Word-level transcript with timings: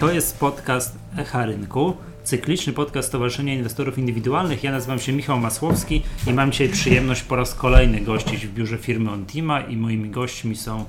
To 0.00 0.12
jest 0.12 0.38
podcast 0.38 0.98
Echa 1.18 1.46
Rynku, 1.46 1.96
cykliczny 2.24 2.72
podcast 2.72 3.08
Stowarzyszenia 3.08 3.54
Inwestorów 3.54 3.98
Indywidualnych. 3.98 4.64
Ja 4.64 4.72
nazywam 4.72 4.98
się 4.98 5.12
Michał 5.12 5.40
Masłowski 5.40 6.02
i 6.26 6.32
mam 6.32 6.52
dzisiaj 6.52 6.68
przyjemność 6.68 7.22
po 7.22 7.36
raz 7.36 7.54
kolejny 7.54 8.00
gościć 8.00 8.46
w 8.46 8.54
biurze 8.54 8.78
firmy 8.78 9.10
Ontima 9.10 9.60
i 9.60 9.76
moimi 9.76 10.10
gośćmi 10.10 10.56
są 10.56 10.84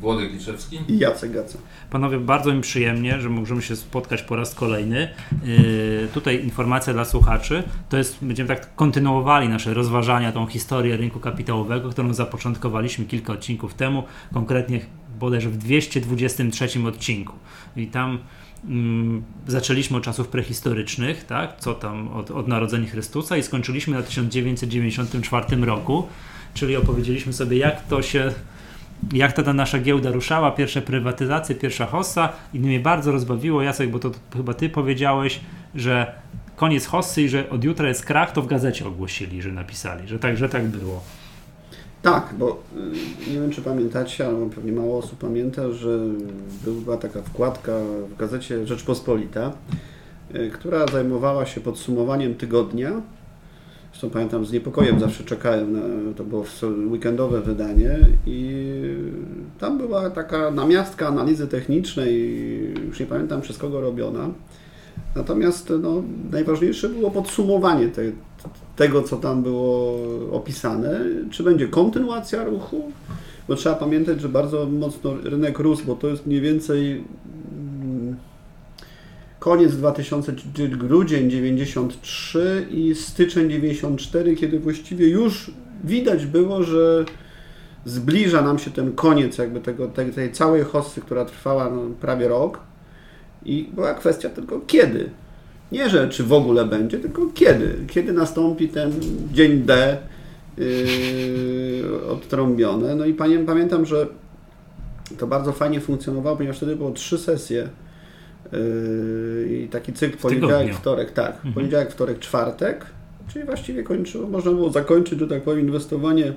Włodek 0.00 0.32
Liczewski 0.32 0.78
i 0.88 0.98
Jacek 0.98 1.32
Gaca. 1.32 1.58
Panowie, 1.90 2.18
bardzo 2.18 2.54
mi 2.54 2.60
przyjemnie, 2.60 3.20
że 3.20 3.28
możemy 3.28 3.62
się 3.62 3.76
spotkać 3.76 4.22
po 4.22 4.36
raz 4.36 4.54
kolejny. 4.54 5.08
Yy, 5.44 6.08
tutaj 6.14 6.44
informacja 6.44 6.92
dla 6.92 7.04
słuchaczy. 7.04 7.62
To 7.88 7.96
jest, 7.96 8.24
będziemy 8.24 8.48
tak 8.48 8.74
kontynuowali 8.74 9.48
nasze 9.48 9.74
rozważania, 9.74 10.32
tą 10.32 10.46
historię 10.46 10.96
rynku 10.96 11.20
kapitałowego, 11.20 11.90
którą 11.90 12.14
zapoczątkowaliśmy 12.14 13.04
kilka 13.04 13.32
odcinków 13.32 13.74
temu, 13.74 14.02
konkretnie 14.34 14.80
bodajże 15.18 15.50
w 15.50 15.56
223 15.56 16.68
odcinku. 16.86 17.32
I 17.76 17.86
tam 17.86 18.18
zaczęliśmy 19.46 19.96
od 19.96 20.02
czasów 20.02 20.28
prehistorycznych, 20.28 21.24
tak? 21.24 21.56
co 21.58 21.74
tam 21.74 22.08
od, 22.08 22.30
od 22.30 22.48
narodzenia 22.48 22.88
Chrystusa 22.88 23.36
i 23.36 23.42
skończyliśmy 23.42 23.96
na 23.96 24.02
1994 24.02 25.56
roku, 25.56 26.08
czyli 26.54 26.76
opowiedzieliśmy 26.76 27.32
sobie, 27.32 27.56
jak 27.56 27.86
to 27.86 28.02
się 28.02 28.32
jak 29.12 29.32
ta, 29.32 29.42
ta 29.42 29.52
nasza 29.52 29.78
giełda 29.78 30.10
ruszała, 30.10 30.50
pierwsze 30.50 30.82
prywatyzacje, 30.82 31.54
pierwsza 31.54 31.86
hossa 31.86 32.32
i 32.54 32.60
mnie 32.60 32.80
bardzo 32.80 33.12
rozbawiło, 33.12 33.62
Jacek, 33.62 33.90
bo 33.90 33.98
to, 33.98 34.10
to 34.10 34.36
chyba 34.36 34.54
ty 34.54 34.68
powiedziałeś, 34.68 35.40
że 35.74 36.12
koniec 36.56 36.86
hossy 36.86 37.22
i 37.22 37.28
że 37.28 37.50
od 37.50 37.64
jutra 37.64 37.88
jest 37.88 38.04
krach, 38.04 38.32
to 38.32 38.42
w 38.42 38.46
gazecie 38.46 38.86
ogłosili, 38.86 39.42
że 39.42 39.52
napisali, 39.52 40.08
że 40.08 40.18
tak, 40.18 40.36
że 40.36 40.48
tak 40.48 40.66
było. 40.66 41.04
Tak, 42.06 42.34
bo 42.38 42.62
y, 43.28 43.30
nie 43.30 43.40
wiem, 43.40 43.50
czy 43.50 43.62
pamiętacie, 43.62 44.26
ale 44.26 44.50
pewnie 44.50 44.72
mało 44.72 44.98
osób 44.98 45.18
pamięta, 45.18 45.70
że 45.72 45.98
była 46.64 46.96
taka 46.96 47.22
wkładka 47.22 47.72
w 48.14 48.16
gazecie 48.16 48.66
Rzeczpospolita, 48.66 49.52
y, 50.34 50.50
która 50.50 50.86
zajmowała 50.86 51.46
się 51.46 51.60
podsumowaniem 51.60 52.34
tygodnia. 52.34 52.92
Zresztą 53.90 54.10
pamiętam, 54.10 54.46
z 54.46 54.52
niepokojem 54.52 55.00
zawsze 55.00 55.24
czekałem, 55.24 55.72
na, 55.72 56.14
to 56.16 56.24
było 56.24 56.44
weekendowe 56.90 57.40
wydanie 57.40 57.98
i 58.26 58.64
tam 59.60 59.78
była 59.78 60.10
taka 60.10 60.50
namiastka 60.50 61.08
analizy 61.08 61.46
technicznej, 61.46 62.30
już 62.86 63.00
nie 63.00 63.06
pamiętam 63.06 63.40
przez 63.40 63.58
kogo 63.58 63.80
robiona. 63.80 64.28
Natomiast 65.16 65.72
no, 65.82 66.02
najważniejsze 66.32 66.88
było 66.88 67.10
podsumowanie 67.10 67.88
tej, 67.88 68.12
tego, 68.76 69.02
co 69.02 69.16
tam 69.16 69.42
było 69.42 69.98
opisane, 70.32 71.00
czy 71.30 71.42
będzie 71.42 71.68
kontynuacja 71.68 72.44
ruchu, 72.44 72.92
bo 73.48 73.54
trzeba 73.54 73.74
pamiętać, 73.74 74.20
że 74.20 74.28
bardzo 74.28 74.66
mocno 74.66 75.14
rynek 75.24 75.58
rósł, 75.58 75.84
bo 75.84 75.96
to 75.96 76.08
jest 76.08 76.26
mniej 76.26 76.40
więcej 76.40 77.04
mm, 77.52 78.16
koniec 79.38 79.76
2000, 79.76 80.32
grudzień 80.68 81.30
93 81.30 82.66
i 82.70 82.94
styczeń 82.94 83.50
94, 83.50 84.36
kiedy 84.36 84.60
właściwie 84.60 85.08
już 85.08 85.50
widać 85.84 86.26
było, 86.26 86.62
że 86.62 87.04
zbliża 87.84 88.42
nam 88.42 88.58
się 88.58 88.70
ten 88.70 88.92
koniec 88.92 89.38
jakby 89.38 89.60
tego, 89.60 89.88
tej, 89.88 90.12
tej 90.12 90.32
całej 90.32 90.64
hossy, 90.64 91.00
która 91.00 91.24
trwała 91.24 91.70
no, 91.70 91.82
prawie 92.00 92.28
rok 92.28 92.60
i 93.44 93.68
była 93.74 93.94
kwestia 93.94 94.28
tylko 94.28 94.60
kiedy. 94.66 95.10
Nie, 95.72 95.90
że 95.90 96.08
czy 96.08 96.24
w 96.24 96.32
ogóle 96.32 96.64
będzie, 96.64 96.98
tylko 96.98 97.26
kiedy. 97.34 97.74
Kiedy 97.86 98.12
nastąpi 98.12 98.68
ten 98.68 98.92
dzień 99.32 99.62
D 99.62 99.98
yy, 100.58 100.64
odtrąbione. 102.14 102.94
No 102.94 103.04
i 103.04 103.14
panie, 103.14 103.38
pamiętam, 103.38 103.86
że 103.86 104.06
to 105.18 105.26
bardzo 105.26 105.52
fajnie 105.52 105.80
funkcjonowało, 105.80 106.36
ponieważ 106.36 106.56
wtedy 106.56 106.76
było 106.76 106.90
trzy 106.90 107.18
sesje 107.18 107.68
yy, 108.52 109.48
i 109.50 109.68
taki 109.68 109.92
cykl 109.92 110.18
poniedziałek, 110.18 110.74
wtorek, 110.74 111.10
tak, 111.10 111.34
mhm. 111.34 111.54
poniedziałek, 111.54 111.90
wtorek, 111.90 112.18
czwartek, 112.18 112.86
czyli 113.28 113.44
właściwie 113.44 113.82
kończyło, 113.82 114.28
można 114.28 114.52
było 114.52 114.70
zakończyć, 114.70 115.18
że 115.18 115.28
tak 115.28 115.42
powiem, 115.42 115.60
inwestowanie 115.60 116.32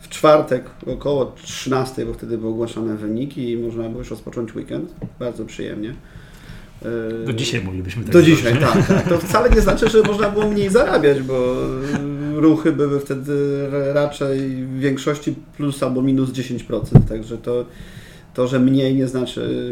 w 0.00 0.08
czwartek 0.08 0.64
około 0.86 1.32
13, 1.42 2.06
bo 2.06 2.14
wtedy 2.14 2.38
były 2.38 2.52
ogłaszane 2.52 2.96
wyniki 2.96 3.50
i 3.50 3.56
można 3.56 3.88
było 3.88 3.98
już 3.98 4.10
rozpocząć 4.10 4.54
weekend. 4.54 4.94
Bardzo 5.18 5.44
przyjemnie. 5.44 5.94
Do 7.26 7.32
dzisiaj 7.32 7.64
moglibyśmy 7.64 8.04
tak 8.04 8.12
Do 8.12 8.22
dzisiaj, 8.22 8.58
tak, 8.60 8.86
tak. 8.86 9.08
To 9.08 9.18
wcale 9.18 9.50
nie 9.50 9.60
znaczy, 9.60 9.88
że 9.88 10.02
można 10.02 10.30
było 10.30 10.50
mniej 10.50 10.70
zarabiać, 10.70 11.22
bo 11.22 11.56
ruchy 12.34 12.72
były 12.72 13.00
wtedy 13.00 13.66
raczej 13.70 14.40
w 14.50 14.78
większości 14.78 15.34
plus 15.56 15.82
albo 15.82 16.02
minus 16.02 16.30
10%. 16.30 16.80
Także 17.08 17.38
to, 17.38 17.64
to 18.34 18.46
że 18.46 18.60
mniej 18.60 18.94
nie 18.94 19.08
znaczy 19.08 19.70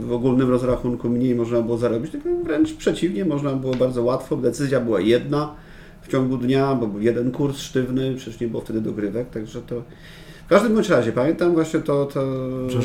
w 0.00 0.12
ogólnym 0.12 0.50
rozrachunku 0.50 1.08
mniej 1.08 1.34
można 1.34 1.62
było 1.62 1.78
zarobić, 1.78 2.12
tylko 2.12 2.28
wręcz 2.44 2.72
przeciwnie, 2.72 3.24
można 3.24 3.52
było 3.52 3.74
bardzo 3.74 4.02
łatwo. 4.02 4.36
Decyzja 4.36 4.80
była 4.80 5.00
jedna 5.00 5.54
w 6.02 6.08
ciągu 6.08 6.36
dnia, 6.36 6.74
bo 6.74 6.86
był 6.86 7.00
jeden 7.00 7.30
kurs 7.30 7.58
sztywny, 7.58 8.14
przecież 8.16 8.40
nie 8.40 8.48
było 8.48 8.62
wtedy 8.62 8.80
dogrywek, 8.80 9.30
także 9.30 9.62
to 9.62 9.82
każdym 10.52 10.74
bądź 10.74 10.88
razie 10.88 11.12
pamiętam 11.12 11.52
właśnie 11.52 11.80
to, 11.80 12.06
to 12.06 12.20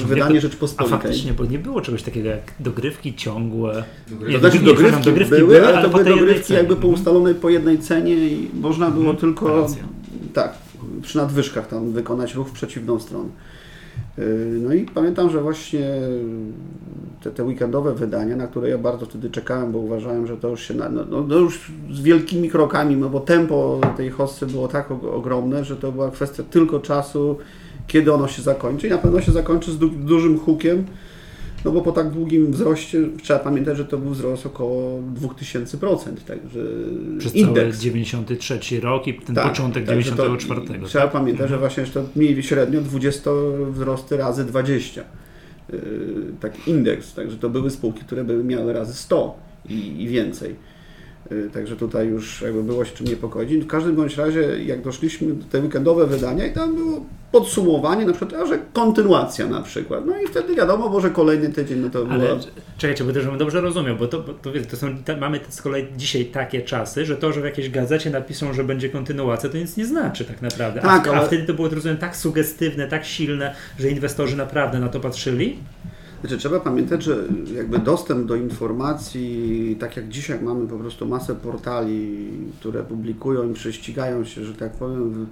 wydanie 0.06 0.36
jak, 0.36 0.42
Rzeczpospolitej. 0.42 0.98
A 0.98 1.02
faktycznie, 1.02 1.34
bo 1.34 1.46
nie 1.46 1.60
było 1.60 1.82
czegoś 1.82 2.04
takiego 2.04 2.30
jak 2.30 2.54
dogrywki 2.60 3.16
ciągłe. 3.16 3.84
Dogrywki, 4.08 4.34
nie, 4.34 4.40
znaczy, 4.40 4.60
dogrywki, 4.60 5.04
dogrywki 5.04 5.36
były, 5.36 5.48
były, 5.48 5.68
ale 5.68 5.84
to 5.84 5.90
były 5.90 6.04
dogrywki 6.04 6.54
jakby 6.54 6.76
po 6.76 6.88
ustalonej 6.88 7.36
po 7.36 7.50
jednej 7.50 7.80
cenie 7.80 8.16
i 8.16 8.50
można 8.54 8.90
było 8.90 9.12
mhm, 9.12 9.18
tylko 9.18 9.62
racja. 9.62 9.84
tak, 10.34 10.54
przy 11.02 11.18
nadwyżkach 11.18 11.68
tam 11.68 11.92
wykonać 11.92 12.34
ruch 12.34 12.48
w 12.48 12.52
przeciwną 12.52 13.00
stronę. 13.00 13.30
Y, 14.20 14.60
no 14.64 14.74
i 14.74 14.86
pamiętam, 14.86 15.30
że 15.30 15.42
właśnie 15.42 15.90
te, 17.24 17.32
te 17.32 17.44
weekendowe 17.44 17.94
wydania, 17.94 18.36
na 18.36 18.48
które 18.48 18.70
ja 18.70 18.78
bardzo 18.78 19.06
wtedy 19.06 19.30
czekałem, 19.30 19.72
bo 19.72 19.80
uważałem, 19.80 20.28
że 20.28 20.38
to 20.38 20.50
już 20.50 20.68
się, 20.68 20.74
no, 20.74 20.90
no, 20.90 21.22
no 21.22 21.36
już 21.36 21.72
z 21.92 22.02
wielkimi 22.02 22.50
krokami, 22.50 22.96
no 22.96 23.10
bo 23.10 23.20
tempo 23.20 23.80
tej 23.98 24.10
hossy 24.10 24.46
było 24.46 24.68
tak 24.68 24.92
ogromne, 24.92 25.64
że 25.66 25.76
to 25.76 25.92
była 25.92 26.12
kwestia 26.12 26.44
tylko 26.44 26.80
czasu, 26.80 27.38
kiedy 27.88 28.14
ono 28.14 28.28
się 28.28 28.42
zakończy. 28.42 28.88
I 28.88 28.90
na 28.90 28.98
pewno 28.98 29.22
się 29.22 29.32
zakończy 29.32 29.72
z 29.72 29.78
du 29.78 29.90
dużym 29.90 30.40
hukiem, 30.40 30.86
no 31.66 31.72
bo 31.72 31.82
po 31.82 31.92
tak 31.92 32.10
długim 32.10 32.52
wzroście 32.52 33.00
trzeba 33.24 33.40
pamiętać, 33.40 33.78
że 33.78 33.86
to 33.86 33.98
był 33.98 34.12
wzrost 34.12 34.46
około 34.46 35.02
2000%, 35.22 35.98
także 36.28 36.60
Przez 37.20 37.36
indeks. 37.36 37.76
cały 37.76 37.84
93 37.84 38.80
rok 38.80 39.08
i 39.08 39.14
ten 39.14 39.36
tak, 39.36 39.48
początek 39.50 39.86
tak, 39.86 40.00
94. 40.00 40.80
To, 40.80 40.88
trzeba 40.88 41.04
tak? 41.04 41.14
pamiętać, 41.14 41.50
że 41.50 41.56
mhm. 41.56 41.60
właśnie 41.60 41.94
to 41.94 42.10
mniej 42.16 42.44
średnio 42.44 42.82
20 42.82 43.32
wzrosty 43.72 44.18
razy 44.18 44.46
20. 44.46 45.04
Yy, 45.72 45.80
taki 46.40 46.72
indeks, 46.72 47.14
także 47.14 47.38
to 47.38 47.50
były 47.50 47.72
spółki, 47.72 48.00
które 48.00 48.24
były 48.24 48.44
miały 48.44 48.74
razy 48.74 48.94
100 48.94 49.40
i, 49.70 50.04
i 50.04 50.08
więcej. 50.08 50.56
Y, 51.32 51.50
także 51.54 51.76
tutaj 51.76 52.08
już 52.08 52.42
jakby 52.42 52.64
było 52.64 52.86
się 52.86 52.96
czym 52.96 53.08
niepokoić. 53.08 53.64
W 53.64 53.68
każdym 53.68 53.96
bądź 53.96 54.18
razie, 54.18 54.64
jak 54.64 54.82
doszliśmy 54.82 55.34
do 55.34 55.46
te 55.46 55.60
weekendowe 55.60 56.08
wydania 56.08 56.46
i 56.46 56.54
tam 56.54 56.76
było 56.76 57.06
podsumowanie, 57.32 58.06
na 58.06 58.14
przykład, 58.14 58.42
a 58.42 58.46
że 58.46 58.60
kontynuacja 58.74 59.48
na 59.48 59.62
przykład. 59.62 60.06
No 60.06 60.22
i 60.22 60.28
wtedy 60.28 60.56
wiadomo, 60.56 60.90
może 60.90 61.10
kolejny 61.10 61.50
tydzień, 61.50 61.80
no 61.80 61.90
to 61.90 62.06
Ale 62.10 62.40
czekajcie, 62.78 63.04
bo 63.04 63.14
też 63.14 63.24
żebym 63.24 63.40
dobrze 63.40 63.62
rozumiał, 63.62 63.96
bo 63.96 64.08
to, 64.08 64.20
bo 64.20 64.34
to, 64.34 64.50
to 64.70 64.78
są, 64.78 64.88
mamy 65.20 65.40
z 65.50 65.62
kolei 65.62 65.88
dzisiaj 65.98 66.26
takie 66.26 66.62
czasy, 66.62 67.06
że 67.06 67.16
to, 67.16 67.34
że 67.34 67.42
w 67.42 67.46
jakiejś 67.46 67.70
gazecie 67.70 68.10
napiszą, 68.10 68.54
że 68.54 68.64
będzie 68.64 68.90
kontynuacja, 68.90 69.50
to 69.50 69.58
nic 69.58 69.78
nie 69.78 69.86
znaczy 69.86 70.26
tak 70.26 70.42
naprawdę. 70.42 70.82
Tak, 70.82 71.08
a, 71.08 71.12
ale... 71.12 71.22
a 71.22 71.26
wtedy 71.26 71.44
to 71.44 71.54
było, 71.54 71.70
rozumiem, 71.70 71.98
tak 71.98 72.16
sugestywne, 72.16 72.88
tak 72.88 73.06
silne, 73.06 73.56
że 73.80 73.90
inwestorzy 73.90 74.38
naprawdę 74.38 74.80
na 74.80 74.90
to 74.90 75.00
patrzyli? 75.00 75.58
Znaczy, 76.22 76.38
trzeba 76.38 76.60
pamiętać, 76.60 77.04
że 77.04 77.24
jakby 77.56 77.80
dostęp 77.80 78.28
do 78.28 78.36
informacji, 78.36 79.78
tak 79.80 79.98
jak 79.98 80.10
dzisiaj 80.10 80.42
mamy 80.42 80.68
po 80.68 80.78
prostu 80.78 81.06
masę 81.06 81.36
portali, 81.36 82.30
które 82.60 82.84
publikują 82.84 83.50
i 83.50 83.54
prześcigają 83.54 84.26
się, 84.26 84.46
że 84.46 84.54
tak 84.54 84.72
powiem, 84.72 85.12
w, 85.12 85.26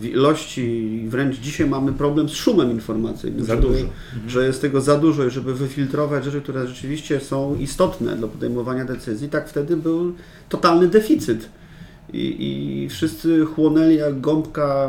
w 0.00 0.06
ilości, 0.06 1.04
wręcz 1.08 1.36
dzisiaj 1.36 1.68
mamy 1.68 1.92
problem 1.92 2.28
z 2.28 2.32
szumem 2.32 2.70
informacyjnym. 2.70 3.44
Za 3.44 3.56
dużo. 3.56 3.80
Mhm. 3.80 3.90
Że 4.28 4.46
jest 4.46 4.60
tego 4.60 4.80
za 4.80 4.98
dużo 4.98 5.24
i 5.24 5.30
żeby 5.30 5.54
wyfiltrować 5.54 6.24
rzeczy, 6.24 6.40
które 6.40 6.66
rzeczywiście 6.66 7.20
są 7.20 7.56
istotne 7.56 8.16
do 8.16 8.28
podejmowania 8.28 8.84
decyzji, 8.84 9.28
tak 9.28 9.48
wtedy 9.48 9.76
był 9.76 10.14
totalny 10.48 10.88
deficyt. 10.88 11.48
I, 12.12 12.36
i 12.38 12.88
wszyscy 12.88 13.44
chłonęli 13.44 13.96
jak 13.96 14.20
gąbka 14.20 14.88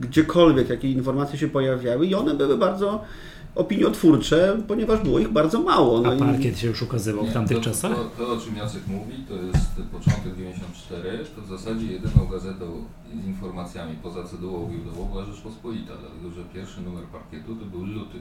gdziekolwiek, 0.00 0.68
jakie 0.68 0.90
informacje 0.90 1.38
się 1.38 1.48
pojawiały 1.48 2.06
i 2.06 2.14
one 2.14 2.34
były 2.34 2.58
bardzo 2.58 3.04
opiniotwórcze, 3.54 4.62
ponieważ 4.68 5.00
było 5.00 5.18
ich 5.18 5.32
bardzo 5.32 5.62
mało. 5.62 6.00
No 6.00 6.12
A 6.12 6.16
parkiet 6.16 6.58
się 6.58 6.68
już 6.68 6.82
ukazywał 6.82 7.24
nie, 7.24 7.30
w 7.30 7.32
tamtych 7.32 7.56
to, 7.56 7.62
czasach? 7.62 7.92
To, 7.94 8.24
to, 8.24 8.32
o 8.32 8.36
czym 8.36 8.56
Jacek 8.56 8.86
mówi, 8.86 9.24
to 9.28 9.34
jest 9.34 9.92
początek 9.92 10.36
94, 10.36 11.24
to 11.36 11.42
w 11.42 11.46
zasadzie 11.46 11.86
jedyną 11.86 12.26
gazetą 12.26 12.84
z 13.22 13.26
informacjami 13.26 13.96
poza 14.02 14.24
cedułą 14.24 14.70
giełdową 14.70 15.04
była 15.04 15.24
Rzeczpospolita, 15.24 15.92
dlatego 16.00 16.30
że 16.30 16.44
pierwszy 16.54 16.80
numer 16.80 17.04
parkietu 17.04 17.56
to 17.56 17.64
był 17.64 17.86
luty 17.86 18.18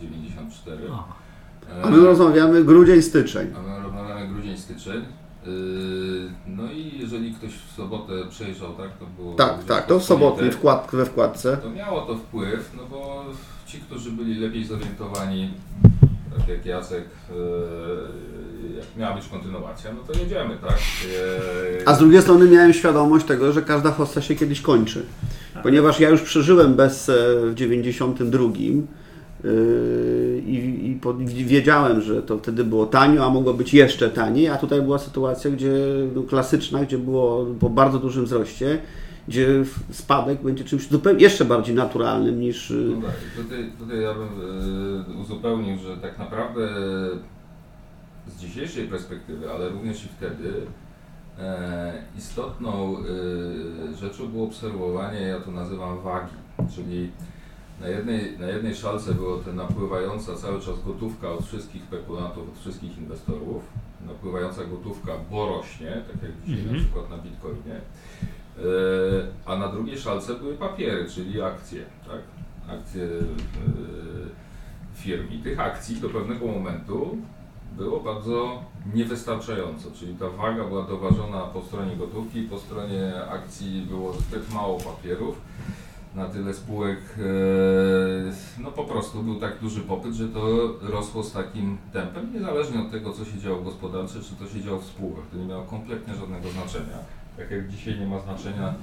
94. 0.00 0.78
A 1.84 1.90
my 1.90 1.96
rozmawiamy 1.96 2.64
grudzień, 2.64 3.02
styczeń. 3.02 3.52
A 3.58 3.62
my 3.62 3.82
rozmawiamy 3.82 4.28
grudzień, 4.28 4.58
styczeń. 4.58 5.04
Yy, 5.46 6.30
no 6.46 6.72
i 6.72 6.98
jeżeli 6.98 7.34
ktoś 7.34 7.50
w 7.50 7.72
sobotę 7.76 8.12
przejrzał, 8.30 8.72
tak, 8.72 8.98
to 8.98 9.06
było... 9.06 9.34
Tak, 9.34 9.64
tak, 9.64 9.86
to 9.86 10.00
w 10.00 10.04
sobotę 10.04 10.50
wkład, 10.50 10.88
we 10.92 11.06
wkładce. 11.06 11.56
To 11.56 11.70
miało 11.70 12.00
to 12.00 12.16
wpływ, 12.16 12.70
no 12.76 12.82
bo 12.90 13.24
ci, 13.72 13.78
którzy 13.78 14.10
byli 14.10 14.34
lepiej 14.34 14.64
zorientowani 14.64 15.50
Tak 16.38 16.48
jak 16.48 16.66
Jacek, 16.66 17.04
e, 17.30 17.34
jak 18.76 18.86
miała 18.98 19.16
być 19.16 19.28
kontynuacja, 19.28 19.90
no 19.92 20.12
to 20.12 20.20
jedziemy, 20.20 20.56
tak? 20.56 20.78
E, 21.82 21.88
A 21.88 21.94
z 21.94 21.98
drugiej 21.98 22.22
strony 22.22 22.48
miałem 22.48 22.72
świadomość 22.72 23.26
tego, 23.26 23.52
że 23.52 23.62
każda 23.62 23.90
hossa 23.90 24.22
się 24.22 24.34
kiedyś 24.34 24.60
kończy. 24.60 25.02
Ponieważ 25.62 26.00
ja 26.00 26.08
już 26.08 26.22
przeżyłem 26.22 26.74
Bessę 26.74 27.14
w 27.50 27.54
92 27.54 28.44
yy, 28.44 30.42
i, 30.46 30.90
i 30.90 30.94
po- 30.94 31.14
wiedziałem, 31.24 32.00
że 32.00 32.22
to 32.22 32.38
wtedy 32.38 32.64
było 32.64 32.86
tanio, 32.86 33.26
a 33.26 33.30
mogło 33.30 33.54
być 33.54 33.74
jeszcze 33.74 34.10
taniej, 34.10 34.48
a 34.48 34.56
tutaj 34.56 34.82
była 34.82 34.98
sytuacja, 34.98 35.50
gdzie 35.50 35.72
no, 36.14 36.22
klasyczna, 36.22 36.84
gdzie 36.84 36.98
było 36.98 37.46
po 37.60 37.70
bardzo 37.70 37.98
dużym 37.98 38.24
wzroście, 38.24 38.78
gdzie 39.28 39.48
spadek 39.90 40.42
będzie 40.42 40.64
czymś 40.64 40.88
zupełnie 40.88 41.22
jeszcze 41.22 41.44
bardziej 41.44 41.74
naturalnym 41.74 42.40
niż... 42.40 42.70
yy, 42.70 42.76
No 43.00 43.06
tak, 43.06 43.44
tutaj, 43.44 43.72
tutaj 43.78 44.02
ja 44.02 44.14
bym 44.14 44.28
e, 45.16 45.20
uzupełnił, 45.20 45.78
że 45.78 45.96
tak 45.96 46.18
naprawdę 46.18 46.68
z 48.28 48.40
dzisiejszej 48.40 48.88
perspektywy, 48.88 49.50
ale 49.50 49.68
również 49.68 50.04
i 50.04 50.08
wtedy, 50.08 50.52
istotną 52.18 52.96
rzeczą 54.00 54.28
było 54.28 54.44
obserwowanie, 54.44 55.20
ja 55.20 55.40
to 55.40 55.50
nazywam 55.50 56.00
wagi, 56.00 56.34
czyli 56.74 57.10
na 57.80 57.88
jednej, 57.88 58.38
na 58.38 58.46
jednej 58.46 58.74
szalce 58.74 59.14
było 59.14 59.36
to 59.38 59.52
napływająca 59.52 60.36
cały 60.36 60.60
czas 60.60 60.84
gotówka 60.86 61.30
od 61.30 61.46
wszystkich 61.46 61.82
spekulantów, 61.82 62.48
od 62.48 62.58
wszystkich 62.58 62.98
inwestorów, 62.98 63.62
napływająca 64.06 64.64
gotówka, 64.64 65.12
bo 65.30 65.46
rośnie, 65.46 66.02
tak 66.12 66.22
jak 66.22 66.32
dzisiaj 66.46 66.60
Mhm. 66.64 66.76
na 66.76 66.82
przykład 66.82 67.10
na 67.10 67.18
Bitcoinie, 67.18 67.80
a 69.46 69.56
na 69.56 69.68
drugiej 69.68 69.98
szalce 69.98 70.34
były 70.34 70.54
papiery, 70.54 71.06
czyli 71.10 71.42
akcje, 71.42 71.84
tak? 72.06 72.20
Akcje 72.78 73.04
e, 73.04 73.08
firm. 74.94 75.42
Tych 75.42 75.60
akcji 75.60 75.96
do 75.96 76.08
pewnego 76.08 76.46
momentu 76.46 77.16
było 77.76 78.00
bardzo 78.00 78.62
niewystarczająco, 78.94 79.90
czyli 79.90 80.14
ta 80.14 80.28
waga 80.28 80.64
była 80.64 80.82
doważona 80.82 81.40
po 81.40 81.62
stronie 81.62 81.96
gotówki, 81.96 82.42
po 82.42 82.58
stronie 82.58 83.12
akcji 83.30 83.86
było 83.88 84.12
zbyt 84.12 84.54
mało 84.54 84.78
papierów. 84.78 85.40
Na 86.14 86.28
tyle 86.28 86.54
spółek, 86.54 86.98
e, 87.18 87.22
no 88.62 88.70
po 88.70 88.84
prostu 88.84 89.22
był 89.22 89.40
tak 89.40 89.58
duży 89.58 89.80
popyt, 89.80 90.14
że 90.14 90.28
to 90.28 90.72
rosło 90.82 91.22
z 91.22 91.32
takim 91.32 91.78
tempem, 91.92 92.32
niezależnie 92.34 92.80
od 92.80 92.90
tego, 92.90 93.12
co 93.12 93.24
się 93.24 93.38
działo 93.38 93.62
gospodarcze, 93.62 94.20
czy 94.20 94.34
to 94.34 94.52
się 94.52 94.62
działo 94.62 94.78
w 94.78 94.84
spółkach. 94.84 95.24
To 95.32 95.36
nie 95.36 95.44
miało 95.44 95.64
kompletnie 95.64 96.14
żadnego 96.14 96.50
znaczenia. 96.50 97.21
Tak 97.36 97.50
jak 97.50 97.68
dzisiaj 97.68 97.98
nie 98.00 98.06
ma 98.06 98.18
znaczenia, 98.20 98.74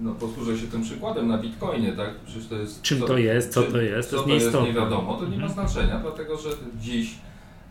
no 0.00 0.14
posłużę 0.14 0.58
się 0.58 0.66
tym 0.66 0.82
przykładem 0.82 1.28
na 1.28 1.38
Bitcoinie, 1.38 1.92
tak? 1.92 2.14
Przecież 2.24 2.46
to 2.48 2.54
jest... 2.56 2.82
Czym 2.82 3.00
to 3.02 3.18
jest, 3.18 3.52
co 3.52 3.62
to 3.62 3.80
jest, 3.80 4.10
to 4.10 4.22
co 4.22 4.28
jest 4.28 4.54
nie 4.54 4.72
wiadomo, 4.72 5.14
to 5.16 5.24
nie 5.24 5.38
ma 5.38 5.46
Mhm. 5.46 5.52
znaczenia, 5.52 5.98
dlatego 5.98 6.38
że 6.38 6.50
dziś 6.80 7.14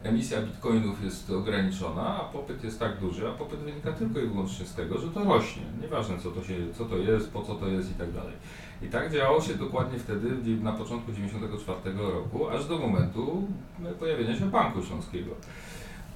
emisja 0.04 0.42
bitcoinów 0.42 1.04
jest 1.04 1.30
ograniczona, 1.31 2.01
a 2.01 2.19
popyt 2.19 2.63
jest 2.63 2.80
tak 2.80 3.00
duży, 3.00 3.28
a 3.28 3.31
popyt 3.31 3.60
wynika 3.60 3.92
tylko 3.92 4.19
i 4.19 4.28
wyłącznie 4.28 4.66
z 4.66 4.74
tego, 4.75 4.98
że 4.98 5.07
to 5.07 5.24
rośnie. 5.24 5.63
Nieważne 5.81 6.18
co 6.24 6.31
to, 6.31 6.44
się, 6.44 6.54
co 6.78 6.86
to 6.86 6.98
jest, 6.98 7.31
po 7.31 7.42
co 7.44 7.56
to 7.56 7.68
jest 7.68 7.92
i 7.92 7.94
tak 7.94 8.12
dalej. 8.12 8.34
I 8.81 8.88
tak 8.88 9.13
działo 9.13 9.42
się 9.42 9.56
dokładnie 9.56 10.00
wtedy, 10.00 10.30
na 10.63 10.72
początku 10.72 11.12
1994 11.12 11.98
roku, 11.98 12.50
aż 12.50 12.66
do 12.66 12.78
momentu 12.78 13.48
pojawienia 14.00 14.40
się 14.40 14.46
Banku 14.46 14.84
Śląskiego. 14.84 15.31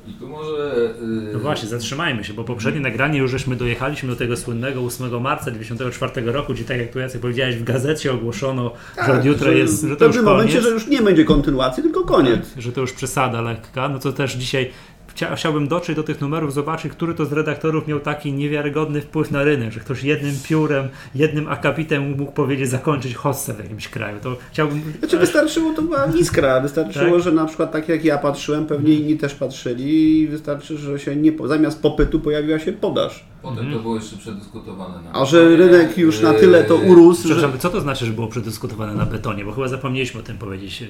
I 0.08 0.14
tu 0.14 0.28
może... 0.28 0.94
yy, 1.02 1.34
No 1.34 1.40
właśnie, 1.40 1.70
zatrzymajmy 1.70 2.24
się, 2.24 2.34
bo 2.34 2.44
poprzednie 2.44 2.82
nagranie 2.82 3.20
już 3.20 3.32
żeśmy 3.32 3.56
dojechaliśmy 3.56 4.10
do 4.10 4.16
tego 4.16 4.38
słynnego 4.38 4.82
8 4.82 5.22
marca 5.22 5.46
1994 5.46 6.32
roku, 6.32 6.54
gdzie 6.54 6.64
tak 6.64 6.78
jak 6.78 6.92
tu 6.92 7.00
Jacek 7.00 7.22
powiedziałeś, 7.22 7.56
w 7.56 7.64
gazecie 7.64 8.14
ogłoszono, 8.14 8.72
że 9.06 9.14
od 9.14 9.26
jutra 9.26 9.52
że 9.52 9.58
jest, 9.58 9.82
że 9.82 9.96
w 9.96 10.00
to 10.00 10.06
już 10.06 10.16
pewnym 10.16 10.34
momencie, 10.34 10.54
koniec. 10.54 10.68
że 10.68 10.74
już 10.74 10.88
nie 10.88 11.02
będzie 11.02 11.26
kontynuacji, 11.26 11.84
tylko 11.84 12.04
koniec. 12.04 12.54
Tak, 12.54 12.64
że 12.64 12.72
to 12.72 12.82
już 12.82 12.94
przesada 12.94 13.42
lekka, 13.42 13.90
no 13.90 14.00
to 14.00 14.14
też 14.14 14.34
dzisiaj 14.34 14.72
chcia, 15.16 15.36
chciałbym 15.36 15.68
dotrzeć 15.68 15.96
do 15.96 16.04
tych 16.04 16.22
numerów, 16.22 16.54
zobaczyć, 16.54 16.92
który 16.92 17.14
to 17.14 17.26
z 17.26 17.32
redaktorów 17.34 17.88
miał 17.88 18.00
taki 18.00 18.34
niewiarygodny 18.34 19.02
wpływ 19.02 19.32
na 19.32 19.44
rynek, 19.44 19.72
że 19.72 19.80
ktoś 19.80 20.04
jednym 20.04 20.36
piórem, 20.50 20.88
jednym 21.16 21.48
akapitem 21.48 22.18
mógł 22.18 22.32
powiedzieć 22.32 22.70
zakończyć 22.70 23.16
hossę 23.16 23.54
w 23.54 23.60
jakimś 23.60 23.88
kraju. 23.88 24.18
To 24.24 24.36
chciałbym... 24.52 24.82
Znaczy 25.00 25.18
wystarczyło, 25.18 25.74
to 25.74 25.82
była 25.82 26.06
iskra, 26.06 26.60
wystarczyło, 26.60 27.12
Tak. 27.16 27.22
że 27.24 27.32
na 27.32 27.46
przykład 27.46 27.72
tak 27.72 27.90
jak 27.90 28.06
ja 28.06 28.18
patrzyłem, 28.18 28.66
pewnie 28.66 28.94
inni 28.94 29.18
też 29.18 29.34
patrzyli 29.36 30.20
i 30.22 30.28
wystarczy, 30.28 30.78
że 30.78 31.00
się 31.00 31.16
nie, 31.16 31.32
po- 31.32 31.48
zamiast 31.48 31.82
popytu 31.82 32.20
pojawiła 32.20 32.60
się 32.60 32.74
podaż. 32.74 33.26
Potem 33.42 33.58
Mhm. 33.60 33.78
to 33.78 33.82
było 33.84 33.96
jeszcze 33.96 34.18
przedyskutowane 34.18 35.02
na 35.02 35.12
A 35.22 35.26
że 35.26 35.56
rynek 35.58 35.98
już 35.98 36.22
na 36.22 36.34
tyle 36.34 36.64
to 36.64 36.74
Yy, 36.76 36.92
urósł, 36.92 37.28
że... 37.34 37.50
Co 37.60 37.70
to 37.70 37.82
znaczy, 37.82 38.06
że 38.06 38.12
było 38.14 38.28
przedyskutowane 38.28 38.94
na 38.96 39.06
betonie? 39.06 39.46
Bo 39.46 39.52
chyba 39.52 39.68
zapomnieliśmy 39.68 40.20
o 40.20 40.24
tym 40.24 40.38
powiedzieć 40.38 40.82
yy, 40.82 40.88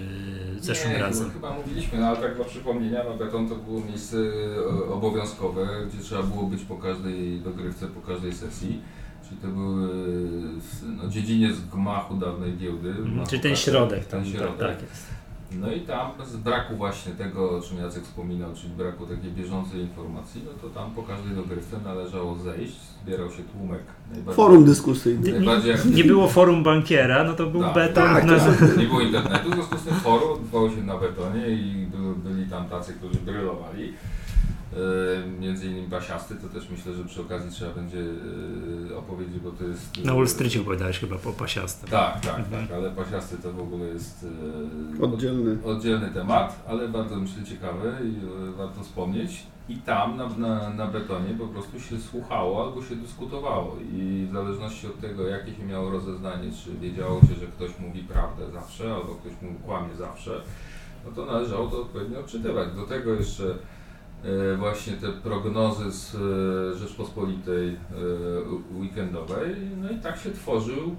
zeszłym 0.66 0.94
nie, 0.94 1.00
razem. 1.00 1.32
Chyba, 1.32 1.54
mówiliśmy, 1.54 2.00
no 2.00 2.08
ale 2.08 2.18
tak 2.18 2.36
dla 2.36 2.46
przypomnienia, 2.46 3.04
no 3.04 3.18
beton 3.18 3.50
to 3.50 3.56
było 3.56 3.80
miejsce 3.82 4.18
e, 4.18 4.94
obowiązkowe, 4.94 5.68
gdzie 5.90 6.04
trzeba 6.04 6.24
było 6.24 6.44
być 6.44 6.62
po 6.64 6.76
każdej 6.78 7.40
dogrywce, 7.40 7.88
po 7.88 8.02
każdej 8.02 8.34
sesji. 8.34 8.82
Czyli 9.30 9.42
to 9.42 9.48
był 9.48 9.86
e, 9.86 9.90
no, 10.98 11.10
dziedziniec 11.10 11.56
gmachu 11.74 12.14
dawnej 12.16 12.58
giełdy. 12.58 12.90
Mhm, 12.90 13.14
gmachu 13.14 13.30
Czyli 13.30 13.42
ten 13.42 13.56
środek 13.56 14.06
tam, 14.06 14.24
ten 14.24 14.32
tak, 14.32 14.42
środek. 14.42 14.60
tak 14.60 14.82
jest. 14.90 15.23
No 15.60 15.72
i 15.72 15.82
tam 15.82 16.12
z 16.26 16.36
braku 16.36 16.76
właśnie 16.76 17.12
tego, 17.12 17.58
o 17.58 17.62
czym 17.62 17.78
Jacek 17.78 18.04
wspominał, 18.04 18.50
czyli 18.56 18.74
braku 18.74 19.06
takiej 19.06 19.32
bieżącej 19.32 19.82
informacji, 19.82 20.42
no 20.46 20.52
to 20.62 20.80
tam 20.80 20.92
po 20.92 21.04
każdej 21.04 21.36
dogrywce 21.36 21.78
należało 21.86 22.36
zejść, 22.38 22.76
zbierał 23.04 23.32
się 23.32 23.44
tłumek. 23.44 23.82
najbardziej- 24.12 24.36
Forum 24.36 24.66
dyskusyjne. 24.66 25.32
Najbardziej 25.32 25.72
jak- 25.72 25.86
Nie 25.86 26.04
było 26.04 26.28
forum 26.28 26.64
bankiera, 26.64 27.24
no 27.24 27.34
to 27.34 27.46
był 27.48 27.62
Tak, 27.62 27.74
beton. 27.74 28.04
tak, 28.04 28.26
na... 28.26 28.38
to- 28.40 28.80
Nie 28.80 28.88
było 28.88 29.02
internetu, 29.02 29.52
w 29.52 29.54
związku 29.54 29.78
z 29.78 29.82
tym 29.84 29.94
forum 29.96 30.32
odbywało 30.34 30.70
się 30.70 30.82
na 30.84 30.98
betonie 30.98 31.48
i 31.50 31.86
były, 31.86 32.16
byli 32.16 32.50
tam 32.50 32.66
tacy, 32.70 32.94
którzy 32.94 33.16
brylowali. 33.20 33.94
E, 34.78 35.28
Między 35.40 35.68
innymi 35.68 35.88
Basiasty, 35.88 36.36
to 36.36 36.50
też 36.50 36.70
myślę, 36.70 36.94
że 36.94 37.04
przy 37.06 37.22
okazji 37.22 37.52
trzeba 37.52 37.74
będzie 37.74 38.00
e, 38.92 38.98
opowiedzieć, 38.98 39.40
bo 39.40 39.52
to 39.52 39.64
jest... 39.64 40.06
Na 40.06 40.14
Wall 40.14 40.28
Streetie 40.28 40.62
opowiadałeś 40.62 41.00
chyba 41.00 41.16
po 41.18 41.34
pasiastym. 41.34 41.90
Tak, 41.90 42.20
tak, 42.22 42.40
Mhm. 42.40 42.68
tak, 42.68 42.78
ale 42.78 42.92
Pasiasty 42.92 43.38
to 43.38 43.54
w 43.54 43.60
ogóle 43.60 43.86
jest 43.86 44.26
e, 45.00 45.04
Oddzielny. 45.04 45.58
oddzielny 45.66 46.10
temat, 46.12 46.64
ale 46.68 46.88
bardzo 46.90 47.16
myślę 47.16 47.44
ciekawy 47.44 47.94
i 48.04 48.16
warto 48.58 48.84
wspomnieć. 48.84 49.44
I 49.70 49.78
tam 49.78 50.18
na, 50.18 50.30
na, 50.30 50.70
na 50.70 50.88
betonie 50.88 51.34
po 51.40 51.48
prostu 51.48 51.80
się 51.80 52.00
słuchało 52.00 52.64
albo 52.68 52.84
się 52.84 52.96
dyskutowało 52.96 53.78
i 53.94 54.28
w 54.30 54.34
zależności 54.34 54.88
od 54.88 55.00
tego, 55.02 55.28
jakie 55.28 55.56
się 55.56 55.66
miało 55.66 55.90
rozeznanie, 55.92 56.52
czy 56.64 56.74
wiedziało 56.78 57.22
się, 57.22 57.36
że 57.40 57.48
ktoś 57.48 57.80
mówi 57.80 58.00
prawdę 58.00 58.52
zawsze, 58.52 58.94
albo 58.96 59.16
ktoś 59.16 59.32
mu 59.42 59.60
kłamie 59.66 59.96
zawsze, 59.96 60.42
no 61.06 61.12
to 61.12 61.26
należało 61.26 61.68
to 61.68 61.82
odpowiednio 61.82 62.20
odczytywać. 62.20 62.76
Do 62.76 62.84
tego 62.84 63.14
jeszcze 63.14 63.44
właśnie 64.58 64.94
te 64.94 65.08
prognozy 65.10 65.92
z 65.92 66.16
e, 66.16 66.80
Rzeczpospolitej 66.80 67.70
e, 67.70 67.76
weekendowej, 68.80 69.56
no 69.82 69.90
i 69.92 69.96
tak 69.98 70.20
się 70.20 70.32
tworzył 70.32 70.96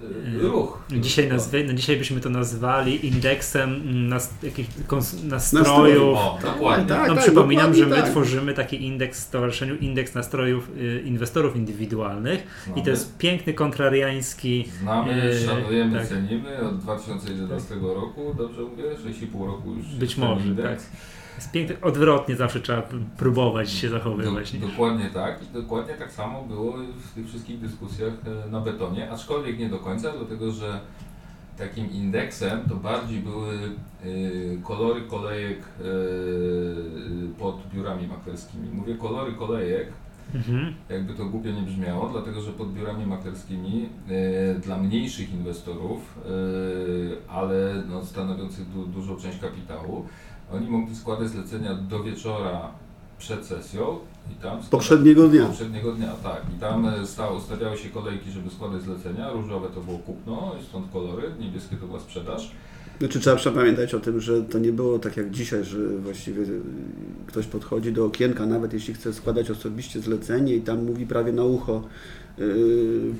e, 0.00 0.38
ruch. 0.42 0.82
Dzisiaj, 1.00 1.28
nazwy, 1.28 1.64
no 1.64 1.72
dzisiaj 1.72 1.96
byśmy 1.96 2.20
to 2.20 2.30
nazwali 2.30 3.06
indeksem 3.06 3.80
nas, 4.08 4.34
jakich, 4.42 4.68
kons, 4.86 5.22
Nastrojów. 5.24 6.18
O, 6.18 6.38
dokładnie. 6.42 6.86
Tak, 6.86 7.08
no 7.08 7.14
tak, 7.14 7.24
przypominam, 7.24 7.74
że 7.74 7.80
dokładnie 7.80 7.96
my 7.96 8.02
tak. 8.02 8.10
tworzymy 8.10 8.54
taki 8.54 8.84
indeks 8.86 9.20
w 9.20 9.22
stowarzyszeniu, 9.22 9.76
indeks 9.76 10.14
nastrojów 10.14 10.70
inwestorów 11.04 11.56
indywidualnych 11.56 12.40
i 12.40 12.68
to 12.68 12.74
Znamy. 12.74 12.90
jest 12.90 13.18
piękny 13.18 13.54
kontrariański 13.54 14.68
Znamy, 14.80 15.16
Yy, 15.16 15.46
szanujemy, 15.46 15.98
tak. 15.98 16.08
cenimy 16.08 16.58
od 16.68 16.78
2011 16.78 17.74
roku, 17.74 18.34
dobrze 18.38 18.62
mówię? 18.62 18.82
6,5 18.82 19.46
roku 19.46 19.74
już. 19.74 19.86
Być 19.86 20.16
może, 20.16 20.46
indeks. 20.46 20.90
Jest 21.36 21.72
odwrotnie 21.82 22.36
zawsze 22.36 22.60
trzeba 22.60 22.82
próbować 23.16 23.70
się 23.70 23.88
zachowywać. 23.88 24.52
Do, 24.52 24.58
nie? 24.58 24.72
dokładnie 24.72 25.10
tak 25.14 25.42
i 25.42 25.46
dokładnie 25.54 25.94
tak 25.94 26.12
samo 26.12 26.42
było 26.42 26.72
w 27.12 27.14
tych 27.14 27.28
wszystkich 27.28 27.60
dyskusjach 27.60 28.12
e, 28.46 28.50
na 28.50 28.60
betonie, 28.60 29.10
aczkolwiek 29.10 29.58
nie 29.58 29.68
do 29.68 29.78
końca, 29.78 30.12
dlatego 30.12 30.52
że 30.52 30.80
takim 31.58 31.90
indeksem 31.90 32.60
to 32.68 32.74
bardziej 32.74 33.20
były 33.20 33.54
e, 33.54 34.08
kolory 34.62 35.02
kolejek 35.02 35.58
e, 35.58 35.84
pod 37.38 37.68
biurami 37.74 38.06
maklerskimi. 38.06 38.68
Mówię 38.72 38.94
kolory 38.94 39.32
kolejek, 39.32 39.92
Mhm. 40.34 40.74
jakby 40.88 41.14
to 41.14 41.24
głupio 41.24 41.50
nie 41.50 41.62
brzmiało, 41.62 42.08
dlatego 42.08 42.40
że 42.40 42.52
pod 42.52 42.72
biurami 42.72 43.06
maklerskimi 43.06 43.88
e, 44.08 44.54
dla 44.54 44.78
mniejszych 44.78 45.32
inwestorów, 45.32 46.18
e, 46.18 47.30
ale 47.30 47.82
no, 47.90 48.04
stanowiących 48.04 48.68
du, 48.70 48.86
dużą 48.86 49.16
część 49.16 49.38
kapitału, 49.38 50.06
oni 50.52 50.66
mogli 50.68 50.96
składać 50.96 51.28
zlecenia 51.28 51.74
do 51.74 52.02
wieczora 52.02 52.70
przed 53.18 53.46
sesją 53.46 53.98
i 54.32 54.34
tam 54.34 54.50
składa- 54.58 54.70
Poprzedniego 54.70 55.28
dnia. 55.28 55.46
Poprzedniego 55.46 55.92
dnia, 55.92 56.12
tak. 56.22 56.42
I 56.56 56.60
tam 56.60 56.86
e, 56.86 57.06
stało, 57.06 57.40
stawiały 57.40 57.78
się 57.78 57.88
kolejki, 57.88 58.30
żeby 58.30 58.50
składać 58.50 58.82
zlecenia. 58.82 59.30
Różowe 59.30 59.68
to 59.68 59.80
było 59.80 59.98
kupno, 59.98 60.52
stąd 60.68 60.90
kolory, 60.92 61.30
niebieskie 61.40 61.76
to 61.76 61.86
była 61.86 62.00
sprzedaż. 62.00 62.50
Znaczy 62.98 63.20
trzeba 63.20 63.36
pamiętać 63.52 63.94
o 63.94 64.00
tym, 64.00 64.20
że 64.20 64.42
to 64.42 64.58
nie 64.58 64.72
było 64.72 64.98
tak 64.98 65.16
jak 65.16 65.30
dzisiaj, 65.30 65.64
że 65.64 65.88
właściwie 65.88 66.44
ktoś 67.26 67.46
podchodzi 67.46 67.92
do 67.92 68.04
okienka, 68.04 68.46
nawet 68.46 68.72
jeśli 68.72 68.94
chce 68.94 69.12
składać 69.12 69.50
osobiście 69.50 70.00
zlecenie 70.00 70.56
i 70.56 70.60
tam 70.60 70.84
mówi 70.84 71.06
prawie 71.06 71.32
na 71.32 71.44
ucho 71.44 71.88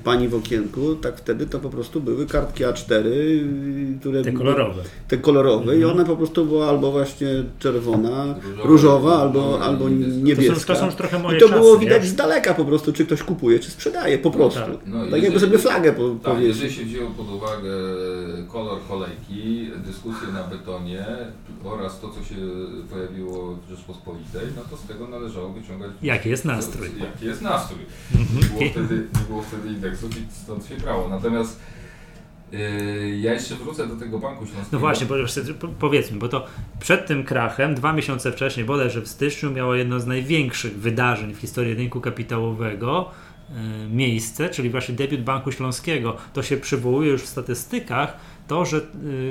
pani 0.03 0.27
w 0.27 0.35
okienku, 0.35 0.95
tak 0.95 1.17
wtedy 1.17 1.45
to 1.45 1.59
po 1.59 1.69
prostu 1.69 2.01
były 2.01 2.25
kartki 2.25 2.63
A4, 2.63 3.05
yy, 3.05 3.99
które 3.99 4.21
Te 4.23 4.31
kolorowe. 4.31 4.83
te 5.07 5.17
kolorowe 5.17 5.73
i 5.75 5.77
Mhm. 5.77 5.93
ona 5.97 6.05
po 6.05 6.15
prostu 6.17 6.45
była 6.45 6.69
albo 6.69 6.91
właśnie 6.91 7.27
czerwona, 7.59 8.35
Różowa, 8.43 8.63
różowa, 8.67 9.21
albo, 9.21 9.39
różowa, 9.45 9.65
albo 9.65 9.89
niebieska. 9.89 10.53
To 10.53 10.59
są- 10.59 10.65
to 10.73 10.79
są 10.79 10.85
już 10.85 10.95
trochę 10.95 11.19
moje 11.19 11.37
I 11.37 11.41
to 11.41 11.47
czasy, 11.49 11.59
było 11.59 11.73
nie? 11.73 11.79
widać 11.79 12.05
z 12.05 12.15
daleka 12.15 12.53
po 12.53 12.65
prostu, 12.65 12.93
czy 12.93 13.05
ktoś 13.05 13.23
kupuje, 13.23 13.59
czy 13.59 13.71
sprzedaje 13.71 14.17
po 14.17 14.31
prostu. 14.31 14.59
tak. 14.59 14.69
No, 14.85 14.93
tak 14.95 15.05
jeżeli- 15.05 15.23
jakby 15.23 15.39
sobie 15.39 15.57
flagę 15.57 15.93
po, 15.93 16.09
Tak, 16.23 16.39
jeżeli 16.39 16.73
się 16.73 16.83
wzięło 16.85 17.09
pod 17.09 17.29
uwagę 17.31 17.69
kolor 18.51 18.77
kolejki, 18.89 19.69
dyskusje 19.85 20.27
na 20.33 20.43
betonie 20.43 21.05
oraz 21.63 21.99
to, 21.99 22.09
co 22.09 22.23
się 22.29 22.35
pojawiło 22.91 23.55
w 23.67 23.69
Rzeczpospolitej, 23.69 24.41
no 24.55 24.61
to 24.69 24.77
z 24.77 24.87
tego 24.87 25.07
należało 25.07 25.49
wyciągać... 25.49 25.91
Jaki 26.03 26.29
jest 26.29 26.45
nastrój. 26.45 26.87
Jaki 26.99 27.25
jest 27.25 27.41
nastrój. 27.41 27.79
Mhm. 28.15 28.39
Nie 28.39 28.45
było 28.45 28.71
wtedy, 28.71 29.04
nie 29.13 29.25
było 29.27 29.41
wtedy 29.41 29.67
indeksów 29.67 30.17
i 30.17 30.25
stąd 30.43 30.65
się 30.65 30.75
brało. 30.75 31.09
Natomiast 31.09 31.59
yy, 32.51 32.59
ja 33.19 33.33
jeszcze 33.33 33.55
wrócę 33.55 33.87
do 33.87 33.95
tego 33.95 34.19
Banku 34.19 34.45
Śląskiego. 34.45 34.69
No 34.71 34.79
właśnie, 34.79 35.07
bo 35.07 35.15
powiedzmy, 35.79 36.17
bo 36.17 36.27
to 36.27 36.45
przed 36.79 37.07
tym 37.07 37.23
krachem, 37.23 37.75
dwa 37.75 37.93
miesiące 37.93 38.31
wcześniej, 38.31 38.65
bodajże 38.65 39.01
w 39.01 39.07
styczniu, 39.07 39.51
miało 39.51 39.75
jedno 39.75 39.99
z 39.99 40.07
największych 40.07 40.79
wydarzeń 40.79 41.33
w 41.33 41.37
historii 41.37 41.73
rynku 41.73 42.01
kapitałowego 42.01 43.11
e, 43.49 43.53
miejsce, 43.89 44.49
czyli 44.49 44.69
właśnie 44.69 44.95
debiut 44.95 45.21
Banku 45.21 45.51
Śląskiego. 45.51 46.17
To 46.33 46.43
się 46.43 46.57
przywołuje 46.57 47.11
już 47.11 47.21
w 47.21 47.27
statystykach, 47.27 48.17
to, 48.47 48.65
że 48.65 48.77
e, 48.77 48.81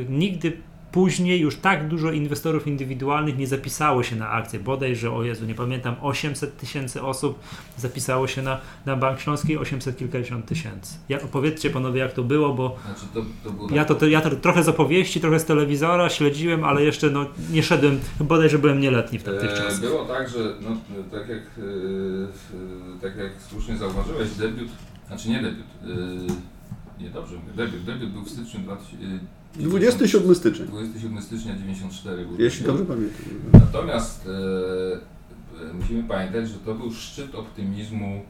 nigdy 0.09 0.53
później 0.95 1.41
już 1.41 1.57
tak 1.57 1.89
dużo 1.89 2.13
inwestorów 2.13 2.67
indywidualnych 2.67 3.39
nie 3.39 3.47
zapisało 3.47 4.03
się 4.03 4.17
na 4.17 4.31
akcję. 4.31 4.61
Bodajże, 4.61 5.13
o 5.13 5.23
Jezu, 5.23 5.47
nie 5.47 5.55
pamiętam, 5.55 5.97
800 6.03 6.57
tysięcy 6.57 7.03
osób 7.03 7.39
zapisało 7.77 8.27
się 8.27 8.43
na, 8.43 8.61
na 8.87 8.97
Bank 8.97 9.21
Śląski, 9.21 9.59
800 9.59 9.97
kilkadziesiąt 9.97 10.47
tysięcy. 10.47 10.99
Ja, 11.09 11.23
opowiedzcie 11.23 11.71
panowie, 11.71 12.01
jak 12.01 12.13
to 12.13 12.23
było, 12.23 12.55
bo 12.55 12.77
Znaczy 12.85 13.07
to, 13.15 13.25
to 13.45 13.51
było 13.51 13.69
ja 13.71 13.77
tak- 13.77 13.89
to, 13.89 13.95
to, 13.95 14.07
ja 14.07 14.21
to 14.21 14.31
trochę 14.31 14.63
z 14.63 14.69
opowieści, 14.69 15.21
trochę 15.21 15.41
z 15.41 15.45
telewizora 15.45 16.11
śledziłem, 16.11 16.65
ale 16.65 16.83
jeszcze 16.83 17.11
no, 17.11 17.27
nie 17.51 17.63
szedłem, 17.63 18.01
bodajże 18.21 18.59
byłem 18.59 18.81
nieletni 18.81 19.19
w 19.19 19.23
tamtych 19.23 19.51
E, 19.51 19.57
czasach. 19.57 19.81
Było 19.81 20.05
tak, 20.05 20.29
że 20.29 20.39
no, 20.61 20.77
tak, 21.11 21.29
jak, 21.29 21.43
e, 21.59 23.03
tak 23.03 23.17
jak 23.17 23.33
słusznie 23.49 23.77
zauważyłeś, 23.77 24.31
debiut, 24.31 24.69
znaczy 25.07 25.29
nie 25.29 25.43
debiut, 25.43 25.67
e, 25.83 27.03
nie 27.03 27.11
dobrze 27.11 27.35
mówię, 27.37 27.53
debiut, 27.57 27.85
debiut 27.85 28.11
był 28.11 28.23
w 28.23 28.31
styczniu 28.31 28.61
2000, 28.61 29.05
e, 29.05 29.44
27 29.57 30.35
stycznia, 30.35 30.67
27 30.67 31.23
stycznia 31.23 31.55
94 31.55 32.27
był 32.27 32.37
jeśli 32.39 32.67
dobrze 32.67 32.85
pamiętam. 32.85 33.21
Natomiast 33.53 34.27
e, 34.27 35.71
e, 35.71 35.75
musimy 35.75 36.03
pamiętać, 36.09 36.49
że 36.49 36.55
to 36.55 36.75
był 36.75 36.93
szczyt 36.93 37.35
optymizmu 37.35 38.23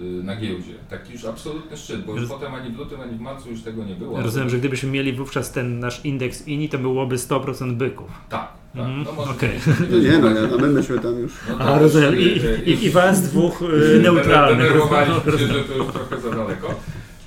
e, 0.00 0.02
na 0.04 0.36
giełdzie. 0.36 0.74
Taki 0.90 1.12
już 1.12 1.24
absolutny 1.24 1.76
szczyt, 1.76 2.04
bo 2.04 2.12
już 2.12 2.20
Roz- 2.20 2.30
potem 2.30 2.54
ani 2.54 2.70
w 2.72 2.78
lutym, 2.78 3.00
ani 3.00 3.18
w 3.18 3.20
marcu 3.20 3.50
już 3.50 3.60
tego 3.62 3.84
nie 3.84 3.94
było. 3.94 4.22
Rozumiem, 4.22 4.50
że 4.50 4.58
gdybyśmy 4.58 4.90
mieli 4.90 5.12
wówczas 5.12 5.52
ten 5.52 5.78
nasz 5.80 6.04
indeks 6.04 6.48
INI, 6.48 6.68
to 6.68 6.78
byłoby 6.78 7.16
100% 7.16 7.74
byków. 7.74 8.10
Tak, 8.28 8.48
tak. 8.74 8.86
Mhm, 8.86 9.02
No 9.04 9.12
może 9.12 9.30
okej. 9.30 9.50
No 9.90 9.98
nie, 9.98 10.18
no, 10.18 10.28
no 10.50 10.58
my 10.58 10.68
myśmy 10.68 10.98
tam 10.98 11.18
już... 11.18 11.32
No 11.48 11.58
A 11.58 11.78
rozumiem, 11.78 12.14
e, 12.14 12.16
i, 12.16 12.70
i, 12.70 12.84
i 12.84 12.90
was 12.90 13.22
dwóch 13.22 13.60
neutralnych. 14.02 14.66
Denerwowaliśmy 14.68 15.32
się, 15.32 15.46
że 15.46 15.64
to 15.64 15.74
już 15.74 15.86
trochę 15.92 16.20
za 16.20 16.30
daleko. 16.30 16.74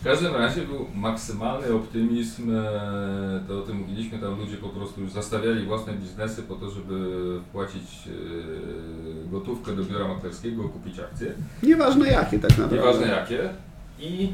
W 0.01 0.03
każdym 0.03 0.35
razie 0.35 0.61
był 0.61 0.85
maksymalny 0.95 1.73
optymizm, 1.73 2.55
e, 2.55 3.43
to 3.47 3.59
o 3.59 3.61
tym 3.61 3.77
mówiliśmy, 3.77 4.19
tam 4.19 4.39
ludzie 4.39 4.57
po 4.57 4.69
prostu 4.69 5.01
już 5.01 5.11
zastawiali 5.11 5.65
własne 5.65 5.93
biznesy 5.93 6.43
po 6.43 6.55
to, 6.55 6.69
żeby 6.71 7.19
wpłacić 7.49 7.83
e, 8.07 9.31
gotówkę 9.31 9.75
do 9.75 9.83
biura 9.83 10.07
maklerskiego, 10.07 10.69
kupić 10.69 10.99
akcje, 10.99 11.33
Nieważne 11.63 12.07
jakie 12.07 12.39
tak 12.39 12.49
naprawdę. 12.49 12.75
nieważne 12.75 13.07
jakie. 13.07 13.49
I 13.99 14.23
e, 14.23 14.31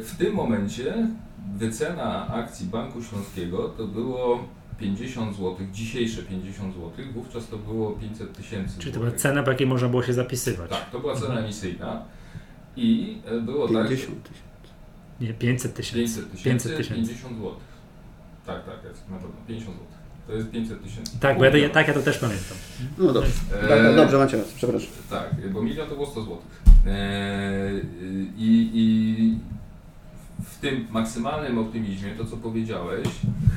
w 0.00 0.14
tym 0.18 0.34
momencie 0.34 1.08
wycena 1.56 2.28
akcji 2.28 2.66
Banku 2.66 3.02
Śląskiego 3.02 3.68
to 3.76 3.86
było 3.86 4.44
50 4.78 5.36
zł, 5.36 5.56
dzisiejsze 5.72 6.22
50 6.22 6.74
zł, 6.74 6.90
wówczas 7.14 7.48
to 7.48 7.56
było 7.58 7.90
500 7.92 8.32
tysięcy 8.36 8.78
Czyli 8.78 8.92
to 8.94 9.00
była 9.00 9.12
cena, 9.12 9.42
po 9.42 9.50
jakiej 9.50 9.66
można 9.66 9.88
było 9.88 10.02
się 10.02 10.12
zapisywać. 10.12 10.70
Tak, 10.70 10.90
to 10.90 10.98
była 11.00 11.14
cena 11.14 11.26
Mhm. 11.26 11.44
emisyjna 11.44 12.02
i 12.76 13.18
e, 13.26 13.40
było 13.40 13.68
tak, 13.68 13.76
że 13.76 13.96
50 13.96 14.22
tysięcy. 14.22 14.42
Nie, 15.20 15.34
500 15.34 15.74
tysięcy. 15.74 16.00
500 16.00 16.30
tysięcy, 16.32 16.68
500 16.68 16.76
tysięcy. 16.76 17.12
50 17.12 17.36
zł. 17.36 17.54
Tak, 18.46 18.64
tak, 18.64 18.84
jest, 18.84 19.10
na 19.10 19.16
pewno, 19.16 19.36
50 19.48 19.76
zł. 19.76 19.86
To 20.26 20.32
jest 20.32 20.50
500 20.50 20.82
tysięcy. 20.82 21.20
Tak, 21.20 21.38
bo 21.38 21.44
ja, 21.44 21.56
ja, 21.56 21.68
tak, 21.68 21.88
ja 21.88 21.94
to 21.94 22.02
też 22.02 22.18
pamiętam. 22.18 22.56
No 22.98 23.12
dobrze, 23.12 23.30
E, 23.52 23.68
tak, 23.68 23.82
tak, 23.82 23.96
dobrze 23.96 24.18
macie 24.18 24.36
rację, 24.36 24.52
przepraszam. 24.56 24.90
Tak, 25.10 25.50
bo 25.52 25.62
milion 25.62 25.88
to 25.88 25.94
było 25.94 26.06
100 26.06 26.22
zł. 26.22 26.38
I, 28.38 28.70
I 28.74 29.38
w 30.44 30.58
tym 30.60 30.86
maksymalnym 30.90 31.58
optymizmie, 31.58 32.10
to 32.18 32.24
co 32.24 32.36
powiedziałeś, 32.36 33.08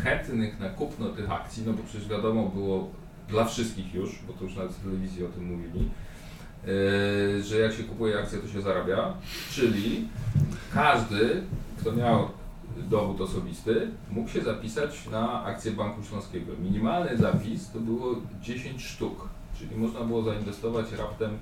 chętnych 0.03 0.60
na 0.60 0.69
kupno 0.69 1.10
tych 1.10 1.31
akcji, 1.31 1.63
no 1.65 1.74
bo 1.74 1.84
przecież 1.84 2.10
wiadomo 2.10 2.50
było 2.50 2.89
dla 3.29 3.45
wszystkich 3.45 3.93
już, 3.93 4.19
bo 4.27 4.34
to 4.34 4.43
już 4.43 4.55
nawet 4.55 4.72
w 4.72 4.84
telewizji 4.84 5.25
o 5.25 5.29
tym 5.29 5.45
mówili, 5.45 5.79
e, 5.79 5.89
że 7.41 7.60
jak 7.60 7.74
się 7.74 7.84
kupuje 7.84 8.19
akcję, 8.19 8.39
to 8.39 8.48
się 8.48 8.62
zarabia, 8.62 9.13
czyli 9.51 10.07
każdy, 10.74 11.43
kto 11.79 11.91
miał 11.91 12.29
dowód 12.77 13.22
osobisty, 13.22 13.88
mógł 14.12 14.29
się 14.29 14.41
zapisać 14.41 15.07
na 15.12 15.43
akcję 15.43 15.72
Banku 15.72 16.03
Śląskiego. 16.03 16.51
Minimalny 16.63 17.17
zapis 17.17 17.72
to 17.72 17.79
było 17.79 18.15
10 18.41 18.84
sztuk, 18.84 19.29
czyli 19.60 19.75
można 19.75 20.00
było 20.00 20.24
zainwestować 20.24 20.86
raptem 20.98 21.38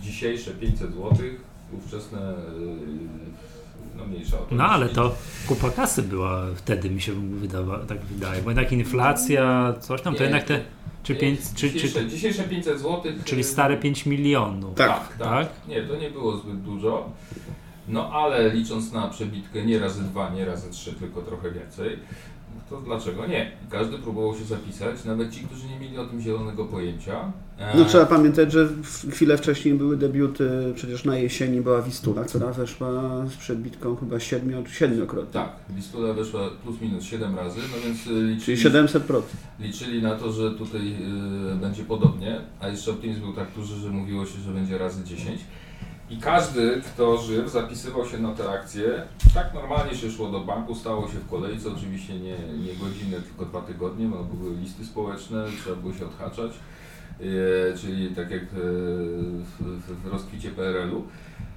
dzisiejsze 0.00 0.50
500 0.50 0.90
zł, 0.90 1.10
ówczesne 1.72 2.20
yy, 2.20 3.61
no 3.96 4.06
mniejsza 4.06 4.36
o 4.36 4.42
to. 4.42 4.54
No 4.54 4.64
ale 4.64 4.86
10. 4.88 4.96
to 4.96 5.14
kupa 5.48 5.70
kasy 5.70 6.02
była 6.02 6.46
wtedy, 6.56 6.90
mi 6.90 7.00
się 7.00 7.12
wydawa, 7.12 7.78
tak 7.78 8.00
wydaje. 8.04 8.42
Bo 8.42 8.50
jednak 8.50 8.72
inflacja, 8.72 9.74
coś 9.80 10.02
tam, 10.02 10.14
to 10.14 10.20
Nie, 10.20 10.24
jednak 10.24 10.44
te. 10.44 10.60
Czy 11.02 11.14
nie, 11.14 11.18
pięć, 11.20 11.40
czy, 11.54 11.70
dzisiejsze, 11.70 12.00
czy, 12.00 12.08
dzisiejsze 12.08 12.42
500 12.42 12.78
zł. 12.78 13.12
czyli 13.24 13.44
stare 13.44 13.76
5 13.76 14.06
milionów. 14.06 14.74
Tak. 14.74 14.88
Tak, 14.88 15.08
tak, 15.08 15.28
tak? 15.28 15.68
Nie, 15.68 15.82
to 15.82 15.96
nie 15.96 16.10
było 16.10 16.36
zbyt 16.36 16.60
dużo. 16.62 17.10
No 17.88 18.10
ale 18.12 18.54
licząc 18.54 18.92
na 18.92 19.08
przebitkę 19.08 19.66
nie 19.66 19.78
razy 19.78 20.02
dwa, 20.02 20.30
nie 20.30 20.44
razy 20.44 20.70
trzy, 20.70 20.92
tylko 20.92 21.22
trochę 21.22 21.50
więcej, 21.50 21.98
to 22.72 22.80
dlaczego 22.80 23.26
nie? 23.26 23.50
Każdy 23.70 23.98
próbował 23.98 24.34
się 24.38 24.44
zapisać, 24.44 25.04
nawet 25.04 25.30
ci, 25.30 25.40
którzy 25.40 25.68
nie 25.68 25.78
mieli 25.80 25.98
o 25.98 26.04
tym 26.06 26.20
zielonego 26.20 26.64
pojęcia. 26.64 27.32
E, 27.58 27.76
No 27.78 27.84
trzeba 27.84 28.06
pamiętać, 28.06 28.52
że 28.52 28.66
w- 28.66 29.10
chwilę 29.12 29.36
wcześniej 29.38 29.74
były 29.74 29.96
debiuty, 29.96 30.72
przecież 30.74 31.04
na 31.04 31.18
jesieni 31.18 31.60
była 31.60 31.82
Wistula, 31.82 32.24
która 32.24 32.52
weszła 32.52 32.90
z 33.26 33.36
przebitką 33.36 33.96
chyba 33.96 34.20
siedmiu, 34.20 34.64
siedmiokrotnie. 34.66 35.32
Tak, 35.32 35.50
Wistula 35.70 36.12
weszła 36.14 36.40
plus 36.62 36.80
minus 36.80 37.04
7 37.04 37.36
razy, 37.36 37.60
no 37.76 37.80
więc 37.84 38.06
y, 38.06 38.10
liczyli, 38.22 38.58
Czyli 38.58 38.74
700%. 38.76 39.22
liczyli 39.60 40.02
na 40.02 40.14
to, 40.16 40.32
że 40.32 40.50
tutaj 40.50 40.94
y, 41.52 41.54
będzie 41.60 41.82
podobnie, 41.84 42.40
a 42.60 42.68
jeszcze 42.68 42.90
optymizm 42.90 43.20
był 43.20 43.32
tak 43.32 43.46
duży, 43.56 43.76
że 43.76 43.88
mówiło 43.90 44.26
się, 44.26 44.40
że 44.40 44.50
będzie 44.50 44.78
razy 44.78 45.04
10. 45.04 45.40
I 46.12 46.16
każdy, 46.16 46.80
kto 46.80 47.22
żył, 47.22 47.48
zapisywał 47.48 48.06
się 48.06 48.18
na 48.18 48.34
te 48.34 48.50
akcje. 48.50 49.02
Tak 49.34 49.54
normalnie 49.54 49.96
się 49.96 50.10
szło 50.10 50.28
do 50.28 50.40
banku, 50.40 50.74
stało 50.74 51.08
się 51.08 51.18
w 51.18 51.30
kolejce, 51.30 51.68
oczywiście 51.76 52.14
nie, 52.14 52.36
nie 52.38 52.74
godziny, 52.74 53.22
tylko 53.22 53.44
dwa 53.44 53.60
tygodnie, 53.60 54.06
bo 54.06 54.24
były 54.24 54.56
listy 54.56 54.84
społeczne, 54.84 55.44
trzeba 55.62 55.76
było 55.76 55.94
się 55.94 56.06
odhaczać, 56.06 56.52
e, 57.20 57.78
czyli 57.78 58.08
tak 58.08 58.30
jak 58.30 58.42
e, 58.42 58.46
w 60.02 60.06
rozkwicie 60.12 60.50
PRL-u. 60.50 61.06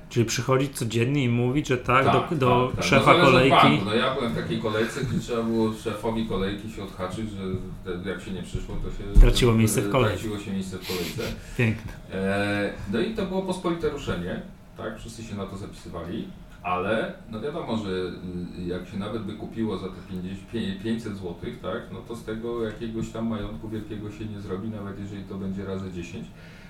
Czyli 0.09 0.25
przychodzić 0.25 0.77
codziennie 0.77 1.23
i 1.23 1.29
mówić, 1.29 1.67
że 1.67 1.77
tak, 1.77 2.05
Tak, 2.05 2.29
do, 2.29 2.35
do 2.35 2.67
tak, 2.67 2.75
tak. 2.75 2.85
szefa 2.85 3.17
no, 3.17 3.25
kolejki. 3.25 3.55
Banku. 3.55 3.85
No 3.85 3.93
ja 3.95 4.15
byłem 4.15 4.31
w 4.33 4.35
takiej 4.35 4.59
kolejce, 4.59 5.05
gdzie 5.05 5.19
trzeba 5.19 5.43
było 5.43 5.73
szefowi 5.73 6.25
kolejki 6.25 6.71
się 6.71 6.83
odhaczyć, 6.83 7.25
że 7.31 8.09
jak 8.11 8.21
się 8.21 8.31
nie 8.31 8.43
przyszło, 8.43 8.75
to 8.75 8.89
się 9.13 9.19
Traciło 9.21 9.53
miejsce 9.53 9.81
w 9.81 9.91
kolejce. 9.91 10.13
Traciło 10.17 10.39
się 10.39 10.51
miejsce 10.51 10.77
w 10.77 10.87
kolejce. 10.87 11.21
Piękne. 11.57 11.91
E, 12.13 12.73
no 12.93 12.99
i 12.99 13.13
to 13.13 13.25
było 13.25 13.41
pospolite 13.41 13.89
ruszenie, 13.89 14.41
tak? 14.77 14.99
Wszyscy 14.99 15.23
się 15.23 15.35
na 15.35 15.45
to 15.45 15.57
zapisywali, 15.57 16.27
ale 16.63 17.13
no 17.31 17.41
wiadomo, 17.41 17.77
że 17.77 17.89
y, 17.89 18.67
jak 18.67 18.87
się 18.87 18.97
nawet 18.97 19.23
by 19.23 19.33
kupiło 19.33 19.77
za 19.77 19.87
te 19.87 19.95
50, 20.09 20.51
pie- 20.53 20.83
500 20.83 21.13
zł, 21.13 21.35
tak? 21.61 21.81
No 21.93 21.99
to 22.07 22.15
z 22.15 22.23
tego 22.23 22.63
jakiegoś 22.63 23.09
tam 23.09 23.27
majątku 23.27 23.69
wielkiego 23.69 24.11
się 24.11 24.25
nie 24.25 24.39
zrobi, 24.41 24.69
nawet 24.69 24.99
jeżeli 24.99 25.23
to 25.23 25.35
będzie 25.35 25.65
razy 25.65 25.91
10. 25.93 26.27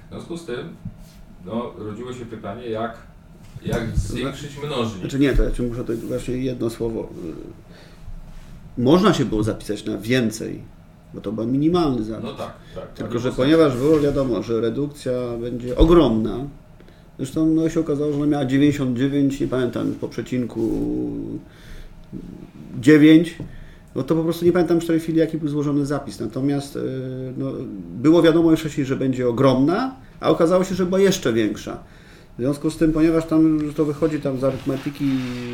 W 0.08 0.10
związku 0.10 0.38
z 0.38 0.46
tym, 0.46 0.76
no, 1.46 1.72
rodziło 1.78 2.14
się 2.14 2.26
pytanie, 2.26 2.66
jak, 2.70 2.98
jak 3.66 3.98
zwiększyć 3.98 4.52
mnożnik. 4.66 5.00
Znaczy 5.00 5.20
nie, 5.20 5.34
to 5.34 5.44
ja 5.44 5.50
muszę 5.50 5.82
tutaj 5.82 5.96
właśnie 5.96 6.38
jedno 6.38 6.70
słowo. 6.70 7.10
Można 8.78 9.14
się 9.14 9.26
było 9.26 9.44
zapisać 9.44 9.86
na 9.86 9.98
więcej, 9.98 10.62
bo 11.14 11.22
to 11.22 11.32
był 11.32 11.48
minimalny 11.48 12.04
zapis. 12.04 12.24
No 12.24 12.34
tak, 12.34 12.54
tak. 12.76 12.94
Tylko, 12.94 13.14
tak, 13.14 13.22
że 13.22 13.32
ponieważ 13.32 13.78
było 13.78 14.00
wiadomo, 14.00 14.44
że 14.44 14.62
redukcja 14.62 15.12
będzie 15.42 15.78
ogromna, 15.78 16.38
zresztą 17.18 17.46
no, 17.46 17.70
się 17.70 17.80
okazało, 17.80 18.12
że 18.12 18.18
ona 18.18 18.28
miała 18.28 18.46
99, 18.46 19.40
nie 19.40 19.48
pamiętam, 19.48 19.92
po 20.02 20.08
przecinku 20.08 20.70
9, 22.80 23.38
no 23.96 24.04
to 24.04 24.16
po 24.16 24.24
prostu 24.24 24.46
nie 24.46 24.52
pamiętam 24.52 24.82
w 24.82 24.86
tej 24.86 25.00
chwili, 25.00 25.20
jaki 25.20 25.38
był 25.38 25.50
złożony 25.50 25.86
zapis. 25.86 26.20
Natomiast 26.20 26.76
yy, 26.76 26.82
no, 27.38 27.52
było 27.96 28.22
wiadomo 28.22 28.52
już 28.52 28.60
wcześniej, 28.60 28.86
że 28.86 28.96
będzie 28.96 29.28
ogromna, 29.28 29.96
a 30.20 30.30
okazało 30.30 30.64
się, 30.64 30.76
że 30.76 30.86
była 30.86 31.00
jeszcze 31.00 31.34
większa. 31.34 31.84
W 32.38 32.42
związku 32.42 32.70
z 32.70 32.78
tym, 32.78 32.94
ponieważ 32.94 33.26
tam 33.26 33.60
to 33.76 33.86
wychodzi 33.86 34.20
tam 34.20 34.40
z 34.40 34.44
arytmetyki, 34.44 35.06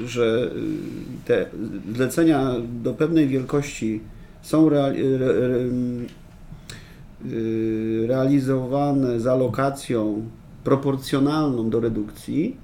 że 0.06 0.52
y, 0.56 1.26
te 1.26 1.46
zlecenia 1.96 2.56
do 2.84 2.94
pewnej 2.94 3.28
wielkości 3.28 4.00
są 4.42 4.70
real, 4.70 4.96
re, 4.96 5.28
re, 5.28 5.58
y, 7.32 8.06
realizowane 8.08 9.20
z 9.20 9.28
alokacją 9.28 10.22
proporcjonalną 10.64 11.70
do 11.70 11.80
redukcji, 11.80 12.58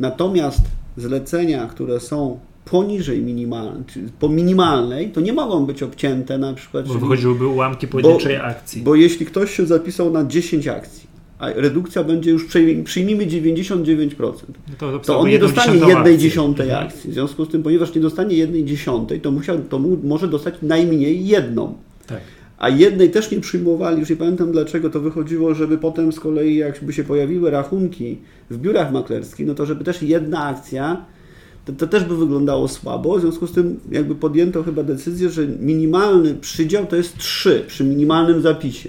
natomiast 0.00 0.62
zlecenia, 0.96 1.66
które 1.66 2.00
są 2.00 2.38
poniżej 2.64 3.22
minimalnej, 3.22 3.84
po 4.20 4.28
minimalnej, 4.28 5.10
to 5.10 5.20
nie 5.20 5.32
mogą 5.32 5.66
być 5.66 5.82
obcięte 5.82 6.38
na 6.38 6.54
przykład. 6.54 6.84
Bo 6.86 6.92
czyli- 6.92 7.00
wychodziłyby 7.00 7.46
ułamki 7.46 7.88
pojedynczej 7.88 8.36
akcji. 8.36 8.82
bo 8.82 8.94
jeśli 8.94 9.26
ktoś 9.26 9.56
się 9.56 9.66
zapisał 9.66 10.10
na 10.10 10.24
10 10.24 10.68
akcji, 10.68 11.13
a 11.38 11.50
redukcja 11.52 12.04
będzie 12.04 12.30
już, 12.30 12.46
przyjmij- 12.48 12.82
przyjmijmy 12.82 13.26
99%, 13.26 14.54
No 14.68 14.74
to 14.78 14.88
on 14.88 14.94
obsługuje 14.94 15.32
nie 15.32 15.38
dostanie 15.38 15.78
jednej 15.88 16.18
dziesiątej 16.18 16.66
Mhm. 16.68 16.86
akcji. 16.86 17.10
W 17.10 17.14
związku 17.14 17.44
z 17.44 17.48
tym, 17.48 17.62
ponieważ 17.62 17.94
nie 17.94 18.00
dostanie 18.00 18.36
jednej 18.36 18.64
dziesiątej, 18.64 19.20
to, 19.20 19.30
musiał, 19.30 19.58
to 19.58 19.78
może 20.04 20.28
dostać 20.28 20.54
najmniej 20.62 21.26
jedną. 21.26 21.74
Tak. 22.06 22.20
A 22.58 22.68
jednej 22.68 23.10
też 23.10 23.30
nie 23.30 23.40
przyjmowali, 23.40 24.00
już 24.00 24.10
nie 24.10 24.16
pamiętam 24.16 24.52
dlaczego 24.52 24.90
to 24.90 25.00
wychodziło, 25.00 25.54
żeby 25.54 25.78
potem 25.78 26.12
z 26.12 26.20
kolei 26.20 26.56
jakby 26.56 26.92
się 26.92 27.04
pojawiły 27.04 27.50
rachunki 27.50 28.18
w 28.50 28.58
biurach 28.58 28.92
maklerskich, 28.92 29.46
no 29.46 29.54
to 29.54 29.66
żeby 29.66 29.84
też 29.84 30.02
jedna 30.02 30.44
akcja, 30.44 31.04
to, 31.64 31.72
to 31.72 31.86
też 31.86 32.04
by 32.04 32.16
wyglądało 32.16 32.68
słabo. 32.68 33.18
W 33.18 33.20
związku 33.20 33.46
z 33.46 33.52
tym 33.52 33.80
jakby 33.90 34.14
podjęto 34.14 34.62
chyba 34.62 34.82
decyzję, 34.82 35.28
że 35.30 35.46
minimalny 35.46 36.34
przydział 36.34 36.86
to 36.86 36.96
jest 36.96 37.18
3 37.18 37.64
przy 37.66 37.84
minimalnym 37.84 38.42
zapisie. 38.42 38.88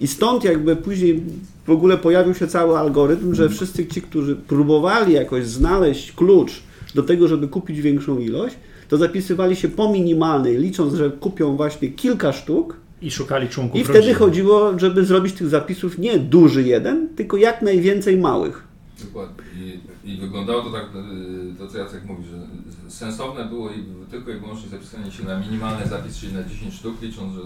I 0.00 0.06
stąd 0.06 0.44
jakby 0.44 0.76
później 0.76 1.22
w 1.66 1.70
ogóle 1.70 1.98
pojawił 1.98 2.34
się 2.34 2.46
cały 2.46 2.78
algorytm, 2.78 3.34
że 3.34 3.48
wszyscy 3.48 3.86
ci, 3.86 4.02
którzy 4.02 4.36
próbowali 4.36 5.12
jakoś 5.12 5.46
znaleźć 5.46 6.12
klucz 6.12 6.62
do 6.94 7.02
tego, 7.02 7.28
żeby 7.28 7.48
kupić 7.48 7.80
większą 7.80 8.18
ilość, 8.18 8.54
to 8.88 8.96
zapisywali 8.96 9.56
się 9.56 9.68
po 9.68 9.92
minimalnej, 9.92 10.58
licząc, 10.58 10.94
że 10.94 11.10
kupią 11.10 11.56
właśnie 11.56 11.88
kilka 11.88 12.32
sztuk. 12.32 12.76
I 13.02 13.10
szukali 13.10 13.48
członków 13.48 13.80
I 13.80 13.84
wtedy 13.84 13.98
rodziny. 13.98 14.14
chodziło, 14.14 14.78
żeby 14.78 15.04
zrobić 15.04 15.34
tych 15.34 15.48
zapisów 15.48 15.98
nie 15.98 16.18
duży 16.18 16.62
jeden, 16.62 17.08
tylko 17.16 17.36
jak 17.36 17.62
najwięcej 17.62 18.16
małych. 18.16 18.67
Dokładnie. 19.04 19.44
I, 19.56 19.80
I 20.04 20.16
wyglądało 20.16 20.62
to 20.62 20.70
tak, 20.70 20.84
y, 20.84 21.58
to 21.58 21.68
co 21.68 21.78
Jacek 21.78 22.04
mówi, 22.04 22.24
że 22.24 22.46
sensowne 22.90 23.44
było 23.44 23.70
i 23.70 23.84
tylko 24.10 24.30
i 24.30 24.34
wyłącznie 24.34 24.68
zapisanie 24.68 25.10
się 25.10 25.24
na 25.24 25.40
minimalny 25.40 25.86
zapis, 25.86 26.18
czyli 26.18 26.32
na 26.32 26.44
10 26.44 26.74
sztuk, 26.74 27.02
licząc, 27.02 27.34
że 27.34 27.42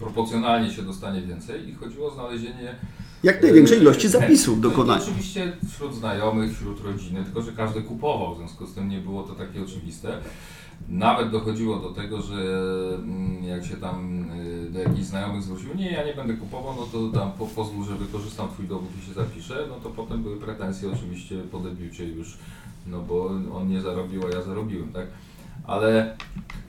proporcjonalnie 0.00 0.70
się 0.70 0.82
dostanie 0.82 1.22
więcej 1.22 1.68
i 1.68 1.74
chodziło 1.74 2.08
o 2.08 2.14
znalezienie 2.14 2.76
Jak 3.22 3.42
największej 3.42 3.78
y, 3.78 3.80
ilości 3.80 4.08
zapisów 4.08 4.56
no 4.56 4.62
dokonania. 4.62 5.02
Oczywiście 5.02 5.52
wśród 5.68 5.94
znajomych, 5.94 6.56
wśród 6.56 6.80
rodziny, 6.84 7.24
tylko 7.24 7.42
że 7.42 7.52
każdy 7.52 7.82
kupował, 7.82 8.34
w 8.34 8.38
związku 8.38 8.66
z 8.66 8.74
tym 8.74 8.88
nie 8.88 8.98
było 8.98 9.22
to 9.22 9.34
takie 9.34 9.62
oczywiste. 9.62 10.18
Nawet 10.88 11.30
dochodziło 11.30 11.78
do 11.78 11.90
tego, 11.90 12.22
że 12.22 12.34
mm, 12.98 13.44
jak 13.44 13.64
się 13.64 13.76
tam 13.76 14.24
y, 14.40 14.70
do 14.70 14.78
jakichś 14.78 15.04
znajomych 15.04 15.42
zwrócił, 15.42 15.74
nie, 15.74 15.90
ja 15.92 16.06
nie 16.06 16.14
będę 16.14 16.34
kupował, 16.34 16.74
no 16.76 16.82
to 16.92 17.18
tam 17.18 17.32
po, 17.32 17.46
pozwól, 17.46 17.84
że 17.84 17.94
wykorzystam 17.94 18.48
Twój 18.48 18.66
dowód 18.68 18.88
i 19.02 19.06
się 19.06 19.12
zapiszę, 19.12 19.66
no 19.68 19.74
to 19.82 19.90
potem 19.90 20.22
były 20.22 20.36
pretensje 20.36 20.92
oczywiście 20.92 21.36
po 21.52 21.58
debiucie 21.58 22.04
już, 22.08 22.38
no 22.86 23.00
bo 23.02 23.30
on 23.54 23.68
nie 23.68 23.80
zarobił, 23.80 24.22
a 24.26 24.30
ja 24.36 24.42
zarobiłem, 24.42 24.92
tak? 24.92 25.06
Ale 25.66 26.16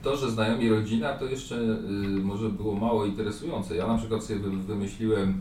to, 0.02 0.16
że 0.16 0.30
znajomi 0.30 0.68
rodzina, 0.68 1.12
to 1.12 1.24
jeszcze 1.24 1.56
y, 1.56 1.78
może 2.22 2.48
było 2.50 2.74
mało 2.74 3.04
interesujące. 3.06 3.76
Ja 3.76 3.86
na 3.86 3.98
przykład 3.98 4.24
sobie 4.24 4.40
wy- 4.40 4.50
wymyśliłem 4.62 5.40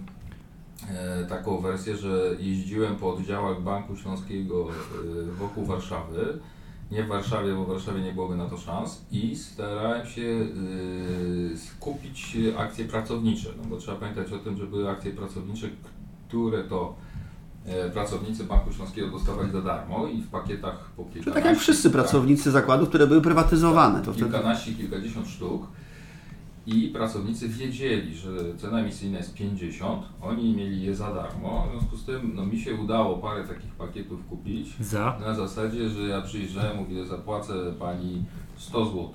e, 0.90 1.26
taką 1.26 1.58
wersję, 1.58 1.98
że 1.98 2.36
jeździłem 2.40 2.96
po 2.96 3.14
oddziałach 3.14 3.62
Banku 3.62 3.96
Śląskiego 3.96 4.68
e, 4.70 5.32
wokół 5.32 5.66
Warszawy. 5.66 6.40
Nie 6.92 7.04
w 7.04 7.08
Warszawie, 7.08 7.54
bo 7.54 7.64
w 7.66 7.68
Warszawie 7.68 8.02
nie 8.02 8.14
byłoby 8.14 8.36
na 8.36 8.46
to 8.46 8.58
szans 8.58 9.06
i 9.12 9.36
starałem 9.36 10.08
się 10.08 10.22
e, 11.54 11.58
skupić 11.58 12.38
akcje 12.58 12.86
pracownicze, 12.86 13.50
no 13.58 13.64
bo 13.70 13.78
trzeba 13.78 13.98
pamiętać 13.98 14.32
o 14.32 14.38
tym, 14.38 14.58
że 14.58 14.68
były 14.68 14.90
akcje 14.90 15.12
pracownicze, 15.12 15.70
które 16.28 16.64
to 16.64 16.96
e, 17.66 17.90
pracownicy 17.90 18.44
Banku 18.44 18.74
Śląskiego 18.74 19.08
dostawali 19.08 19.52
za 19.52 19.62
darmo 19.62 20.08
i 20.08 20.22
w 20.22 20.28
pakietach 20.28 20.90
po 20.98 21.04
kilkanaście. 21.04 21.32
tak 21.34 21.46
jak 21.46 21.60
wszyscy 21.60 21.84
tak, 21.84 21.92
pracownicy 21.92 22.52
zakładów, 22.52 22.90
które 22.90 23.08
były 23.08 23.22
prywatyzowane. 23.22 24.02
To 24.02 24.14
wtedy... 24.14 24.30
kilkanaście, 24.32 24.74
kilkadziesiąt 24.74 25.28
sztuk 25.28 25.68
i 26.68 26.88
pracownicy 26.88 27.50
wiedzieli, 27.50 28.16
że 28.18 28.30
cena 28.58 28.80
emisyjna 28.80 29.18
jest 29.18 29.34
50, 29.34 30.04
oni 30.22 30.54
mieli 30.54 30.82
je 30.82 30.96
za 30.96 31.14
darmo, 31.14 31.68
w 31.68 31.72
związku 31.72 31.98
z 31.98 32.06
tym 32.06 32.32
no, 32.36 32.46
mi 32.46 32.60
się 32.60 32.76
udało 32.76 33.18
parę 33.18 33.44
takich 33.48 33.72
pakietów 33.72 34.28
kupić 34.30 34.78
Za. 34.80 35.18
na 35.22 35.34
zasadzie, 35.34 35.90
że 35.90 36.02
ja 36.02 36.22
przyjrzałem, 36.22 36.78
mówię, 36.78 37.06
zapłacę 37.06 37.54
pani 37.80 38.24
100 38.58 38.86
zł, 38.86 39.10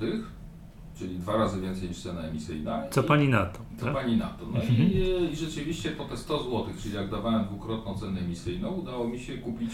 czyli 0.98 1.18
dwa 1.18 1.36
razy 1.36 1.60
więcej 1.60 1.88
niż 1.88 1.98
cena 2.02 2.20
emisyjna. 2.20 2.82
Co 2.90 3.02
i- 3.02 3.04
pani 3.04 3.28
na 3.28 3.46
to? 3.46 3.58
co 3.78 3.84
tak? 3.84 3.94
pani 3.94 4.16
na 4.16 4.26
to? 4.28 4.46
No 4.54 4.60
i, 4.62 4.96
i 5.32 5.36
rzeczywiście 5.36 5.90
po 5.90 6.04
te 6.04 6.16
100 6.16 6.42
zł, 6.42 6.64
czyli 6.82 6.94
jak 6.94 7.10
dawałem 7.10 7.44
dwukrotną 7.44 7.94
cenę 7.98 8.20
emisyjną, 8.20 8.68
udało 8.68 9.08
mi 9.08 9.18
się 9.20 9.38
kupić 9.38 9.70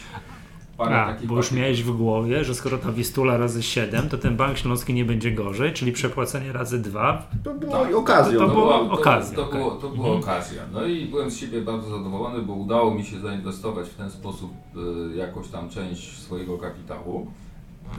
parę 0.76 0.96
A, 1.02 1.12
takich 1.12 1.28
bo 1.28 1.36
już 1.36 1.52
miałeś 1.52 1.82
w 1.82 1.96
głowie, 1.96 2.44
że 2.44 2.54
skoro 2.54 2.78
ta 2.78 2.92
Wistula 2.92 3.36
razy 3.36 3.62
7, 3.62 4.08
to 4.08 4.18
ten 4.18 4.36
Bank 4.36 4.58
Śląski 4.58 4.94
nie 4.94 5.04
będzie 5.04 5.32
gorzej, 5.32 5.72
czyli 5.72 5.92
przepłacenie 5.92 6.52
razy 6.52 6.78
2. 6.82 7.28
To 7.44 7.54
było 7.54 7.72
Tak, 7.72 7.94
okazją. 7.94 8.38
to 8.40 8.46
no. 8.46 8.52
było- 8.54 8.84
była, 8.84 8.92
okazja, 8.92 9.36
To, 9.36 9.44
to, 9.44 9.52
było, 9.56 9.70
to 9.70 9.88
była 9.88 10.06
Mhm. 10.06 10.22
okazja. 10.22 10.62
No 10.72 10.84
i 10.86 11.06
byłem 11.06 11.30
z 11.30 11.36
siebie 11.36 11.60
bardzo 11.62 11.90
zadowolony, 11.98 12.42
bo 12.42 12.52
udało 12.52 12.94
mi 12.94 13.04
się 13.04 13.20
zainwestować 13.20 13.88
w 13.88 13.94
ten 13.94 14.10
sposób 14.10 14.50
e, 15.12 15.16
jakoś 15.16 15.48
tam 15.48 15.70
część 15.70 16.18
swojego 16.18 16.58
kapitału. 16.58 17.26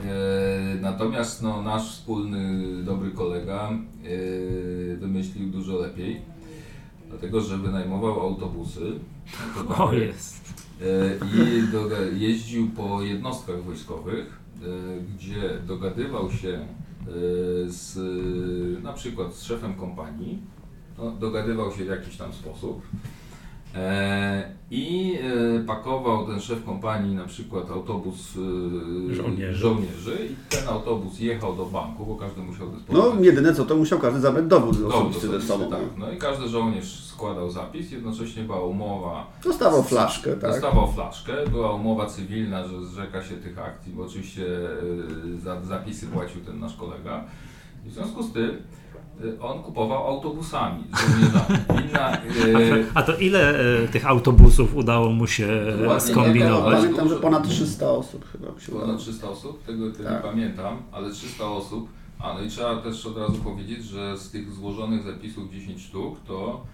E, 0.04 0.80
natomiast 0.80 1.42
no, 1.42 1.62
nasz 1.62 1.90
wspólny 1.92 2.62
dobry 2.84 3.10
kolega 3.10 3.70
e, 3.70 4.96
wymyślił 4.96 5.48
dużo 5.50 5.76
lepiej, 5.76 6.20
dlatego 7.10 7.40
że 7.40 7.58
wynajmował 7.58 8.20
autobusy. 8.20 8.80
O 9.78 9.92
jest. 9.92 10.55
E, 10.80 11.18
i 12.12 12.20
jeździł 12.20 12.70
po 12.70 13.02
jednostkach 13.02 13.62
wojskowych, 13.62 14.40
e, 14.62 14.66
gdzie 15.00 15.58
dogadywał 15.66 16.32
się 16.32 16.48
e, 16.48 16.66
z, 17.66 17.98
na 18.82 18.92
przykład 18.92 19.34
z 19.34 19.42
szefem 19.42 19.74
kompanii, 19.74 20.38
no, 20.98 21.10
dogadywał 21.10 21.72
się 21.72 21.84
w 21.84 21.88
jakiś 21.88 22.16
tam 22.16 22.32
sposób 22.32 22.82
i 24.70 25.18
e, 25.56 25.64
pakował 25.66 26.26
ten 26.26 26.40
szef 26.40 26.64
kompanii 26.64 27.14
na 27.14 27.24
przykład 27.24 27.70
autobus 27.70 28.34
e, 29.10 29.14
Żołnierzy. 29.14 29.58
żołnierzy 29.58 30.18
i 30.30 30.56
ten 30.56 30.68
autobus 30.68 31.20
jechał 31.20 31.56
do 31.56 31.64
banku, 31.66 32.06
bo 32.06 32.14
każdy 32.16 32.40
musiał 32.42 32.68
dysponować 32.68 33.14
No 33.14 33.24
jedyne 33.24 33.54
co, 33.54 33.64
to 33.64 33.76
musiał 33.76 33.98
każdy 33.98 34.20
zabrać 34.20 34.46
dowód 34.46 34.76
dowód 34.76 34.94
osobisty 34.94 35.28
ze 35.28 35.40
sobą. 35.42 35.70
tak. 35.70 35.80
No 35.98 36.12
i 36.12 36.16
każdy 36.16 36.48
żołnierz 36.48 37.04
składał 37.04 37.50
zapis, 37.50 37.90
jednocześnie 37.90 38.42
była 38.42 38.60
umowa 38.60 39.26
Dostawał 39.44 39.82
flaszkę, 39.82 40.30
tak. 40.36 40.50
Dostawał 40.50 40.92
flaszkę, 40.92 41.32
była 41.50 41.72
umowa 41.74 42.06
cywilna, 42.06 42.68
że 42.68 42.84
zrzeka 42.86 43.22
się 43.22 43.34
tych 43.36 43.58
akcji, 43.58 43.92
bo 43.92 44.02
oczywiście 44.04 44.44
za 45.42 45.60
zapisy 45.60 46.06
płacił 46.06 46.40
ten 46.40 46.60
nasz 46.60 46.76
kolega. 46.76 47.24
I 47.86 47.88
w 47.90 47.92
związku 47.92 48.22
z 48.22 48.32
tym 48.32 48.50
on 49.40 49.62
kupował 49.62 50.06
autobusami. 50.06 50.84
Inna, 51.88 52.16
y, 52.16 52.86
A 52.94 53.02
to 53.02 53.16
ile 53.16 53.58
e, 53.84 53.88
tych 53.88 54.06
autobusów 54.06 54.76
udało 54.76 55.10
mu 55.10 55.26
się 55.26 55.48
Dokładnie, 55.78 56.12
skombinować? 56.12 56.80
Pamiętam, 56.80 57.08
że 57.08 57.16
ponad 57.16 57.48
300 57.48 57.90
osób 57.90 58.24
chyba 58.32 58.46
się 58.60 58.72
udało. 58.72 58.86
ponad 58.86 59.00
300 59.00 59.28
osób, 59.30 59.62
tego, 59.64 59.90
Tak. 59.90 60.00
nie 60.00 60.30
pamiętam, 60.30 60.76
ale 60.92 61.10
300 61.10 61.50
osób. 61.50 61.88
A 62.18 62.34
no 62.34 62.40
i 62.42 62.48
trzeba 62.48 62.76
też 62.76 63.06
od 63.06 63.16
razu 63.18 63.34
powiedzieć, 63.34 63.84
że 63.84 64.18
z 64.18 64.30
tych 64.30 64.52
złożonych 64.52 65.02
zapisów 65.02 65.50
10 65.52 65.82
sztuk, 65.82 66.20
to 66.26 66.64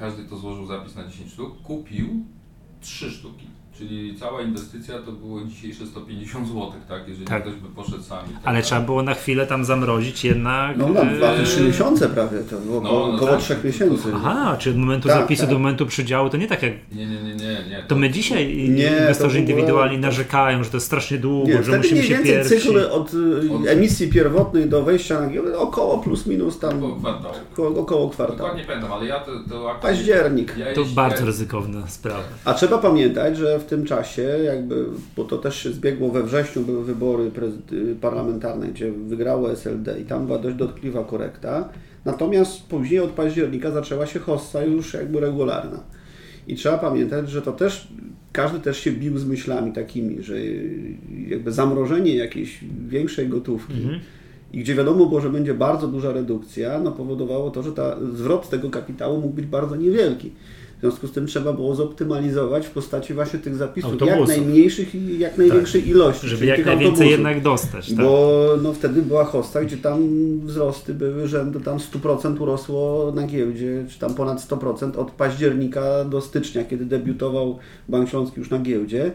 każdy, 0.00 0.24
kto 0.24 0.36
złożył 0.36 0.66
zapis 0.66 0.96
na 0.96 1.04
10 1.08 1.32
sztuk, 1.32 1.62
kupił 1.62 2.06
3 2.80 3.10
sztuki. 3.10 3.46
Czyli 3.80 4.14
cała 4.16 4.42
inwestycja 4.42 4.94
to 4.98 5.12
było 5.12 5.40
dzisiejsze 5.44 5.86
150 5.86 6.46
zł, 6.48 6.72
tak? 6.88 7.08
Jeżeli 7.08 7.26
Tak. 7.26 7.42
ktoś 7.42 7.54
by 7.54 7.68
poszedł 7.68 8.02
sam. 8.02 8.18
i 8.18 8.28
tak 8.28 8.36
Ale 8.36 8.42
dalej. 8.44 8.62
trzeba 8.62 8.80
było 8.80 9.02
na 9.02 9.14
chwilę 9.14 9.46
tam 9.46 9.64
zamrozić 9.64 10.24
jednak. 10.24 10.76
No 10.76 10.88
na 10.88 11.00
e, 11.00 11.16
dwa, 11.16 11.34
trzy 11.44 11.60
miesiące 11.64 12.08
prawie, 12.08 12.38
to 12.50 12.56
było 12.58 12.80
No, 12.80 12.90
około, 12.90 13.06
no 13.06 13.14
około 13.14 13.30
tak. 13.30 13.40
trzech 13.40 13.64
miesięcy. 13.64 14.08
Aha, 14.14 14.56
czy 14.58 14.70
od 14.70 14.76
momentu 14.76 15.08
Tak, 15.08 15.18
zapisu 15.20 15.40
tak. 15.42 15.50
do 15.50 15.58
momentu 15.58 15.86
przydziału 15.86 16.30
to 16.30 16.36
nie 16.36 16.46
tak 16.46 16.62
jak. 16.62 16.72
Nie, 16.92 17.06
nie, 17.06 17.22
nie, 17.22 17.34
nie. 17.34 17.34
nie. 17.70 17.84
To 17.88 17.96
my 17.96 18.10
dzisiaj 18.10 18.68
Nie, 18.68 18.90
to 18.90 18.98
inwestorzy 19.00 19.38
ogóle- 19.38 19.40
indywidualni 19.52 19.98
narzekają, 19.98 20.64
że 20.64 20.70
to 20.70 20.76
jest 20.76 20.86
strasznie 20.86 21.18
długo, 21.18 21.46
Nie, 21.48 21.54
że 21.56 21.62
wtedy 21.62 21.78
musimy 21.78 22.02
się 22.02 22.08
więcej 22.14 22.32
pierwsi. 22.32 22.60
cykl 22.60 22.78
od 22.90 23.14
y, 23.14 23.52
Od- 23.54 23.66
emisji 23.66 24.08
pierwotnej 24.08 24.68
do 24.68 24.82
wejścia 24.82 25.20
na 25.20 25.26
giełdę 25.28 25.58
około 25.58 25.98
plus 25.98 26.26
minus 26.26 26.58
tam 26.58 26.76
Około 26.78 26.96
kwartału. 26.96 27.34
około, 27.52 27.80
około 27.80 28.10
kwartału. 28.10 28.38
Dokładnie 28.38 28.64
pamiętam, 28.64 28.92
ale 28.92 29.06
ja 29.06 29.20
to, 29.20 29.30
to 29.48 29.56
akurat... 29.70 29.82
Październik. 29.82 30.54
Ja 30.58 30.74
To 30.74 30.84
bardzo 30.84 31.24
ryzykowna 31.26 31.86
sprawa. 31.88 32.20
A 32.44 32.54
trzeba 32.54 32.78
pamiętać, 32.78 33.36
że 33.36 33.58
w 33.58 33.64
tym 33.70 33.84
czasie, 33.84 34.22
jakby, 34.22 34.86
bo 35.16 35.24
to 35.24 35.38
też 35.38 35.62
się 35.62 35.72
zbiegło 35.72 36.10
we 36.10 36.22
wrześniu, 36.22 36.62
były 36.62 36.84
wybory 36.84 37.30
parlamentarne, 38.00 38.66
gdzie 38.66 38.92
wygrało 38.92 39.52
SLD 39.52 40.00
i 40.00 40.04
tam 40.04 40.26
była 40.26 40.38
dość 40.38 40.56
dotkliwa 40.56 41.04
korekta. 41.04 41.68
Natomiast 42.04 42.62
później 42.62 43.00
od 43.00 43.10
października 43.10 43.70
zaczęła 43.70 44.06
się 44.06 44.18
hossa 44.18 44.64
już 44.64 44.94
jakby 44.94 45.20
regularna. 45.20 45.82
I 46.46 46.54
trzeba 46.54 46.78
pamiętać, 46.78 47.30
że 47.30 47.42
to 47.42 47.52
też 47.52 47.88
każdy 48.32 48.60
też 48.60 48.78
się 48.78 48.92
bił 48.92 49.18
z 49.18 49.24
myślami 49.24 49.72
takimi, 49.72 50.22
że 50.22 50.36
jakby 51.28 51.52
zamrożenie 51.52 52.16
jakiejś 52.16 52.64
większej 52.88 53.28
gotówki 53.28 53.82
mhm. 53.82 54.00
i 54.52 54.58
gdzie 54.58 54.74
wiadomo 54.74 55.06
było, 55.06 55.20
że 55.20 55.30
będzie 55.30 55.54
bardzo 55.54 55.88
duża 55.88 56.12
redukcja, 56.12 56.80
no 56.80 56.92
powodowało 56.92 57.50
to, 57.50 57.62
że 57.62 57.72
ta 57.72 57.96
zwrot 58.14 58.48
tego 58.48 58.70
kapitału 58.70 59.20
mógł 59.20 59.34
być 59.34 59.46
bardzo 59.46 59.76
niewielki. 59.76 60.32
W 60.80 60.82
związku 60.82 61.06
z 61.06 61.12
tym 61.12 61.26
trzeba 61.26 61.52
było 61.52 61.74
zoptymalizować 61.74 62.66
w 62.66 62.70
postaci 62.70 63.14
właśnie 63.14 63.38
tych 63.38 63.56
zapisów 63.56 63.92
Autobusów. 63.92 64.18
jak 64.18 64.28
najmniejszych 64.28 64.94
i 64.94 65.18
jak 65.18 65.38
największej 65.38 65.82
tak, 65.82 65.90
ilości. 65.90 66.28
Żeby 66.28 66.46
jak 66.46 66.58
najwięcej 66.58 66.86
autobusów. 66.86 67.10
jednak 67.10 67.42
dostać. 67.42 67.88
Tak? 67.88 68.04
Bo 68.04 68.48
no, 68.62 68.72
wtedy 68.72 69.02
była 69.02 69.24
hosta, 69.24 69.64
gdzie 69.64 69.76
tam 69.76 70.08
wzrosty 70.40 70.94
były 70.94 71.28
rzędu 71.28 71.60
tam 71.60 71.78
100% 71.78 72.42
urosło 72.42 73.12
na 73.14 73.26
giełdzie, 73.26 73.84
czy 73.88 73.98
tam 73.98 74.14
ponad 74.14 74.48
100% 74.48 74.96
od 74.96 75.10
października 75.10 76.04
do 76.04 76.20
stycznia, 76.20 76.64
kiedy 76.64 76.84
debiutował 76.84 77.58
Bank 77.88 78.08
Śląski 78.08 78.40
już 78.40 78.50
na 78.50 78.58
giełdzie 78.58 79.12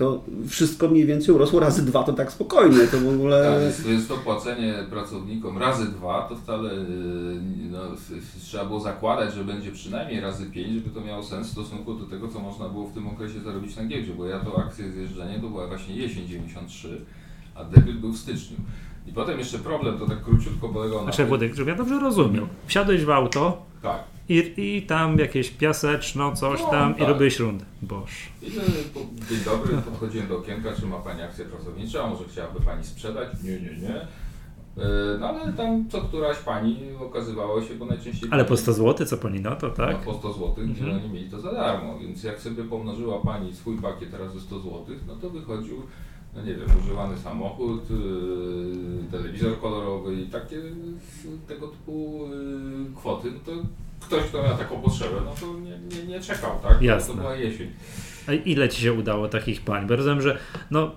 to 0.00 0.24
wszystko 0.48 0.88
mniej 0.88 1.06
więcej 1.06 1.34
urosło 1.34 1.60
razy 1.60 1.86
dwa, 1.86 2.02
to 2.02 2.12
tak 2.12 2.32
spokojnie, 2.32 2.86
to 2.86 2.98
w 2.98 3.08
ogóle... 3.08 3.52
Tak, 3.52 3.62
jest, 3.62 3.86
jest 3.86 4.08
to 4.08 4.16
płacenie 4.16 4.74
pracownikom 4.90 5.58
razy 5.58 5.86
dwa, 5.86 6.22
to 6.22 6.36
wcale 6.36 6.72
y, 6.72 6.76
no, 7.70 7.78
trzeba 8.42 8.64
było 8.64 8.80
zakładać, 8.80 9.34
że 9.34 9.44
będzie 9.44 9.72
przynajmniej 9.72 10.20
razy 10.20 10.46
pięć, 10.46 10.74
żeby 10.74 10.90
to 10.90 11.00
miało 11.00 11.22
sens 11.22 11.48
w 11.48 11.50
stosunku 11.50 11.94
do 11.94 12.06
tego, 12.06 12.28
co 12.28 12.38
można 12.38 12.68
było 12.68 12.86
w 12.86 12.94
tym 12.94 13.08
okresie 13.08 13.40
zarobić 13.40 13.76
na 13.76 13.84
giełdzie, 13.84 14.14
bo 14.14 14.26
ja 14.26 14.40
to 14.40 14.58
akcję 14.58 14.92
zjeżdżenie 14.92 15.40
to 15.40 15.48
była 15.48 15.66
właśnie 15.66 15.96
jesień 15.96 16.28
93, 16.28 17.04
a 17.54 17.64
debiut 17.64 17.96
był 17.96 18.12
w 18.12 18.18
styczniu. 18.18 18.56
I 19.06 19.12
potem 19.12 19.38
jeszcze 19.38 19.58
problem, 19.58 19.98
to 19.98 20.06
tak 20.06 20.22
króciutko 20.22 20.68
polegał 20.68 20.98
na... 20.98 21.04
Znaczy, 21.04 21.26
Włodek, 21.26 21.54
żebym 21.54 21.68
ja 21.68 21.78
dobrze 21.78 22.00
rozumiał. 22.00 22.46
Wsiadłeś 22.66 23.04
w 23.04 23.10
auto, 23.10 23.62
tak. 23.82 24.04
I, 24.30 24.52
I 24.56 24.82
tam 24.82 25.18
jakieś 25.18 25.50
piaseczno, 25.50 26.36
coś 26.36 26.60
no, 26.60 26.70
tam 26.70 26.94
tak. 26.94 27.02
i 27.02 27.06
robiłeś 27.06 27.38
rundę. 27.38 27.64
Boż. 27.82 28.28
I 28.42 28.50
dzień 29.30 29.44
dobry, 29.44 29.76
podchodziłem 29.76 30.28
do 30.28 30.38
okienka, 30.38 30.72
czy 30.80 30.86
ma 30.86 30.96
Pani 30.96 31.22
akcję 31.22 31.44
pracowniczą, 31.44 32.10
może 32.10 32.24
chciałaby 32.24 32.60
Pani 32.60 32.84
sprzedać? 32.84 33.28
Nie, 33.42 33.60
nie, 33.60 33.76
nie. 33.76 33.94
E, 34.84 35.18
no 35.20 35.28
ale 35.28 35.52
tam 35.52 35.88
co 35.88 36.00
któraś 36.00 36.38
pani 36.38 36.76
okazywało 37.00 37.62
się, 37.62 37.74
bo 37.74 37.84
najczęściej... 37.84 38.28
Ale 38.32 38.44
po 38.44 38.56
100 38.56 38.72
zł, 38.72 39.06
co 39.06 39.16
pani 39.16 39.40
na 39.40 39.56
to, 39.56 39.70
tak? 39.70 39.96
No 40.06 40.12
po 40.12 40.18
100 40.18 40.32
zł, 40.32 40.54
mhm. 40.58 40.96
oni 40.96 41.08
mieli 41.08 41.30
to 41.30 41.40
za 41.40 41.52
darmo, 41.52 41.98
więc 41.98 42.24
jak 42.24 42.40
sobie 42.40 42.64
pomnożyła 42.64 43.20
pani 43.20 43.54
swój 43.54 43.76
pakiet 43.76 44.10
teraz 44.10 44.34
ze 44.34 44.40
100 44.40 44.58
zł, 44.58 44.84
no 45.06 45.16
to 45.16 45.30
wychodził, 45.30 45.82
no 46.34 46.42
nie 46.42 46.54
wiem, 46.54 46.68
używany 46.84 47.18
samochód, 47.18 47.90
yy, 47.90 49.10
telewizor 49.10 49.60
kolorowy 49.60 50.14
i 50.14 50.26
takie 50.26 50.56
tego 51.48 51.68
typu 51.68 52.20
yy, 52.28 52.96
kwoty, 52.96 53.32
no 53.32 53.38
to 53.44 53.52
ktoś, 54.10 54.22
kto 54.22 54.42
miał 54.42 54.58
taką 54.58 54.80
potrzebę, 54.80 55.16
no 55.24 55.34
to 55.40 55.60
nie, 55.60 55.78
nie, 55.96 56.06
nie 56.06 56.20
czekał, 56.20 56.50
tak? 56.62 56.82
Jasne. 56.82 57.14
To 57.14 57.20
była 57.20 57.36
jesień. 57.36 57.70
A 58.26 58.32
ile 58.32 58.68
ci 58.68 58.82
się 58.82 58.92
udało 58.92 59.28
takich 59.28 59.60
pań? 59.60 59.86
Bo 59.86 59.96
rozumiem, 59.96 60.22
że 60.22 60.38
no, 60.70 60.90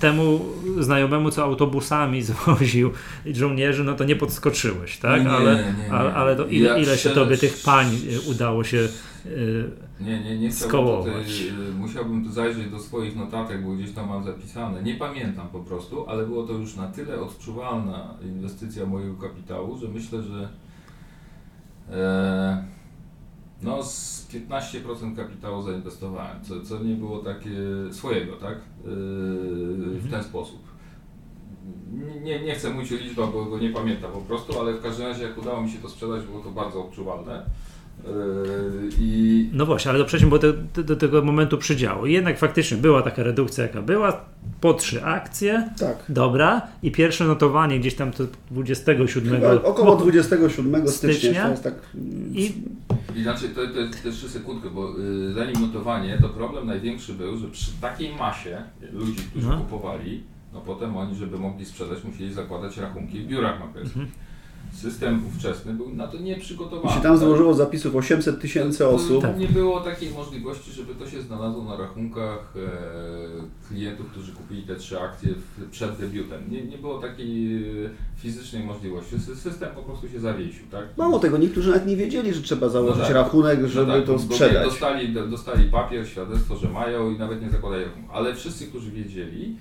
temu 0.00 0.40
znajomemu, 0.78 1.30
co 1.30 1.44
autobusami 1.44 2.22
zwoził 2.30 2.90
żołnierzy, 3.26 3.84
no 3.84 3.94
to 3.94 4.04
nie 4.04 4.16
podskoczyłeś, 4.16 4.98
tak? 4.98 5.24
Nie, 5.24 5.30
ale, 5.30 5.74
nie, 5.78 5.92
ale, 5.92 6.14
ale 6.14 6.36
to 6.36 6.46
ile, 6.46 6.68
ja 6.68 6.76
ile 6.76 6.98
się 6.98 7.10
tobie 7.10 7.36
tych 7.36 7.62
pań 7.64 7.86
y, 8.26 8.30
udało 8.30 8.64
się 8.64 8.88
yy, 9.24 9.70
nie, 10.00 10.20
nie, 10.20 10.38
nie 10.38 10.52
skołować? 10.52 11.42
Tutaj, 11.42 11.68
y, 11.68 11.72
musiałbym 11.72 12.24
tu 12.24 12.32
zajrzeć 12.32 12.70
do 12.70 12.78
swoich 12.78 13.16
notatek, 13.16 13.64
bo 13.64 13.72
gdzieś 13.72 13.92
tam 13.92 14.08
mam 14.08 14.24
zapisane. 14.24 14.82
Nie 14.82 14.94
pamiętam 14.94 15.48
po 15.48 15.60
prostu, 15.60 16.08
ale 16.08 16.26
było 16.26 16.46
to 16.46 16.52
już 16.52 16.76
na 16.76 16.88
tyle 16.88 17.20
odczuwalna 17.20 18.14
inwestycja 18.22 18.86
mojego 18.86 19.14
kapitału, 19.14 19.78
że 19.78 19.88
myślę, 19.88 20.22
że 20.22 20.48
E, 20.48 20.69
no 23.62 23.82
z 23.82 24.28
15% 24.32 25.16
kapitału 25.16 25.62
zainwestowałem, 25.62 26.44
co, 26.44 26.60
co 26.60 26.84
nie 26.84 26.94
było 26.94 27.18
takie 27.18 27.50
swojego, 27.90 28.36
tak? 28.36 28.56
E, 28.56 28.60
w 29.98 30.10
ten 30.10 30.24
sposób. 30.24 30.60
Nie, 32.22 32.40
nie 32.40 32.54
chcę 32.54 32.70
mówić 32.70 32.92
o 32.92 32.96
liczbach, 32.96 33.32
bo, 33.32 33.44
bo 33.44 33.58
nie 33.58 33.70
pamiętam 33.70 34.12
po 34.12 34.20
prostu, 34.20 34.60
ale 34.60 34.72
w 34.72 34.82
każdym 34.82 35.06
razie 35.06 35.22
jak 35.22 35.38
udało 35.38 35.62
mi 35.62 35.70
się 35.70 35.78
to 35.78 35.88
sprzedać, 35.88 36.24
było 36.24 36.40
to 36.40 36.50
bardzo 36.50 36.84
odczuwalne. 36.84 37.46
Yy, 38.04 38.90
I... 39.00 39.50
No 39.52 39.66
właśnie, 39.66 39.90
ale 39.90 40.00
to 40.00 40.04
przejdźmy, 40.04 40.38
do, 40.38 40.52
do, 40.52 40.82
do, 40.82 40.96
tego 40.96 41.22
momentu 41.22 41.58
przydziału. 41.58 42.06
Jednak 42.06 42.38
faktycznie 42.38 42.76
była 42.76 43.02
taka 43.02 43.22
redukcja, 43.22 43.62
jaka 43.62 43.82
była, 43.82 44.24
po 44.60 44.74
trzy 44.74 45.04
akcje. 45.04 45.70
Tak. 45.78 45.96
Dobra. 46.08 46.62
I 46.82 46.90
pierwsze 46.90 47.24
notowanie 47.24 47.80
gdzieś 47.80 47.94
tam 47.94 48.12
to 48.12 48.24
27. 48.50 49.10
Chyba 49.40 49.62
około 49.62 49.96
27 50.02 50.88
stycznia. 50.88 51.12
stycznia. 51.12 51.56
Tak... 51.56 51.74
I... 52.32 52.52
Inaczej, 53.16 53.48
to, 53.48 53.66
to 53.66 53.80
jest 53.80 54.02
też 54.02 54.14
3 54.14 54.28
sekundkę, 54.28 54.70
bo 54.70 54.98
y, 54.98 55.32
zanim 55.32 55.60
notowanie, 55.60 56.18
to 56.22 56.28
problem 56.28 56.66
największy 56.66 57.12
był, 57.12 57.36
że 57.36 57.48
przy 57.48 57.70
takiej 57.80 58.14
masie 58.14 58.62
ludzi, 58.92 59.22
którzy 59.30 59.46
no. 59.46 59.58
kupowali, 59.58 60.22
no 60.52 60.60
potem 60.60 60.96
oni, 60.96 61.14
żeby 61.14 61.38
mogli 61.38 61.66
sprzedać, 61.66 62.04
musieli 62.04 62.32
zakładać 62.32 62.76
rachunki 62.76 63.20
w 63.20 63.26
biurach 63.26 63.60
maklerskich. 63.60 63.96
Mhm 63.96 64.29
system 64.72 65.26
ówczesny 65.28 65.72
był 65.72 65.94
na 65.94 66.06
to 66.06 66.18
nieprzygotowany. 66.18 66.90
I 66.90 66.96
się 66.96 67.02
tam 67.02 67.18
złożyło 67.18 67.54
zapisów 67.54 67.96
800 67.96 68.40
tysięcy 68.40 68.88
osób. 68.88 69.24
Nie 69.38 69.48
było 69.48 69.80
takiej 69.80 70.10
możliwości, 70.10 70.72
żeby 70.72 70.94
to 70.94 71.10
się 71.10 71.22
znalazło 71.22 71.64
na 71.64 71.76
rachunkach 71.76 72.54
e, 72.56 73.68
klientów, 73.68 74.06
którzy 74.06 74.32
kupili 74.32 74.62
te 74.62 74.76
trzy 74.76 75.00
akcje 75.00 75.34
przed 75.70 75.96
debiutem. 75.96 76.42
Nie, 76.50 76.62
nie 76.62 76.78
było 76.78 76.98
takiej 76.98 77.56
e, 77.84 77.90
fizycznej 78.16 78.64
możliwości. 78.64 79.16
System 79.18 79.68
po 79.74 79.82
prostu 79.82 80.08
się 80.08 80.20
zawiesił. 80.20 80.66
Tak? 80.70 80.84
Mało 80.96 81.18
tego, 81.18 81.38
niektórzy 81.38 81.70
nawet 81.70 81.86
nie 81.86 81.96
wiedzieli, 81.96 82.34
że 82.34 82.42
trzeba 82.42 82.68
założyć 82.68 82.98
no 82.98 83.04
tak, 83.04 83.14
rachunek, 83.14 83.58
no 83.62 83.68
żeby 83.68 83.86
no 83.86 83.96
tak, 83.96 84.06
to 84.06 84.18
sprzedać. 84.18 84.64
Dostali, 84.64 85.14
dostali 85.30 85.70
papier, 85.70 86.08
świadectwo, 86.08 86.56
że 86.56 86.68
mają 86.68 87.10
i 87.10 87.18
nawet 87.18 87.42
nie 87.42 87.48
rachunku. 87.48 88.12
Ale 88.12 88.34
wszyscy, 88.34 88.66
którzy 88.66 88.90
wiedzieli, 88.90 89.56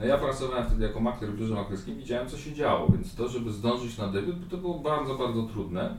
no 0.00 0.06
ja 0.06 0.18
pracowałem 0.18 0.66
wtedy 0.66 0.84
jako 0.84 1.00
makler 1.00 1.30
w 1.30 1.38
biurze 1.38 1.54
maklerskim, 1.54 1.96
widziałem 1.96 2.28
co 2.28 2.36
się 2.36 2.52
działo, 2.52 2.88
więc 2.92 3.14
to, 3.14 3.28
żeby 3.28 3.52
zdążyć 3.52 3.98
na 3.98 4.08
debiut, 4.08 4.48
to 4.50 4.56
było 4.56 4.78
bardzo, 4.78 5.14
bardzo 5.14 5.42
trudne. 5.42 5.96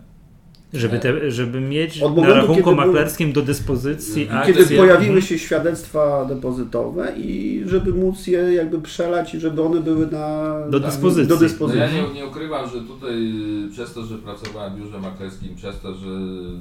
Żeby, 0.74 1.00
te, 1.00 1.32
żeby 1.32 1.62
mieć 1.62 2.02
Od 2.02 2.18
na 2.18 2.34
rachunku 2.34 2.76
maklerskim 2.76 3.34
do 3.34 3.42
dyspozycji 3.42 4.30
akcje. 4.30 4.54
Kiedy 4.54 4.76
pojawiły 4.78 5.22
się 5.22 5.40
świadectwa 5.40 6.26
depozytowe 6.26 7.14
i 7.18 7.64
żeby 7.66 7.94
móc 7.94 8.28
je 8.28 8.54
jakby 8.54 8.82
przelać 8.82 9.36
i 9.36 9.40
żeby 9.40 9.62
one 9.62 9.82
były 9.82 10.08
na, 10.08 10.56
do 10.70 10.80
dyspozycji. 10.80 11.28
Do 11.28 11.38
dyspozycji. 11.38 11.82
No 11.82 11.98
ja 11.98 12.08
nie, 12.08 12.14
nie, 12.14 12.26
ukrywam, 12.26 12.70
że 12.70 12.82
tutaj 12.82 13.34
przez 13.72 13.94
to, 13.94 14.06
że 14.06 14.18
pracowałem 14.18 14.74
w 14.74 14.80
biurze 14.80 15.00
maklerskim, 15.00 15.56
przez 15.56 15.80
to, 15.80 15.96
że 15.96 16.08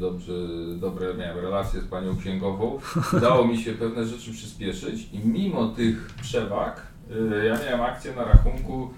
dobrze, 0.01 0.33
dobre 0.77 1.15
miałem 1.15 1.39
relacje 1.39 1.81
z 1.81 1.85
panią 1.85 2.17
księgową, 2.17 2.79
udało 3.17 3.47
mi 3.47 3.59
się 3.59 3.73
pewne 3.73 4.07
rzeczy 4.07 4.33
przyspieszyć 4.33 5.09
i 5.13 5.29
mimo 5.29 5.69
tych 5.69 6.15
przewag 6.23 6.90
Y, 6.90 6.90
ja 7.49 7.59
miałem 7.65 7.81
akcję 7.81 8.15
na 8.17 8.25
rachunku 8.25 8.91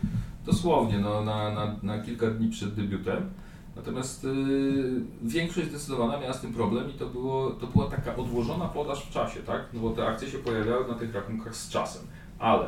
dosłownie 0.46 0.98
no, 0.98 1.24
na, 1.24 1.50
na, 1.50 1.76
na 1.82 1.98
kilka 1.98 2.26
dni 2.26 2.50
przed 2.50 2.74
debiutem. 2.74 3.30
Natomiast 3.76 4.24
yy, 4.24 5.02
większość 5.22 5.68
zdecydowana 5.68 6.20
miała 6.20 6.32
z 6.32 6.40
tym 6.40 6.52
problem 6.52 6.90
i 6.90 6.92
to, 6.92 7.06
było, 7.06 7.50
to 7.50 7.66
była 7.66 7.90
taka 7.90 8.16
odłożona 8.16 8.68
podaż 8.68 9.06
w 9.06 9.10
czasie, 9.10 9.40
tak? 9.40 9.62
No 9.72 9.80
bo 9.80 9.90
te 9.90 10.06
akcje 10.06 10.30
się 10.30 10.38
pojawiały 10.38 10.88
na 10.88 10.94
tych 10.94 11.14
rachunkach 11.14 11.56
z 11.56 11.68
czasem. 11.68 12.02
Ale 12.38 12.66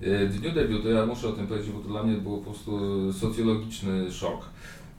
yy, 0.00 0.28
w 0.28 0.40
dniu 0.40 0.52
debiutu, 0.52 0.88
ja 0.90 1.06
muszę 1.06 1.28
o 1.28 1.32
tym 1.32 1.46
powiedzieć, 1.46 1.70
bo 1.70 1.80
to 1.80 1.88
dla 1.88 2.02
mnie 2.02 2.16
było 2.16 2.38
po 2.38 2.44
prostu 2.44 3.12
socjologiczny 3.12 4.12
szok. 4.12 4.40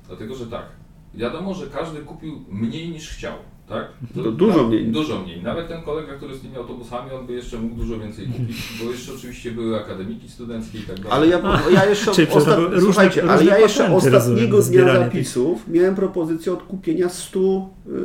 Dlatego, 0.08 0.36
że 0.36 0.48
tak, 0.48 0.66
wiadomo, 1.14 1.54
że 1.54 1.68
każdy 1.68 2.00
kupił 2.00 2.46
mniej 2.50 2.90
niż 2.90 3.10
chciał 3.10 3.34
tak? 3.70 3.88
To 4.16 4.32
dużo 4.32 4.68
mniej. 4.68 4.88
Dużo 4.88 5.22
mniej. 5.22 5.44
Nawet 5.44 5.68
ten 5.68 5.82
kolega, 5.82 6.14
który 6.14 6.36
z 6.36 6.42
tymi 6.42 6.56
autobusami, 6.56 7.12
on 7.12 7.28
by 7.28 7.34
jeszcze 7.34 7.58
mógł 7.58 7.76
dużo 7.76 8.00
więcej 8.00 8.28
kupić, 8.28 8.58
bo 8.84 8.92
jeszcze 8.92 9.14
oczywiście 9.14 9.52
były 9.52 9.80
akademiki 9.80 10.30
studenckie 10.30 10.80
i 10.80 10.82
tak 10.82 11.00
dalej. 11.00 11.12
Ale 11.12 11.28
ja, 11.28 11.62
ja 11.72 11.86
jeszcze, 11.86 12.12
ostat... 12.12 12.60
Słuchajcie, 12.80 13.22
różne 13.22 13.34
ale 13.34 13.46
ja 13.46 13.58
jeszcze 13.58 13.96
ostatniego 13.96 14.62
dnia 14.62 15.00
zapisów 15.00 15.66
tych... 15.66 15.74
miałem 15.74 15.96
propozycję 15.96 16.54
odkupienia 16.54 17.10
100 17.10 17.40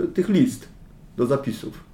y, 0.04 0.08
tych 0.08 0.28
list 0.28 0.68
do 1.16 1.26
zapisów. 1.26 1.84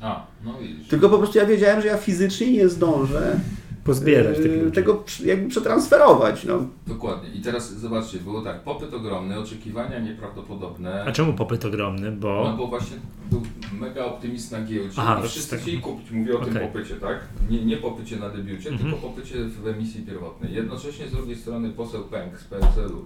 A, 0.00 0.26
no 0.44 0.58
widzisz. 0.60 0.88
Tylko 0.88 1.08
po 1.08 1.18
prostu 1.18 1.38
ja 1.38 1.46
wiedziałem, 1.46 1.82
że 1.82 1.88
ja 1.88 1.96
fizycznie 1.96 2.52
nie 2.52 2.68
zdążę 2.68 3.40
pozbierać 3.86 4.36
tych 4.36 4.62
ludzi. 4.62 4.72
tego 4.72 5.04
jakby 5.24 5.48
przetransferować. 5.48 6.44
No. 6.44 6.66
Dokładnie. 6.86 7.30
I 7.30 7.40
teraz 7.40 7.72
zobaczcie, 7.72 8.18
było 8.18 8.42
tak, 8.42 8.62
popyt 8.62 8.94
ogromny, 8.94 9.38
oczekiwania 9.38 9.98
nieprawdopodobne. 9.98 11.04
A 11.04 11.12
czemu 11.12 11.32
popyt 11.32 11.64
ogromny? 11.64 12.12
Bo... 12.12 12.44
No 12.44 12.56
bo 12.56 12.66
właśnie 12.66 12.96
był 13.30 13.42
mega 13.80 14.04
optymist 14.04 14.52
na 14.52 14.62
giełdzie 14.62 14.96
Aha, 14.96 15.20
i 15.24 15.28
wszyscy 15.28 15.50
tak... 15.50 15.60
chcieli 15.60 15.80
kupić. 15.80 16.10
Mówię 16.10 16.34
o 16.34 16.40
okay. 16.40 16.52
tym 16.52 16.62
popycie, 16.62 16.94
tak? 16.94 17.18
Nie, 17.50 17.64
nie 17.64 17.76
popycie 17.76 18.16
na 18.16 18.30
debiucie, 18.30 18.70
-hmm. 18.70 18.78
tylko 18.78 18.96
popycie 18.96 19.34
w 19.44 19.66
emisji 19.66 20.02
pierwotnej. 20.02 20.54
Jednocześnie 20.54 21.08
z 21.08 21.12
drugiej 21.12 21.36
strony 21.36 21.70
poseł 21.70 22.04
Pęk 22.04 22.38
z 22.38 22.44
PSL-u 22.44 23.04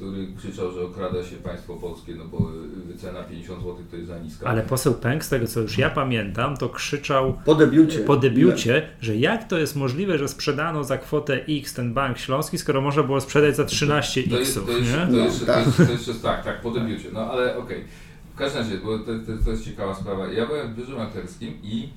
który 0.00 0.26
krzyczał, 0.36 0.72
że 0.72 0.82
okrada 0.82 1.24
się 1.24 1.36
państwo 1.36 1.76
polskie, 1.76 2.14
no 2.14 2.24
bo 2.24 2.48
cena 2.96 3.22
50 3.22 3.60
zł 3.62 3.76
to 3.90 3.96
jest 3.96 4.08
za 4.08 4.18
niska. 4.18 4.46
Ale 4.46 4.62
poseł 4.62 4.94
Pęk, 4.94 5.24
z 5.24 5.28
tego 5.28 5.46
co 5.46 5.60
już 5.60 5.78
ja 5.78 5.90
pamiętam, 5.90 6.56
to 6.56 6.68
krzyczał 6.68 7.34
po 7.44 7.54
debiucie, 7.54 7.98
po 7.98 8.16
debiucie 8.16 8.88
że 9.00 9.16
jak 9.16 9.48
to 9.48 9.58
jest 9.58 9.76
możliwe, 9.76 10.18
że 10.18 10.28
sprzedano 10.28 10.84
za 10.84 10.98
kwotę 10.98 11.44
X 11.48 11.74
ten 11.74 11.94
Bank 11.94 12.18
Śląski, 12.18 12.58
skoro 12.58 12.80
można 12.80 13.02
było 13.02 13.20
sprzedać 13.20 13.56
za 13.56 13.64
13 13.64 14.20
X. 14.20 14.30
To 14.30 14.38
jest, 14.38 14.54
to 14.54 14.72
jest, 14.72 15.46
to 15.46 15.58
jest, 15.58 15.76
to 16.06 16.10
jest, 16.12 16.22
tak, 16.22 16.44
tak, 16.44 16.60
po 16.60 16.70
debiucie, 16.70 17.08
no 17.12 17.30
ale 17.30 17.56
okej. 17.56 17.76
Okay. 17.76 17.88
W 18.34 18.38
każdym 18.38 18.62
razie, 18.62 18.78
bo 18.78 18.98
to, 18.98 19.04
to, 19.04 19.44
to 19.44 19.50
jest 19.50 19.64
ciekawa 19.64 19.94
sprawa. 19.94 20.26
Ja 20.26 20.46
byłem 20.46 20.74
w 20.74 20.76
biurze 20.76 20.96
maklerskim 20.96 21.54
i 21.62 21.88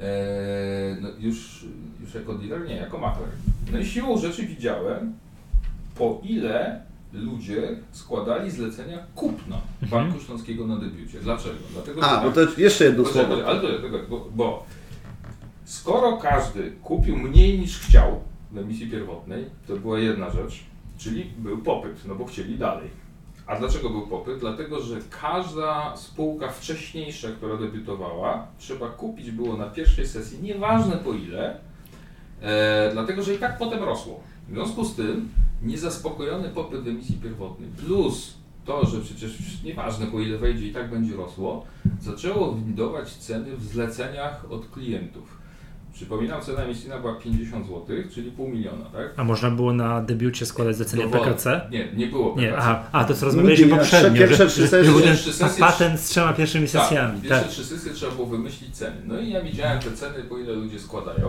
e, 0.00 0.96
no 1.00 1.08
już, 1.18 1.66
już 2.00 2.14
jako 2.14 2.34
dealer, 2.34 2.68
nie, 2.68 2.76
jako 2.76 2.98
makler. 2.98 3.28
No 3.72 3.78
i 3.78 3.86
siłą 3.86 4.18
rzeczy 4.18 4.46
widziałem, 4.46 5.12
po 5.94 6.20
ile 6.24 6.84
ludzie 7.18 7.76
składali 7.92 8.50
zlecenia 8.50 8.98
kupna 9.14 9.56
Mhm. 9.82 9.90
Banku 10.10 10.24
Śląskiego 10.24 10.66
na 10.66 10.76
debiucie. 10.76 11.18
Dlaczego? 11.20 11.54
Dlatego, 11.72 12.02
A, 12.02 12.24
bo 12.24 12.30
to 12.32 12.40
jeszcze 12.56 12.84
jedno 12.84 13.04
słowo. 13.04 13.46
ale 13.46 13.60
bo, 14.10 14.28
bo 14.34 14.66
skoro 15.64 16.16
każdy 16.16 16.70
kupił 16.82 17.16
mniej 17.16 17.58
niż 17.58 17.78
chciał 17.80 18.20
w 18.52 18.58
emisji 18.58 18.90
pierwotnej, 18.90 19.44
to 19.66 19.76
była 19.76 19.98
jedna 19.98 20.30
rzecz, 20.30 20.60
czyli 20.98 21.24
był 21.38 21.58
popyt, 21.58 22.04
no 22.08 22.14
bo 22.14 22.24
chcieli 22.24 22.58
dalej. 22.58 22.88
A 23.46 23.56
dlaczego 23.58 23.90
był 23.90 24.06
popyt? 24.06 24.38
Dlatego, 24.38 24.80
że 24.80 24.96
każda 25.22 25.96
spółka 25.96 26.48
wcześniejsza, 26.48 27.28
która 27.28 27.56
debiutowała, 27.56 28.46
trzeba 28.58 28.88
kupić 28.88 29.30
było 29.30 29.56
na 29.56 29.66
pierwszej 29.66 30.06
sesji, 30.06 30.38
nieważne 30.42 30.96
po 30.96 31.12
ile, 31.12 31.60
e, 32.42 32.90
dlatego 32.92 33.22
że 33.22 33.34
i 33.34 33.38
tak 33.38 33.58
potem 33.58 33.82
rosło. 33.82 34.20
W 34.48 34.52
związku 34.52 34.84
z 34.84 34.94
tym 34.96 35.28
niezaspokojony 35.64 36.48
popyt 36.48 36.80
w 36.80 36.88
emisji 36.88 37.14
pierwotnej 37.22 37.68
plus 37.86 38.34
to, 38.64 38.86
że 38.86 39.00
przecież 39.00 39.30
nieważne 39.64 40.06
po 40.06 40.20
ile 40.20 40.38
wejdzie 40.38 40.66
i 40.68 40.72
tak 40.72 40.90
będzie 40.90 41.16
rosło, 41.16 41.64
zaczęło 42.00 42.54
windować 42.54 43.12
ceny 43.14 43.56
w 43.56 43.62
zleceniach 43.64 44.44
od 44.52 44.70
klientów. 44.70 45.44
Przypominam, 45.92 46.42
cena 46.42 46.62
emisyjna 46.62 46.98
była 46.98 47.14
50 47.14 47.66
zł, 47.66 47.82
czyli 48.14 48.30
pół 48.30 48.48
miliona, 48.48 48.84
tak? 48.84 49.12
A 49.16 49.24
można 49.24 49.50
było 49.50 49.72
na 49.72 50.00
debiucie 50.00 50.46
składać 50.46 50.76
zlecenie 50.76 51.02
Dowolnie. 51.02 51.24
PKC? 51.26 51.60
Nie, 51.70 51.92
nie 51.96 52.06
było 52.06 52.30
PKC. 52.34 52.42
Nie, 52.50 52.56
aha, 52.58 52.82
a 52.92 53.04
to 53.04 53.14
co 53.14 53.26
rozmawialiśmy 53.26 53.66
nie. 53.66 53.76
poprzednio, 53.76 54.18
Pierwsze 54.18 54.46
trzy 54.46 54.68
sesje- 54.68 55.44
że 55.44 55.60
patent 55.60 56.00
z 56.00 56.08
trzema 56.08 56.32
pierwszymi 56.32 56.68
sesjami. 56.68 57.12
Tak, 57.12 57.22
pierwsze 57.22 57.40
Tak. 57.42 57.48
trzy 57.50 57.64
sesje 57.64 57.92
trzeba 57.92 58.12
było 58.12 58.26
wymyślić 58.26 58.76
ceny. 58.76 58.96
No 59.06 59.20
i 59.20 59.30
ja 59.30 59.40
widziałem 59.42 59.80
te 59.82 59.90
ceny, 59.92 60.22
po 60.28 60.38
ile 60.38 60.52
ludzie 60.52 60.78
składają. 60.80 61.28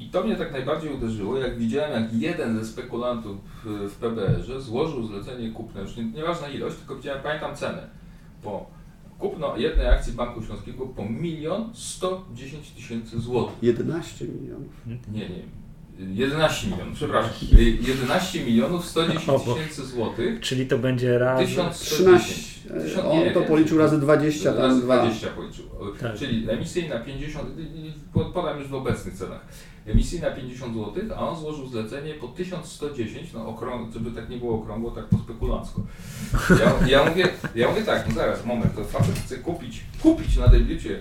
I 0.00 0.08
to 0.10 0.24
mnie 0.24 0.36
tak 0.36 0.52
najbardziej 0.52 0.92
uderzyło, 0.94 1.38
jak 1.38 1.58
widziałem, 1.58 2.02
jak 2.02 2.12
jeden 2.14 2.58
ze 2.58 2.66
spekulantów 2.66 3.36
w, 3.64 3.96
PBR-ze 4.00 4.60
złożył 4.60 5.06
zlecenie 5.06 5.50
kupne, 5.50 5.80
już 5.80 5.96
nie, 5.96 6.04
nieważna 6.04 6.48
ilość, 6.48 6.76
tylko 6.76 6.96
widziałem, 6.96 7.22
pamiętam 7.22 7.56
cenę. 7.56 7.88
Po 8.42 8.66
kupno 9.18 9.56
jednej 9.56 9.86
akcji 9.86 10.12
Banku 10.12 10.42
Śląskiego 10.42 10.86
po 10.86 11.04
milion 11.04 11.70
110 11.74 12.70
tysięcy 12.70 13.20
złotych. 13.20 13.56
11 13.62 14.24
milionów. 14.24 14.72
Nie, 15.12 15.28
nie. 15.28 15.42
11 16.14 16.66
milionów, 16.70 16.94
przepraszam. 16.94 17.32
11 17.88 18.44
milionów 18.44 18.84
110 18.84 19.28
O, 19.28 19.38
bo- 19.38 19.54
tysięcy 19.54 19.86
złotych. 19.86 20.40
Czyli 20.40 20.66
to 20.66 20.78
będzie 20.78 21.18
raz. 21.18 21.40
1110. 21.40 21.98
13. 21.98 22.51
On 23.04 23.34
to 23.34 23.40
policzył 23.40 23.78
razy 23.78 23.98
20, 24.00 24.52
tam 24.52 24.62
Razy 24.62 24.80
2. 24.82 24.98
20 24.98 25.28
policzył. 25.28 25.64
Tak. 26.00 26.14
Czyli 26.14 26.50
emisyjna 26.50 26.98
50, 26.98 27.48
po- 28.14 28.24
podam 28.24 28.58
już 28.58 28.68
w 28.68 28.74
obecnych 28.74 29.14
cenach. 29.14 29.40
Emisyjna 29.86 30.30
50 30.30 30.74
zł, 30.74 30.92
a 31.16 31.28
on 31.28 31.36
złożył 31.40 31.66
zlecenie 31.66 32.14
po 32.14 32.28
1110, 32.28 33.32
no 33.32 33.48
okrąg, 33.48 33.92
żeby 33.94 34.10
tak 34.10 34.28
nie 34.30 34.36
było 34.36 34.54
okrągło, 34.54 34.90
tak 34.90 35.04
po 35.04 35.18
spekulancku. 35.18 35.82
Ja, 36.50 36.86
ja, 36.98 37.10
mówię, 37.10 37.28
ja 37.54 37.68
mówię 37.68 37.82
tak, 37.82 38.04
no 38.08 38.14
zaraz, 38.14 38.44
moment, 38.46 38.74
to 38.76 38.84
facet 38.84 39.14
chce 39.24 39.36
kupić, 39.36 39.80
kupić 40.02 40.36
na 40.36 40.48
debiucie 40.48 40.98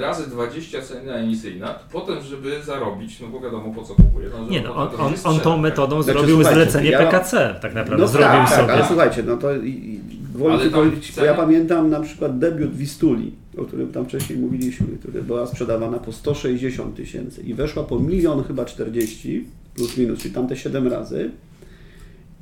razy 0.00 0.30
20 0.30 0.82
cena 0.82 1.12
emisyjna, 1.12 1.74
potem 1.92 2.22
żeby 2.22 2.62
zarobić, 2.62 3.20
no 3.20 3.28
bo 3.28 3.40
wiadomo 3.40 3.74
po 3.74 3.82
co 3.82 3.94
kupuje. 3.94 4.28
No, 4.32 4.38
żeby 4.38 4.50
Nie 4.50 4.60
no, 4.60 4.74
on, 4.76 4.88
on, 5.00 5.14
on 5.24 5.40
tą 5.40 5.52
tak? 5.52 5.60
metodą 5.60 6.02
Znaczy, 6.02 6.18
zrobił 6.18 6.36
słuchajcie, 6.36 6.62
zlecenie 6.62 6.90
ja- 6.90 6.98
PKC, 6.98 7.54
tak 7.62 7.74
naprawdę. 7.74 8.02
No 8.04 8.08
zrobił 8.08 8.28
tak, 8.28 8.48
sobie. 8.48 8.62
tak, 8.66 8.70
ale 8.76 8.86
słuchajcie, 8.86 9.22
no 9.22 9.36
to 9.36 9.54
i, 9.56 9.68
i 9.68 10.00
tam 10.38 10.70
powiedzieć, 10.70 11.12
bo 11.12 11.22
ceny- 11.22 11.24
ja 11.26 11.34
pamiętam 11.34 11.90
na 11.90 12.00
przykład 12.00 12.38
debiut 12.38 12.74
Wistuli, 12.76 13.32
o 13.58 13.64
którym 13.64 13.92
tam 13.92 14.04
wcześniej 14.04 14.38
mówiliśmy, 14.38 14.86
która 15.00 15.22
była 15.22 15.46
sprzedawana 15.46 15.98
po 15.98 16.12
160 16.12 16.96
tysięcy 16.96 17.42
i 17.42 17.54
weszła 17.54 17.82
po 17.82 17.98
milion 18.00 18.44
chyba 18.44 18.64
40 18.64 19.44
plus 19.74 19.96
minus, 19.96 20.18
czyli 20.18 20.34
tamte 20.34 20.56
7 20.56 20.88
razy. 20.88 21.30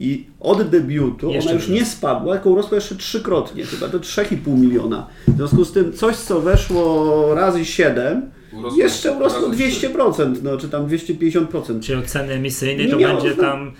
I 0.01 0.27
od 0.41 0.69
debiutu 0.71 1.31
Jeszcze 1.31 1.51
ona 1.51 1.61
już 1.61 1.69
nie 1.69 1.85
spadła, 1.85 2.35
tylko 2.35 2.51
urosła 2.51 2.75
jeszcze 2.75 2.97
trzykrotnie, 2.97 3.65
chyba 3.65 3.89
do 3.89 4.01
3,5 4.01 4.59
miliona. 4.59 5.07
W 5.29 5.37
związku 5.37 5.65
z 5.65 5.73
tym 5.73 5.93
coś, 5.93 6.17
co 6.17 6.41
weszło 6.41 7.35
razy 7.35 7.65
7, 7.65 8.23
Urosło- 8.53 8.79
jeszcze 8.79 9.13
urosło 9.17 9.49
razy 9.49 9.57
200%, 9.63 10.43
no, 10.43 10.57
czy 10.57 10.69
tam 10.69 10.87
250%. 10.87 11.81
Czyli 11.83 11.99
od 11.99 12.05
ceny 12.07 12.33
emisyjnej 12.33 12.87
Nie 12.87 12.93
to 12.93 12.99
będzie 12.99 13.35
tam 13.37 13.73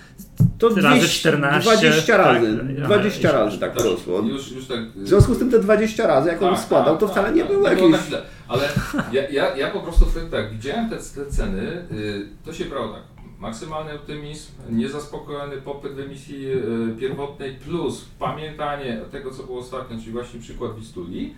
To 0.59 0.69
Razy 0.69 0.81
200, 0.81 1.09
14, 1.09 1.61
20 1.77 2.17
razy, 2.17 2.57
tak? 2.59 2.85
20 2.85 3.29
Aha, 3.29 3.39
razy 3.39 3.59
tak 3.59 3.75
Tak, 3.75 3.85
urosło. 3.87 4.21
już, 4.21 4.53
już 4.53 4.67
tak, 4.67 4.91
W 4.97 5.09
związku 5.09 5.35
z 5.35 5.39
tym 5.39 5.51
te 5.51 5.59
20 5.59 6.07
razy, 6.07 6.29
jak 6.29 6.43
on 6.43 6.55
Tak, 6.55 6.65
składał, 6.65 6.93
tak, 6.97 7.01
to 7.01 7.07
tak, 7.07 7.15
wcale 7.17 7.33
nie 7.35 7.43
tak. 7.43 7.53
było 7.53 7.69
Nie 7.69 7.77
było 7.77 7.89
jakieś... 7.89 8.01
tak 8.01 8.09
źle. 8.09 8.23
Ale 8.49 8.69
ja, 9.13 9.29
ja, 9.29 9.57
ja 9.57 9.71
po 9.71 9.81
prostu 9.81 10.07
wtedy 10.07 10.27
tak, 10.31 10.51
widziałem 10.53 10.91
te, 10.91 10.97
te 10.97 11.27
ceny, 11.31 11.63
y, 11.93 12.27
to 12.45 12.53
się 12.53 12.65
brało 12.65 12.89
tak. 12.93 13.03
Maksymalny 13.39 13.95
optymizm, 13.95 14.53
niezaspokojony 14.71 15.57
popyt 15.57 15.93
w 15.93 16.01
emisji 16.01 16.47
y, 16.47 16.61
pierwotnej 17.01 17.55
plus 17.55 18.05
pamiętanie 18.19 19.01
tego, 19.13 19.31
co 19.31 19.43
było 19.43 19.59
ostatnio, 19.59 19.99
czyli 19.99 20.13
właśnie 20.13 20.41
przykład 20.41 20.77
Wistuli, 20.77 21.35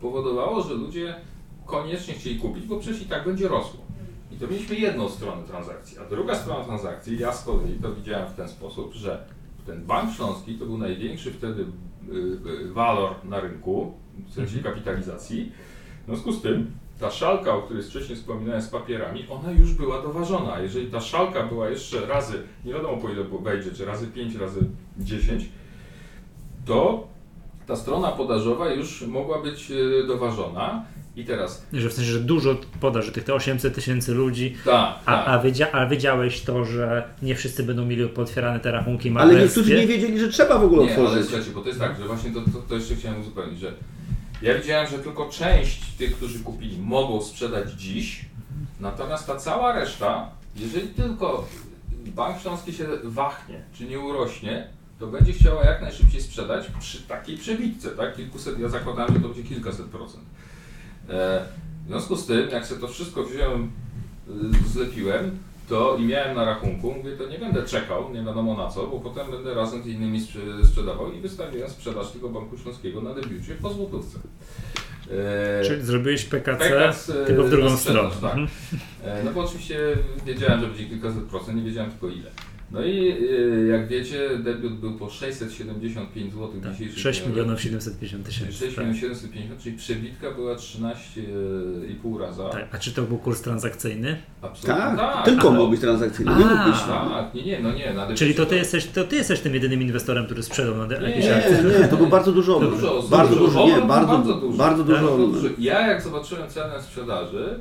powodowało, 0.00 0.62
że 0.62 0.74
ludzie 0.74 1.14
koniecznie 1.66 2.14
chcieli 2.14 2.38
kupić, 2.38 2.66
bo 2.66 2.76
przecież 2.78 3.02
i 3.02 3.04
tak 3.04 3.24
będzie 3.24 3.48
rosło. 3.48 3.83
I 4.34 4.36
to 4.36 4.46
mieliśmy 4.46 4.76
jedną 4.76 5.08
stronę 5.08 5.42
transakcji, 5.42 5.98
a 5.98 6.04
druga 6.04 6.34
strona 6.34 6.64
transakcji, 6.64 7.18
ja 7.18 7.32
z 7.32 7.44
kolei 7.44 7.78
to 7.82 7.94
widziałem 7.94 8.28
w 8.28 8.34
ten 8.34 8.48
sposób, 8.48 8.92
że 8.92 9.24
ten 9.66 9.84
Bank 9.84 10.14
Śląski 10.14 10.54
to 10.54 10.66
był 10.66 10.78
największy 10.78 11.32
wtedy 11.32 11.62
y, 11.62 12.16
y, 12.50 12.72
walor 12.72 13.14
na 13.24 13.40
rynku, 13.40 13.94
w 14.28 14.34
sensie 14.34 14.58
kapitalizacji. 14.58 15.52
W 16.02 16.06
związku 16.06 16.32
z 16.32 16.42
tym 16.42 16.70
ta 17.00 17.10
szalka, 17.10 17.54
o 17.54 17.62
której 17.62 17.82
wcześniej 17.82 18.18
wspominałem 18.18 18.62
z 18.62 18.68
papierami, 18.68 19.26
ona 19.28 19.52
już 19.52 19.72
była 19.72 20.02
doważona. 20.02 20.60
Jeżeli 20.60 20.90
ta 20.90 21.00
szalka 21.00 21.42
była 21.42 21.68
jeszcze 21.68 22.06
razy, 22.06 22.42
nie 22.64 22.72
wiadomo 22.72 22.96
po 22.96 23.08
ile 23.08 23.24
wejdzie, 23.24 23.70
czy 23.70 23.84
razy 23.84 24.06
5, 24.06 24.34
razy 24.34 24.60
10, 24.98 25.48
to 26.66 27.06
ta 27.66 27.76
strona 27.76 28.12
podażowa 28.12 28.70
już 28.70 29.02
mogła 29.02 29.42
być 29.42 29.70
y, 29.70 30.04
doważona. 30.06 30.84
I 31.16 31.24
teraz, 31.24 31.66
Że 31.72 31.88
w 31.88 31.92
sensie, 31.92 32.10
że 32.10 32.20
dużo 32.20 32.56
podaży, 32.80 33.12
tych 33.12 33.24
te 33.24 33.34
800 33.34 33.74
tysięcy 33.74 34.14
ludzi, 34.14 34.56
tak, 34.64 34.74
a, 34.74 35.16
tak. 35.16 35.28
a, 35.28 35.38
wiedzia, 35.38 35.72
a 35.72 35.86
wiedziałeś 35.86 36.40
to, 36.40 36.64
że 36.64 37.08
nie 37.22 37.34
wszyscy 37.34 37.62
będą 37.62 37.84
mieli 37.84 38.08
potwierane 38.08 38.60
te 38.60 38.70
rachunki 38.70 39.12
Ale 39.18 39.34
niektórzy 39.34 39.76
nie 39.76 39.86
wiedzieli, 39.86 40.20
że 40.20 40.28
trzeba 40.28 40.58
w 40.58 40.64
ogóle 40.64 40.86
Nie, 40.86 40.94
ale 40.94 41.02
otworzyć. 41.02 41.26
słuchajcie, 41.26 41.50
bo 41.50 41.60
to 41.60 41.68
jest 41.68 41.80
tak, 41.80 41.98
że 41.98 42.06
właśnie 42.06 42.30
to, 42.30 42.40
to, 42.40 42.58
to 42.68 42.74
jeszcze 42.74 42.94
chciałem 42.94 43.20
uzupełnić, 43.20 43.60
że 43.60 43.72
ja 44.42 44.54
widziałem, 44.54 44.90
że 44.90 44.98
tylko 44.98 45.28
część 45.28 45.80
tych, 45.98 46.16
którzy 46.16 46.38
kupili, 46.38 46.78
mogą 46.78 47.22
sprzedać 47.22 47.72
dziś, 47.72 48.24
natomiast 48.80 49.26
ta 49.26 49.36
cała 49.36 49.72
reszta, 49.80 50.30
jeżeli 50.56 50.88
tylko 50.88 51.48
Bank 52.06 52.40
Śląski 52.40 52.72
się 52.72 52.86
wahnie, 53.04 53.62
czy 53.74 53.84
nie 53.84 54.00
urośnie, 54.00 54.68
to 54.98 55.06
będzie 55.06 55.32
chciała 55.32 55.64
jak 55.64 55.82
najszybciej 55.82 56.22
sprzedać 56.22 56.66
przy 56.80 57.02
takiej 57.02 57.38
przebitce, 57.38 57.90
tak? 57.90 58.16
Kilkuset, 58.16 58.58
ja 58.58 58.68
zakładałem, 58.68 59.14
że 59.14 59.20
to 59.20 59.28
będzie 59.28 59.42
kilkaset 59.42 59.86
procent. 59.86 60.24
E, 61.10 61.44
w 61.84 61.88
związku 61.88 62.16
z 62.16 62.26
tym, 62.26 62.50
jak 62.50 62.66
sobie 62.66 62.80
to 62.80 62.88
wszystko 62.88 63.22
wziąłem, 63.24 63.70
y, 64.64 64.68
zlepiłem, 64.68 65.38
to 65.68 65.96
i 65.96 66.02
miałem 66.04 66.36
na 66.36 66.44
rachunku, 66.44 66.92
mówię, 66.92 67.12
to 67.16 67.28
nie 67.28 67.38
będę 67.38 67.62
czekał, 67.62 68.12
nie 68.14 68.22
wiadomo 68.22 68.54
na 68.56 68.70
co, 68.70 68.86
bo 68.86 69.00
potem 69.00 69.30
będę 69.30 69.54
razem 69.54 69.82
z 69.82 69.86
innymi 69.86 70.20
sprze- 70.20 70.66
sprzedawał 70.66 71.12
i 71.12 71.20
wystawiłem 71.20 71.70
sprzedaż 71.70 72.10
tego 72.10 72.28
Banku 72.28 72.58
Śląskiego 72.58 73.00
na 73.02 73.14
debiucie 73.14 73.54
po 73.54 73.70
złotówce. 73.70 74.18
E, 75.10 75.64
Czyli 75.64 75.82
zrobiłeś 75.82 76.24
PKC, 76.24 76.64
PKC, 76.64 77.12
tylko 77.26 77.42
w 77.44 77.50
drugą 77.50 77.76
stronę. 77.76 78.10
tak. 78.22 78.30
Mhm. 78.36 78.48
E, 79.04 79.24
No 79.24 79.30
bo 79.32 79.40
oczywiście 79.40 79.78
wiedziałem, 80.26 80.60
że 80.60 80.66
będzie 80.66 80.86
kilkaset 80.86 81.22
procent, 81.24 81.56
nie 81.56 81.62
wiedziałem 81.62 81.90
tylko 81.90 82.08
ile. 82.08 82.30
No 82.70 82.82
i 82.84 83.08
e, 83.08 83.66
jak 83.66 83.88
wiecie, 83.88 84.28
debiut 84.38 84.72
był 84.72 84.94
po 84.98 85.10
675 85.10 86.32
zł 86.32 86.48
Tak, 86.62 86.72
dzisiejszych 86.72 86.98
6 86.98 87.20
pieniędzy. 87.20 87.40
milionów 87.40 87.60
750 87.62 88.24
Czyli 88.24 88.34
tysięcy. 88.34 88.58
6 88.58 88.74
Tak. 88.76 88.84
milionów 88.84 89.00
750, 89.00 89.62
czyli 89.62 89.76
przebitka 89.76 90.30
była 90.30 90.54
13,5 90.56 92.18
raza. 92.20 92.48
Tak. 92.48 92.68
A 92.72 92.78
czy 92.78 92.92
to 92.92 93.02
był 93.02 93.18
kurs 93.18 93.40
transakcyjny? 93.42 94.16
Absolutnie 94.42 94.74
Tak, 94.96 95.24
tylko 95.24 95.48
ale- 95.48 95.58
mógł 95.58 95.70
być 95.70 95.80
transakcyjny, 95.80 96.32
nie 96.32 96.44
mógł 96.44 96.56
A. 96.56 96.66
być. 96.70 96.80
Tak, 96.80 97.34
nie, 97.34 97.42
nie, 97.42 97.60
no 97.60 97.72
nie. 97.72 97.92
Na 97.94 98.14
Czyli 98.14 98.34
to 98.34 98.46
ty 98.46 98.56
jesteś, 98.56 98.86
to 98.86 99.04
ty 99.04 99.16
jesteś 99.16 99.40
tym 99.40 99.54
jedynym 99.54 99.82
inwestorem, 99.82 100.24
który 100.26 100.42
sprzedał 100.42 100.76
na 100.76 100.86
Nie, 100.86 101.08
jakieś 101.08 101.24
nie, 101.24 101.36
akcje. 101.36 101.62
Nie, 101.72 101.78
nie, 101.78 101.88
to 101.88 101.96
było 101.96 102.08
bardzo 102.08 102.32
dużo. 102.32 102.60
Dużo, 102.60 103.02
bardzo 103.10 103.36
dużo, 103.36 103.46
dużo, 103.46 103.66
nie, 103.80 103.86
bardzo, 103.86 103.88
bardzo 103.88 104.34
bardzo 104.56 104.84
dużo. 104.84 105.00
dużo. 105.00 105.16
Bardzo 105.18 105.26
dużo. 105.26 105.48
Ja 105.58 105.86
jak 105.88 106.02
zobaczyłem 106.02 106.48
cenę 106.48 106.82
sprzedaży, 106.82 107.58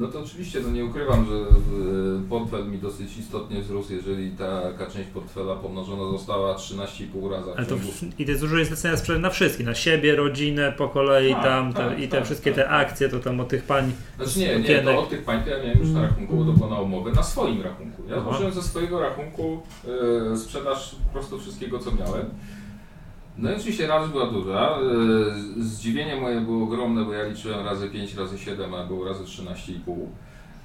no 0.00 0.08
to 0.08 0.20
oczywiście 0.20 0.60
no 0.60 0.70
nie 0.70 0.84
ukrywam, 0.84 1.26
że 1.26 1.34
yy, 1.34 2.20
portfel 2.28 2.70
mi 2.70 2.78
dosyć 2.78 3.18
istotnie 3.18 3.62
wzrósł, 3.62 3.92
jeżeli 3.92 4.30
taka 4.30 4.86
część 4.86 5.08
portfela 5.08 5.56
pomnożona 5.56 6.10
została 6.10 6.54
13,5 6.54 7.30
razy. 7.30 7.50
Ale 7.56 7.66
to 7.66 7.76
w, 7.76 8.20
i 8.20 8.24
to 8.24 8.30
jest 8.30 8.42
dużo 8.42 8.56
jest 8.56 8.70
zlecenia 8.70 8.96
sprzedaży 8.96 9.22
na 9.22 9.30
wszystkich, 9.30 9.66
na 9.66 9.74
siebie, 9.74 10.16
rodzinę, 10.16 10.72
po 10.72 10.88
kolei 10.88 11.32
Tak, 11.32 11.42
tam, 11.42 11.72
te, 11.72 11.78
tak, 11.78 11.98
i 11.98 12.08
te 12.08 12.16
tak, 12.16 12.24
wszystkie 12.24 12.52
tak. 12.52 12.64
te 12.64 12.70
akcje, 12.70 13.08
to 13.08 13.18
tam 13.18 13.40
od 13.40 13.48
tych 13.48 13.62
pań 13.62 13.92
Znaczy 14.16 14.38
nie, 14.38 14.60
nie, 14.60 14.82
to 14.82 14.98
od 14.98 15.08
tych 15.08 15.24
pań 15.24 15.42
to 15.44 15.50
ja 15.50 15.58
miałem 15.58 15.78
już 15.78 15.90
na 15.90 16.02
rachunku, 16.02 16.36
bo 16.36 16.44
to 16.44 16.52
była 16.52 16.70
na 16.70 16.80
umowę, 16.80 17.12
na 17.12 17.22
swoim 17.22 17.62
rachunku. 17.62 18.02
Ja 18.08 18.20
złożyłem 18.20 18.52
ze 18.52 18.62
swojego 18.62 19.00
rachunku 19.00 19.62
yy, 20.30 20.38
sprzedaż 20.38 20.96
po 21.06 21.12
prostu 21.12 21.38
wszystkiego, 21.38 21.78
co 21.78 21.92
miałem. 21.92 22.26
No 23.38 23.52
i 23.52 23.54
oczywiście 23.56 23.86
raz 23.86 24.10
była 24.10 24.26
duża. 24.30 24.78
E, 25.58 25.62
Zdziwienie 25.62 26.20
moje 26.20 26.40
było 26.40 26.64
ogromne, 26.64 27.04
bo 27.04 27.12
ja 27.12 27.28
liczyłem 27.28 27.64
razy 27.66 27.88
5, 27.88 28.14
razy 28.14 28.38
7, 28.38 28.74
a 28.74 28.86
było 28.86 29.04
razy 29.04 29.24
13,5. 29.24 30.06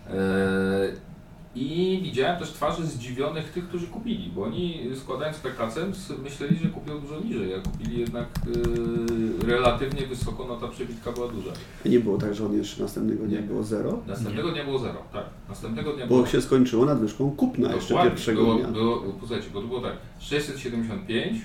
E, 0.10 0.14
I 1.56 2.00
widziałem 2.04 2.40
też 2.40 2.50
twarze 2.52 2.86
zdziwionych 2.88 3.50
tych, 3.52 3.68
którzy 3.68 3.88
kupili, 3.88 4.32
bo 4.36 4.44
oni 4.44 4.80
składając 4.96 5.38
PKC 5.38 5.86
myśleli, 6.24 6.58
że 6.64 6.70
kupią 6.70 7.00
dużo 7.00 7.20
niżej, 7.20 7.54
a 7.56 7.60
kupili 7.60 8.00
jednak 8.00 8.26
e, 9.44 9.48
relatywnie 9.48 10.08
wysoko, 10.08 10.46
no 10.48 10.56
ta 10.56 10.68
przebitka 10.68 11.12
była 11.12 11.28
duża. 11.28 11.52
Nie 11.86 12.00
było 12.00 12.18
tak, 12.18 12.36
że 12.36 12.46
on 12.46 12.54
jeszcze 12.58 12.82
następnego 12.84 13.26
dnia 13.26 13.42
Nie. 13.42 13.48
było 13.48 13.64
zero, 13.64 14.00
Następnego 14.08 14.52
dnia 14.52 14.64
było 14.64 14.80
zero, 14.80 15.02
tak. 15.14 15.26
Następnego 15.50 15.94
dnia 15.94 16.08
bo 16.08 16.16
było 16.16 16.28
się 16.28 16.42
skończyło 16.42 16.86
nadwyżką 16.86 17.32
kupna 17.32 17.74
jeszcze 17.74 17.90
Dokładnie. 17.90 18.12
pierwszego 18.12 18.42
było, 18.42 18.56
dnia. 18.56 18.68
Było, 18.68 18.98
posłuchajcie, 19.00 19.50
bo 19.54 19.62
to 19.62 19.68
było 19.68 19.82
tak, 19.82 19.94
675, 20.20 21.38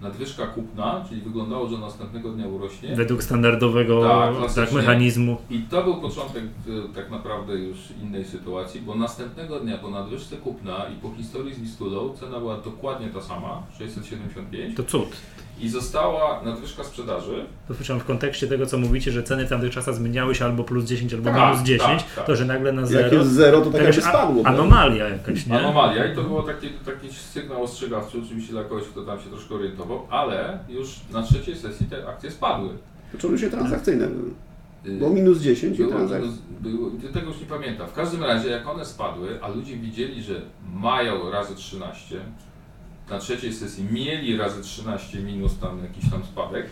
nadwyżka 0.00 0.46
kupna, 0.46 1.04
czyli 1.08 1.20
wyglądało, 1.20 1.68
że 1.68 1.78
następnego 1.78 2.30
dnia 2.30 2.48
urośnie. 2.48 2.96
Według 2.96 3.22
standardowego 3.22 4.02
Tak, 4.02 4.54
tak, 4.54 4.72
mechanizmu. 4.72 5.36
I 5.50 5.58
to 5.58 5.84
był 5.84 5.96
początek 6.00 6.44
e, 6.44 6.94
tak 6.94 7.10
naprawdę 7.10 7.54
już 7.54 7.78
innej 8.02 8.24
sytuacji, 8.24 8.80
bo 8.80 8.94
następnego 8.94 9.60
dnia 9.60 9.78
po 9.78 9.90
nadwyżce 9.90 10.36
kupna 10.36 10.86
i 10.88 10.96
po 10.96 11.10
historii 11.16 11.54
z 11.54 11.58
Wistulą 11.60 12.14
cena 12.20 12.38
była 12.38 12.56
dokładnie 12.56 13.08
ta 13.08 13.20
sama, 13.20 13.62
675 13.78 14.76
To 14.76 14.84
cud. 14.84 15.08
I 15.60 15.68
została 15.68 16.42
nadwyżka 16.44 16.84
sprzedaży. 16.84 17.44
To 17.68 17.74
słyszałem 17.74 18.00
w 18.00 18.04
kontekście 18.04 18.46
tego, 18.46 18.66
co 18.66 18.78
mówicie, 18.78 19.12
że 19.12 19.22
ceny 19.22 19.46
w 19.46 19.48
tamtych 19.48 19.70
czasach 19.72 19.94
zmieniały 19.94 20.34
się 20.34 20.44
albo 20.44 20.64
plus 20.64 20.84
10, 20.84 21.14
albo 21.14 21.30
Tak, 21.30 21.50
minus 21.52 21.62
10, 21.66 22.02
tak, 22.02 22.14
tak. 22.14 22.26
to 22.26 22.36
że 22.36 22.44
nagle 22.44 22.72
na 22.72 22.80
Jak 22.80 22.90
zero. 22.90 23.16
jest 23.16 23.30
zero, 23.32 23.60
to 23.60 23.70
tak 23.70 23.82
jakby 23.82 24.02
spadło. 24.02 24.42
a- 24.44 24.48
Anomalia 24.48 25.08
jakaś, 25.08 25.46
nie? 25.46 25.58
Anomalia 25.58 26.12
i 26.12 26.16
to 26.16 26.22
było 26.22 26.42
taki, 26.42 26.68
taki 26.70 27.14
sygnał 27.14 27.62
ostrzegawczy 27.62 28.18
oczywiście 28.26 28.52
dla 28.52 28.64
kogoś, 28.64 28.84
kto 28.84 29.02
tam 29.02 29.20
się 29.20 29.30
troszkę 29.30 29.54
orientował, 29.54 30.06
ale 30.10 30.58
już 30.68 31.00
na 31.12 31.22
trzeciej 31.22 31.56
sesji 31.56 31.86
te 31.86 32.08
akcje 32.08 32.30
spadły. 32.30 32.68
Zaczęły 33.12 33.38
się 33.38 33.50
transakcyjne. 33.50 34.08
Y, 34.86 34.90
Było 34.98 35.10
minus 35.10 35.38
10 35.40 35.74
i 35.78 35.82
Było, 35.82 35.90
transakcje. 35.96 36.30
było, 36.60 36.90
tego 37.12 37.26
już 37.28 37.40
nie 37.40 37.46
pamiętam. 37.46 37.86
W 37.88 37.92
każdym 37.92 38.24
razie, 38.24 38.48
jak 38.50 38.68
one 38.68 38.84
spadły, 38.84 39.28
a 39.42 39.48
ludzie 39.48 39.76
widzieli, 39.76 40.22
że 40.22 40.34
mają 40.74 41.30
razy 41.30 41.54
13, 41.54 42.16
na 43.10 43.18
trzeciej 43.18 43.52
sesji 43.52 43.84
mieli 43.90 44.36
razy 44.36 44.62
13 44.62 45.20
minus 45.20 45.58
tam 45.58 45.82
jakiś 45.82 46.10
tam 46.10 46.24
spadek, 46.24 46.66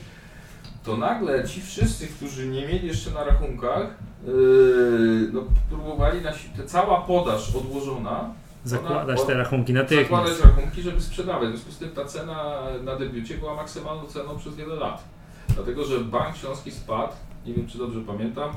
to 0.84 0.96
nagle 0.96 1.48
ci 1.48 1.62
wszyscy, 1.62 2.06
którzy 2.06 2.48
nie 2.48 2.66
mieli 2.66 2.86
jeszcze 2.86 3.10
na 3.10 3.24
rachunkach, 3.24 3.86
yy, 4.26 5.30
no, 5.32 5.42
próbowali, 5.70 6.20
na, 6.22 6.32
te 6.56 6.64
cała 6.66 7.00
podaż 7.00 7.56
odłożona, 7.56 8.30
Zakładać 8.64 9.24
te 9.26 9.34
rachunki 9.34 9.72
zakładać 9.72 9.90
natychmiast. 9.92 10.44
rachunki, 10.44 10.82
żeby 10.82 11.00
sprzedawać. 11.00 11.48
W 11.48 11.52
związku 11.52 11.72
z 11.72 11.78
tym 11.78 11.90
ta 11.90 12.04
cena 12.04 12.62
na 12.84 12.96
debiucie 12.96 13.38
była 13.38 13.54
maksymalną 13.54 14.04
ceną 14.06 14.38
przez 14.38 14.54
wiele 14.54 14.74
lat. 14.74 15.04
Dlatego, 15.48 15.84
że 15.84 16.00
Bank 16.00 16.36
Śląski 16.36 16.70
spadł, 16.70 17.12
nie 17.46 17.54
wiem 17.54 17.66
czy 17.66 17.78
dobrze 17.78 18.00
pamiętam, 18.00 18.50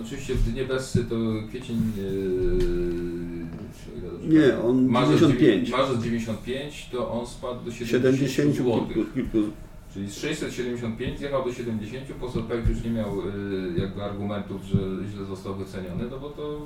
oczywiście 0.00 0.34
w 0.34 0.42
dnie 0.52 0.64
Bessy 0.64 1.04
to 1.04 1.14
kwiecień... 1.48 1.76
Yy, 1.96 3.44
Nie, 4.28 4.58
on 4.68 4.86
marzec 4.86 5.20
95. 5.20 5.68
dziewię- 5.68 5.76
Marzec 5.78 6.02
95 6.02 6.88
to 6.92 7.10
on 7.12 7.26
spadł 7.26 7.64
do 7.64 7.72
70, 7.72 8.30
70 8.30 8.56
zł. 8.56 8.86
kilku, 8.94 9.12
kilku. 9.14 9.38
Czyli 9.94 10.10
z 10.10 10.18
675 10.18 11.18
zjechał 11.18 11.44
do 11.44 11.52
70, 11.52 12.06
poseł 12.20 12.42
Pek 12.42 12.68
już 12.68 12.82
nie 12.84 12.90
miał 12.90 13.16
yy, 13.16 13.80
jakby 13.80 14.02
argumentów, 14.02 14.62
że 14.64 14.78
źle 15.12 15.24
został 15.24 15.54
wyceniony, 15.54 16.04
no 16.10 16.18
bo 16.18 16.30
to 16.30 16.60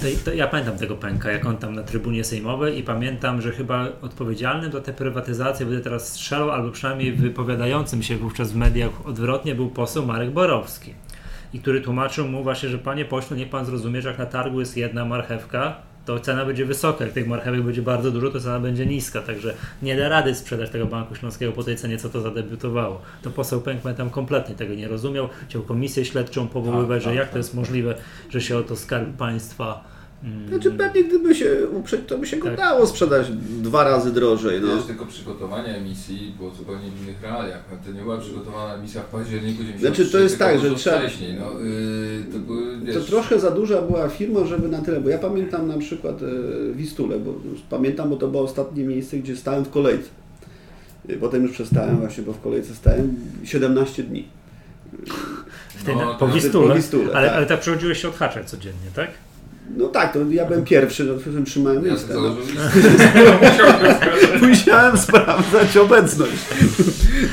To, 0.00 0.06
to 0.24 0.32
ja 0.34 0.46
pamiętam 0.46 0.78
tego 0.78 0.96
pęka, 0.96 1.32
jak 1.32 1.46
on 1.46 1.56
tam 1.56 1.74
na 1.74 1.82
trybunie 1.82 2.24
sejmowej 2.24 2.78
i 2.78 2.82
pamiętam, 2.82 3.40
że 3.40 3.52
chyba 3.52 3.88
odpowiedzialnym 4.02 4.72
za 4.72 4.80
tę 4.80 4.92
prywatyzację, 4.92 5.66
będę 5.66 5.80
teraz 5.82 6.12
strzelał, 6.12 6.50
albo 6.50 6.70
przynajmniej 6.70 7.12
wypowiadającym 7.12 8.02
się 8.02 8.16
wówczas 8.16 8.52
w 8.52 8.56
mediach 8.56 9.06
odwrotnie 9.06 9.54
był 9.54 9.70
poseł 9.70 10.06
Marek 10.06 10.30
Borowski. 10.30 10.94
I 11.54 11.60
który 11.60 11.80
tłumaczył 11.80 12.28
mu 12.28 12.42
właśnie, 12.42 12.68
że 12.68 12.78
panie 12.78 13.04
pośle, 13.04 13.36
niech 13.36 13.50
pan 13.50 13.64
zrozumie, 13.64 14.02
że 14.02 14.08
jak 14.08 14.18
na 14.18 14.26
targu 14.26 14.60
jest 14.60 14.76
jedna 14.76 15.04
marchewka, 15.04 15.76
to 16.06 16.20
cena 16.20 16.44
będzie 16.44 16.64
wysoka. 16.64 17.04
Jak 17.04 17.14
tych 17.14 17.26
marchewek 17.26 17.62
będzie 17.62 17.82
bardzo 17.82 18.10
dużo, 18.10 18.30
to 18.30 18.40
cena 18.40 18.60
będzie 18.60 18.86
niska. 18.86 19.22
Także 19.22 19.54
nie 19.82 19.96
da 19.96 20.08
rady 20.08 20.34
sprzedać 20.34 20.70
tego 20.70 20.86
Banku 20.86 21.14
Śląskiego 21.14 21.52
po 21.52 21.64
tej 21.64 21.76
cenie, 21.76 21.98
co 21.98 22.08
to 22.08 22.20
zadebiutowało. 22.20 23.02
To 23.22 23.30
poseł 23.30 23.60
Pęk 23.60 23.82
tam 23.96 24.10
kompletnie 24.10 24.54
tego 24.54 24.74
nie 24.74 24.88
rozumiał. 24.88 25.28
Chciał 25.48 25.62
komisję 25.62 26.04
śledczą 26.04 26.48
powoływać, 26.48 27.02
Tak, 27.02 27.02
że 27.02 27.08
tak, 27.10 27.16
jak 27.16 27.28
to 27.28 27.32
tak. 27.32 27.36
jest 27.36 27.54
możliwe, 27.54 27.94
że 28.30 28.40
się 28.40 28.58
oto 28.58 28.76
skarb 28.76 29.16
państwa. 29.16 29.93
Mm, 30.24 30.48
Znaczy 30.48 30.70
pewnie 30.70 31.04
gdyby 31.04 31.34
się 31.34 31.56
uprzeć, 31.72 32.00
to 32.06 32.18
by 32.18 32.26
się 32.26 32.36
go 32.36 32.48
Tak. 32.48 32.56
dało 32.56 32.86
sprzedać 32.86 33.26
dwa 33.62 33.84
razy 33.84 34.12
drożej. 34.12 34.60
No. 34.60 34.76
Wiesz, 34.76 34.84
tylko 34.84 35.06
przygotowanie 35.06 35.76
emisji 35.76 36.34
było 36.38 36.50
zupełnie 36.50 36.90
w 36.90 37.02
innych 37.02 37.22
realiach. 37.22 37.60
To 37.86 37.92
nie 37.92 38.00
była 38.02 38.18
przygotowana 38.18 38.74
emisja 38.74 39.02
w 39.02 39.04
październiku 39.06 39.58
93, 39.64 39.86
Znaczy, 39.94 40.12
to 40.12 40.18
jest 40.18 40.38
tak, 40.38 40.60
że 40.60 40.74
trzeba- 40.74 40.98
wcześniej. 40.98 41.34
No, 41.40 41.60
yy, 41.60 42.32
to 42.32 42.38
były, 42.38 42.80
wiesz, 42.80 42.94
To 42.94 43.00
trochę 43.02 43.40
za 43.40 43.50
duża 43.50 43.82
była 43.82 44.08
firma, 44.08 44.44
żeby 44.44 44.68
na 44.68 44.78
tyle, 44.82 45.00
bo 45.00 45.08
ja 45.08 45.18
pamiętam 45.18 45.68
na 45.68 45.78
przykład 45.78 46.22
e, 46.22 46.72
Wistulę, 46.72 47.18
bo 47.18 47.34
pamiętam, 47.70 48.10
bo 48.10 48.16
to 48.16 48.28
było 48.28 48.42
ostatnie 48.42 48.84
miejsce, 48.84 49.16
gdzie 49.16 49.36
stałem 49.36 49.64
w 49.64 49.70
kolejce. 49.70 50.08
E, 51.08 51.16
Potem 51.16 51.42
już 51.42 51.52
przestałem 51.52 51.96
właśnie, 51.96 52.24
bo 52.24 52.32
w 52.32 52.40
kolejce 52.40 52.74
stałem 52.74 53.16
17 53.44 54.02
dni. 54.02 54.28
w 55.74 55.84
tej, 55.84 55.96
No, 55.96 56.14
po 56.14 56.28
Wistule, 56.28 56.68
po 56.68 56.74
Wistule, 56.74 57.14
ale, 57.14 57.28
tak. 57.28 57.36
ale 57.36 57.46
tak 57.46 57.60
przychodziłeś 57.60 58.02
się 58.02 58.08
odhaczać 58.08 58.50
codziennie, 58.50 58.88
tak? 58.94 59.08
No 59.76 59.88
tak, 59.88 60.12
to 60.12 60.18
ja 60.30 60.46
byłem 60.46 60.64
pierwszy, 60.64 61.04
no 61.04 61.44
trzymałem 61.44 61.86
Ja 61.86 61.92
listę. 61.92 62.14
No. 62.14 62.36
Musiałem 64.48 64.98
sprawdzać 64.98 65.76
obecność. 65.76 66.32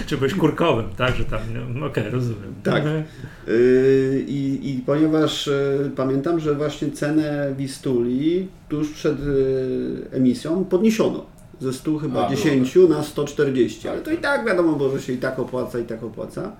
Czy 0.05 0.17
byłeś 0.17 0.33
kurkowym, 0.33 0.85
tak? 0.97 1.15
Że 1.15 1.25
tam, 1.25 1.39
no, 1.73 1.85
okej, 1.85 2.09
rozumiem. 2.09 2.53
Tak. 2.63 2.77
Mhm. 2.77 3.03
Yy, 3.47 4.23
I, 4.27 4.69
I 4.69 4.81
ponieważ 4.85 5.47
yy, 5.47 5.91
pamiętam, 5.95 6.39
że 6.39 6.55
właśnie 6.55 6.91
cenę 6.91 7.53
Wistuli 7.57 8.47
tuż 8.69 8.89
przed 8.89 9.25
yy, 9.25 10.07
emisją 10.11 10.65
podniesiono 10.65 11.25
ze 11.61 11.73
100 11.73 11.97
chyba 11.97 12.25
A, 12.25 12.29
było 12.29 12.43
10 12.43 12.75
na 12.89 13.03
140, 13.03 13.87
ale 13.87 14.01
to 14.01 14.11
i 14.11 14.17
tak 14.17 14.45
wiadomo, 14.45 14.73
bo 14.73 14.89
że 14.89 15.01
się 15.01 15.13
i 15.13 15.17
tak 15.17 15.39
opłaca, 15.39 15.79
i 15.79 15.83
tak 15.83 16.03
opłaca. 16.03 16.51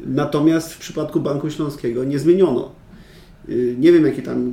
Natomiast 0.00 0.74
w 0.74 0.78
przypadku 0.78 1.20
Banku 1.20 1.50
Śląskiego 1.50 2.04
nie 2.04 2.18
zmieniono. 2.18 2.70
Yy, 3.48 3.76
Nie 3.78 3.92
wiem, 3.92 4.06
jaki 4.06 4.22
tam, 4.22 4.52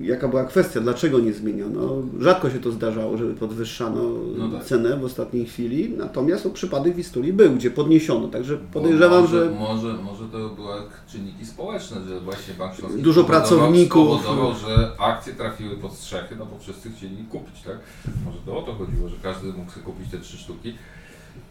jaka 0.00 0.28
była 0.28 0.44
kwestia, 0.44 0.80
dlaczego 0.80 1.18
nie 1.18 1.32
zmieniono. 1.32 2.02
Rzadko 2.20 2.50
się 2.50 2.58
to 2.58 2.70
zdarzało, 2.72 3.16
żeby 3.16 3.34
podwyższano 3.34 4.02
No 4.38 4.48
tak. 4.48 4.64
cenę 4.64 4.96
w 4.96 5.04
ostatniej 5.04 5.46
chwili, 5.46 5.94
natomiast 5.96 6.50
przypadek 6.50 6.94
Wistuli 6.94 7.32
był, 7.32 7.52
gdzie 7.52 7.70
podniesiono. 7.70 8.28
Także 8.28 8.58
podejrzewam, 8.72 9.20
może, 9.22 9.44
że 9.44 9.50
Może, 9.58 9.94
może 10.02 10.24
to 10.32 10.48
były 10.48 10.74
czynniki 11.12 11.46
społeczne, 11.46 11.96
że 12.08 12.20
właśnie 12.20 12.54
Bank 12.54 12.74
Śląski 12.74 13.02
Dużo 13.02 13.24
pracowników. 13.24 14.20
spowodował, 14.20 14.54
że 14.54 14.90
akcje 14.98 15.32
trafiły 15.32 15.76
pod 15.76 15.92
strzechy, 15.94 16.36
no 16.38 16.46
bo 16.46 16.58
wszyscy 16.58 16.90
chcieli 16.90 17.16
kupić, 17.30 17.62
tak? 17.62 17.78
Może 18.24 18.38
to 18.46 18.58
o 18.58 18.62
to 18.62 18.74
chodziło, 18.74 19.08
że 19.08 19.16
każdy 19.22 19.46
mógł 19.52 19.70
sobie 19.70 19.86
kupić 19.86 20.10
te 20.10 20.18
trzy 20.18 20.36
sztuki. 20.36 20.74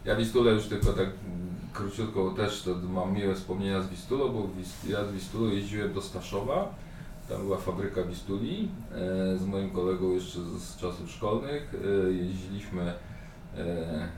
Ja 0.06 0.16
Wistulę 0.16 0.52
już 0.52 0.64
tylko 0.66 0.86
tak 0.88 1.00
mm, 1.00 1.50
króciutko 1.74 2.32
też 2.32 2.64
to 2.64 2.76
mam 2.90 3.14
miłe 3.14 3.36
wspomnienia 3.36 3.82
z 3.82 3.90
Wistulą, 3.90 4.30
bo 4.30 4.48
ja 4.90 5.06
z 5.06 5.12
Wistulą 5.12 5.50
jeździłem 5.50 5.94
do 5.94 6.02
Staszowa, 6.02 6.74
tam 7.30 7.42
była 7.42 7.58
fabryka 7.58 8.04
Wistuli, 8.04 8.70
e, 8.92 9.38
z 9.38 9.46
moim 9.46 9.70
kolegą 9.70 10.12
jeszcze 10.12 10.40
z, 10.40 10.78
czasów 10.78 11.12
szkolnych, 11.12 11.76
e, 11.86 12.12
jeździliśmy 12.12 12.94
E, 13.58 14.10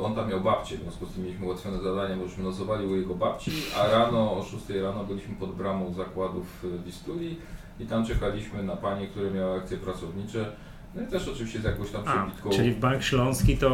on 0.00 0.14
tam 0.14 0.30
miał 0.30 0.40
babcię, 0.40 0.76
w 0.76 0.80
związku 0.80 1.06
z 1.06 1.12
tym 1.12 1.24
mieliśmy 1.24 1.46
ułatwione 1.46 1.82
zadanie, 1.82 2.16
bo 2.16 2.28
żeśmy 2.28 2.44
nocowali 2.44 2.86
u 2.86 2.96
jego 2.96 3.14
babci, 3.14 3.50
a 3.76 3.88
rano 3.88 4.32
o 4.32 4.42
6 4.42 4.70
rano 4.82 5.04
byliśmy 5.04 5.34
pod 5.34 5.54
bramą 5.54 5.92
zakładów 5.92 6.66
Wistuli 6.84 7.36
i 7.80 7.86
tam 7.86 8.06
czekaliśmy 8.06 8.62
na 8.62 8.76
panie, 8.76 9.06
które 9.06 9.30
miały 9.30 9.58
akcje 9.58 9.76
pracownicze. 9.76 10.52
No 10.94 11.02
i 11.02 11.06
też 11.06 11.28
oczywiście 11.28 11.60
z 11.60 11.64
jakąś 11.64 11.90
tam 11.90 12.02
przebitką 12.04 12.50
czyli 12.50 12.72
w 12.72 12.78
Bank 12.80 13.02
Śląski 13.02 13.56
to 13.56 13.68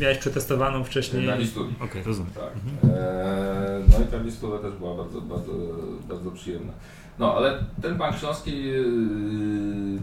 miałeś 0.00 0.18
przetestowaną 0.18 0.84
wcześniej. 0.84 1.26
na 1.26 1.36
Wistuli. 1.36 1.74
Okej, 1.80 2.02
rozumiem. 2.02 2.32
Tak. 2.34 2.52
Mhm. 2.82 2.94
E, 2.98 3.80
no 3.88 4.04
i 4.04 4.08
ta 4.08 4.18
Wistula 4.18 4.58
też 4.58 4.74
była 4.74 4.94
bardzo, 4.96 5.20
bardzo, 5.20 5.52
bardzo 6.08 6.30
przyjemna. 6.30 6.72
No 7.18 7.34
ale 7.34 7.64
ten 7.82 7.96
Bank 7.96 8.16
Śląski, 8.16 8.64
yy, 8.64 8.82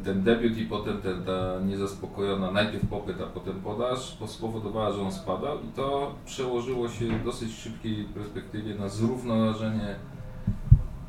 ten 0.05 0.23
debiut 0.23 0.57
i 0.57 0.65
potem 0.65 1.01
ten, 1.01 1.23
ta 1.23 1.59
niezaspokojona 1.65 2.51
najpierw 2.51 2.87
popyt, 2.87 3.21
a 3.21 3.25
potem 3.25 3.53
podaż 3.63 4.17
po- 4.19 4.27
spowodowała, 4.27 4.91
że 4.91 5.01
on 5.01 5.11
spadał 5.11 5.57
i 5.57 5.67
to 5.75 6.15
przełożyło 6.25 6.89
się 6.89 7.05
w 7.19 7.23
dosyć 7.25 7.53
szybkiej 7.57 8.03
perspektywie 8.05 8.75
na 8.75 8.89
zrównoważenie 8.89 9.95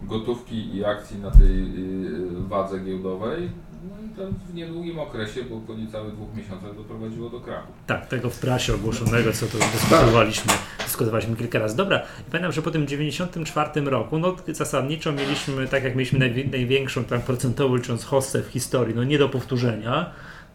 gotówki 0.03 0.76
i 0.76 0.84
akcji 0.84 1.18
na 1.18 1.30
tej 1.30 1.57
yy, 1.74 2.49
wadze 2.49 2.80
giełdowej. 2.80 3.51
No 3.91 3.97
i 4.07 4.16
tam 4.16 4.34
w 4.51 4.55
niedługim 4.55 4.99
okresie, 4.99 5.43
bo 5.45 5.61
po 5.61 5.74
niecałych 5.74 6.14
dwóch 6.14 6.34
miesiącach 6.37 6.76
doprowadziło 6.76 7.30
do 7.30 7.41
krachu. 7.41 7.72
Tak, 7.87 8.07
tego 8.07 8.30
w 8.30 8.39
prasie 8.39 8.74
ogłoszonego, 8.74 9.32
co 9.32 9.47
tu 9.47 9.59
dyskutowaliśmy, 9.59 10.53
dyskutowaliśmy 10.84 11.37
kilka 11.37 11.59
razy. 11.59 11.76
Dobra, 11.76 12.03
pamiętam, 12.30 12.53
że 12.53 12.62
po 12.62 12.70
tym 12.70 12.87
94 12.87 13.80
roku, 13.80 14.18
no 14.18 14.37
zasadniczo 14.49 15.12
mieliśmy, 15.12 15.68
tak 15.68 15.84
jak 15.84 15.95
mieliśmy 15.97 16.18
najwi- 16.18 16.51
największą, 16.53 17.05
tak 17.05 17.20
procentowo 17.20 17.76
licząc, 17.76 18.05
hossę 18.05 18.43
w 18.43 18.47
historii, 18.47 18.95
no 18.95 19.05
nie 19.05 19.18
do 19.18 19.28
powtórzenia, 19.28 20.11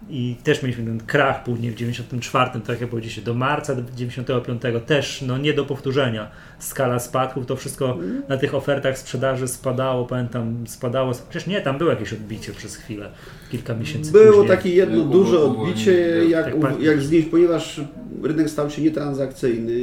i 0.10 0.36
też 0.44 0.64
mieliśmy 0.64 0.86
ten 0.86 1.00
krach 1.00 1.44
później 1.44 1.72
w 1.72 1.76
94, 1.76 2.60
tak 2.68 2.82
jak 2.82 2.90
powiedzieliście, 2.90 3.22
do 3.22 3.34
marca 3.34 3.76
95 3.96 4.62
też 4.86 5.22
no 5.28 5.38
nie 5.38 5.54
do 5.54 5.66
powtórzenia. 5.66 6.32
Skala 6.60 7.00
spadków, 7.00 7.46
to 7.46 7.56
wszystko 7.56 7.98
na 8.30 8.38
tych 8.38 8.56
ofertach 8.56 8.98
sprzedaży 8.98 9.48
spadało, 9.48 10.06
pamiętam, 10.06 10.68
spadało, 10.68 11.14
chociaż 11.28 11.48
nie, 11.48 11.62
tam 11.62 11.78
było 11.78 11.90
jakieś 11.90 12.14
odbicie 12.14 12.52
przez 12.52 12.76
chwilę, 12.76 13.10
kilka 13.52 13.74
miesięcy 13.76 14.12
Było 14.12 14.32
później. 14.32 14.48
takie 14.48 14.70
jedno 14.76 15.04
duże 15.04 15.40
odbicie, 15.40 16.26
jak, 16.30 16.46
tak 16.46 16.60
pan- 16.60 16.82
jak 16.82 17.02
znieść, 17.02 17.28
ponieważ 17.28 17.82
rynek 18.24 18.50
stał 18.50 18.70
się 18.70 18.82
nietransakcyjny. 18.82 19.74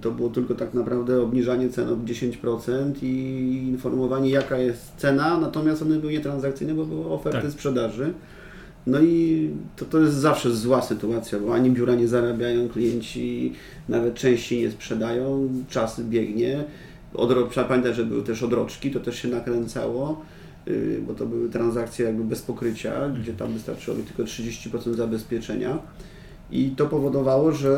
To 0.00 0.10
było 0.10 0.28
tylko 0.28 0.54
tak 0.54 0.74
naprawdę 0.74 1.20
obniżanie 1.22 1.68
cen 1.68 1.88
o 1.88 1.96
10% 1.96 2.92
i 3.02 3.66
informowanie 3.68 4.30
jaka 4.30 4.58
jest 4.58 4.92
cena, 4.96 5.38
natomiast 5.38 5.82
one 5.82 5.96
były 5.96 6.12
nietransakcyjne, 6.12 6.74
bo 6.74 6.84
były 6.84 7.06
oferty 7.06 7.42
Tak. 7.42 7.50
sprzedaży. 7.50 8.12
No 8.86 9.00
i 9.00 9.50
to, 9.76 9.84
to 9.84 10.00
jest 10.00 10.14
zawsze 10.14 10.50
zła 10.50 10.82
sytuacja, 10.82 11.38
bo 11.38 11.54
ani 11.54 11.70
biura 11.70 11.94
nie 11.94 12.08
zarabiają, 12.08 12.68
klienci 12.68 13.52
nawet 13.88 14.14
częściej 14.14 14.62
nie 14.62 14.70
sprzedają, 14.70 15.48
czas 15.68 16.00
biegnie. 16.00 16.64
Odro- 17.14 17.48
trzeba 17.50 17.68
pamiętać, 17.68 17.96
że 17.96 18.04
były 18.04 18.22
też 18.22 18.42
odroczki, 18.42 18.90
to 18.90 19.00
też 19.00 19.22
się 19.22 19.28
nakręcało, 19.28 20.22
yy, 20.66 21.00
bo 21.06 21.14
to 21.14 21.26
były 21.26 21.48
transakcje 21.48 22.06
jakby 22.06 22.24
bez 22.24 22.42
pokrycia, 22.42 23.08
gdzie 23.08 23.32
tam 23.32 23.52
wystarczyło 23.52 23.96
mi 23.96 24.02
tylko 24.02 24.22
30% 24.22 24.94
zabezpieczenia. 24.94 25.78
I 26.52 26.70
to 26.70 26.86
powodowało, 26.86 27.52
że 27.52 27.76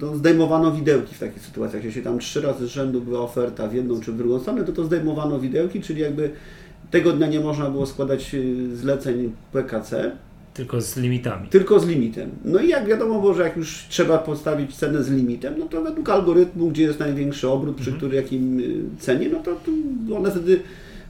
no, 0.00 0.16
zdejmowano 0.16 0.72
widełki 0.72 1.14
w 1.14 1.18
takich 1.18 1.42
sytuacjach. 1.42 1.84
Jeśli 1.84 2.02
tam 2.02 2.18
trzy 2.18 2.40
razy 2.40 2.66
z 2.66 2.70
rzędu 2.70 3.00
była 3.00 3.20
oferta 3.20 3.68
w 3.68 3.74
jedną 3.74 4.00
czy 4.00 4.12
w 4.12 4.16
drugą 4.16 4.40
stronę, 4.40 4.64
to 4.64 4.72
to 4.72 4.84
zdejmowano 4.84 5.40
widełki, 5.40 5.80
czyli 5.80 6.00
jakby 6.00 6.30
tego 6.90 7.12
dnia 7.12 7.26
nie 7.26 7.40
można 7.40 7.70
było 7.70 7.86
składać 7.86 8.32
yy, 8.32 8.76
zleceń 8.76 9.32
PKC, 9.52 10.10
Tylko 10.54 10.80
z 10.80 10.96
limitami. 10.96 11.48
tylko 11.48 11.80
z 11.80 11.86
limitem. 11.86 12.30
No 12.44 12.60
i 12.60 12.68
jak 12.68 12.86
wiadomo 12.86 13.20
było, 13.20 13.34
że 13.34 13.42
jak 13.42 13.56
już 13.56 13.84
trzeba 13.88 14.18
postawić 14.18 14.76
cenę 14.76 15.02
z 15.02 15.10
limitem, 15.10 15.54
no 15.58 15.66
to 15.66 15.82
według 15.82 16.08
algorytmu, 16.10 16.68
gdzie 16.68 16.82
jest 16.82 17.00
największy 17.00 17.48
obrót, 17.48 17.76
przy 17.76 17.92
który 17.92 18.16
jakim 18.16 18.60
y, 18.60 18.74
cenie, 18.98 19.28
no 19.32 19.38
to 19.38 19.56
one 20.16 20.30
wtedy 20.30 20.60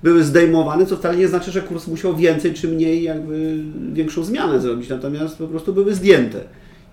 były 0.02 0.24
zdejmowane, 0.24 0.86
co 0.86 0.96
wcale 0.96 1.16
nie 1.16 1.28
znaczy, 1.28 1.50
że 1.50 1.62
kurs 1.62 1.86
musiał 1.86 2.16
więcej 2.16 2.54
czy 2.54 2.68
mniej 2.68 3.02
jakby 3.02 3.56
większą 3.92 4.24
zmianę 4.24 4.60
zrobić, 4.60 4.88
natomiast 4.88 5.38
po 5.38 5.46
prostu 5.48 5.72
były 5.74 5.94
zdjęte. 5.94 6.40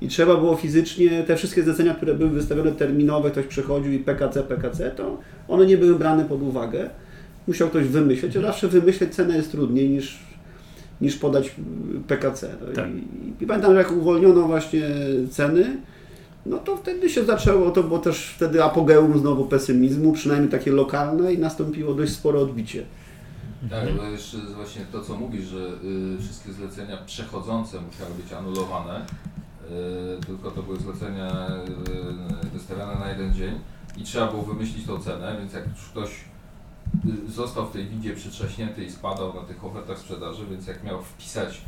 I 0.02 0.08
trzeba 0.08 0.36
było 0.38 0.56
fizycznie, 0.56 1.24
te 1.24 1.36
wszystkie 1.36 1.64
zlecenia, 1.64 1.94
które 1.94 2.14
były 2.14 2.30
wystawione 2.30 2.72
terminowe, 2.72 3.32
ktoś 3.32 3.46
przychodził 3.46 3.92
i 3.94 4.00
PKC, 4.00 4.44
PKC, 4.44 4.92
to 4.92 5.18
one 5.48 5.66
nie 5.66 5.78
były 5.78 5.96
brane 6.00 6.26
pod 6.26 6.42
uwagę. 6.42 6.90
Musiał 7.48 7.70
ktoś 7.70 7.88
wymyśleć, 7.88 8.38
a 8.38 8.42
zawsze 8.42 8.68
wymyśleć 8.68 9.16
cenę 9.16 9.38
jest 9.38 9.52
trudniej 9.52 9.90
niż, 9.90 10.20
niż 11.02 11.16
podać 11.16 11.56
PKC. 12.08 12.56
No 12.62 12.74
Tak. 12.74 12.90
i, 12.90 13.44
I 13.44 13.48
pamiętam, 13.48 13.72
że 13.72 13.78
jak 13.78 13.92
uwolniono 13.92 14.42
właśnie 14.42 14.82
ceny, 15.32 15.78
no 16.46 16.58
to 16.58 16.78
wtedy 16.78 17.10
się 17.10 17.26
zaczęło, 17.26 17.72
to 17.72 17.84
było 17.84 18.00
też 18.00 18.34
wtedy 18.36 18.64
apogeum 18.64 19.20
znowu 19.20 19.46
pesymizmu, 19.46 20.14
przynajmniej 20.14 20.52
takie 20.52 20.72
lokalne 20.72 21.34
i 21.34 21.38
nastąpiło 21.38 21.94
dość 21.94 22.12
spore 22.14 22.40
odbicie. 22.40 22.84
Tak, 23.70 23.94
bo 23.98 24.04
jeszcze 24.04 24.38
właśnie 24.56 24.82
to, 24.92 25.02
co 25.02 25.18
mówisz, 25.18 25.46
że 25.46 25.58
y, 26.18 26.22
wszystkie 26.22 26.54
zlecenia 26.54 26.98
przechodzące 27.06 27.82
musiały 27.82 28.14
być 28.24 28.34
anulowane, 28.34 29.06
y, 30.22 30.26
tylko 30.26 30.52
to 30.52 30.64
były 30.64 30.80
zlecenia 30.80 31.48
y, 32.46 32.50
wystawiane 32.54 33.00
na 33.00 33.10
jeden 33.10 33.34
dzień 33.34 33.60
i 33.98 34.04
trzeba 34.04 34.28
było 34.28 34.44
wymyślić 34.44 34.86
tą 34.88 35.00
cenę, 35.00 35.36
więc 35.40 35.54
jak 35.54 35.68
już 35.68 35.86
ktoś 35.92 36.10
został 37.28 37.68
w 37.68 37.72
tej 37.72 37.86
widzie 37.86 38.14
przytrzaśnięty 38.14 38.84
i 38.84 38.92
spadał 38.92 39.34
na 39.34 39.42
tych 39.42 39.66
ofertach 39.66 39.98
sprzedaży, 39.98 40.46
więc 40.50 40.68
jak 40.68 40.84
miał 40.84 41.02
wpisać 41.02 41.62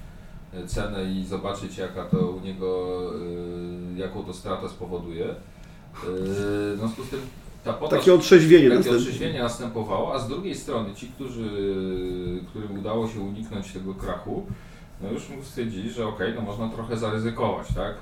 y, 0.53 0.67
cenę 0.67 1.11
i 1.13 1.25
zobaczyć 1.25 1.77
jaka 1.77 2.05
to 2.05 2.17
u 2.17 2.39
niego, 2.39 3.01
y, 3.95 3.99
jaką 3.99 4.23
to 4.23 4.33
stratę 4.33 4.69
spowoduje, 4.69 5.25
y, 5.25 5.35
w 6.03 6.75
związku 6.77 7.03
z 7.03 7.09
tym 7.09 7.19
ta 7.63 7.73
podaż 7.73 7.99
Takie 7.99 8.13
otrzeźwienie 8.13 8.77
takie 8.77 8.91
otrzeźwienie 8.91 9.39
następowało, 9.39 10.13
a 10.13 10.19
z 10.19 10.27
drugiej 10.27 10.55
strony 10.55 10.95
ci, 10.95 11.07
którzy, 11.07 11.49
którym 12.49 12.79
udało 12.79 13.07
się 13.07 13.19
uniknąć 13.19 13.73
tego 13.73 13.93
krachu, 13.93 14.45
no 15.01 15.11
już 15.11 15.23
stwierdzili, 15.43 15.89
że 15.89 16.07
okej, 16.07 16.33
no 16.35 16.41
można 16.41 16.69
trochę 16.69 16.97
zaryzykować, 16.97 17.67
tak? 17.75 17.95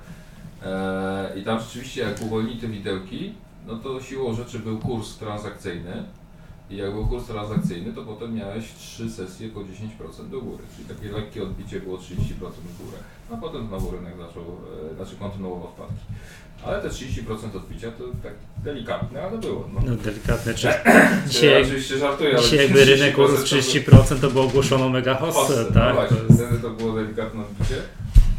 Eee, 0.66 1.40
I 1.40 1.44
tam 1.44 1.60
rzeczywiście 1.60 2.02
jak 2.02 2.22
uwolnili 2.22 2.62
te 2.62 2.68
widełki, 2.68 3.34
no 3.68 3.76
to 3.76 4.02
siłą 4.02 4.34
rzeczy 4.34 4.60
był 4.60 4.80
kurs 4.80 5.18
transakcyjny 5.18 6.04
i 6.70 6.78
jak 6.78 6.94
był 6.94 7.08
kurs 7.08 7.26
transakcyjny, 7.26 7.94
to 7.94 8.02
potem 8.04 8.36
miałeś 8.36 8.66
trzy 8.80 9.10
sesje 9.12 9.50
po 9.50 9.60
10% 9.60 10.30
do 10.32 10.42
góry, 10.42 10.64
czyli 10.76 10.88
takie 10.98 11.12
lekkie 11.18 11.44
odbicie 11.44 11.80
było 11.80 11.98
30% 11.98 12.02
w 12.42 12.84
górę, 12.86 12.98
a 13.34 13.38
potem 13.38 13.68
znowu 13.68 13.92
rynek 13.92 14.14
zaczął, 14.18 14.44
e, 14.92 14.96
znaczy 14.96 15.16
kontynuował 15.20 15.70
spadki. 15.76 16.06
Ale 16.66 16.82
te 16.82 16.90
30% 16.90 17.56
odbicia 17.56 17.92
to 17.92 18.04
tak 18.24 18.34
delikatne, 18.64 19.24
ale 19.24 19.38
było. 19.38 19.70
No. 19.74 19.80
No 19.86 19.96
delikatne, 19.96 20.54
czy 20.54 20.68
dzisiaj, 21.30 21.64
oczywiście 21.64 21.98
żartuję, 21.98 22.30
ale 22.34 22.44
dzisiaj 22.44 22.60
jakby 22.60 22.86
rynek 22.86 23.16
30% 23.16 23.24
urósł 23.24 23.50
to 23.50 23.56
30%, 23.56 24.20
to 24.22 24.30
było 24.30 24.46
ogłoszono 24.46 24.90
mega 24.90 25.16
hossę, 25.16 25.66
tak? 25.66 25.76
No 25.76 25.94
właśnie, 25.94 26.18
To 26.18 26.24
jest- 26.24 26.42
wtedy 26.44 26.60
to 26.62 26.70
było 26.70 26.94
delikatne 26.94 27.42
odbicie. 27.42 27.76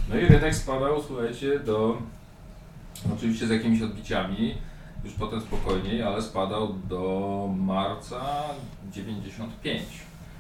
No 0.09 0.17
i 0.19 0.27
rynek 0.27 0.55
spadał, 0.55 1.03
słuchajcie, 1.07 1.59
do 1.59 1.99
oczywiście 3.17 3.47
z 3.47 3.51
jakimiś 3.51 3.83
odbiciami, 3.83 4.55
już 5.05 5.15
potem 5.15 5.41
spokojniej, 5.41 6.03
ale 6.03 6.23
spadał 6.23 6.75
do 6.89 7.49
marca 7.59 8.21
95. 8.93 9.83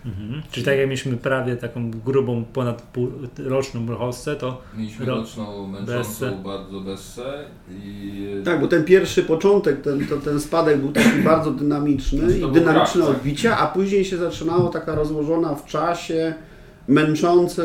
Mhm. 0.06 0.42
Czyli 0.50 0.66
tak 0.66 0.78
jak 0.78 0.86
mieliśmy 0.86 1.16
prawie 1.16 1.56
taką 1.56 1.90
grubą, 1.90 2.44
ponad 2.52 2.82
pół, 2.82 3.08
roczną 3.38 3.96
hossę, 3.96 4.36
to 4.36 4.60
Mieliśmy 4.76 5.06
Ro- 5.06 5.16
roczną, 5.16 5.66
męczącą 5.66 6.42
bardzo 6.42 6.80
bessę 6.80 7.44
i 7.70 8.42
Tak, 8.44 8.60
bo 8.60 8.68
ten 8.68 8.84
pierwszy 8.84 9.22
początek, 9.22 9.82
ten, 9.82 10.06
to, 10.06 10.16
ten 10.16 10.40
spadek 10.40 10.80
był 10.80 10.92
taki 10.92 11.22
bardzo 11.32 11.50
dynamiczny 11.50 12.38
i 12.38 12.52
dynamiczne 12.52 13.00
tak. 13.00 13.10
odbicia, 13.10 13.58
a 13.58 13.66
później 13.66 14.04
się 14.04 14.16
zaczynało 14.16 14.68
taka 14.68 14.94
rozłożona 14.94 15.54
w 15.54 15.66
czasie, 15.66 16.34
męczący 16.88 17.62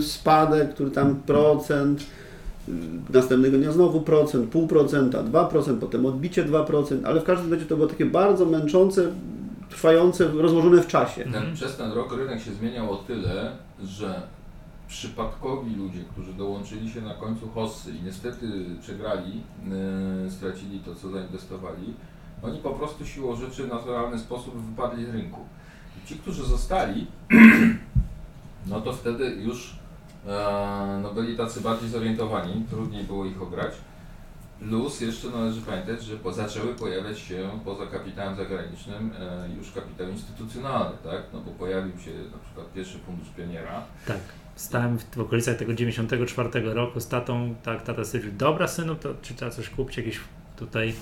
spadek, 0.00 0.74
który 0.74 0.90
tam 0.90 1.16
procent, 1.16 2.06
następnego 3.10 3.58
dnia 3.58 3.72
znowu 3.72 4.00
procent, 4.00 4.50
pół 4.50 4.66
procenta, 4.66 5.22
2%, 5.22 5.78
potem 5.78 6.06
odbicie 6.06 6.44
2%, 6.44 6.96
ale 7.04 7.20
w 7.20 7.24
każdym 7.24 7.52
razie 7.52 7.66
to 7.66 7.76
było 7.76 7.88
takie 7.88 8.06
bardzo 8.06 8.46
męczące, 8.46 9.12
trwające, 9.68 10.28
rozłożone 10.28 10.82
w 10.82 10.86
czasie. 10.86 11.24
ten, 11.24 11.54
przez 11.54 11.76
ten 11.76 11.92
rok 11.92 12.16
rynek 12.16 12.40
się 12.40 12.52
zmieniał 12.52 12.92
o 12.92 12.96
tyle, 12.96 13.52
że 13.84 14.22
przypadkowi 14.88 15.76
ludzie, 15.76 16.04
którzy 16.12 16.32
dołączyli 16.32 16.90
się 16.90 17.00
na 17.00 17.14
końcu 17.14 17.48
hossy 17.48 17.90
i 17.90 18.02
niestety 18.02 18.46
przegrali, 18.80 19.42
yy, 20.24 20.30
stracili 20.30 20.80
to, 20.80 20.94
co 20.94 21.10
zainwestowali, 21.10 21.94
oni 22.42 22.58
po 22.58 22.70
prostu 22.70 23.06
siłą 23.06 23.36
rzeczy 23.36 23.62
w 23.62 23.68
naturalny 23.68 24.18
sposób 24.18 24.54
wypadli 24.62 25.06
z 25.06 25.08
rynku. 25.08 25.40
I 26.02 26.08
ci, 26.08 26.16
którzy 26.16 26.44
zostali, 26.44 27.06
no 28.70 28.80
to 28.80 28.92
wtedy 28.92 29.24
już 29.26 29.76
no 31.02 31.14
byli 31.14 31.36
tacy 31.36 31.60
bardziej 31.60 31.88
zorientowani, 31.88 32.64
trudniej 32.70 33.04
było 33.04 33.24
ich 33.24 33.42
ograć. 33.42 33.72
Plus 34.58 35.00
jeszcze 35.00 35.28
należy 35.30 35.60
pamiętać, 35.60 36.02
że 36.04 36.16
po, 36.16 36.32
zaczęły 36.32 36.74
pojawiać 36.74 37.18
się 37.18 37.50
poza 37.64 37.86
kapitałem 37.86 38.36
zagranicznym 38.36 39.12
e, 39.20 39.48
już 39.56 39.72
kapitał 39.72 40.08
instytucjonalny, 40.08 40.96
tak? 41.04 41.22
No 41.32 41.40
bo 41.40 41.50
pojawił 41.50 41.98
się 41.98 42.10
na 42.10 42.38
przykład 42.44 42.72
pierwszy 42.74 42.98
fundusz 42.98 43.28
pioniera. 43.36 43.82
tak. 44.06 44.18
Stałem 44.56 44.98
w, 44.98 45.04
w 45.16 45.20
okolicach 45.20 45.56
tego 45.56 45.74
94 45.74 46.74
roku 46.74 47.00
z 47.00 47.08
tatą, 47.08 47.54
tak, 47.62 47.82
tata 47.82 48.04
stwierdził, 48.04 48.32
dobra 48.32 48.68
synu, 48.68 48.94
to 48.94 49.14
czy 49.22 49.34
trzeba 49.34 49.50
coś 49.50 49.68
kupić, 49.70 49.96
jakieś 49.96 50.20
tutaj 50.56 50.94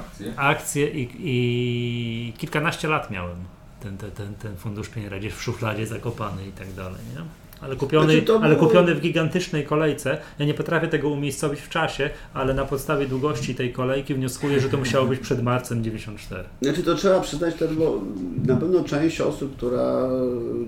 Akcje. 0.00 0.32
akcje 0.36 0.88
i, 0.90 1.10
i 1.18 2.32
kilkanaście 2.38 2.88
lat 2.88 3.10
miałem 3.10 3.36
ten, 3.80 3.96
ten, 3.98 4.10
ten, 4.10 4.34
ten 4.34 4.56
fundusz 4.56 4.88
pieniędzy 4.88 5.18
gdzieś 5.18 5.32
w 5.32 5.42
szufladzie 5.42 5.86
zakopany 5.86 6.46
i 6.46 6.52
tak 6.52 6.72
dalej, 6.72 7.00
nie? 7.14 7.22
Ale 7.62 7.76
kupiony, 7.76 8.20
Znaczy, 8.20 8.44
ale 8.44 8.56
kupiony 8.56 8.94
w 8.94 9.00
gigantycznej 9.00 9.64
kolejce. 9.64 10.18
Ja 10.38 10.46
nie 10.46 10.54
potrafię 10.54 10.88
tego 10.88 11.08
umiejscowić 11.08 11.60
w 11.60 11.68
czasie, 11.68 12.10
ale 12.34 12.54
na 12.54 12.64
podstawie 12.64 13.06
długości 13.06 13.54
tej 13.54 13.72
kolejki 13.72 14.14
wnioskuję, 14.14 14.60
że 14.60 14.68
to 14.68 14.76
musiało 14.76 15.06
być 15.06 15.20
przed 15.20 15.42
marcem 15.42 15.84
94. 15.84 16.44
Znaczy 16.62 16.82
to 16.82 16.94
trzeba 16.94 17.20
przyznać 17.20 17.54
też, 17.54 17.74
bo 17.74 18.00
na 18.46 18.56
pewno 18.56 18.84
część 18.84 19.20
osób, 19.20 19.56
która 19.56 20.08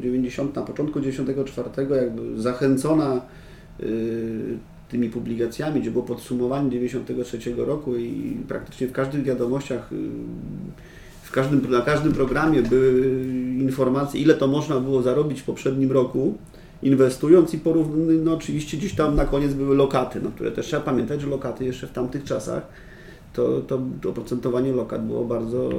90, 0.02 0.56
na 0.56 0.62
początku 0.62 1.00
94 1.00 1.68
jakby 1.96 2.42
zachęcona 2.42 3.20
y, 3.80 4.58
tymi 4.88 5.10
publikacjami, 5.10 5.80
gdzie 5.80 5.90
było 5.90 6.04
podsumowanie 6.04 6.70
93 6.70 7.38
roku 7.56 7.96
i 7.96 8.36
praktycznie 8.48 8.86
w 8.86 8.92
każdych 8.92 9.22
wiadomościach, 9.22 9.92
y, 9.92 9.96
w 11.22 11.30
każdym, 11.30 11.70
na 11.70 11.80
każdym 11.80 12.12
programie 12.12 12.62
były 12.62 13.24
informacje, 13.60 14.20
ile 14.20 14.34
to 14.34 14.46
można 14.46 14.80
było 14.80 15.02
zarobić 15.02 15.40
w 15.40 15.44
poprzednim 15.44 15.92
roku, 15.92 16.38
inwestując 16.84 17.54
i 17.54 17.58
porównując, 17.58 18.24
no 18.24 18.34
oczywiście 18.34 18.76
gdzieś 18.76 18.94
tam 18.94 19.14
na 19.14 19.24
koniec 19.24 19.52
były 19.52 19.76
lokaty, 19.76 20.20
no, 20.22 20.30
które 20.30 20.50
też 20.50 20.66
trzeba 20.66 20.82
pamiętać, 20.82 21.20
że 21.20 21.26
lokaty 21.26 21.64
jeszcze 21.64 21.86
w 21.86 21.92
tamtych 21.92 22.24
czasach 22.24 22.62
to, 23.32 23.60
to, 23.60 23.80
to 24.02 24.10
oprocentowanie 24.10 24.72
lokat 24.72 25.06
było 25.06 25.24
bardzo 25.24 25.70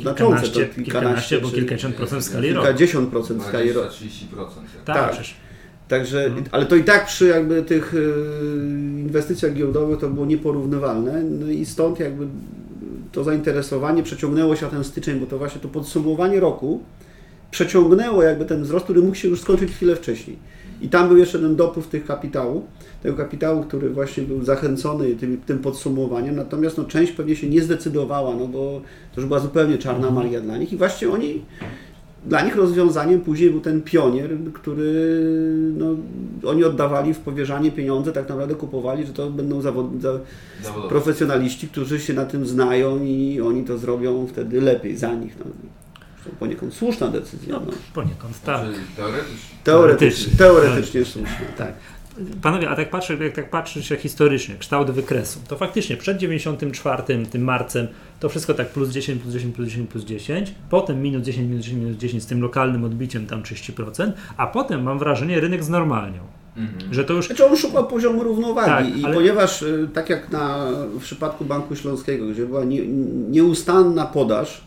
znaczące. 0.00 0.42
Kilkanaście, 0.42 0.66
To 0.66 0.74
kilkanaście, 0.74 1.40
bo 1.40 1.48
czy 1.48 1.54
kilkadziesiąt 1.54 1.94
procent 1.94 2.22
w 2.22 2.24
skali 2.24 2.48
roku. 2.48 2.66
kilkadziesiąt 2.66 3.08
procent 3.08 3.42
w 3.42 3.46
skali 3.46 3.72
roku. 3.72 3.88
20-30%. 3.88 3.94
Tak, 4.84 4.96
tak. 4.96 5.10
przecież 5.10 5.34
Także, 5.88 6.24
mhm. 6.24 6.44
ale 6.52 6.66
to 6.66 6.76
i 6.76 6.84
tak 6.84 7.06
przy 7.06 7.26
jakby 7.26 7.62
tych 7.62 7.94
y, 7.94 7.98
inwestycjach 8.98 9.54
giełdowych 9.54 9.98
to 9.98 10.08
było 10.08 10.26
nieporównywalne 10.26 11.22
no 11.22 11.48
i 11.50 11.66
stąd 11.66 12.00
jakby 12.00 12.26
to 13.12 13.24
zainteresowanie 13.24 14.02
przeciągnęło 14.02 14.56
się 14.56 14.66
na 14.66 14.72
ten 14.72 14.84
styczeń, 14.84 15.20
bo 15.20 15.26
to 15.26 15.38
właśnie 15.38 15.60
to 15.60 15.68
podsumowanie 15.68 16.40
roku 16.40 16.80
przeciągnęło 17.50 18.22
jakby 18.22 18.44
ten 18.44 18.62
wzrost, 18.62 18.84
który 18.84 19.02
mógł 19.02 19.14
się 19.14 19.28
już 19.28 19.40
skończyć 19.40 19.70
chwilę 19.70 19.96
wcześniej. 19.96 20.36
I 20.80 20.88
tam 20.88 21.08
był 21.08 21.16
jeszcze 21.16 21.38
ten 21.38 21.56
dopływ 21.56 21.86
tych 21.86 22.06
kapitału, 22.06 22.64
tego 23.02 23.16
kapitału, 23.16 23.62
który 23.62 23.90
właśnie 23.90 24.22
był 24.22 24.44
zachęcony 24.44 25.14
tym, 25.14 25.40
tym 25.46 25.58
podsumowaniem, 25.58 26.36
natomiast 26.36 26.78
no, 26.78 26.84
część 26.84 27.12
pewnie 27.12 27.36
się 27.36 27.48
nie 27.48 27.62
zdecydowała, 27.62 28.36
no 28.36 28.46
bo 28.46 28.80
to 29.14 29.20
już 29.20 29.28
była 29.28 29.40
zupełnie 29.40 29.78
czarna 29.78 30.08
mhm. 30.08 30.14
magia 30.14 30.40
dla 30.40 30.58
nich 30.58 30.72
i 30.72 30.76
właśnie 30.76 31.10
oni 31.10 31.42
dla 32.26 32.40
nich 32.40 32.56
rozwiązaniem 32.56 33.20
później 33.20 33.50
był 33.50 33.60
ten 33.60 33.82
pionier, 33.82 34.30
który 34.52 35.20
no, 35.76 35.86
oni 36.44 36.64
oddawali 36.64 37.14
w 37.14 37.18
powierzanie 37.18 37.72
pieniądze, 37.72 38.12
tak 38.12 38.28
naprawdę 38.28 38.54
kupowali, 38.54 39.06
że 39.06 39.12
to 39.12 39.30
będą 39.30 39.60
zawod, 39.60 39.86
za, 40.00 40.18
profesjonaliści, 40.88 41.68
którzy 41.68 42.00
się 42.00 42.14
na 42.14 42.24
tym 42.24 42.46
znają 42.46 43.04
i 43.04 43.40
oni 43.40 43.64
to 43.64 43.78
zrobią 43.78 44.26
wtedy 44.26 44.60
lepiej 44.60 44.96
za 44.96 45.14
nich. 45.14 45.36
No. 45.38 45.44
To 46.26 46.32
poniekąd 46.38 46.74
słuszna 46.74 47.08
decyzja. 47.08 47.54
No, 47.54 47.62
no. 47.66 47.72
Poniekąd, 47.94 48.42
tak. 48.42 48.66
Znaczy, 48.66 48.80
teoretycznie. 48.96 49.58
Teoretycznie, 49.64 50.36
teoretycznie 50.36 51.04
słuszna. 51.04 51.36
Tak. 51.58 51.72
Panowie, 52.42 52.70
a 52.70 52.76
tak 52.76 52.90
patrzę, 52.90 53.16
jak 53.16 53.34
tak 53.34 53.50
patrzy 53.50 53.82
się 53.82 53.96
historycznie, 53.96 54.54
kształt 54.58 54.90
wykresu, 54.90 55.40
to 55.48 55.56
faktycznie 55.56 55.96
przed 55.96 56.18
94 56.18 57.26
tym 57.26 57.42
marcem 57.44 57.88
to 58.20 58.28
wszystko 58.28 58.54
tak 58.54 58.68
plus 58.68 58.90
10, 58.90 59.22
plus 59.22 59.34
10, 59.34 59.54
plus 59.54 59.68
10, 59.68 59.90
plus 59.90 60.04
10, 60.04 60.54
potem 60.70 61.02
minus 61.02 61.22
10, 61.22 61.48
minus 61.48 61.64
10, 61.64 61.82
minus 61.82 61.96
10 61.96 62.22
z 62.22 62.26
tym 62.26 62.40
lokalnym 62.42 62.84
odbiciem 62.84 63.26
tam 63.26 63.42
30%, 63.42 64.12
a 64.36 64.46
potem 64.46 64.82
mam 64.82 64.98
wrażenie 64.98 65.40
rynek 65.40 65.64
znormalniał. 65.64 66.24
Mhm. 66.56 66.94
Że 66.94 67.04
to 67.04 67.12
już... 67.12 67.26
Znaczy 67.26 67.46
on 67.46 67.56
szukał 67.56 67.86
poziomu 67.86 68.22
równowagi 68.22 68.92
tak, 68.92 68.98
i 68.98 69.04
ale... 69.04 69.14
ponieważ 69.14 69.62
y, 69.62 69.88
tak 69.94 70.10
jak 70.10 70.32
na, 70.32 70.66
w 70.98 71.00
przypadku 71.00 71.44
Banku 71.44 71.76
Śląskiego, 71.76 72.26
gdzie 72.26 72.46
była 72.46 72.64
nie, 72.64 72.86
nieustanna 73.28 74.06
podaż, 74.06 74.64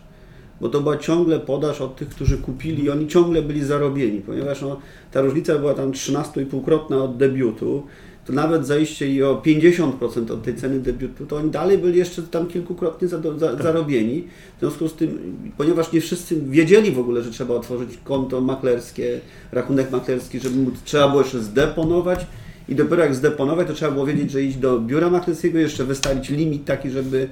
bo 0.62 0.70
to 0.70 0.82
była 0.82 0.97
ciągle 0.97 1.39
podaż 1.39 1.82
od 1.82 1.95
tych, 1.95 2.10
którzy 2.10 2.38
kupili 2.38 2.84
i 2.84 2.89
oni 2.89 3.07
ciągle 3.07 3.41
byli 3.41 3.64
zarobieni, 3.64 4.22
ponieważ 4.22 4.62
no, 4.62 4.80
ta 5.12 5.22
różnica 5.22 5.57
była 5.57 5.74
tam 5.74 5.91
13,5-krotna 5.91 7.03
od 7.03 7.18
debiutu, 7.18 7.84
to 8.26 8.34
nawet 8.34 8.66
zejście 8.66 9.07
i 9.07 9.24
o 9.24 9.41
50% 9.45 10.32
od 10.32 10.43
tej 10.43 10.55
ceny 10.55 10.80
debiutu, 10.80 11.26
to 11.26 11.36
oni 11.36 11.51
dalej 11.51 11.78
byli 11.78 11.97
jeszcze 11.97 12.24
tam 12.24 12.47
kilkukrotnie 12.47 13.07
za, 13.07 13.22
za, 13.38 13.47
tak. 13.47 13.64
zarobieni. 13.64 14.24
W 14.57 14.60
związku 14.60 14.88
z 14.88 14.93
tym, 14.93 15.38
ponieważ 15.57 15.91
nie 15.91 16.01
wszyscy 16.01 16.41
wiedzieli 16.41 16.91
w 16.91 16.99
ogóle, 16.99 17.24
że 17.24 17.32
trzeba 17.32 17.53
otworzyć 17.53 17.89
konto 18.03 18.41
maklerskie, 18.41 19.20
rachunek 19.51 19.91
maklerski, 19.91 20.39
żeby 20.39 20.57
móc, 20.57 20.74
trzeba 20.84 21.10
było 21.10 21.22
jeszcze 21.22 21.39
zdeponować 21.39 22.26
i 22.70 22.76
dopiero 22.76 23.03
jak 23.03 23.16
zdeponować, 23.16 23.68
to 23.68 23.74
trzeba 23.74 23.91
było 23.91 24.05
wiedzieć, 24.05 24.32
że 24.32 24.43
iść 24.43 24.57
do 24.57 24.80
biura 24.80 25.10
maklerskiego, 25.10 25.60
jeszcze 25.60 25.84
wystawić 25.84 26.30
limit 26.30 26.66
taki, 26.66 26.89
żeby 26.89 27.28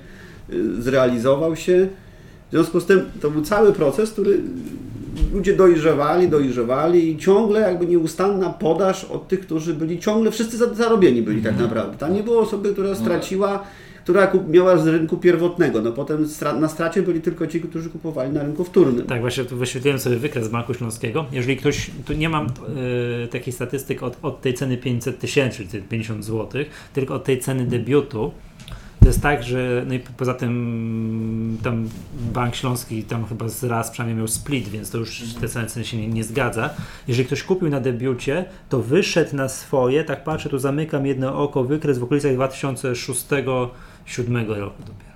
y, 0.50 0.82
zrealizował 0.82 1.56
się. 1.56 1.88
W 2.48 2.52
związku 2.52 2.80
z 2.80 2.86
tym 2.86 3.02
to 3.22 3.32
był 3.32 3.42
cały 3.42 3.74
proces, 3.74 4.12
który 4.12 4.42
ludzie 5.34 5.56
dojrzewali, 5.56 6.30
dojrzewali 6.30 7.12
i 7.12 7.18
ciągle 7.18 7.60
jakby 7.60 7.88
nieustanna 7.88 8.50
podaż 8.50 9.04
od 9.04 9.28
tych, 9.28 9.40
którzy 9.40 9.74
byli 9.74 10.00
ciągle, 10.00 10.32
wszyscy 10.32 10.58
zarobieni 10.76 11.22
byli 11.22 11.42
tak 11.42 11.52
mhm. 11.52 11.70
naprawdę. 11.70 11.98
Tam 11.98 12.14
nie 12.14 12.24
było 12.24 12.42
osoby, 12.42 12.74
która 12.74 12.90
no 12.90 12.96
straciła, 12.96 13.64
która 14.04 14.32
miała 14.50 14.78
z 14.78 14.88
rynku 14.88 15.18
pierwotnego. 15.18 15.82
No 15.82 15.92
potem 15.92 16.26
na 16.60 16.68
stracie 16.68 17.02
byli 17.02 17.22
tylko 17.22 17.48
ci, 17.48 17.62
którzy 17.62 17.90
kupowali 17.90 18.32
na 18.32 18.44
rynku 18.44 18.64
wtórnym. 18.64 19.06
Tak, 19.06 19.22
właśnie 19.22 19.46
tu 19.46 19.58
wyświetliłem 19.58 20.00
sobie 20.00 20.16
wykres 20.16 20.48
Banku 20.48 20.74
Śląskiego. 20.74 21.26
Jeżeli 21.32 21.58
ktoś, 21.58 21.92
tu 22.06 22.14
nie 22.14 22.30
mam 22.30 22.48
y, 23.26 23.28
takich 23.28 23.56
statystyk 23.56 24.04
od, 24.04 24.18
od 24.22 24.42
tej 24.42 24.54
ceny 24.54 24.78
500 24.78 25.20
tysięcy, 25.20 25.68
czyli 25.68 25.84
50 25.84 26.26
zł, 26.26 26.64
tylko 26.94 27.16
od 27.16 27.24
tej 27.24 27.40
ceny 27.40 27.66
debiutu, 27.66 28.32
to 29.00 29.06
jest 29.06 29.22
tak, 29.22 29.44
że 29.44 29.84
no 29.88 29.94
i 29.94 30.00
poza 30.00 30.34
tym 30.34 31.58
tam 31.64 31.90
Bank 32.34 32.56
Śląski 32.56 33.04
tam 33.04 33.26
chyba 33.26 33.50
z 33.50 33.64
raz 33.64 33.92
przynajmniej 33.92 34.18
miał 34.18 34.28
split, 34.28 34.70
więc 34.70 34.92
to 34.92 34.98
już 34.98 35.24
te 35.42 35.48
ceny 35.48 35.86
się 35.86 35.98
nie, 35.98 36.08
nie, 36.08 36.24
zgadza. 36.24 36.70
Jeżeli 37.08 37.26
ktoś 37.26 37.44
kupił 37.44 37.70
na 37.70 37.80
debiucie, 37.80 38.46
to 38.70 38.82
wyszedł 38.82 39.36
na 39.36 39.50
swoje, 39.50 40.04
tak 40.04 40.24
patrzę, 40.24 40.50
tu 40.50 40.60
zamykam 40.60 41.06
jedno 41.06 41.44
oko, 41.44 41.64
wykres 41.64 41.98
w 41.98 42.04
okolicach 42.04 42.32
2006-2007 42.32 44.48
roku 44.48 44.80
dopiero 44.80 45.07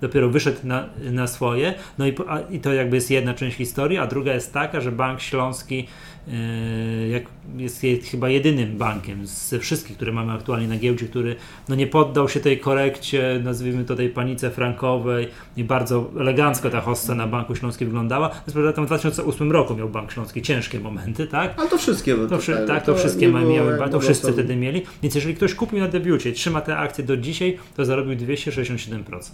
dopiero 0.00 0.28
wyszedł 0.28 0.58
na, 0.64 0.88
na 1.12 1.26
swoje. 1.26 1.74
No 1.98 2.06
i, 2.06 2.14
a, 2.28 2.40
i 2.40 2.60
to 2.60 2.72
jakby 2.72 2.96
jest 2.96 3.10
jedna 3.10 3.34
część 3.34 3.56
historii, 3.56 3.98
a 3.98 4.06
druga 4.06 4.34
jest 4.34 4.52
taka, 4.52 4.80
że 4.80 4.92
Bank 4.92 5.20
Śląski 5.20 5.86
Yy, 6.26 7.08
jak 7.08 7.22
jest 7.56 7.82
chyba 8.10 8.28
jedynym 8.28 8.78
bankiem 8.78 9.26
ze 9.26 9.58
wszystkich, 9.58 9.96
które 9.96 10.12
mamy 10.12 10.32
aktualnie 10.32 10.68
na 10.68 10.78
giełdzie, 10.78 11.06
który 11.06 11.36
no 11.68 11.74
nie 11.74 11.86
poddał 11.86 12.28
się 12.28 12.40
tej 12.40 12.60
korekcie, 12.60 13.40
nazwijmy 13.44 13.84
to 13.84 13.96
tej 13.96 14.08
panice 14.08 14.50
frankowej 14.50 15.28
i 15.56 15.64
bardzo 15.64 16.10
elegancko 16.20 16.70
ta 16.70 16.80
hossa 16.80 17.14
na 17.14 17.26
Banku 17.26 17.56
Śląskim 17.56 17.88
wyglądała. 17.88 18.30
Zresztą 18.46 18.72
tam 18.72 18.84
w 18.84 18.88
2008 18.88 19.52
roku 19.52 19.74
miał 19.74 19.88
Bank 19.88 20.12
Śląski 20.12 20.42
ciężkie 20.42 20.80
momenty, 20.80 21.26
tak? 21.26 21.54
Ale 21.56 21.68
to 21.68 21.78
wszystkie 21.78 22.16
to, 22.16 22.38
wszy, 22.38 22.64
tak, 22.66 22.84
to, 22.84 22.92
to 22.92 22.98
wszystkie 22.98 23.28
miały, 23.28 23.78
to 23.90 24.00
wszyscy 24.00 24.32
wtedy 24.32 24.56
mieli. 24.56 24.82
Więc 25.02 25.14
jeżeli 25.14 25.34
ktoś 25.34 25.54
kupił 25.54 25.78
na 25.78 25.88
debiucie, 25.88 26.32
trzyma 26.32 26.60
te 26.60 26.76
akcje 26.76 27.04
do 27.04 27.16
dzisiaj, 27.16 27.58
to 27.76 27.84
zarobił 27.84 28.14
267%. 28.14 29.30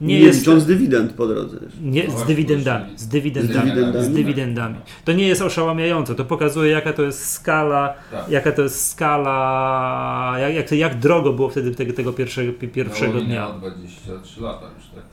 Nie, 0.00 0.14
nie 0.14 0.20
jest, 0.20 0.38
licząc 0.38 0.66
dywidend 0.66 1.12
po 1.12 1.26
drodze. 1.26 1.58
Nie, 1.82 2.10
z 2.10 2.24
dywidendami, 2.24 2.98
z 2.98 3.08
dywidendami, 3.08 3.54
z 3.54 3.64
dywidendami, 3.64 4.04
z 4.04 4.08
dywidendami. 4.08 4.76
To 5.04 5.12
nie 5.12 5.28
jest 5.28 5.42
oszałamiające, 5.42 6.14
to 6.14 6.24
pokazuje 6.24 6.72
jaka 6.72 6.92
to 6.92 7.02
jest 7.02 7.30
skala, 7.30 7.94
tak. 8.10 8.28
jaka 8.28 8.52
to 8.52 8.62
jest 8.62 8.90
skala, 8.90 10.34
jak, 10.38 10.54
jak, 10.54 10.72
jak 10.72 10.98
drogo 10.98 11.32
było 11.32 11.48
wtedy 11.48 11.74
tego, 11.74 11.92
tego 11.92 12.12
pierwszego, 12.12 12.52
pierwszego 12.52 13.20
dnia. 13.20 13.52
23 13.52 14.40
lata 14.40 14.66
już, 14.76 14.86
tak? 14.86 15.04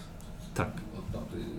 Tak. 0.54 0.86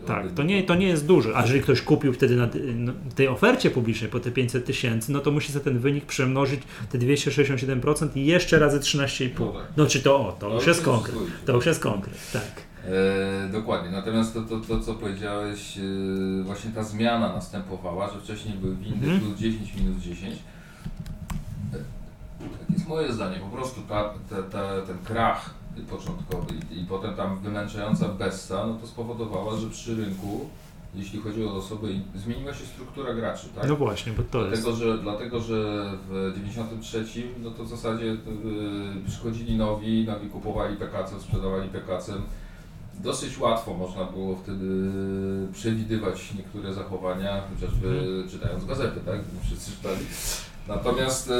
Tak, 0.07 0.33
to 0.33 0.43
nie, 0.43 0.62
to 0.62 0.74
nie 0.74 0.87
jest 0.87 1.07
dużo. 1.07 1.37
A 1.37 1.43
jeżeli 1.43 1.61
ktoś 1.61 1.83
kupił 1.83 2.12
wtedy 2.12 2.37
na 2.37 2.49
no, 2.74 2.93
tej 3.14 3.29
ofercie 3.29 3.70
publicznej 3.70 4.11
po 4.11 4.20
te 4.20 4.31
500 4.31 4.66
tysięcy, 4.66 5.12
no 5.12 5.20
to 5.20 5.31
musi 5.31 5.53
za 5.53 5.61
ten 5.61 5.79
wynik 5.79 6.05
przemnożyć 6.05 6.61
te 6.91 6.99
267% 6.99 8.09
i 8.14 8.27
jeszcze 8.27 8.59
razy 8.59 8.81
13,5. 8.81 9.31
No, 9.39 9.47
tak. 9.47 9.62
no 9.77 9.87
czy 9.87 10.03
to 10.03 10.16
o, 10.16 10.33
to 10.33 10.49
no, 10.49 10.55
już 10.55 10.66
jest 10.66 10.83
konkret. 10.83 11.16
To 11.47 11.53
już 11.53 11.66
jest 11.66 11.81
konkret, 11.81 12.18
tak. 12.33 12.65
E, 12.87 13.49
dokładnie. 13.49 13.91
Natomiast 13.91 14.34
to, 14.34 14.43
to, 14.43 14.61
to, 14.61 14.80
co 14.80 14.95
powiedziałeś, 14.95 15.78
e, 15.78 16.43
właśnie 16.43 16.70
ta 16.70 16.84
zmiana 16.84 17.32
następowała, 17.32 18.11
że 18.11 18.20
wcześniej 18.20 18.55
był 18.59 18.76
windy 18.76 19.07
mm. 19.07 19.20
plus 19.20 19.39
10 19.39 19.74
minus 19.74 20.03
10. 20.03 20.34
E, 20.34 20.39
tak 22.41 22.70
jest 22.70 22.89
moje 22.89 23.12
zdanie. 23.12 23.37
Po 23.37 23.57
prostu 23.57 23.80
ta, 23.89 24.14
ta, 24.30 24.43
ta, 24.43 24.82
ten 24.87 24.99
krach 25.05 25.55
początkowy 25.91 26.55
i, 26.70 26.80
i 26.80 26.84
potem 26.84 27.14
tam 27.14 27.39
wymęczająca 27.39 28.09
bessa, 28.09 28.66
no 28.66 28.74
to 28.74 28.87
spowodowała, 28.87 29.57
że 29.57 29.70
przy 29.70 29.95
rynku 29.97 30.51
jeśli 30.97 31.20
chodzi 31.20 31.45
o 31.45 31.55
osoby, 31.55 32.01
zmieniła 32.14 32.55
się 32.55 32.66
struktura 32.66 33.14
graczy, 33.14 33.47
tak? 33.55 33.68
No 33.68 33.76
właśnie, 33.76 34.12
bo 34.12 34.22
to 34.22 34.41
dlatego, 34.41 34.68
jest... 34.70 34.80
Że, 34.80 34.99
dlatego, 34.99 35.41
że 35.41 35.91
w 36.09 36.32
93 36.37 37.05
no 37.43 37.51
to 37.51 37.64
w 37.64 37.68
zasadzie 37.68 38.05
yy, 38.05 38.16
przychodzili 39.07 39.57
nowi, 39.57 40.05
nowi 40.05 40.28
kupowali 40.28 40.76
PKC, 40.76 41.20
sprzedawali 41.20 41.68
PKC, 41.68 42.12
Dosyć 43.01 43.38
łatwo 43.38 43.74
można 43.74 44.05
było 44.05 44.36
wtedy 44.36 44.90
przewidywać 45.53 46.34
niektóre 46.34 46.74
zachowania, 46.74 47.42
chociażby 47.55 47.88
hmm. 47.88 48.28
czytając 48.28 48.64
gazety, 48.64 49.01
tak? 49.07 49.20
Wszyscy 49.47 49.70
czytali. 49.70 50.01
Natomiast 50.68 51.30
e, 51.30 51.34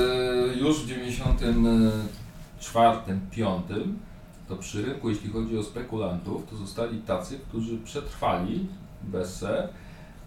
już 0.59 0.82
w 0.82 0.86
94, 0.86 3.20
5 3.30 3.62
to 4.48 4.57
przy 4.57 4.82
rynku, 4.82 5.11
jeśli 5.11 5.30
chodzi 5.30 5.59
o 5.59 5.62
spekulantów, 5.62 6.50
to 6.50 6.57
zostali 6.57 6.98
tacy, 6.98 7.38
którzy 7.48 7.78
przetrwali 7.78 8.66
BSE. 9.02 9.68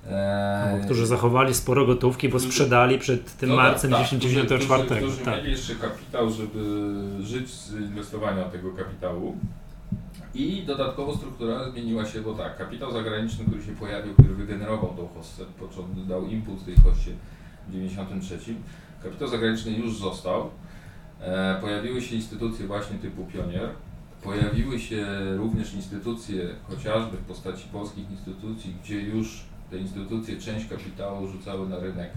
E, 0.07 0.81
którzy 0.85 1.07
zachowali 1.07 1.53
sporo 1.53 1.85
gotówki, 1.85 2.29
bo 2.29 2.39
sprzedali 2.39 2.99
przed 2.99 3.37
tym 3.37 3.49
no 3.49 3.55
marcem 3.55 3.91
tak, 3.91 4.03
1994. 4.03 4.83
Którzy, 4.83 4.99
którzy, 4.99 5.11
którzy 5.11 5.25
tak. 5.25 5.37
mieli 5.37 5.51
jeszcze 5.51 5.75
kapitał, 5.75 6.29
żeby 6.29 6.93
żyć 7.21 7.49
z 7.49 7.73
inwestowania 7.73 8.43
tego 8.43 8.71
kapitału. 8.71 9.37
I 10.33 10.63
dodatkowo 10.67 11.17
struktura 11.17 11.71
zmieniła 11.71 12.05
się, 12.05 12.21
bo 12.21 12.33
tak, 12.33 12.57
kapitał 12.57 12.91
zagraniczny, 12.91 13.45
który 13.45 13.63
się 13.63 13.71
pojawił, 13.71 14.13
który 14.13 14.33
wygenerował 14.33 14.93
tą 14.97 15.07
hossę, 15.07 15.43
dał 16.07 16.27
impuls 16.27 16.63
tej 16.63 16.75
hossie 16.75 17.11
w 17.67 17.71
1993, 17.71 18.55
kapitał 19.03 19.27
zagraniczny 19.27 19.71
już 19.71 19.97
został. 19.97 20.49
E, 21.21 21.57
pojawiły 21.61 22.01
się 22.01 22.15
instytucje 22.15 22.67
właśnie 22.67 22.97
typu 22.97 23.25
Pionier, 23.25 23.69
pojawiły 24.23 24.79
się 24.79 25.07
również 25.37 25.73
instytucje, 25.73 26.49
chociażby 26.67 27.17
w 27.17 27.25
postaci 27.25 27.67
polskich 27.71 28.11
instytucji, 28.11 28.75
gdzie 28.83 29.01
już 29.01 29.43
te 29.69 29.77
instytucje 29.77 30.37
część 30.37 30.69
kapitału 30.69 31.27
rzucały 31.27 31.69
na 31.69 31.79
rynek. 31.79 32.11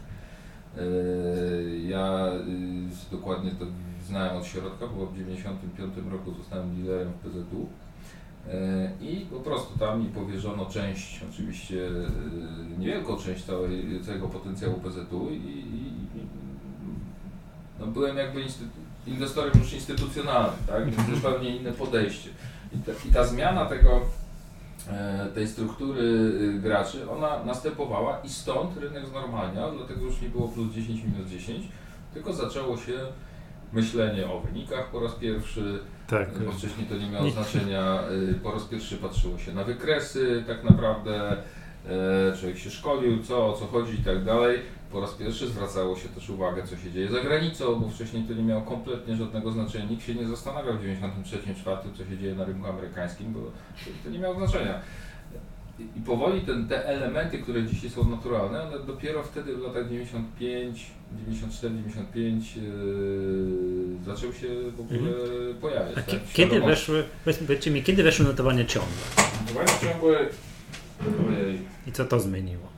E, 0.78 0.82
ja 1.88 2.32
y, 2.32 3.10
dokładnie 3.10 3.50
to 3.50 3.64
znałem 4.06 4.36
od 4.36 4.46
środka, 4.46 4.86
bo 4.86 5.06
w 5.06 5.12
1995 5.12 6.12
roku 6.12 6.34
zostałem 6.34 6.76
liderem 6.76 7.12
w 7.12 7.28
PZU 7.28 7.66
I 9.01 9.26
po 9.30 9.40
prostu 9.40 9.78
tam 9.78 10.03
mi 10.03 10.09
powierzono 10.09 10.66
część, 10.66 11.20
oczywiście 11.30 11.86
e, 11.86 12.78
niewielką 12.78 13.16
część 13.16 13.45
całej, 13.45 14.01
całego 14.07 14.28
potencjału 14.28 14.74
PZU 14.74 15.30
i, 15.30 15.34
i, 15.34 15.93
no 17.80 17.86
byłem 17.86 18.16
jakby 18.16 18.45
inwestorem 19.07 19.53
już 19.59 19.72
instytucjonalnym, 19.72 20.66
tak? 20.66 20.90
Więc 20.90 21.11
zupełnie 21.14 21.57
inne 21.57 21.72
podejście. 21.72 22.30
I 22.72 22.78
ta, 22.78 22.93
i 23.09 23.12
ta 23.12 23.24
zmiana 23.24 23.66
tego, 23.66 24.01
e, 24.88 25.28
tej 25.34 25.49
struktury 25.49 26.28
graczy, 26.62 27.11
ona 27.11 27.45
następowała 27.45 28.20
i 28.24 28.28
stąd 28.28 28.76
rynek 28.76 29.07
znormalniał, 29.07 29.76
dlatego 29.76 30.01
już 30.01 30.20
nie 30.20 30.28
było 30.28 30.49
plus 30.49 30.74
10 30.74 31.03
minus 31.05 31.30
10, 31.30 31.68
tylko 32.14 32.32
zaczęło 32.32 32.76
się 32.76 32.93
myślenie 33.72 34.26
o 34.26 34.40
wynikach 34.40 34.90
po 34.90 35.00
raz 35.00 35.12
pierwszy, 35.14 35.78
Tak. 36.06 36.38
bo 36.46 36.52
wcześniej 36.52 36.86
to 36.86 36.96
nie 36.96 37.10
miało 37.10 37.30
znaczenia. 37.30 37.98
y, 38.30 38.34
Po 38.34 38.52
raz 38.52 38.62
pierwszy 38.64 38.96
patrzyło 38.96 39.38
się 39.38 39.52
na 39.52 39.64
wykresy, 39.64 40.44
tak 40.46 40.64
naprawdę. 40.64 41.36
e, 41.88 42.36
Człowiek 42.38 42.58
się 42.58 42.70
szkolił, 42.70 43.22
co, 43.22 43.46
o 43.46 43.52
co 43.52 43.66
chodzi 43.66 43.94
i 44.00 44.04
tak 44.04 44.24
dalej. 44.24 44.58
Po 44.92 45.00
raz 45.00 45.14
pierwszy 45.14 45.46
zwracało 45.46 45.96
się 45.96 46.08
też 46.08 46.30
uwagę, 46.30 46.62
co 46.62 46.76
się 46.76 46.90
dzieje 46.92 47.08
za 47.08 47.20
granicą, 47.20 47.80
bo 47.80 47.88
wcześniej 47.88 48.22
to 48.24 48.34
nie 48.34 48.42
miało 48.42 48.62
kompletnie 48.62 49.16
żadnego 49.16 49.50
znaczenia. 49.52 49.84
Nikt 49.84 50.04
się 50.06 50.14
nie 50.14 50.26
zastanawiał 50.26 50.74
w 50.74 50.82
93-4, 50.82 51.76
co 51.98 52.04
się 52.04 52.18
dzieje 52.18 52.34
na 52.34 52.44
rynku 52.44 52.66
amerykańskim, 52.66 53.32
bo 53.32 53.40
to 54.04 54.10
nie 54.10 54.18
miało 54.18 54.34
znaczenia. 54.34 54.74
I, 55.78 55.82
I 55.82 56.00
powoli 56.06 56.40
ten, 56.40 56.68
te 56.68 56.86
elementy, 56.86 57.38
które 57.38 57.62
dzisiaj 57.66 57.90
są 57.90 58.10
naturalne, 58.10 58.62
one 58.62 58.78
dopiero 58.86 59.22
wtedy 59.22 59.56
w 59.56 59.60
latach 59.60 59.88
95, 59.88 60.86
94, 61.26 61.74
95 61.74 62.56
yy, 62.56 62.62
zaczęły 64.06 64.34
się 64.34 64.48
w 64.76 64.80
ogóle 64.80 65.10
pojawiać. 65.60 65.98
A 65.98 66.02
tak, 66.02 66.20
kiedy 66.32 66.60
weszły, 66.60 67.04
powiedzcie 67.24 67.70
mi, 67.70 67.82
kiedy 67.82 68.02
weszły 68.02 68.24
notowania 68.26 68.64
ciągłe 68.64 68.92
Notowania 69.46 69.72
ciągłe, 69.80 70.18
i 71.86 71.92
co 71.92 72.04
to 72.04 72.20
zmieniło? 72.20 72.72